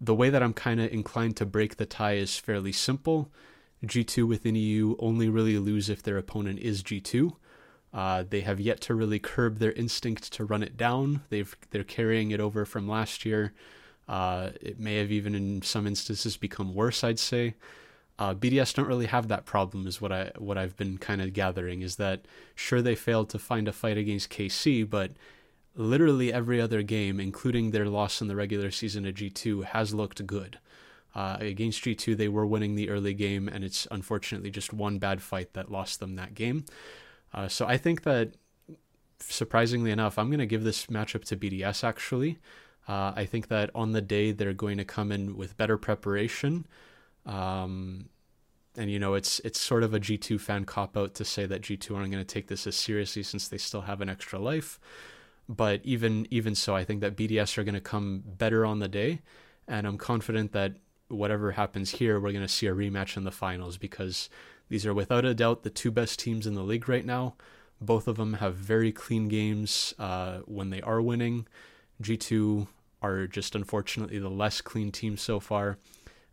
the 0.00 0.14
way 0.14 0.30
that 0.30 0.42
I'm 0.42 0.52
kind 0.52 0.80
of 0.80 0.92
inclined 0.92 1.36
to 1.36 1.46
break 1.46 1.76
the 1.76 1.86
tie 1.86 2.14
is 2.14 2.38
fairly 2.38 2.72
simple. 2.72 3.30
G2 3.84 4.26
within 4.28 4.54
EU 4.54 4.94
only 4.98 5.28
really 5.28 5.58
lose 5.58 5.88
if 5.88 6.02
their 6.02 6.18
opponent 6.18 6.60
is 6.60 6.82
G2. 6.82 7.32
Uh, 7.92 8.24
they 8.28 8.40
have 8.40 8.60
yet 8.60 8.80
to 8.82 8.94
really 8.94 9.18
curb 9.18 9.58
their 9.58 9.72
instinct 9.72 10.32
to 10.34 10.44
run 10.44 10.62
it 10.62 10.76
down. 10.76 11.22
They've 11.30 11.56
they're 11.70 11.84
carrying 11.84 12.30
it 12.30 12.40
over 12.40 12.64
from 12.64 12.88
last 12.88 13.24
year. 13.24 13.54
Uh, 14.06 14.50
it 14.60 14.78
may 14.78 14.96
have 14.96 15.10
even 15.10 15.34
in 15.34 15.62
some 15.62 15.86
instances 15.86 16.36
become 16.36 16.74
worse. 16.74 17.02
I'd 17.02 17.18
say. 17.18 17.54
Uh, 18.18 18.34
BDS 18.34 18.74
don't 18.74 18.88
really 18.88 19.06
have 19.06 19.28
that 19.28 19.44
problem, 19.44 19.86
is 19.86 20.00
what 20.00 20.12
I 20.12 20.32
what 20.38 20.56
I've 20.56 20.76
been 20.76 20.98
kind 20.98 21.20
of 21.20 21.32
gathering. 21.32 21.82
Is 21.82 21.96
that 21.96 22.24
sure 22.54 22.80
they 22.80 22.94
failed 22.94 23.28
to 23.30 23.38
find 23.38 23.68
a 23.68 23.72
fight 23.72 23.98
against 23.98 24.30
KC, 24.30 24.88
but 24.88 25.12
literally 25.74 26.32
every 26.32 26.60
other 26.60 26.82
game, 26.82 27.20
including 27.20 27.70
their 27.70 27.86
loss 27.86 28.20
in 28.20 28.28
the 28.28 28.36
regular 28.36 28.70
season 28.70 29.06
of 29.06 29.14
G2, 29.14 29.64
has 29.64 29.94
looked 29.94 30.26
good. 30.26 30.58
Uh, 31.14 31.36
against 31.40 31.82
G2, 31.82 32.16
they 32.16 32.28
were 32.28 32.46
winning 32.46 32.74
the 32.74 32.90
early 32.90 33.14
game, 33.14 33.48
and 33.48 33.64
it's 33.64 33.86
unfortunately 33.90 34.50
just 34.50 34.72
one 34.72 34.98
bad 34.98 35.22
fight 35.22 35.54
that 35.54 35.70
lost 35.70 36.00
them 36.00 36.16
that 36.16 36.34
game. 36.34 36.64
Uh, 37.32 37.48
so 37.48 37.66
I 37.66 37.78
think 37.78 38.02
that, 38.02 38.32
surprisingly 39.18 39.90
enough, 39.90 40.18
I'm 40.18 40.28
going 40.28 40.40
to 40.40 40.46
give 40.46 40.64
this 40.64 40.86
matchup 40.86 41.24
to 41.26 41.36
BDS 41.36 41.84
actually. 41.84 42.38
Uh, 42.88 43.12
I 43.16 43.24
think 43.24 43.48
that 43.48 43.70
on 43.74 43.92
the 43.92 44.02
day 44.02 44.30
they're 44.30 44.52
going 44.52 44.78
to 44.78 44.84
come 44.84 45.10
in 45.10 45.36
with 45.36 45.56
better 45.56 45.76
preparation. 45.76 46.66
Um, 47.26 48.08
and 48.76 48.90
you 48.90 48.98
know, 48.98 49.14
it's 49.14 49.40
it's 49.40 49.60
sort 49.60 49.82
of 49.82 49.94
a 49.94 50.00
G2 50.00 50.40
fan 50.40 50.64
cop 50.64 50.96
out 50.96 51.14
to 51.14 51.24
say 51.24 51.46
that 51.46 51.62
G2 51.62 51.96
aren't 51.96 52.12
going 52.12 52.24
to 52.24 52.34
take 52.34 52.48
this 52.48 52.66
as 52.66 52.76
seriously 52.76 53.22
since 53.22 53.48
they 53.48 53.58
still 53.58 53.82
have 53.82 54.00
an 54.00 54.08
extra 54.08 54.38
life. 54.38 54.78
But 55.48 55.80
even 55.84 56.26
even 56.30 56.54
so, 56.54 56.74
I 56.74 56.84
think 56.84 57.00
that 57.00 57.16
BDS 57.16 57.58
are 57.58 57.64
going 57.64 57.74
to 57.74 57.80
come 57.80 58.22
better 58.24 58.66
on 58.66 58.78
the 58.78 58.88
day, 58.88 59.20
and 59.66 59.86
I'm 59.86 59.98
confident 59.98 60.52
that 60.52 60.74
whatever 61.08 61.52
happens 61.52 61.92
here, 61.92 62.18
we're 62.20 62.32
going 62.32 62.46
to 62.46 62.48
see 62.48 62.66
a 62.66 62.74
rematch 62.74 63.16
in 63.16 63.24
the 63.24 63.30
finals 63.30 63.76
because 63.76 64.28
these 64.68 64.84
are 64.84 64.94
without 64.94 65.24
a 65.24 65.34
doubt 65.34 65.62
the 65.62 65.70
two 65.70 65.90
best 65.90 66.18
teams 66.18 66.46
in 66.46 66.54
the 66.54 66.62
league 66.62 66.88
right 66.88 67.06
now. 67.06 67.34
Both 67.80 68.08
of 68.08 68.16
them 68.16 68.34
have 68.34 68.54
very 68.54 68.90
clean 68.90 69.28
games 69.28 69.94
uh, 69.98 70.38
when 70.46 70.70
they 70.70 70.80
are 70.80 71.00
winning. 71.00 71.46
G2 72.02 72.66
are 73.02 73.26
just 73.26 73.54
unfortunately 73.54 74.18
the 74.18 74.30
less 74.30 74.60
clean 74.60 74.90
team 74.90 75.16
so 75.16 75.38
far 75.38 75.78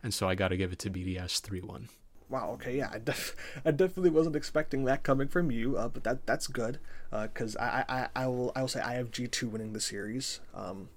and 0.04 0.14
so 0.14 0.28
I 0.28 0.36
got 0.36 0.48
to 0.48 0.56
give 0.56 0.72
it 0.72 0.78
to 0.80 0.90
BDS 0.90 1.40
three 1.40 1.60
one. 1.60 1.88
Wow. 2.28 2.50
Okay. 2.52 2.76
Yeah. 2.78 2.90
I, 2.92 2.98
def- 2.98 3.34
I 3.64 3.70
definitely 3.70 4.10
wasn't 4.10 4.36
expecting 4.36 4.84
that 4.84 5.02
coming 5.02 5.28
from 5.28 5.50
you, 5.50 5.76
uh, 5.76 5.88
but 5.88 6.04
that 6.04 6.26
that's 6.26 6.46
good 6.46 6.78
because 7.10 7.56
uh, 7.56 7.84
I, 7.88 7.96
I 7.96 8.08
I 8.14 8.26
will 8.28 8.52
I 8.54 8.60
will 8.60 8.68
say 8.68 8.80
I 8.80 8.94
have 8.94 9.10
G 9.10 9.26
two 9.26 9.48
winning 9.48 9.72
the 9.72 9.80
series. 9.80 10.40
Um, 10.54 10.90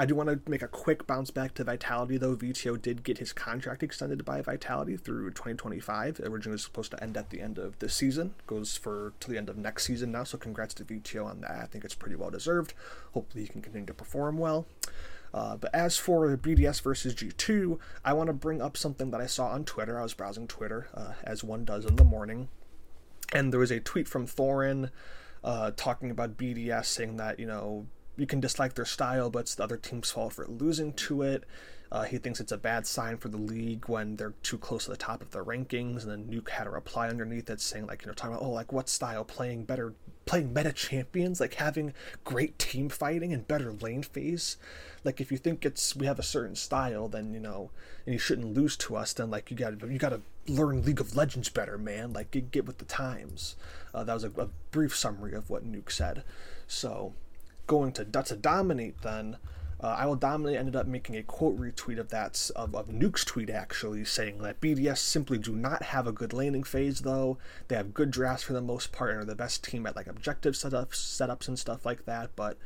I 0.00 0.06
do 0.06 0.14
want 0.14 0.28
to 0.28 0.48
make 0.48 0.62
a 0.62 0.68
quick 0.68 1.08
bounce 1.08 1.32
back 1.32 1.54
to 1.54 1.64
Vitality 1.64 2.16
though. 2.18 2.36
Vetheo 2.36 2.80
did 2.80 3.02
get 3.02 3.18
his 3.18 3.32
contract 3.32 3.82
extended 3.82 4.24
by 4.24 4.40
Vitality 4.40 4.96
through 4.96 5.30
2025. 5.30 6.20
Originally 6.20 6.54
was 6.54 6.62
supposed 6.62 6.92
to 6.92 7.02
end 7.02 7.16
at 7.16 7.30
the 7.30 7.40
end 7.40 7.58
of 7.58 7.76
this 7.80 7.94
season. 7.94 8.34
Goes 8.46 8.76
for 8.76 9.12
to 9.18 9.28
the 9.28 9.36
end 9.36 9.48
of 9.48 9.56
next 9.56 9.84
season 9.84 10.12
now. 10.12 10.22
So 10.22 10.38
congrats 10.38 10.72
to 10.74 10.84
Vetheo 10.84 11.26
on 11.26 11.40
that. 11.40 11.50
I 11.50 11.66
think 11.66 11.84
it's 11.84 11.96
pretty 11.96 12.14
well 12.14 12.30
deserved. 12.30 12.74
Hopefully 13.12 13.42
he 13.42 13.48
can 13.50 13.60
continue 13.60 13.86
to 13.86 13.94
perform 13.94 14.38
well. 14.38 14.68
Uh, 15.32 15.56
but 15.56 15.74
as 15.74 15.96
for 15.96 16.36
BDS 16.36 16.80
versus 16.82 17.14
G2, 17.14 17.78
I 18.04 18.12
want 18.12 18.28
to 18.28 18.32
bring 18.32 18.62
up 18.62 18.76
something 18.76 19.10
that 19.10 19.20
I 19.20 19.26
saw 19.26 19.48
on 19.48 19.64
Twitter. 19.64 19.98
I 19.98 20.02
was 20.02 20.14
browsing 20.14 20.48
Twitter, 20.48 20.88
uh, 20.94 21.12
as 21.22 21.44
one 21.44 21.64
does 21.64 21.84
in 21.84 21.96
the 21.96 22.04
morning, 22.04 22.48
and 23.32 23.52
there 23.52 23.60
was 23.60 23.70
a 23.70 23.80
tweet 23.80 24.08
from 24.08 24.26
Thorin 24.26 24.90
uh, 25.44 25.72
talking 25.76 26.10
about 26.10 26.36
BDS, 26.36 26.86
saying 26.86 27.16
that, 27.16 27.38
you 27.38 27.46
know, 27.46 27.86
you 28.16 28.26
can 28.26 28.40
dislike 28.40 28.74
their 28.74 28.84
style, 28.84 29.30
but 29.30 29.40
it's 29.40 29.54
the 29.54 29.62
other 29.62 29.76
team's 29.76 30.10
fault 30.10 30.32
for 30.32 30.46
losing 30.46 30.92
to 30.94 31.22
it. 31.22 31.44
Uh, 31.90 32.02
he 32.02 32.18
thinks 32.18 32.40
it's 32.40 32.52
a 32.52 32.58
bad 32.58 32.86
sign 32.86 33.16
for 33.16 33.28
the 33.28 33.38
league 33.38 33.88
when 33.88 34.16
they're 34.16 34.34
too 34.42 34.58
close 34.58 34.84
to 34.84 34.90
the 34.90 34.96
top 34.96 35.22
of 35.22 35.30
the 35.30 35.42
rankings. 35.42 36.02
And 36.02 36.10
then 36.10 36.24
Nuc 36.24 36.50
had 36.50 36.66
a 36.66 36.70
reply 36.70 37.08
underneath 37.08 37.48
it 37.48 37.60
saying, 37.60 37.86
like, 37.86 38.02
you 38.02 38.08
know, 38.08 38.12
talking 38.12 38.34
about, 38.34 38.44
oh, 38.44 38.50
like, 38.50 38.72
what 38.72 38.88
style? 38.88 39.24
Playing 39.24 39.64
better, 39.64 39.94
playing 40.28 40.52
meta 40.52 40.72
champions, 40.74 41.40
like 41.40 41.54
having 41.54 41.94
great 42.22 42.58
team 42.58 42.90
fighting 42.90 43.32
and 43.32 43.48
better 43.48 43.72
lane 43.72 44.02
phase. 44.02 44.58
Like, 45.02 45.22
if 45.22 45.32
you 45.32 45.38
think 45.38 45.64
it's 45.64 45.96
we 45.96 46.04
have 46.04 46.18
a 46.18 46.22
certain 46.22 46.54
style, 46.54 47.08
then 47.08 47.32
you 47.32 47.40
know, 47.40 47.70
and 48.04 48.12
you 48.12 48.18
shouldn't 48.18 48.54
lose 48.54 48.76
to 48.78 48.96
us, 48.96 49.14
then 49.14 49.30
like 49.30 49.50
you 49.50 49.56
got 49.56 49.80
to 49.80 49.88
you 49.88 49.98
got 49.98 50.10
to 50.10 50.20
learn 50.46 50.82
League 50.82 51.00
of 51.00 51.16
Legends 51.16 51.48
better, 51.48 51.78
man. 51.78 52.12
Like, 52.12 52.30
get, 52.30 52.50
get 52.50 52.66
with 52.66 52.76
the 52.76 52.84
times. 52.84 53.56
Uh, 53.94 54.04
that 54.04 54.12
was 54.12 54.24
a, 54.24 54.30
a 54.36 54.48
brief 54.70 54.94
summary 54.94 55.34
of 55.34 55.48
what 55.48 55.64
Nuc 55.64 55.90
said. 55.90 56.24
So, 56.66 57.14
going 57.66 57.92
to 57.92 58.04
to 58.04 58.36
dominate 58.36 59.00
then. 59.00 59.38
Uh, 59.80 59.96
IWillDominate 59.96 60.56
ended 60.56 60.74
up 60.74 60.86
making 60.86 61.16
a 61.16 61.22
quote 61.22 61.56
retweet 61.56 61.98
of 61.98 62.08
that 62.08 62.50
of, 62.56 62.74
of 62.74 62.88
Nuc's 62.88 63.24
tweet 63.24 63.48
actually 63.48 64.04
saying 64.04 64.38
that 64.38 64.60
BDS 64.60 64.98
simply 64.98 65.38
do 65.38 65.54
not 65.54 65.84
have 65.84 66.06
a 66.06 66.12
good 66.12 66.32
laning 66.32 66.64
phase 66.64 67.00
though. 67.00 67.38
They 67.68 67.76
have 67.76 67.94
good 67.94 68.10
drafts 68.10 68.42
for 68.42 68.54
the 68.54 68.60
most 68.60 68.90
part 68.90 69.10
and 69.10 69.20
are 69.20 69.24
the 69.24 69.36
best 69.36 69.62
team 69.62 69.86
at 69.86 69.94
like 69.94 70.08
objective 70.08 70.54
setups 70.54 70.94
setups 70.94 71.46
and 71.46 71.58
stuff 71.58 71.86
like 71.86 72.06
that. 72.06 72.30
But 72.34 72.58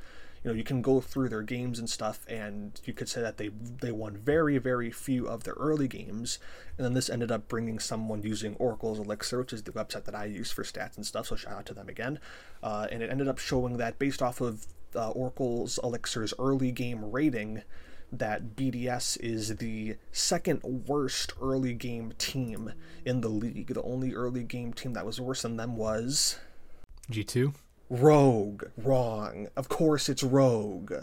you 0.43 0.51
know 0.51 0.57
you 0.57 0.65
can 0.65 0.83
go 0.83 1.01
through 1.01 1.29
their 1.29 1.43
games 1.43 1.79
and 1.79 1.89
stuff 1.89 2.27
and 2.29 2.81
you 2.85 2.93
could 2.93 3.09
say 3.09 3.21
that 3.21 3.37
they 3.37 3.49
they 3.49 3.93
won 3.93 4.17
very 4.17 4.59
very 4.59 4.91
few 4.91 5.27
of 5.27 5.45
their 5.45 5.55
early 5.55 5.89
games 5.89 6.39
and 6.77 6.85
then 6.85 6.95
this 6.95 7.09
ended 7.09 7.31
up 7.31 7.47
bringing 7.49 7.79
someone 7.79 8.23
using 8.23 8.57
oracle's 8.57 8.99
elixir 8.99 9.39
which 9.39 9.53
is 9.53 9.63
the 9.63 9.71
website 9.71 10.05
that 10.05 10.15
i 10.15 10.25
use 10.25 10.51
for 10.51 10.65
stats 10.65 10.97
and 10.97 11.07
stuff 11.07 11.27
so 11.27 11.37
shout 11.37 11.53
out 11.53 11.67
to 11.67 11.75
them 11.75 11.89
again 11.89 12.19
uh, 12.63 12.87
and 12.91 13.03
it 13.03 13.11
ended 13.11 13.29
up 13.29 13.39
showing 13.39 13.77
that 13.77 13.99
based 13.99 14.21
off 14.21 14.41
of 14.41 14.67
uh, 14.95 15.11
oracle's 15.11 15.79
elixir's 15.83 16.35
early 16.39 16.73
game 16.73 17.11
rating 17.11 17.63
that 18.13 18.55
BDS 18.55 19.19
is 19.21 19.57
the 19.57 19.97
second 20.13 20.63
worst 20.63 21.33
early 21.41 21.73
game 21.73 22.13
team 22.19 22.75
in 23.05 23.23
the 23.23 23.29
league. 23.29 23.69
The 23.69 23.83
only 23.83 24.15
early 24.15 24.43
game 24.43 24.73
team 24.75 24.93
that 24.93 25.07
was 25.07 25.21
worse 25.21 25.43
than 25.43 25.57
them 25.57 25.77
was 25.77 26.39
G2. 27.11 27.55
Rogue. 27.89 28.65
Wrong. 28.79 29.49
Of 29.57 29.69
course 29.69 30.09
it's 30.09 30.23
Rogue. 30.23 30.95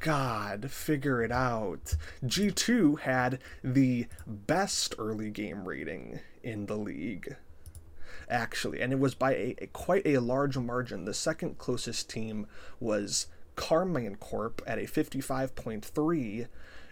God, 0.00 0.70
figure 0.70 1.22
it 1.22 1.30
out. 1.30 1.94
G2 2.24 3.00
had 3.00 3.38
the 3.62 4.06
best 4.26 4.94
early 4.98 5.30
game 5.30 5.68
rating 5.68 6.20
in 6.42 6.66
the 6.66 6.76
league. 6.76 7.36
Actually, 8.30 8.80
and 8.80 8.92
it 8.92 8.98
was 8.98 9.14
by 9.14 9.34
a, 9.34 9.54
a 9.58 9.66
quite 9.68 10.06
a 10.06 10.18
large 10.18 10.56
margin. 10.56 11.04
The 11.04 11.14
second 11.14 11.58
closest 11.58 12.08
team 12.10 12.46
was 12.80 13.26
Karmine 13.58 14.18
Corp 14.20 14.62
at 14.66 14.78
a 14.78 14.82
55.3 14.82 16.46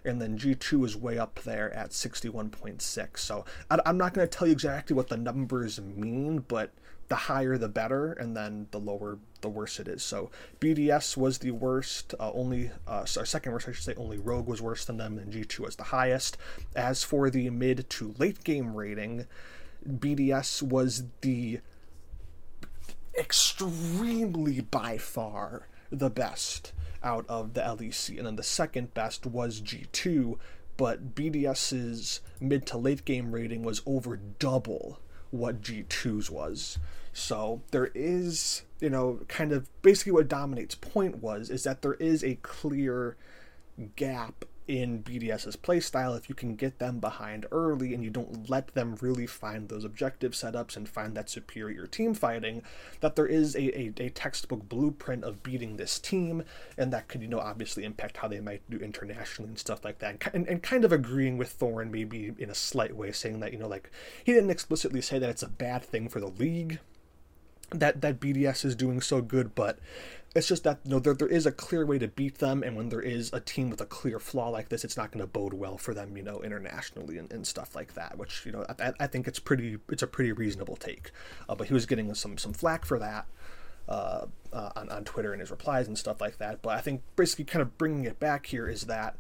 and 0.04 0.20
then 0.20 0.36
G2 0.36 0.84
is 0.84 0.96
way 0.96 1.18
up 1.18 1.40
there 1.44 1.72
at 1.72 1.90
61.6. 1.90 3.18
So 3.18 3.44
I, 3.70 3.78
am 3.86 3.96
not 3.96 4.14
going 4.14 4.26
to 4.26 4.30
tell 4.30 4.46
you 4.46 4.52
exactly 4.52 4.94
what 4.94 5.08
the 5.08 5.16
numbers 5.16 5.80
mean, 5.80 6.44
but 6.46 6.70
the 7.08 7.14
higher 7.14 7.56
the 7.56 7.68
better, 7.68 8.12
and 8.12 8.36
then 8.36 8.66
the 8.72 8.80
lower 8.80 9.18
the 9.40 9.48
worse 9.48 9.78
it 9.78 9.86
is. 9.86 10.02
So 10.02 10.30
BDS 10.60 11.16
was 11.16 11.38
the 11.38 11.52
worst, 11.52 12.14
uh, 12.18 12.32
only 12.32 12.70
uh, 12.86 13.04
sorry, 13.04 13.26
second 13.26 13.52
worst 13.52 13.68
I 13.68 13.72
should 13.72 13.84
say. 13.84 13.94
Only 13.96 14.18
Rogue 14.18 14.48
was 14.48 14.60
worse 14.60 14.84
than 14.84 14.96
them, 14.96 15.18
and 15.18 15.32
G2 15.32 15.60
was 15.60 15.76
the 15.76 15.84
highest. 15.84 16.36
As 16.74 17.04
for 17.04 17.30
the 17.30 17.50
mid 17.50 17.88
to 17.90 18.14
late 18.18 18.42
game 18.42 18.74
rating, 18.74 19.26
BDS 19.88 20.62
was 20.62 21.04
the 21.20 21.60
extremely 23.16 24.60
by 24.60 24.98
far 24.98 25.68
the 25.90 26.10
best 26.10 26.72
out 27.02 27.24
of 27.28 27.54
the 27.54 27.60
LEC, 27.60 28.18
and 28.18 28.26
then 28.26 28.36
the 28.36 28.42
second 28.42 28.94
best 28.94 29.26
was 29.26 29.60
G2. 29.60 30.38
But 30.76 31.14
BDS's 31.14 32.20
mid 32.40 32.66
to 32.66 32.76
late 32.76 33.04
game 33.04 33.32
rating 33.32 33.62
was 33.62 33.80
over 33.86 34.16
double 34.16 35.00
what 35.30 35.62
G2's 35.62 36.30
was. 36.30 36.78
So 37.12 37.62
there 37.70 37.90
is, 37.94 38.62
you 38.78 38.90
know, 38.90 39.20
kind 39.26 39.52
of 39.52 39.70
basically 39.80 40.12
what 40.12 40.28
Dominate's 40.28 40.74
point 40.74 41.22
was 41.22 41.48
is 41.48 41.64
that 41.64 41.80
there 41.80 41.94
is 41.94 42.22
a 42.22 42.34
clear 42.36 43.16
gap 43.96 44.44
in 44.68 45.02
BDS's 45.02 45.56
playstyle 45.56 46.16
if 46.16 46.28
you 46.28 46.34
can 46.34 46.56
get 46.56 46.78
them 46.78 46.98
behind 46.98 47.46
early 47.52 47.94
and 47.94 48.02
you 48.02 48.10
don't 48.10 48.50
let 48.50 48.74
them 48.74 48.96
really 49.00 49.26
find 49.26 49.68
those 49.68 49.84
objective 49.84 50.32
setups 50.32 50.76
and 50.76 50.88
find 50.88 51.16
that 51.16 51.30
superior 51.30 51.86
team 51.86 52.14
fighting, 52.14 52.62
that 53.00 53.16
there 53.16 53.26
is 53.26 53.54
a, 53.54 53.78
a, 53.78 53.92
a, 53.98 54.10
textbook 54.10 54.68
blueprint 54.68 55.24
of 55.24 55.42
beating 55.42 55.76
this 55.76 55.98
team, 55.98 56.42
and 56.76 56.92
that 56.92 57.08
could, 57.08 57.22
you 57.22 57.28
know, 57.28 57.38
obviously 57.38 57.84
impact 57.84 58.16
how 58.16 58.28
they 58.28 58.40
might 58.40 58.62
do 58.70 58.78
internationally 58.78 59.50
and 59.50 59.58
stuff 59.58 59.84
like 59.84 59.98
that. 59.98 60.26
And, 60.32 60.48
and 60.48 60.62
kind 60.62 60.84
of 60.84 60.92
agreeing 60.92 61.38
with 61.38 61.58
Thorin 61.58 61.90
maybe 61.90 62.32
in 62.38 62.50
a 62.50 62.54
slight 62.54 62.96
way, 62.96 63.12
saying 63.12 63.40
that, 63.40 63.52
you 63.52 63.58
know, 63.58 63.68
like, 63.68 63.90
he 64.24 64.32
didn't 64.32 64.50
explicitly 64.50 65.00
say 65.00 65.18
that 65.18 65.30
it's 65.30 65.42
a 65.42 65.48
bad 65.48 65.84
thing 65.84 66.08
for 66.08 66.20
the 66.20 66.28
league 66.28 66.80
that 67.70 68.00
that 68.00 68.20
BDS 68.20 68.64
is 68.64 68.76
doing 68.76 69.00
so 69.00 69.20
good, 69.20 69.54
but 69.54 69.78
it's 70.36 70.46
just 70.46 70.64
that 70.64 70.80
you 70.84 70.90
know 70.90 70.98
there, 70.98 71.14
there 71.14 71.28
is 71.28 71.46
a 71.46 71.52
clear 71.52 71.86
way 71.86 71.98
to 71.98 72.08
beat 72.08 72.38
them, 72.38 72.62
and 72.62 72.76
when 72.76 72.90
there 72.90 73.00
is 73.00 73.32
a 73.32 73.40
team 73.40 73.70
with 73.70 73.80
a 73.80 73.86
clear 73.86 74.18
flaw 74.18 74.50
like 74.50 74.68
this, 74.68 74.84
it's 74.84 74.96
not 74.96 75.10
going 75.10 75.22
to 75.22 75.26
bode 75.26 75.54
well 75.54 75.78
for 75.78 75.94
them, 75.94 76.16
you 76.16 76.22
know, 76.22 76.42
internationally 76.42 77.16
and, 77.16 77.32
and 77.32 77.46
stuff 77.46 77.74
like 77.74 77.94
that. 77.94 78.18
Which 78.18 78.44
you 78.44 78.52
know 78.52 78.66
I, 78.78 78.92
I 79.00 79.06
think 79.06 79.26
it's 79.26 79.38
pretty 79.38 79.78
it's 79.88 80.02
a 80.02 80.06
pretty 80.06 80.32
reasonable 80.32 80.76
take, 80.76 81.10
uh, 81.48 81.54
but 81.54 81.68
he 81.68 81.74
was 81.74 81.86
getting 81.86 82.12
some 82.14 82.36
some 82.38 82.52
flack 82.52 82.84
for 82.84 82.98
that. 82.98 83.26
Uh, 83.88 84.26
uh, 84.52 84.70
on, 84.74 84.88
on 84.88 85.04
Twitter 85.04 85.30
and 85.30 85.40
his 85.40 85.48
replies 85.48 85.86
and 85.86 85.96
stuff 85.96 86.20
like 86.20 86.38
that. 86.38 86.60
But 86.60 86.70
I 86.70 86.80
think 86.80 87.02
basically 87.14 87.44
kind 87.44 87.62
of 87.62 87.78
bringing 87.78 88.04
it 88.04 88.18
back 88.18 88.46
here 88.46 88.66
is 88.66 88.82
that 88.86 89.16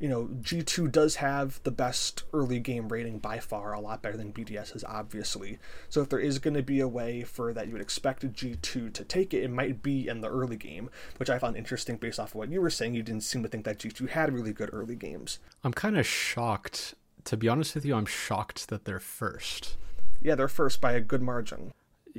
you 0.00 0.08
know, 0.08 0.30
G2 0.40 0.90
does 0.90 1.16
have 1.16 1.62
the 1.62 1.70
best 1.70 2.24
early 2.32 2.58
game 2.58 2.88
rating 2.88 3.18
by 3.18 3.38
far, 3.38 3.74
a 3.74 3.80
lot 3.80 4.00
better 4.00 4.16
than 4.16 4.32
BDS 4.32 4.74
is 4.74 4.82
obviously. 4.82 5.58
So 5.90 6.00
if 6.00 6.08
there 6.08 6.18
is 6.18 6.38
going 6.38 6.54
to 6.54 6.62
be 6.62 6.80
a 6.80 6.88
way 6.88 7.22
for 7.22 7.52
that 7.52 7.66
you 7.66 7.74
would 7.74 7.82
expect 7.82 8.26
G2 8.32 8.92
to 8.94 9.04
take 9.04 9.34
it, 9.34 9.44
it 9.44 9.50
might 9.50 9.82
be 9.82 10.08
in 10.08 10.22
the 10.22 10.30
early 10.30 10.56
game, 10.56 10.88
which 11.18 11.28
I 11.28 11.38
found 11.38 11.56
interesting 11.56 11.98
based 11.98 12.18
off 12.18 12.30
of 12.30 12.36
what 12.36 12.50
you 12.50 12.62
were 12.62 12.70
saying. 12.70 12.94
You 12.94 13.02
didn't 13.02 13.24
seem 13.24 13.42
to 13.42 13.48
think 13.48 13.66
that 13.66 13.78
G2 13.78 14.08
had 14.08 14.32
really 14.32 14.54
good 14.54 14.70
early 14.72 14.96
games. 14.96 15.38
I'm 15.62 15.74
kind 15.74 15.98
of 15.98 16.06
shocked. 16.06 16.94
To 17.24 17.36
be 17.36 17.48
honest 17.48 17.74
with 17.74 17.84
you, 17.84 17.94
I'm 17.94 18.06
shocked 18.06 18.68
that 18.68 18.86
they're 18.86 18.98
first. 18.98 19.76
Yeah, 20.22 20.34
they're 20.34 20.48
first 20.48 20.80
by 20.80 20.92
a 20.92 21.00
good 21.00 21.20
margin 21.20 21.74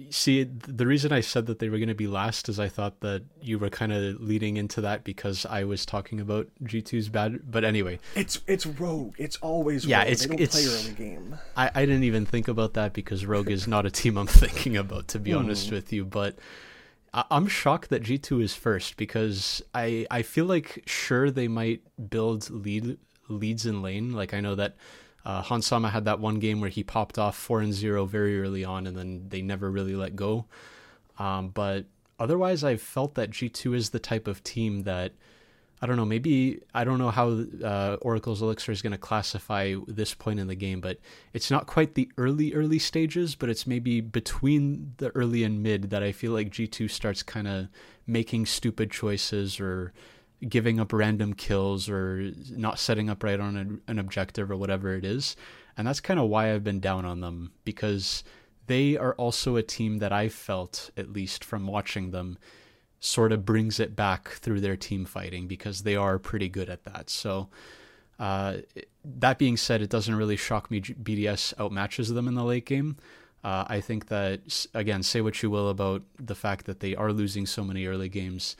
see 0.09 0.43
the 0.43 0.85
reason 0.85 1.11
i 1.11 1.19
said 1.19 1.45
that 1.45 1.59
they 1.59 1.69
were 1.69 1.77
going 1.77 1.89
to 1.89 1.95
be 1.95 2.07
last 2.07 2.47
is 2.47 2.59
i 2.59 2.67
thought 2.67 2.99
that 3.01 3.23
you 3.41 3.59
were 3.59 3.69
kind 3.69 3.91
of 3.91 4.21
leading 4.21 4.57
into 4.57 4.81
that 4.81 5.03
because 5.03 5.45
i 5.45 5.63
was 5.63 5.85
talking 5.85 6.19
about 6.19 6.47
g2's 6.63 7.09
bad 7.09 7.39
but 7.49 7.63
anyway 7.63 7.99
it's 8.15 8.39
it's 8.47 8.65
rogue 8.65 9.13
it's 9.17 9.35
always 9.37 9.85
yeah 9.85 9.99
rogue. 9.99 10.11
it's 10.11 10.25
it's 10.25 10.85
play 10.85 10.93
game 10.93 11.37
I, 11.57 11.71
I 11.75 11.85
didn't 11.85 12.03
even 12.03 12.25
think 12.25 12.47
about 12.47 12.73
that 12.75 12.93
because 12.93 13.25
rogue 13.25 13.49
is 13.49 13.67
not 13.67 13.85
a 13.85 13.91
team 13.91 14.17
i'm 14.17 14.27
thinking 14.43 14.77
about 14.77 15.09
to 15.09 15.19
be 15.19 15.31
mm. 15.31 15.39
honest 15.39 15.71
with 15.71 15.91
you 15.91 16.05
but 16.05 16.37
I, 17.13 17.25
i'm 17.29 17.47
shocked 17.47 17.89
that 17.89 18.03
g2 18.03 18.43
is 18.43 18.55
first 18.55 18.97
because 18.97 19.61
i 19.73 20.05
i 20.09 20.21
feel 20.21 20.45
like 20.45 20.83
sure 20.85 21.29
they 21.29 21.47
might 21.47 21.81
build 22.09 22.49
lead 22.49 22.97
leads 23.27 23.65
in 23.65 23.81
lane 23.81 24.13
like 24.13 24.33
i 24.33 24.39
know 24.39 24.55
that 24.55 24.75
uh, 25.25 25.41
Hans 25.41 25.67
Sama 25.67 25.89
had 25.89 26.05
that 26.05 26.19
one 26.19 26.39
game 26.39 26.61
where 26.61 26.69
he 26.69 26.83
popped 26.83 27.17
off 27.19 27.37
four 27.37 27.61
and 27.61 27.73
zero 27.73 28.05
very 28.05 28.41
early 28.41 28.63
on, 28.63 28.87
and 28.87 28.97
then 28.97 29.25
they 29.29 29.41
never 29.41 29.69
really 29.69 29.95
let 29.95 30.15
go. 30.15 30.45
Um, 31.19 31.49
but 31.49 31.85
otherwise, 32.19 32.63
I've 32.63 32.81
felt 32.81 33.15
that 33.15 33.31
G2 33.31 33.75
is 33.75 33.89
the 33.91 33.99
type 33.99 34.27
of 34.27 34.43
team 34.43 34.83
that 34.83 35.13
I 35.83 35.87
don't 35.87 35.97
know. 35.97 36.05
Maybe 36.05 36.61
I 36.75 36.83
don't 36.83 36.99
know 36.99 37.09
how 37.09 37.43
uh, 37.63 37.97
Oracle's 38.01 38.41
Elixir 38.41 38.71
is 38.71 38.83
going 38.83 38.91
to 38.91 38.99
classify 38.99 39.75
this 39.87 40.13
point 40.13 40.39
in 40.39 40.45
the 40.45 40.55
game, 40.55 40.79
but 40.79 40.99
it's 41.33 41.49
not 41.49 41.65
quite 41.65 41.95
the 41.95 42.09
early 42.17 42.53
early 42.53 42.77
stages, 42.77 43.33
but 43.33 43.49
it's 43.49 43.65
maybe 43.65 43.99
between 43.99 44.93
the 44.97 45.09
early 45.15 45.43
and 45.43 45.63
mid 45.63 45.89
that 45.89 46.03
I 46.03 46.11
feel 46.11 46.33
like 46.33 46.51
G2 46.51 46.89
starts 46.89 47.23
kind 47.23 47.47
of 47.47 47.67
making 48.05 48.45
stupid 48.45 48.91
choices 48.91 49.59
or 49.59 49.91
giving 50.47 50.79
up 50.79 50.91
random 50.91 51.33
kills 51.33 51.89
or 51.89 52.31
not 52.49 52.79
setting 52.79 53.09
up 53.09 53.23
right 53.23 53.39
on 53.39 53.81
a, 53.87 53.91
an 53.91 53.99
objective 53.99 54.49
or 54.49 54.57
whatever 54.57 54.95
it 54.95 55.05
is. 55.05 55.35
And 55.77 55.87
that's 55.87 56.01
kind 56.01 56.19
of 56.19 56.29
why 56.29 56.53
I've 56.53 56.63
been 56.63 56.79
down 56.79 57.05
on 57.05 57.21
them 57.21 57.51
because 57.63 58.23
they 58.67 58.97
are 58.97 59.13
also 59.15 59.55
a 59.55 59.63
team 59.63 59.99
that 59.99 60.11
I 60.11 60.29
felt, 60.29 60.91
at 60.97 61.11
least 61.11 61.43
from 61.43 61.67
watching 61.67 62.11
them, 62.11 62.37
sort 62.99 63.31
of 63.31 63.45
brings 63.45 63.79
it 63.79 63.95
back 63.95 64.29
through 64.29 64.61
their 64.61 64.77
team 64.77 65.05
fighting 65.05 65.47
because 65.47 65.83
they 65.83 65.95
are 65.95 66.19
pretty 66.19 66.49
good 66.49 66.69
at 66.69 66.83
that. 66.83 67.09
So, 67.09 67.49
uh, 68.19 68.57
that 69.03 69.39
being 69.39 69.57
said, 69.57 69.81
it 69.81 69.89
doesn't 69.89 70.13
really 70.13 70.37
shock 70.37 70.69
me 70.69 70.79
BDS 70.81 71.55
outmatches 71.55 72.13
them 72.13 72.27
in 72.27 72.35
the 72.35 72.43
late 72.43 72.67
game. 72.67 72.97
Uh, 73.43 73.65
I 73.67 73.81
think 73.81 74.07
that, 74.07 74.67
again, 74.75 75.01
say 75.01 75.21
what 75.21 75.41
you 75.41 75.49
will 75.49 75.69
about 75.69 76.03
the 76.19 76.35
fact 76.35 76.67
that 76.67 76.79
they 76.79 76.95
are 76.95 77.11
losing 77.11 77.47
so 77.47 77.63
many 77.63 77.87
early 77.87 78.09
games 78.09 78.55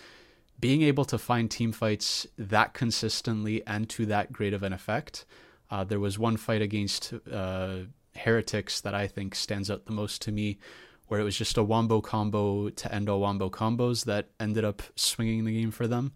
being 0.62 0.84
able 0.84 1.06
to 1.06 1.18
find 1.18 1.50
team 1.50 1.72
fights 1.72 2.28
that 2.38 2.74
consistently 2.74 3.66
and 3.66 3.90
to 3.90 4.06
that 4.06 4.32
great 4.32 4.54
of 4.54 4.64
an 4.64 4.72
effect. 4.72 5.26
Uh, 5.70 5.84
there 5.84 6.00
was 6.00 6.20
one 6.20 6.38
fight 6.38 6.62
against 6.62 7.14
uh, 7.32 7.78
Heretics 8.16 8.82
that 8.82 8.94
I 8.94 9.08
think 9.08 9.36
stands 9.36 9.72
out 9.72 9.86
the 9.86 9.92
most 9.92 10.22
to 10.24 10.32
me, 10.32 10.60
where 11.08 11.20
it 11.20 11.24
was 11.24 11.38
just 11.38 11.58
a 11.58 11.64
wombo 11.64 12.00
combo 12.00 12.70
to 12.70 12.94
end 12.94 13.10
all 13.10 13.20
wombo 13.20 13.50
combos 13.50 14.06
that 14.06 14.30
ended 14.40 14.64
up 14.64 14.82
swinging 14.96 15.44
the 15.46 15.60
game 15.60 15.72
for 15.72 15.88
them. 15.88 16.14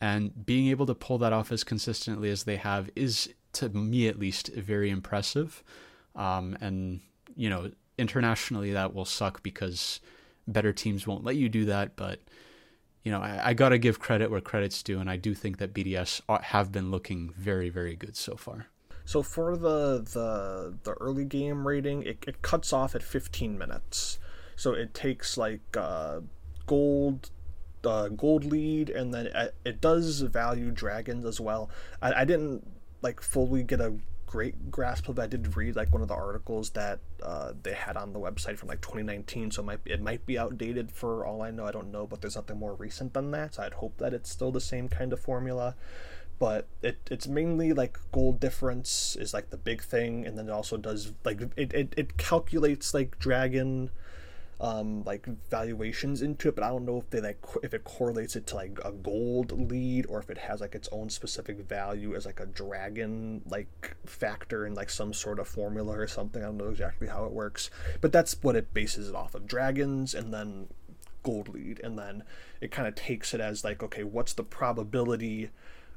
And 0.00 0.44
being 0.44 0.68
able 0.68 0.86
to 0.86 0.94
pull 0.94 1.18
that 1.18 1.32
off 1.32 1.52
as 1.52 1.62
consistently 1.62 2.30
as 2.30 2.44
they 2.44 2.56
have 2.56 2.90
is, 2.96 3.32
to 3.54 3.68
me 3.68 4.08
at 4.08 4.18
least, 4.18 4.48
very 4.54 4.90
impressive. 4.90 5.62
Um, 6.16 6.56
and, 6.60 7.00
you 7.36 7.48
know, 7.48 7.70
internationally 7.98 8.72
that 8.72 8.94
will 8.94 9.04
suck 9.04 9.42
because 9.42 10.00
better 10.46 10.72
teams 10.72 11.06
won't 11.06 11.24
let 11.24 11.36
you 11.36 11.48
do 11.48 11.64
that, 11.66 11.96
but 11.96 12.20
you 13.04 13.12
know, 13.12 13.20
I, 13.20 13.50
I 13.50 13.54
got 13.54 13.68
to 13.68 13.78
give 13.78 14.00
credit 14.00 14.30
where 14.30 14.40
credit's 14.40 14.82
due, 14.82 14.98
and 14.98 15.08
I 15.08 15.16
do 15.16 15.34
think 15.34 15.58
that 15.58 15.74
BDS 15.74 16.22
have 16.42 16.72
been 16.72 16.90
looking 16.90 17.32
very, 17.36 17.68
very 17.68 17.94
good 17.94 18.16
so 18.16 18.34
far. 18.34 18.66
So 19.04 19.22
for 19.22 19.56
the 19.56 19.98
the 20.00 20.74
the 20.82 20.92
early 20.94 21.26
game 21.26 21.68
rating, 21.68 22.02
it, 22.02 22.24
it 22.26 22.40
cuts 22.40 22.72
off 22.72 22.94
at 22.94 23.02
15 23.02 23.58
minutes. 23.58 24.18
So 24.56 24.72
it 24.72 24.94
takes 24.94 25.36
like 25.36 25.76
uh, 25.76 26.20
gold 26.66 27.30
uh, 27.84 28.08
gold 28.08 28.44
lead, 28.44 28.88
and 28.88 29.12
then 29.12 29.26
it, 29.26 29.54
it 29.64 29.80
does 29.82 30.20
value 30.22 30.70
dragons 30.70 31.26
as 31.26 31.38
well. 31.38 31.68
I, 32.00 32.22
I 32.22 32.24
didn't 32.24 32.66
like 33.02 33.20
fully 33.20 33.62
get 33.62 33.80
a 33.80 33.94
great 34.34 34.68
grasp 34.68 35.08
of 35.08 35.16
it. 35.16 35.22
I 35.22 35.26
did 35.28 35.56
read 35.56 35.76
like 35.76 35.92
one 35.92 36.02
of 36.02 36.08
the 36.08 36.14
articles 36.14 36.70
that 36.70 36.98
uh, 37.22 37.52
they 37.62 37.72
had 37.72 37.96
on 37.96 38.12
the 38.12 38.18
website 38.18 38.58
from 38.58 38.68
like 38.68 38.80
2019, 38.80 39.52
so 39.52 39.62
it 39.62 39.66
might 39.66 39.80
it 39.84 40.02
might 40.02 40.26
be 40.26 40.36
outdated 40.36 40.90
for 40.90 41.24
all 41.24 41.40
I 41.40 41.52
know. 41.52 41.64
I 41.66 41.70
don't 41.70 41.92
know, 41.92 42.04
but 42.04 42.20
there's 42.20 42.34
nothing 42.34 42.58
more 42.58 42.74
recent 42.74 43.14
than 43.14 43.30
that. 43.30 43.54
So 43.54 43.62
I'd 43.62 43.74
hope 43.74 43.98
that 43.98 44.12
it's 44.12 44.28
still 44.28 44.50
the 44.50 44.60
same 44.60 44.88
kind 44.88 45.12
of 45.12 45.20
formula. 45.20 45.76
But 46.40 46.66
it, 46.82 46.98
it's 47.12 47.28
mainly 47.28 47.72
like 47.72 47.96
gold 48.10 48.40
difference 48.40 49.14
is 49.14 49.32
like 49.32 49.50
the 49.50 49.56
big 49.56 49.84
thing, 49.84 50.26
and 50.26 50.36
then 50.36 50.48
it 50.48 50.52
also 50.52 50.78
does 50.78 51.12
like 51.24 51.40
it, 51.56 51.72
it, 51.72 51.94
it 51.96 52.16
calculates 52.16 52.92
like 52.92 53.16
dragon 53.20 53.90
um, 54.60 55.02
like 55.04 55.26
valuations 55.50 56.22
into 56.22 56.48
it, 56.48 56.54
but 56.54 56.64
I 56.64 56.68
don't 56.68 56.84
know 56.84 56.98
if 56.98 57.10
they 57.10 57.20
like 57.20 57.44
if 57.62 57.74
it 57.74 57.84
correlates 57.84 58.36
it 58.36 58.46
to 58.48 58.54
like 58.54 58.78
a 58.84 58.92
gold 58.92 59.70
lead 59.70 60.06
or 60.08 60.18
if 60.20 60.30
it 60.30 60.38
has 60.38 60.60
like 60.60 60.74
its 60.74 60.88
own 60.92 61.10
specific 61.10 61.58
value 61.58 62.14
as 62.14 62.24
like 62.24 62.40
a 62.40 62.46
dragon 62.46 63.42
like 63.46 63.96
factor 64.06 64.64
in 64.66 64.74
like 64.74 64.90
some 64.90 65.12
sort 65.12 65.38
of 65.38 65.48
formula 65.48 65.98
or 65.98 66.06
something. 66.06 66.42
I 66.42 66.46
don't 66.46 66.56
know 66.56 66.68
exactly 66.70 67.08
how 67.08 67.24
it 67.24 67.32
works, 67.32 67.70
but 68.00 68.12
that's 68.12 68.36
what 68.42 68.56
it 68.56 68.72
bases 68.72 69.08
it 69.08 69.14
off 69.14 69.34
of: 69.34 69.46
dragons 69.46 70.14
and 70.14 70.32
then 70.32 70.68
gold 71.22 71.48
lead, 71.48 71.80
and 71.82 71.98
then 71.98 72.22
it 72.60 72.70
kind 72.70 72.86
of 72.86 72.94
takes 72.94 73.34
it 73.34 73.40
as 73.40 73.64
like 73.64 73.82
okay, 73.82 74.04
what's 74.04 74.34
the 74.34 74.44
probability 74.44 75.50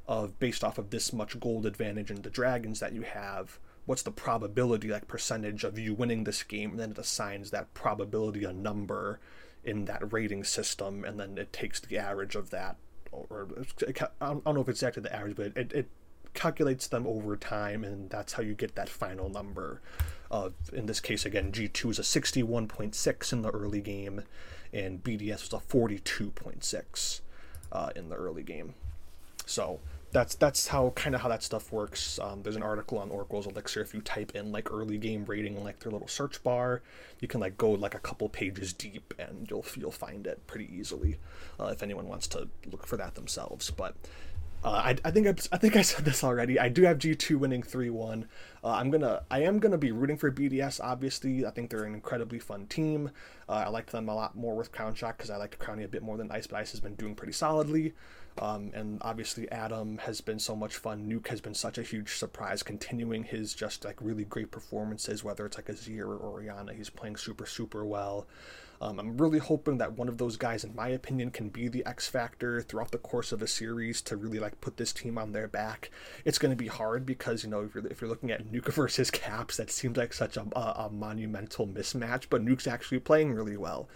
of 0.07 0.39
based 0.39 0.63
off 0.63 0.77
of 0.77 0.89
this 0.89 1.13
much 1.13 1.39
gold 1.39 1.65
advantage 1.65 2.09
in 2.09 2.21
the 2.21 2.29
dragons 2.29 2.79
that 2.79 2.93
you 2.93 3.01
have 3.01 3.59
what's 3.87 4.03
the 4.03 4.11
probability 4.11 4.89
like 4.89 5.07
percentage 5.07 5.63
of 5.63 5.79
you 5.79 5.93
winning 5.93 6.23
this 6.23 6.43
game 6.43 6.71
and 6.71 6.79
then 6.79 6.91
it 6.91 6.97
assigns 6.99 7.49
that 7.49 7.73
probability 7.73 8.43
a 8.43 8.53
number 8.53 9.19
in 9.63 9.85
that 9.85 10.13
rating 10.13 10.43
system 10.43 11.03
and 11.03 11.19
then 11.19 11.37
it 11.37 11.51
takes 11.51 11.79
the 11.79 11.97
average 11.97 12.35
of 12.35 12.51
that 12.51 12.75
or 13.11 13.47
i 14.21 14.27
don't 14.27 14.45
know 14.45 14.61
if 14.61 14.69
it's 14.69 14.83
exactly 14.83 15.01
the 15.01 15.15
average 15.15 15.35
but 15.35 15.57
it, 15.57 15.73
it 15.73 15.89
calculates 16.35 16.87
them 16.87 17.07
over 17.07 17.35
time 17.35 17.83
and 17.83 18.11
that's 18.11 18.33
how 18.33 18.43
you 18.43 18.53
get 18.53 18.75
that 18.75 18.87
final 18.87 19.27
number 19.27 19.81
of 20.29 20.53
in 20.71 20.85
this 20.85 20.99
case 20.99 21.25
again 21.25 21.51
g2 21.51 21.89
is 21.89 21.99
a 21.99 22.03
61.6 22.03 23.33
in 23.33 23.41
the 23.41 23.49
early 23.49 23.81
game 23.81 24.21
and 24.71 25.03
bds 25.03 25.51
was 25.51 25.53
a 25.53 25.65
42.6 25.65 27.21
uh, 27.71 27.89
in 27.95 28.09
the 28.09 28.15
early 28.15 28.43
game. 28.43 28.73
So 29.45 29.79
that's 30.17 30.33
that's 30.33 30.67
how 30.67 30.89
kind 30.95 31.13
of 31.13 31.21
how 31.21 31.29
that 31.29 31.43
stuff 31.43 31.71
works. 31.71 32.17
Um, 32.17 32.41
there's 32.41 32.55
an 32.55 32.63
article 32.63 32.97
on 32.97 33.11
Oracle's 33.11 33.45
Elixir. 33.45 33.81
If 33.81 33.93
you 33.93 34.01
type 34.01 34.31
in 34.35 34.51
like 34.51 34.71
early 34.71 34.97
game 34.97 35.25
rating 35.25 35.55
in 35.55 35.63
like 35.63 35.79
their 35.79 35.91
little 35.91 36.07
search 36.07 36.41
bar, 36.41 36.81
you 37.19 37.27
can 37.27 37.39
like 37.39 37.55
go 37.55 37.69
like 37.71 37.93
a 37.93 37.99
couple 37.99 38.27
pages 38.27 38.73
deep 38.73 39.13
and 39.19 39.47
you'll 39.47 39.65
you'll 39.75 39.91
find 39.91 40.25
it 40.25 40.45
pretty 40.47 40.67
easily 40.75 41.19
uh, 41.59 41.65
if 41.65 41.83
anyone 41.83 42.07
wants 42.07 42.25
to 42.29 42.49
look 42.71 42.87
for 42.87 42.97
that 42.97 43.13
themselves. 43.13 43.69
But 43.69 43.95
uh, 44.63 44.71
I, 44.71 44.95
I 45.05 45.11
think 45.11 45.27
I, 45.27 45.35
I 45.51 45.57
think 45.59 45.75
I 45.75 45.83
said 45.83 46.03
this 46.03 46.23
already. 46.23 46.59
I 46.59 46.67
do 46.67 46.81
have 46.81 46.97
G 46.97 47.13
two 47.13 47.37
winning 47.37 47.61
three 47.61 47.91
one. 47.91 48.27
Uh, 48.63 48.71
I'm 48.71 48.89
gonna 48.89 49.21
I 49.29 49.43
am 49.43 49.59
gonna 49.59 49.77
be 49.77 49.91
rooting 49.91 50.17
for 50.17 50.31
BDS. 50.31 50.79
Obviously, 50.83 51.45
I 51.45 51.51
think 51.51 51.69
they're 51.69 51.83
an 51.83 51.93
incredibly 51.93 52.39
fun 52.39 52.65
team. 52.65 53.11
Uh, 53.47 53.65
I 53.67 53.69
liked 53.69 53.91
them 53.91 54.09
a 54.09 54.15
lot 54.15 54.35
more 54.35 54.55
with 54.55 54.71
Crown 54.71 54.95
Shock 54.95 55.17
because 55.17 55.29
I 55.29 55.37
liked 55.37 55.59
Crownie 55.59 55.85
a 55.85 55.87
bit 55.87 56.01
more 56.01 56.17
than 56.17 56.31
Ice, 56.31 56.47
but 56.47 56.57
Ice 56.57 56.71
has 56.71 56.79
been 56.79 56.95
doing 56.95 57.13
pretty 57.13 57.33
solidly. 57.33 57.93
Um, 58.39 58.71
and 58.73 58.99
obviously, 59.01 59.49
Adam 59.51 59.97
has 59.99 60.21
been 60.21 60.39
so 60.39 60.55
much 60.55 60.75
fun. 60.75 61.09
Nuc 61.09 61.27
has 61.27 61.41
been 61.41 61.55
such 61.55 61.77
a 61.77 61.83
huge 61.83 62.15
surprise, 62.15 62.63
continuing 62.63 63.23
his 63.23 63.53
just 63.53 63.85
like 63.85 63.97
really 63.99 64.25
great 64.25 64.51
performances, 64.51 65.23
whether 65.23 65.45
it's 65.45 65.57
like 65.57 65.67
Azir 65.67 66.05
or 66.05 66.19
Orianna. 66.19 66.73
He's 66.73 66.89
playing 66.89 67.17
super, 67.17 67.45
super 67.45 67.85
well. 67.85 68.27
Um, 68.79 68.99
I'm 68.99 69.17
really 69.17 69.39
hoping 69.39 69.79
that 69.79 69.93
one 69.93 70.07
of 70.07 70.17
those 70.17 70.37
guys, 70.37 70.63
in 70.63 70.75
my 70.75 70.89
opinion, 70.89 71.31
can 71.31 71.49
be 71.49 71.67
the 71.67 71.85
X 71.85 72.07
factor 72.07 72.61
throughout 72.61 72.91
the 72.91 72.99
course 72.99 73.31
of 73.31 73.41
a 73.41 73.47
series 73.47 74.01
to 74.03 74.15
really 74.15 74.39
like 74.39 74.61
put 74.61 74.77
this 74.77 74.93
team 74.93 75.17
on 75.17 75.31
their 75.31 75.47
back. 75.47 75.89
It's 76.25 76.37
going 76.37 76.51
to 76.51 76.55
be 76.55 76.67
hard 76.67 77.05
because 77.05 77.43
you 77.43 77.49
know 77.49 77.61
if 77.61 77.73
you're 77.73 77.87
if 77.87 78.01
you're 78.01 78.09
looking 78.09 78.31
at 78.31 78.51
Nuc 78.51 78.65
versus 78.73 79.09
Caps, 79.09 79.57
that 79.57 79.71
seems 79.71 79.97
like 79.97 80.13
such 80.13 80.37
a, 80.37 80.45
a, 80.55 80.85
a 80.85 80.89
monumental 80.91 81.67
mismatch. 81.67 82.25
But 82.29 82.45
Nuc's 82.45 82.67
actually 82.67 82.99
playing 82.99 83.33
really 83.33 83.57
well. 83.57 83.89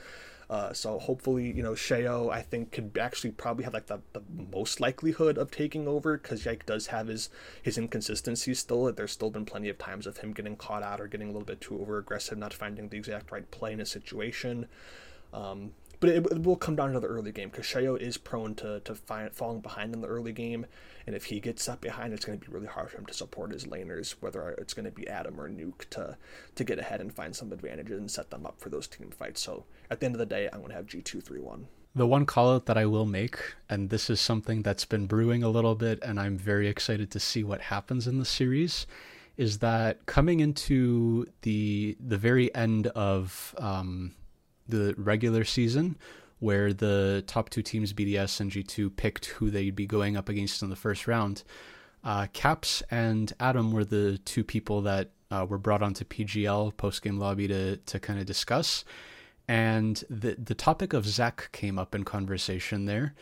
Uh, 0.51 0.73
so 0.73 0.99
hopefully, 0.99 1.49
you 1.49 1.63
know, 1.63 1.71
Sheo, 1.71 2.29
I 2.29 2.41
think, 2.41 2.73
could 2.73 2.97
actually 2.99 3.31
probably 3.31 3.63
have 3.63 3.73
like 3.73 3.85
the, 3.85 3.99
the 4.11 4.21
most 4.51 4.81
likelihood 4.81 5.37
of 5.37 5.49
taking 5.49 5.87
over 5.87 6.17
because 6.17 6.45
Yike 6.45 6.65
does 6.65 6.87
have 6.87 7.07
his 7.07 7.29
his 7.63 7.77
inconsistencies 7.77 8.59
still. 8.59 8.91
There's 8.91 9.13
still 9.13 9.29
been 9.29 9.45
plenty 9.45 9.69
of 9.69 9.77
times 9.77 10.05
of 10.05 10.17
him 10.17 10.33
getting 10.33 10.57
caught 10.57 10.83
out 10.83 10.99
or 10.99 11.07
getting 11.07 11.29
a 11.29 11.31
little 11.31 11.45
bit 11.45 11.61
too 11.61 11.79
over 11.79 11.97
aggressive, 11.97 12.37
not 12.37 12.53
finding 12.53 12.89
the 12.89 12.97
exact 12.97 13.31
right 13.31 13.49
play 13.49 13.71
in 13.71 13.79
a 13.79 13.85
situation. 13.85 14.67
Um, 15.33 15.71
but 16.01 16.09
it, 16.09 16.25
it, 16.25 16.43
will 16.43 16.57
come 16.57 16.75
down 16.75 16.91
to 16.91 16.99
the 16.99 17.07
early 17.07 17.31
game 17.31 17.47
because 17.47 17.65
Sheo 17.65 17.97
is 17.97 18.17
prone 18.17 18.53
to, 18.55 18.81
to 18.81 18.93
find, 18.93 19.31
falling 19.31 19.61
behind 19.61 19.93
in 19.93 20.01
the 20.01 20.09
early 20.09 20.33
game. 20.33 20.65
And 21.07 21.15
if 21.15 21.25
he 21.25 21.39
gets 21.39 21.67
up 21.67 21.81
behind, 21.81 22.13
it's 22.13 22.25
going 22.25 22.39
to 22.39 22.45
be 22.45 22.53
really 22.53 22.67
hard 22.67 22.89
for 22.89 22.97
him 22.97 23.05
to 23.07 23.13
support 23.13 23.51
his 23.51 23.65
laners, 23.65 24.15
whether 24.19 24.49
it's 24.49 24.73
going 24.73 24.85
to 24.85 24.91
be 24.91 25.07
Adam 25.07 25.39
or 25.39 25.49
Nuc 25.49 25.89
to, 25.91 26.17
to 26.55 26.63
get 26.63 26.79
ahead 26.79 27.01
and 27.01 27.13
find 27.13 27.35
some 27.35 27.51
advantages 27.51 27.99
and 27.99 28.09
set 28.09 28.29
them 28.29 28.45
up 28.45 28.59
for 28.59 28.69
those 28.69 28.87
team 28.87 29.09
fights. 29.11 29.41
So 29.41 29.65
at 29.89 29.99
the 29.99 30.05
end 30.05 30.15
of 30.15 30.19
the 30.19 30.25
day, 30.25 30.49
I'm 30.51 30.59
going 30.59 30.69
to 30.69 30.75
have 30.75 30.87
G231. 30.87 31.65
The 31.93 32.07
one 32.07 32.25
call 32.25 32.55
out 32.55 32.67
that 32.67 32.77
I 32.77 32.85
will 32.85 33.05
make, 33.05 33.37
and 33.69 33.89
this 33.89 34.09
is 34.09 34.21
something 34.21 34.61
that's 34.61 34.85
been 34.85 35.07
brewing 35.07 35.43
a 35.43 35.49
little 35.49 35.75
bit, 35.75 35.99
and 36.01 36.19
I'm 36.19 36.37
very 36.37 36.69
excited 36.69 37.11
to 37.11 37.19
see 37.19 37.43
what 37.43 37.59
happens 37.59 38.07
in 38.07 38.17
the 38.17 38.25
series, 38.25 38.87
is 39.35 39.59
that 39.59 40.05
coming 40.05 40.39
into 40.39 41.27
the 41.41 41.97
the 41.99 42.17
very 42.17 42.53
end 42.55 42.87
of 42.87 43.53
um, 43.57 44.13
the 44.69 44.95
regular 44.97 45.43
season, 45.43 45.97
where 46.41 46.73
the 46.73 47.23
top 47.27 47.51
two 47.51 47.61
teams, 47.61 47.93
BDS 47.93 48.39
and 48.39 48.51
G2, 48.51 48.95
picked 48.95 49.27
who 49.27 49.51
they'd 49.51 49.75
be 49.75 49.85
going 49.85 50.17
up 50.17 50.27
against 50.27 50.63
in 50.63 50.71
the 50.71 50.75
first 50.75 51.07
round. 51.07 51.43
Uh, 52.03 52.25
Caps 52.33 52.81
and 52.89 53.31
Adam 53.39 53.71
were 53.71 53.85
the 53.85 54.17
two 54.25 54.43
people 54.43 54.81
that 54.81 55.11
uh, 55.29 55.45
were 55.47 55.59
brought 55.59 55.83
onto 55.83 56.03
PGL 56.03 56.75
post 56.77 57.03
game 57.03 57.19
lobby 57.19 57.47
to 57.47 57.77
to 57.77 57.99
kind 57.99 58.19
of 58.19 58.25
discuss, 58.25 58.83
and 59.47 60.03
the 60.09 60.35
the 60.35 60.55
topic 60.55 60.93
of 60.93 61.05
Zac 61.05 61.51
came 61.51 61.77
up 61.77 61.93
in 61.93 62.03
conversation 62.03 62.85
there, 62.85 63.13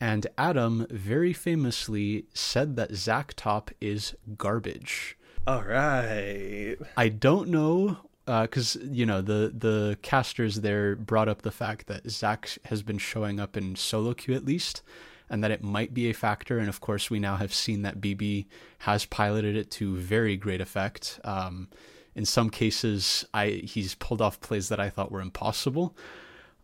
and 0.00 0.28
Adam 0.38 0.86
very 0.90 1.32
famously 1.32 2.26
said 2.32 2.76
that 2.76 2.94
Zac 2.94 3.34
top 3.34 3.72
is 3.80 4.14
garbage. 4.38 5.18
All 5.44 5.64
right. 5.64 6.76
I 6.96 7.08
don't 7.08 7.48
know 7.48 7.96
because 8.26 8.76
uh, 8.76 8.80
you 8.90 9.06
know 9.06 9.20
the 9.20 9.52
the 9.56 9.98
casters 10.02 10.56
there 10.56 10.96
brought 10.96 11.28
up 11.28 11.42
the 11.42 11.50
fact 11.50 11.86
that 11.86 12.08
Zac 12.10 12.58
has 12.66 12.82
been 12.82 12.98
showing 12.98 13.40
up 13.40 13.56
in 13.56 13.76
solo 13.76 14.14
queue 14.14 14.34
at 14.34 14.44
least, 14.44 14.82
and 15.28 15.42
that 15.42 15.50
it 15.50 15.62
might 15.62 15.94
be 15.94 16.08
a 16.10 16.14
factor. 16.14 16.58
And 16.58 16.68
of 16.68 16.80
course, 16.80 17.10
we 17.10 17.18
now 17.18 17.36
have 17.36 17.54
seen 17.54 17.82
that 17.82 18.00
BB 18.00 18.46
has 18.78 19.04
piloted 19.06 19.56
it 19.56 19.70
to 19.72 19.96
very 19.96 20.36
great 20.36 20.60
effect. 20.60 21.18
Um, 21.24 21.68
in 22.14 22.24
some 22.24 22.50
cases, 22.50 23.24
I 23.32 23.62
he's 23.64 23.94
pulled 23.94 24.20
off 24.20 24.40
plays 24.40 24.68
that 24.68 24.80
I 24.80 24.90
thought 24.90 25.12
were 25.12 25.20
impossible. 25.20 25.96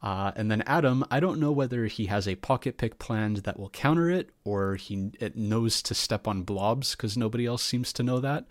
Uh, 0.03 0.31
and 0.37 0.51
then 0.51 0.63
Adam, 0.67 1.05
I 1.11 1.21
don't 1.21 1.41
know 1.41 1.51
whether 1.51 1.87
he 1.87 2.07
has 2.07 2.29
a 2.29 2.37
pocket 2.37 2.77
pick 2.77 2.99
planned 2.99 3.39
that 3.39 3.59
will 3.59 3.71
counter 3.71 4.11
it, 4.11 4.31
or 4.45 4.77
he 4.77 5.11
knows 5.35 5.83
to 5.83 5.95
step 5.95 6.29
on 6.29 6.43
blobs 6.43 6.95
because 6.95 7.17
nobody 7.17 7.47
else 7.47 7.63
seems 7.63 7.93
to 7.95 8.03
know 8.03 8.21
that. 8.21 8.47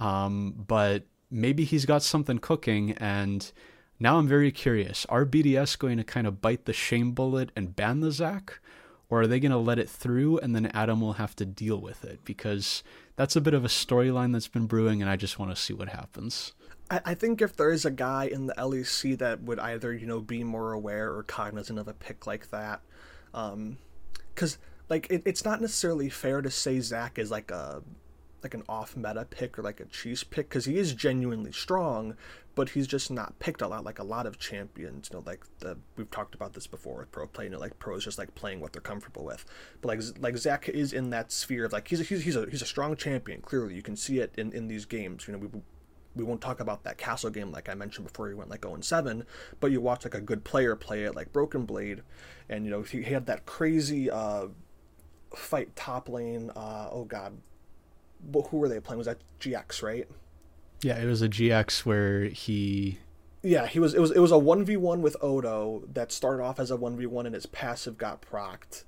Um, 0.00 0.64
but 0.66 1.04
maybe 1.32 1.64
he's 1.64 1.86
got 1.86 2.02
something 2.02 2.38
cooking 2.38 2.92
and 2.92 3.50
now 3.98 4.18
I'm 4.18 4.28
very 4.28 4.52
curious. 4.52 5.06
Are 5.08 5.24
BDS 5.24 5.78
going 5.78 5.96
to 5.96 6.04
kind 6.04 6.26
of 6.26 6.40
bite 6.40 6.64
the 6.64 6.72
shame 6.72 7.12
bullet 7.12 7.50
and 7.56 7.74
ban 7.74 8.00
the 8.00 8.12
Zac? 8.12 8.60
Or 9.08 9.22
are 9.22 9.26
they 9.26 9.40
going 9.40 9.52
to 9.52 9.58
let 9.58 9.78
it 9.78 9.90
through 9.90 10.38
and 10.38 10.56
then 10.56 10.66
Adam 10.66 11.00
will 11.00 11.14
have 11.14 11.36
to 11.36 11.44
deal 11.44 11.80
with 11.80 12.04
it? 12.04 12.24
Because 12.24 12.82
that's 13.16 13.36
a 13.36 13.40
bit 13.40 13.54
of 13.54 13.64
a 13.64 13.68
storyline 13.68 14.32
that's 14.32 14.48
been 14.48 14.66
brewing 14.66 15.02
and 15.02 15.10
I 15.10 15.16
just 15.16 15.38
want 15.38 15.50
to 15.50 15.60
see 15.60 15.72
what 15.74 15.90
happens. 15.90 16.52
I, 16.90 17.14
think 17.14 17.40
if 17.40 17.56
there 17.56 17.70
is 17.70 17.86
a 17.86 17.90
guy 17.90 18.24
in 18.24 18.46
the 18.46 18.54
LEC 18.54 19.16
that 19.18 19.42
would 19.42 19.58
either, 19.58 19.94
you 19.94 20.06
know, 20.06 20.20
be 20.20 20.44
more 20.44 20.72
aware 20.72 21.10
or 21.10 21.22
cognizant 21.22 21.78
of 21.78 21.88
a 21.88 21.94
pick 21.94 22.26
like 22.26 22.50
that, 22.50 22.82
because, 23.30 24.54
um, 24.56 24.60
like, 24.90 25.06
it, 25.08 25.22
it's 25.24 25.42
not 25.42 25.62
necessarily 25.62 26.10
fair 26.10 26.42
to 26.42 26.50
say 26.50 26.80
Zac 26.80 27.18
is 27.18 27.30
like 27.30 27.50
a 27.50 27.82
like 28.42 28.54
an 28.54 28.62
off 28.68 28.96
meta 28.96 29.26
pick 29.28 29.58
or 29.58 29.62
like 29.62 29.80
a 29.80 29.84
cheese 29.86 30.24
pick 30.24 30.48
because 30.48 30.64
he 30.64 30.78
is 30.78 30.94
genuinely 30.94 31.52
strong, 31.52 32.16
but 32.54 32.70
he's 32.70 32.86
just 32.86 33.10
not 33.10 33.38
picked 33.38 33.62
a 33.62 33.68
lot 33.68 33.84
like 33.84 33.98
a 33.98 34.04
lot 34.04 34.26
of 34.26 34.38
champions. 34.38 35.08
You 35.10 35.18
know, 35.18 35.24
like 35.26 35.44
the 35.60 35.78
we've 35.96 36.10
talked 36.10 36.34
about 36.34 36.52
this 36.54 36.66
before 36.66 36.98
with 36.98 37.12
pro 37.12 37.26
play. 37.26 37.44
You 37.44 37.50
know, 37.50 37.58
like 37.58 37.78
pros 37.78 38.04
just 38.04 38.18
like 38.18 38.34
playing 38.34 38.60
what 38.60 38.72
they're 38.72 38.82
comfortable 38.82 39.24
with. 39.24 39.44
But 39.80 39.88
like 39.88 40.00
like 40.20 40.36
Zac 40.36 40.68
is 40.68 40.92
in 40.92 41.10
that 41.10 41.32
sphere 41.32 41.64
of 41.64 41.72
like 41.72 41.88
he's 41.88 42.00
a, 42.00 42.04
he's 42.04 42.24
he's 42.24 42.36
a 42.36 42.46
he's 42.50 42.62
a 42.62 42.66
strong 42.66 42.96
champion. 42.96 43.40
Clearly, 43.40 43.74
you 43.74 43.82
can 43.82 43.96
see 43.96 44.18
it 44.18 44.32
in 44.36 44.52
in 44.52 44.68
these 44.68 44.84
games. 44.84 45.26
You 45.26 45.32
know, 45.32 45.38
we 45.38 45.48
we 46.14 46.24
won't 46.24 46.40
talk 46.40 46.60
about 46.60 46.84
that 46.84 46.98
castle 46.98 47.30
game 47.30 47.50
like 47.52 47.68
I 47.68 47.74
mentioned 47.74 48.06
before 48.06 48.28
he 48.28 48.34
went 48.34 48.50
like 48.50 48.64
0 48.64 48.78
7, 48.80 49.24
but 49.60 49.70
you 49.70 49.80
watch 49.80 50.04
like 50.04 50.14
a 50.14 50.20
good 50.20 50.44
player 50.44 50.76
play 50.76 51.04
it 51.04 51.16
like 51.16 51.32
Broken 51.32 51.64
Blade, 51.64 52.02
and 52.48 52.64
you 52.64 52.70
know 52.70 52.82
he 52.82 53.02
had 53.02 53.26
that 53.26 53.46
crazy 53.46 54.10
uh, 54.10 54.48
fight 55.34 55.74
top 55.76 56.08
lane. 56.08 56.50
Uh, 56.54 56.88
oh 56.90 57.04
god, 57.04 57.38
who 58.50 58.58
were 58.58 58.68
they 58.68 58.80
playing? 58.80 58.98
Was 58.98 59.06
that 59.06 59.18
GX, 59.40 59.82
right? 59.82 60.08
Yeah, 60.82 60.98
it 60.98 61.06
was 61.06 61.22
a 61.22 61.28
GX 61.28 61.80
where 61.86 62.24
he 62.24 62.98
Yeah, 63.42 63.66
he 63.66 63.78
was. 63.78 63.94
It 63.94 64.00
was. 64.00 64.10
It 64.10 64.18
was 64.18 64.32
a 64.32 64.38
one 64.38 64.64
v 64.64 64.76
one 64.76 65.02
with 65.02 65.16
Odo 65.20 65.82
that 65.92 66.12
started 66.12 66.42
off 66.42 66.58
as 66.58 66.70
a 66.70 66.76
one 66.76 66.96
v 66.96 67.06
one, 67.06 67.26
and 67.26 67.34
his 67.34 67.46
passive 67.46 67.98
got 67.98 68.22
procced. 68.22 68.84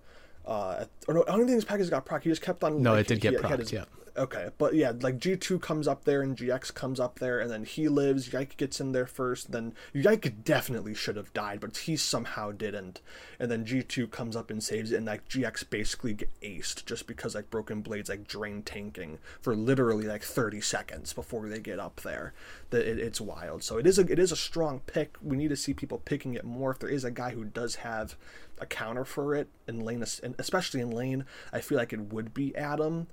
Uh, 0.47 0.85
or 1.09 1.15
no, 1.15 1.23
I 1.23 1.32
don't 1.32 1.47
think 1.47 1.51
his 1.56 1.65
package 1.65 1.90
got 1.90 2.05
procced. 2.05 2.24
He 2.24 2.31
just 2.31 2.43
kept 2.43 2.62
on. 2.65 2.82
No, 2.82 2.93
like, 2.93 3.01
it 3.02 3.09
did 3.09 3.20
get 3.20 3.44
had 3.44 3.73
Yeah. 3.73 3.85
Okay, 4.16 4.51
but 4.59 4.74
yeah, 4.74 4.93
like 5.01 5.19
G 5.19 5.35
two 5.36 5.59
comes 5.59 5.89
up 5.89 6.05
there 6.05 6.23
and 6.23 6.36
GX 6.36 6.73
comes 6.73 7.01
up 7.01 7.19
there, 7.19 7.41
and 7.41 7.51
then 7.51 7.65
he 7.65 7.89
lives. 7.89 8.32
Yike 8.32 8.57
gets 8.57 8.81
in 8.81 8.93
there 8.93 9.09
first. 9.09 9.51
Then 9.51 9.74
Yike 9.93 10.45
definitely 10.45 10.95
should 10.95 11.16
have 11.16 11.32
died, 11.32 11.59
but 11.59 11.77
he 11.78 11.97
somehow 11.97 12.53
didn't. 12.53 13.01
And 13.41 13.51
then 13.51 13.65
G 13.65 13.82
two 13.82 14.07
comes 14.07 14.36
up 14.36 14.53
and 14.53 14.62
saves 14.62 14.93
it, 14.93 14.99
and 14.99 15.07
like 15.07 15.28
GX 15.28 15.69
basically 15.69 16.15
get 16.15 16.31
aced 16.43 16.85
just 16.85 17.09
because 17.09 17.35
like 17.35 17.51
Broken 17.51 17.81
Blades 17.81 18.09
like 18.09 18.28
drain 18.28 18.62
tanking 18.62 19.19
for 19.41 19.57
literally 19.57 20.05
like 20.05 20.23
thirty 20.23 20.61
seconds 20.61 21.12
before 21.12 21.49
they 21.49 21.59
get 21.59 21.81
up 21.81 22.03
there. 22.03 22.35
That 22.70 22.89
it, 22.89 23.01
it's 23.01 23.20
wild. 23.20 23.65
So 23.65 23.78
it 23.78 23.86
is 23.86 23.99
a 23.99 24.03
it 24.03 24.20
is 24.20 24.31
a 24.31 24.36
strong 24.36 24.81
pick. 24.86 25.16
We 25.20 25.36
need 25.36 25.49
to 25.49 25.57
see 25.57 25.74
people 25.74 25.99
picking 25.99 26.35
it 26.35 26.45
more. 26.45 26.70
If 26.70 26.78
there 26.78 26.89
is 26.89 27.03
a 27.03 27.11
guy 27.11 27.31
who 27.31 27.45
does 27.45 27.77
have 27.77 28.15
a 28.61 28.66
counter 28.66 29.05
for 29.05 29.35
it 29.35 29.49
in 29.66 29.81
lane, 29.81 30.05
especially 30.39 30.81
in 30.81 30.93
lane, 30.93 31.24
I 31.53 31.61
feel 31.61 31.78
like 31.78 31.93
it 31.93 32.12
would 32.12 32.32
be 32.32 32.55
Adam. 32.55 33.09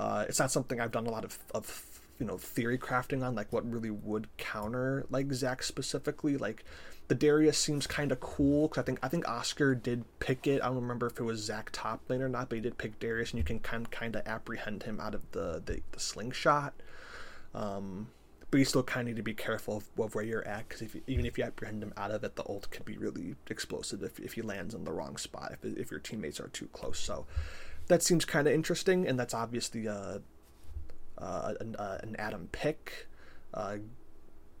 Uh, 0.00 0.24
it's 0.26 0.38
not 0.38 0.50
something 0.50 0.80
I've 0.80 0.92
done 0.92 1.06
a 1.06 1.10
lot 1.10 1.26
of, 1.26 1.38
of 1.54 2.00
you 2.18 2.24
know 2.24 2.38
theory 2.38 2.78
crafting 2.78 3.22
on, 3.22 3.34
like 3.34 3.52
what 3.52 3.70
really 3.70 3.90
would 3.90 4.34
counter 4.38 5.04
like 5.10 5.30
Zac 5.34 5.62
specifically. 5.62 6.38
Like 6.38 6.64
the 7.08 7.14
Darius 7.14 7.58
seems 7.58 7.86
kind 7.86 8.10
of 8.10 8.18
cool 8.18 8.68
because 8.68 8.80
I 8.80 8.84
think 8.86 8.98
I 9.02 9.08
think 9.08 9.28
Oscar 9.28 9.74
did 9.74 10.04
pick 10.18 10.46
it. 10.46 10.62
I 10.62 10.68
don't 10.68 10.76
remember 10.76 11.08
if 11.08 11.20
it 11.20 11.22
was 11.22 11.44
Zac 11.44 11.68
top 11.72 12.08
lane 12.08 12.22
or 12.22 12.30
not, 12.30 12.48
but 12.48 12.56
he 12.56 12.62
did 12.62 12.78
pick 12.78 12.98
Darius, 12.98 13.32
and 13.32 13.38
you 13.38 13.44
can 13.44 13.60
kind 13.60 13.90
kind 13.90 14.16
of 14.16 14.26
apprehend 14.26 14.84
him 14.84 14.98
out 15.00 15.14
of 15.14 15.30
the 15.32 15.62
the, 15.62 15.82
the 15.92 16.00
slingshot. 16.00 16.72
Um, 17.54 18.08
but 18.50 18.56
you 18.56 18.64
still 18.64 18.82
kind 18.82 19.06
of 19.06 19.14
need 19.14 19.18
to 19.18 19.22
be 19.22 19.34
careful 19.34 19.76
of, 19.76 20.02
of 20.02 20.14
where 20.14 20.24
you're 20.24 20.48
at 20.48 20.66
because 20.66 20.80
if 20.80 20.96
even 21.06 21.26
if 21.26 21.36
you 21.36 21.44
apprehend 21.44 21.82
him 21.82 21.92
out 21.98 22.10
of 22.10 22.24
it, 22.24 22.36
the 22.36 22.44
ult 22.48 22.70
could 22.70 22.86
be 22.86 22.96
really 22.96 23.36
explosive 23.50 24.02
if, 24.02 24.18
if 24.18 24.32
he 24.32 24.40
lands 24.40 24.74
in 24.74 24.84
the 24.84 24.92
wrong 24.92 25.18
spot 25.18 25.52
if, 25.52 25.78
if 25.78 25.90
your 25.90 26.00
teammates 26.00 26.40
are 26.40 26.48
too 26.48 26.68
close. 26.72 26.98
So 26.98 27.26
that 27.90 28.04
seems 28.04 28.24
kind 28.24 28.46
of 28.46 28.54
interesting, 28.54 29.06
and 29.06 29.18
that's 29.18 29.34
obviously 29.34 29.88
uh, 29.88 30.18
uh, 31.18 31.54
an, 31.60 31.74
uh, 31.74 31.98
an 32.02 32.14
Adam 32.18 32.48
pick. 32.52 33.08
Uh, 33.52 33.78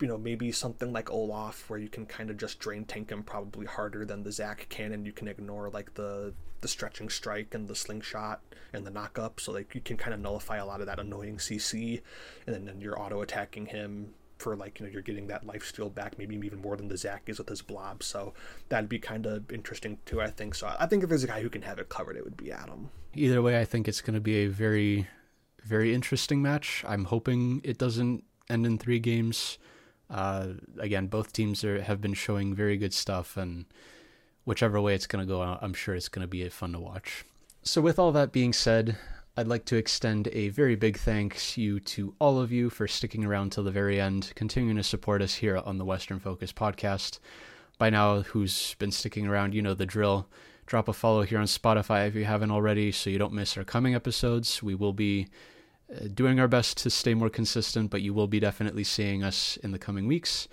you 0.00 0.08
know, 0.08 0.18
maybe 0.18 0.50
something 0.50 0.92
like 0.92 1.10
Olaf, 1.10 1.70
where 1.70 1.78
you 1.78 1.88
can 1.88 2.06
kind 2.06 2.30
of 2.30 2.36
just 2.36 2.58
drain 2.58 2.84
tank 2.84 3.10
him 3.10 3.22
probably 3.22 3.66
harder 3.66 4.04
than 4.04 4.24
the 4.24 4.32
Zac 4.32 4.66
cannon. 4.68 5.04
You 5.04 5.12
can 5.12 5.28
ignore 5.28 5.70
like 5.70 5.94
the 5.94 6.34
the 6.60 6.68
stretching 6.68 7.08
strike 7.08 7.54
and 7.54 7.68
the 7.68 7.74
slingshot 7.74 8.40
and 8.72 8.84
the 8.84 8.90
knock 8.90 9.18
up, 9.18 9.38
so 9.38 9.52
like 9.52 9.76
you 9.76 9.80
can 9.80 9.96
kind 9.96 10.12
of 10.12 10.18
nullify 10.18 10.56
a 10.56 10.66
lot 10.66 10.80
of 10.80 10.86
that 10.86 10.98
annoying 10.98 11.36
CC, 11.36 12.02
and 12.46 12.54
then, 12.54 12.64
then 12.64 12.80
you're 12.80 13.00
auto 13.00 13.22
attacking 13.22 13.66
him 13.66 14.12
for 14.38 14.56
like 14.56 14.80
you 14.80 14.86
know 14.86 14.92
you're 14.92 15.02
getting 15.02 15.28
that 15.28 15.46
life 15.46 15.64
steal 15.64 15.88
back, 15.88 16.18
maybe 16.18 16.34
even 16.34 16.60
more 16.60 16.76
than 16.76 16.88
the 16.88 16.96
Zac 16.96 17.22
is 17.28 17.38
with 17.38 17.48
his 17.48 17.62
blob. 17.62 18.02
So 18.02 18.34
that'd 18.70 18.88
be 18.88 18.98
kind 18.98 19.24
of 19.24 19.52
interesting 19.52 19.98
too. 20.04 20.20
I 20.20 20.30
think 20.30 20.56
so. 20.56 20.74
I 20.80 20.86
think 20.86 21.04
if 21.04 21.08
there's 21.08 21.24
a 21.24 21.28
guy 21.28 21.42
who 21.42 21.50
can 21.50 21.62
have 21.62 21.78
it 21.78 21.88
covered, 21.88 22.16
it 22.16 22.24
would 22.24 22.36
be 22.36 22.50
Adam. 22.50 22.90
Either 23.14 23.42
way, 23.42 23.58
I 23.58 23.64
think 23.64 23.88
it's 23.88 24.00
going 24.00 24.14
to 24.14 24.20
be 24.20 24.44
a 24.44 24.46
very, 24.46 25.08
very 25.64 25.94
interesting 25.94 26.40
match. 26.40 26.84
I'm 26.86 27.04
hoping 27.04 27.60
it 27.64 27.76
doesn't 27.78 28.24
end 28.48 28.66
in 28.66 28.78
three 28.78 29.00
games. 29.00 29.58
Uh, 30.08 30.48
again, 30.78 31.06
both 31.06 31.32
teams 31.32 31.64
are, 31.64 31.82
have 31.82 32.00
been 32.00 32.14
showing 32.14 32.54
very 32.54 32.76
good 32.76 32.92
stuff, 32.92 33.36
and 33.36 33.64
whichever 34.44 34.80
way 34.80 34.94
it's 34.94 35.06
going 35.06 35.24
to 35.24 35.28
go, 35.28 35.42
I'm 35.42 35.74
sure 35.74 35.94
it's 35.94 36.08
going 36.08 36.24
to 36.24 36.28
be 36.28 36.48
fun 36.48 36.72
to 36.72 36.80
watch. 36.80 37.24
So, 37.62 37.80
with 37.80 37.98
all 37.98 38.12
that 38.12 38.32
being 38.32 38.52
said, 38.52 38.96
I'd 39.36 39.46
like 39.46 39.64
to 39.66 39.76
extend 39.76 40.28
a 40.32 40.48
very 40.48 40.74
big 40.74 40.98
thanks 40.98 41.56
you 41.56 41.78
to 41.80 42.14
all 42.18 42.40
of 42.40 42.50
you 42.50 42.70
for 42.70 42.88
sticking 42.88 43.24
around 43.24 43.52
till 43.52 43.64
the 43.64 43.70
very 43.70 44.00
end, 44.00 44.32
continuing 44.34 44.76
to 44.76 44.82
support 44.82 45.22
us 45.22 45.34
here 45.34 45.56
on 45.56 45.78
the 45.78 45.84
Western 45.84 46.18
Focus 46.18 46.52
podcast. 46.52 47.18
By 47.78 47.90
now, 47.90 48.22
who's 48.22 48.74
been 48.74 48.90
sticking 48.90 49.26
around, 49.26 49.54
you 49.54 49.62
know 49.62 49.74
the 49.74 49.86
drill. 49.86 50.28
Drop 50.70 50.86
a 50.86 50.92
follow 50.92 51.22
here 51.22 51.40
on 51.40 51.46
Spotify 51.46 52.06
if 52.06 52.14
you 52.14 52.24
haven't 52.24 52.52
already, 52.52 52.92
so 52.92 53.10
you 53.10 53.18
don't 53.18 53.32
miss 53.32 53.56
our 53.56 53.64
coming 53.64 53.96
episodes. 53.96 54.62
We 54.62 54.76
will 54.76 54.92
be 54.92 55.26
uh, 55.92 56.06
doing 56.14 56.38
our 56.38 56.46
best 56.46 56.78
to 56.78 56.90
stay 56.90 57.12
more 57.12 57.28
consistent, 57.28 57.90
but 57.90 58.02
you 58.02 58.14
will 58.14 58.28
be 58.28 58.38
definitely 58.38 58.84
seeing 58.84 59.24
us 59.24 59.56
in 59.64 59.72
the 59.72 59.80
coming 59.80 60.06
weeks. 60.06 60.46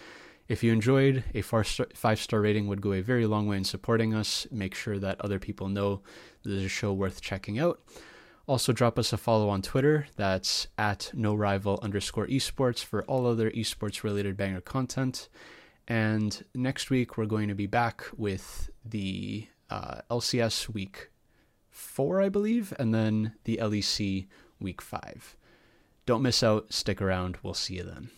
If 0.48 0.64
you 0.64 0.74
enjoyed, 0.74 1.24
a 1.36 1.44
five 1.44 2.20
star 2.20 2.42
rating 2.42 2.66
would 2.66 2.82
go 2.82 2.94
a 2.94 3.02
very 3.02 3.28
long 3.28 3.46
way 3.46 3.58
in 3.58 3.64
supporting 3.64 4.16
us. 4.16 4.48
Make 4.50 4.74
sure 4.74 4.98
that 4.98 5.22
other 5.22 5.38
people 5.38 5.68
know 5.68 6.02
there's 6.44 6.64
a 6.64 6.68
show 6.68 6.94
worth 6.94 7.22
checking 7.22 7.60
out. 7.60 7.80
Also, 8.48 8.74
drop 8.74 8.98
us 8.98 9.14
a 9.14 9.18
follow 9.18 9.50
on 9.50 9.62
Twitter. 9.62 10.08
That's 10.16 10.66
at 10.80 11.12
no 11.14 11.36
rival 11.36 11.80
underscore 11.84 12.26
esports 12.26 12.84
for 12.84 13.04
all 13.04 13.28
other 13.28 13.52
esports 13.52 14.02
related 14.02 14.36
banger 14.36 14.62
content. 14.62 15.30
And 15.88 16.44
next 16.56 16.90
week, 16.90 17.18
we're 17.18 17.28
going 17.28 17.50
to 17.50 17.56
be 17.56 17.68
back 17.68 18.06
with 18.18 18.72
the 18.84 19.48
uh, 19.70 20.02
LCS 20.10 20.70
week 20.70 21.12
four, 21.70 22.22
I 22.22 22.30
believe, 22.30 22.74
and 22.80 22.94
then 22.94 23.34
the 23.44 23.58
LEC 23.58 24.28
week 24.60 24.82
five. 24.82 25.36
Don't 26.06 26.22
miss 26.22 26.42
out. 26.42 26.74
Stick 26.74 27.02
around. 27.02 27.38
We'll 27.44 27.54
see 27.54 27.76
you 27.76 27.84
then. 27.84 28.10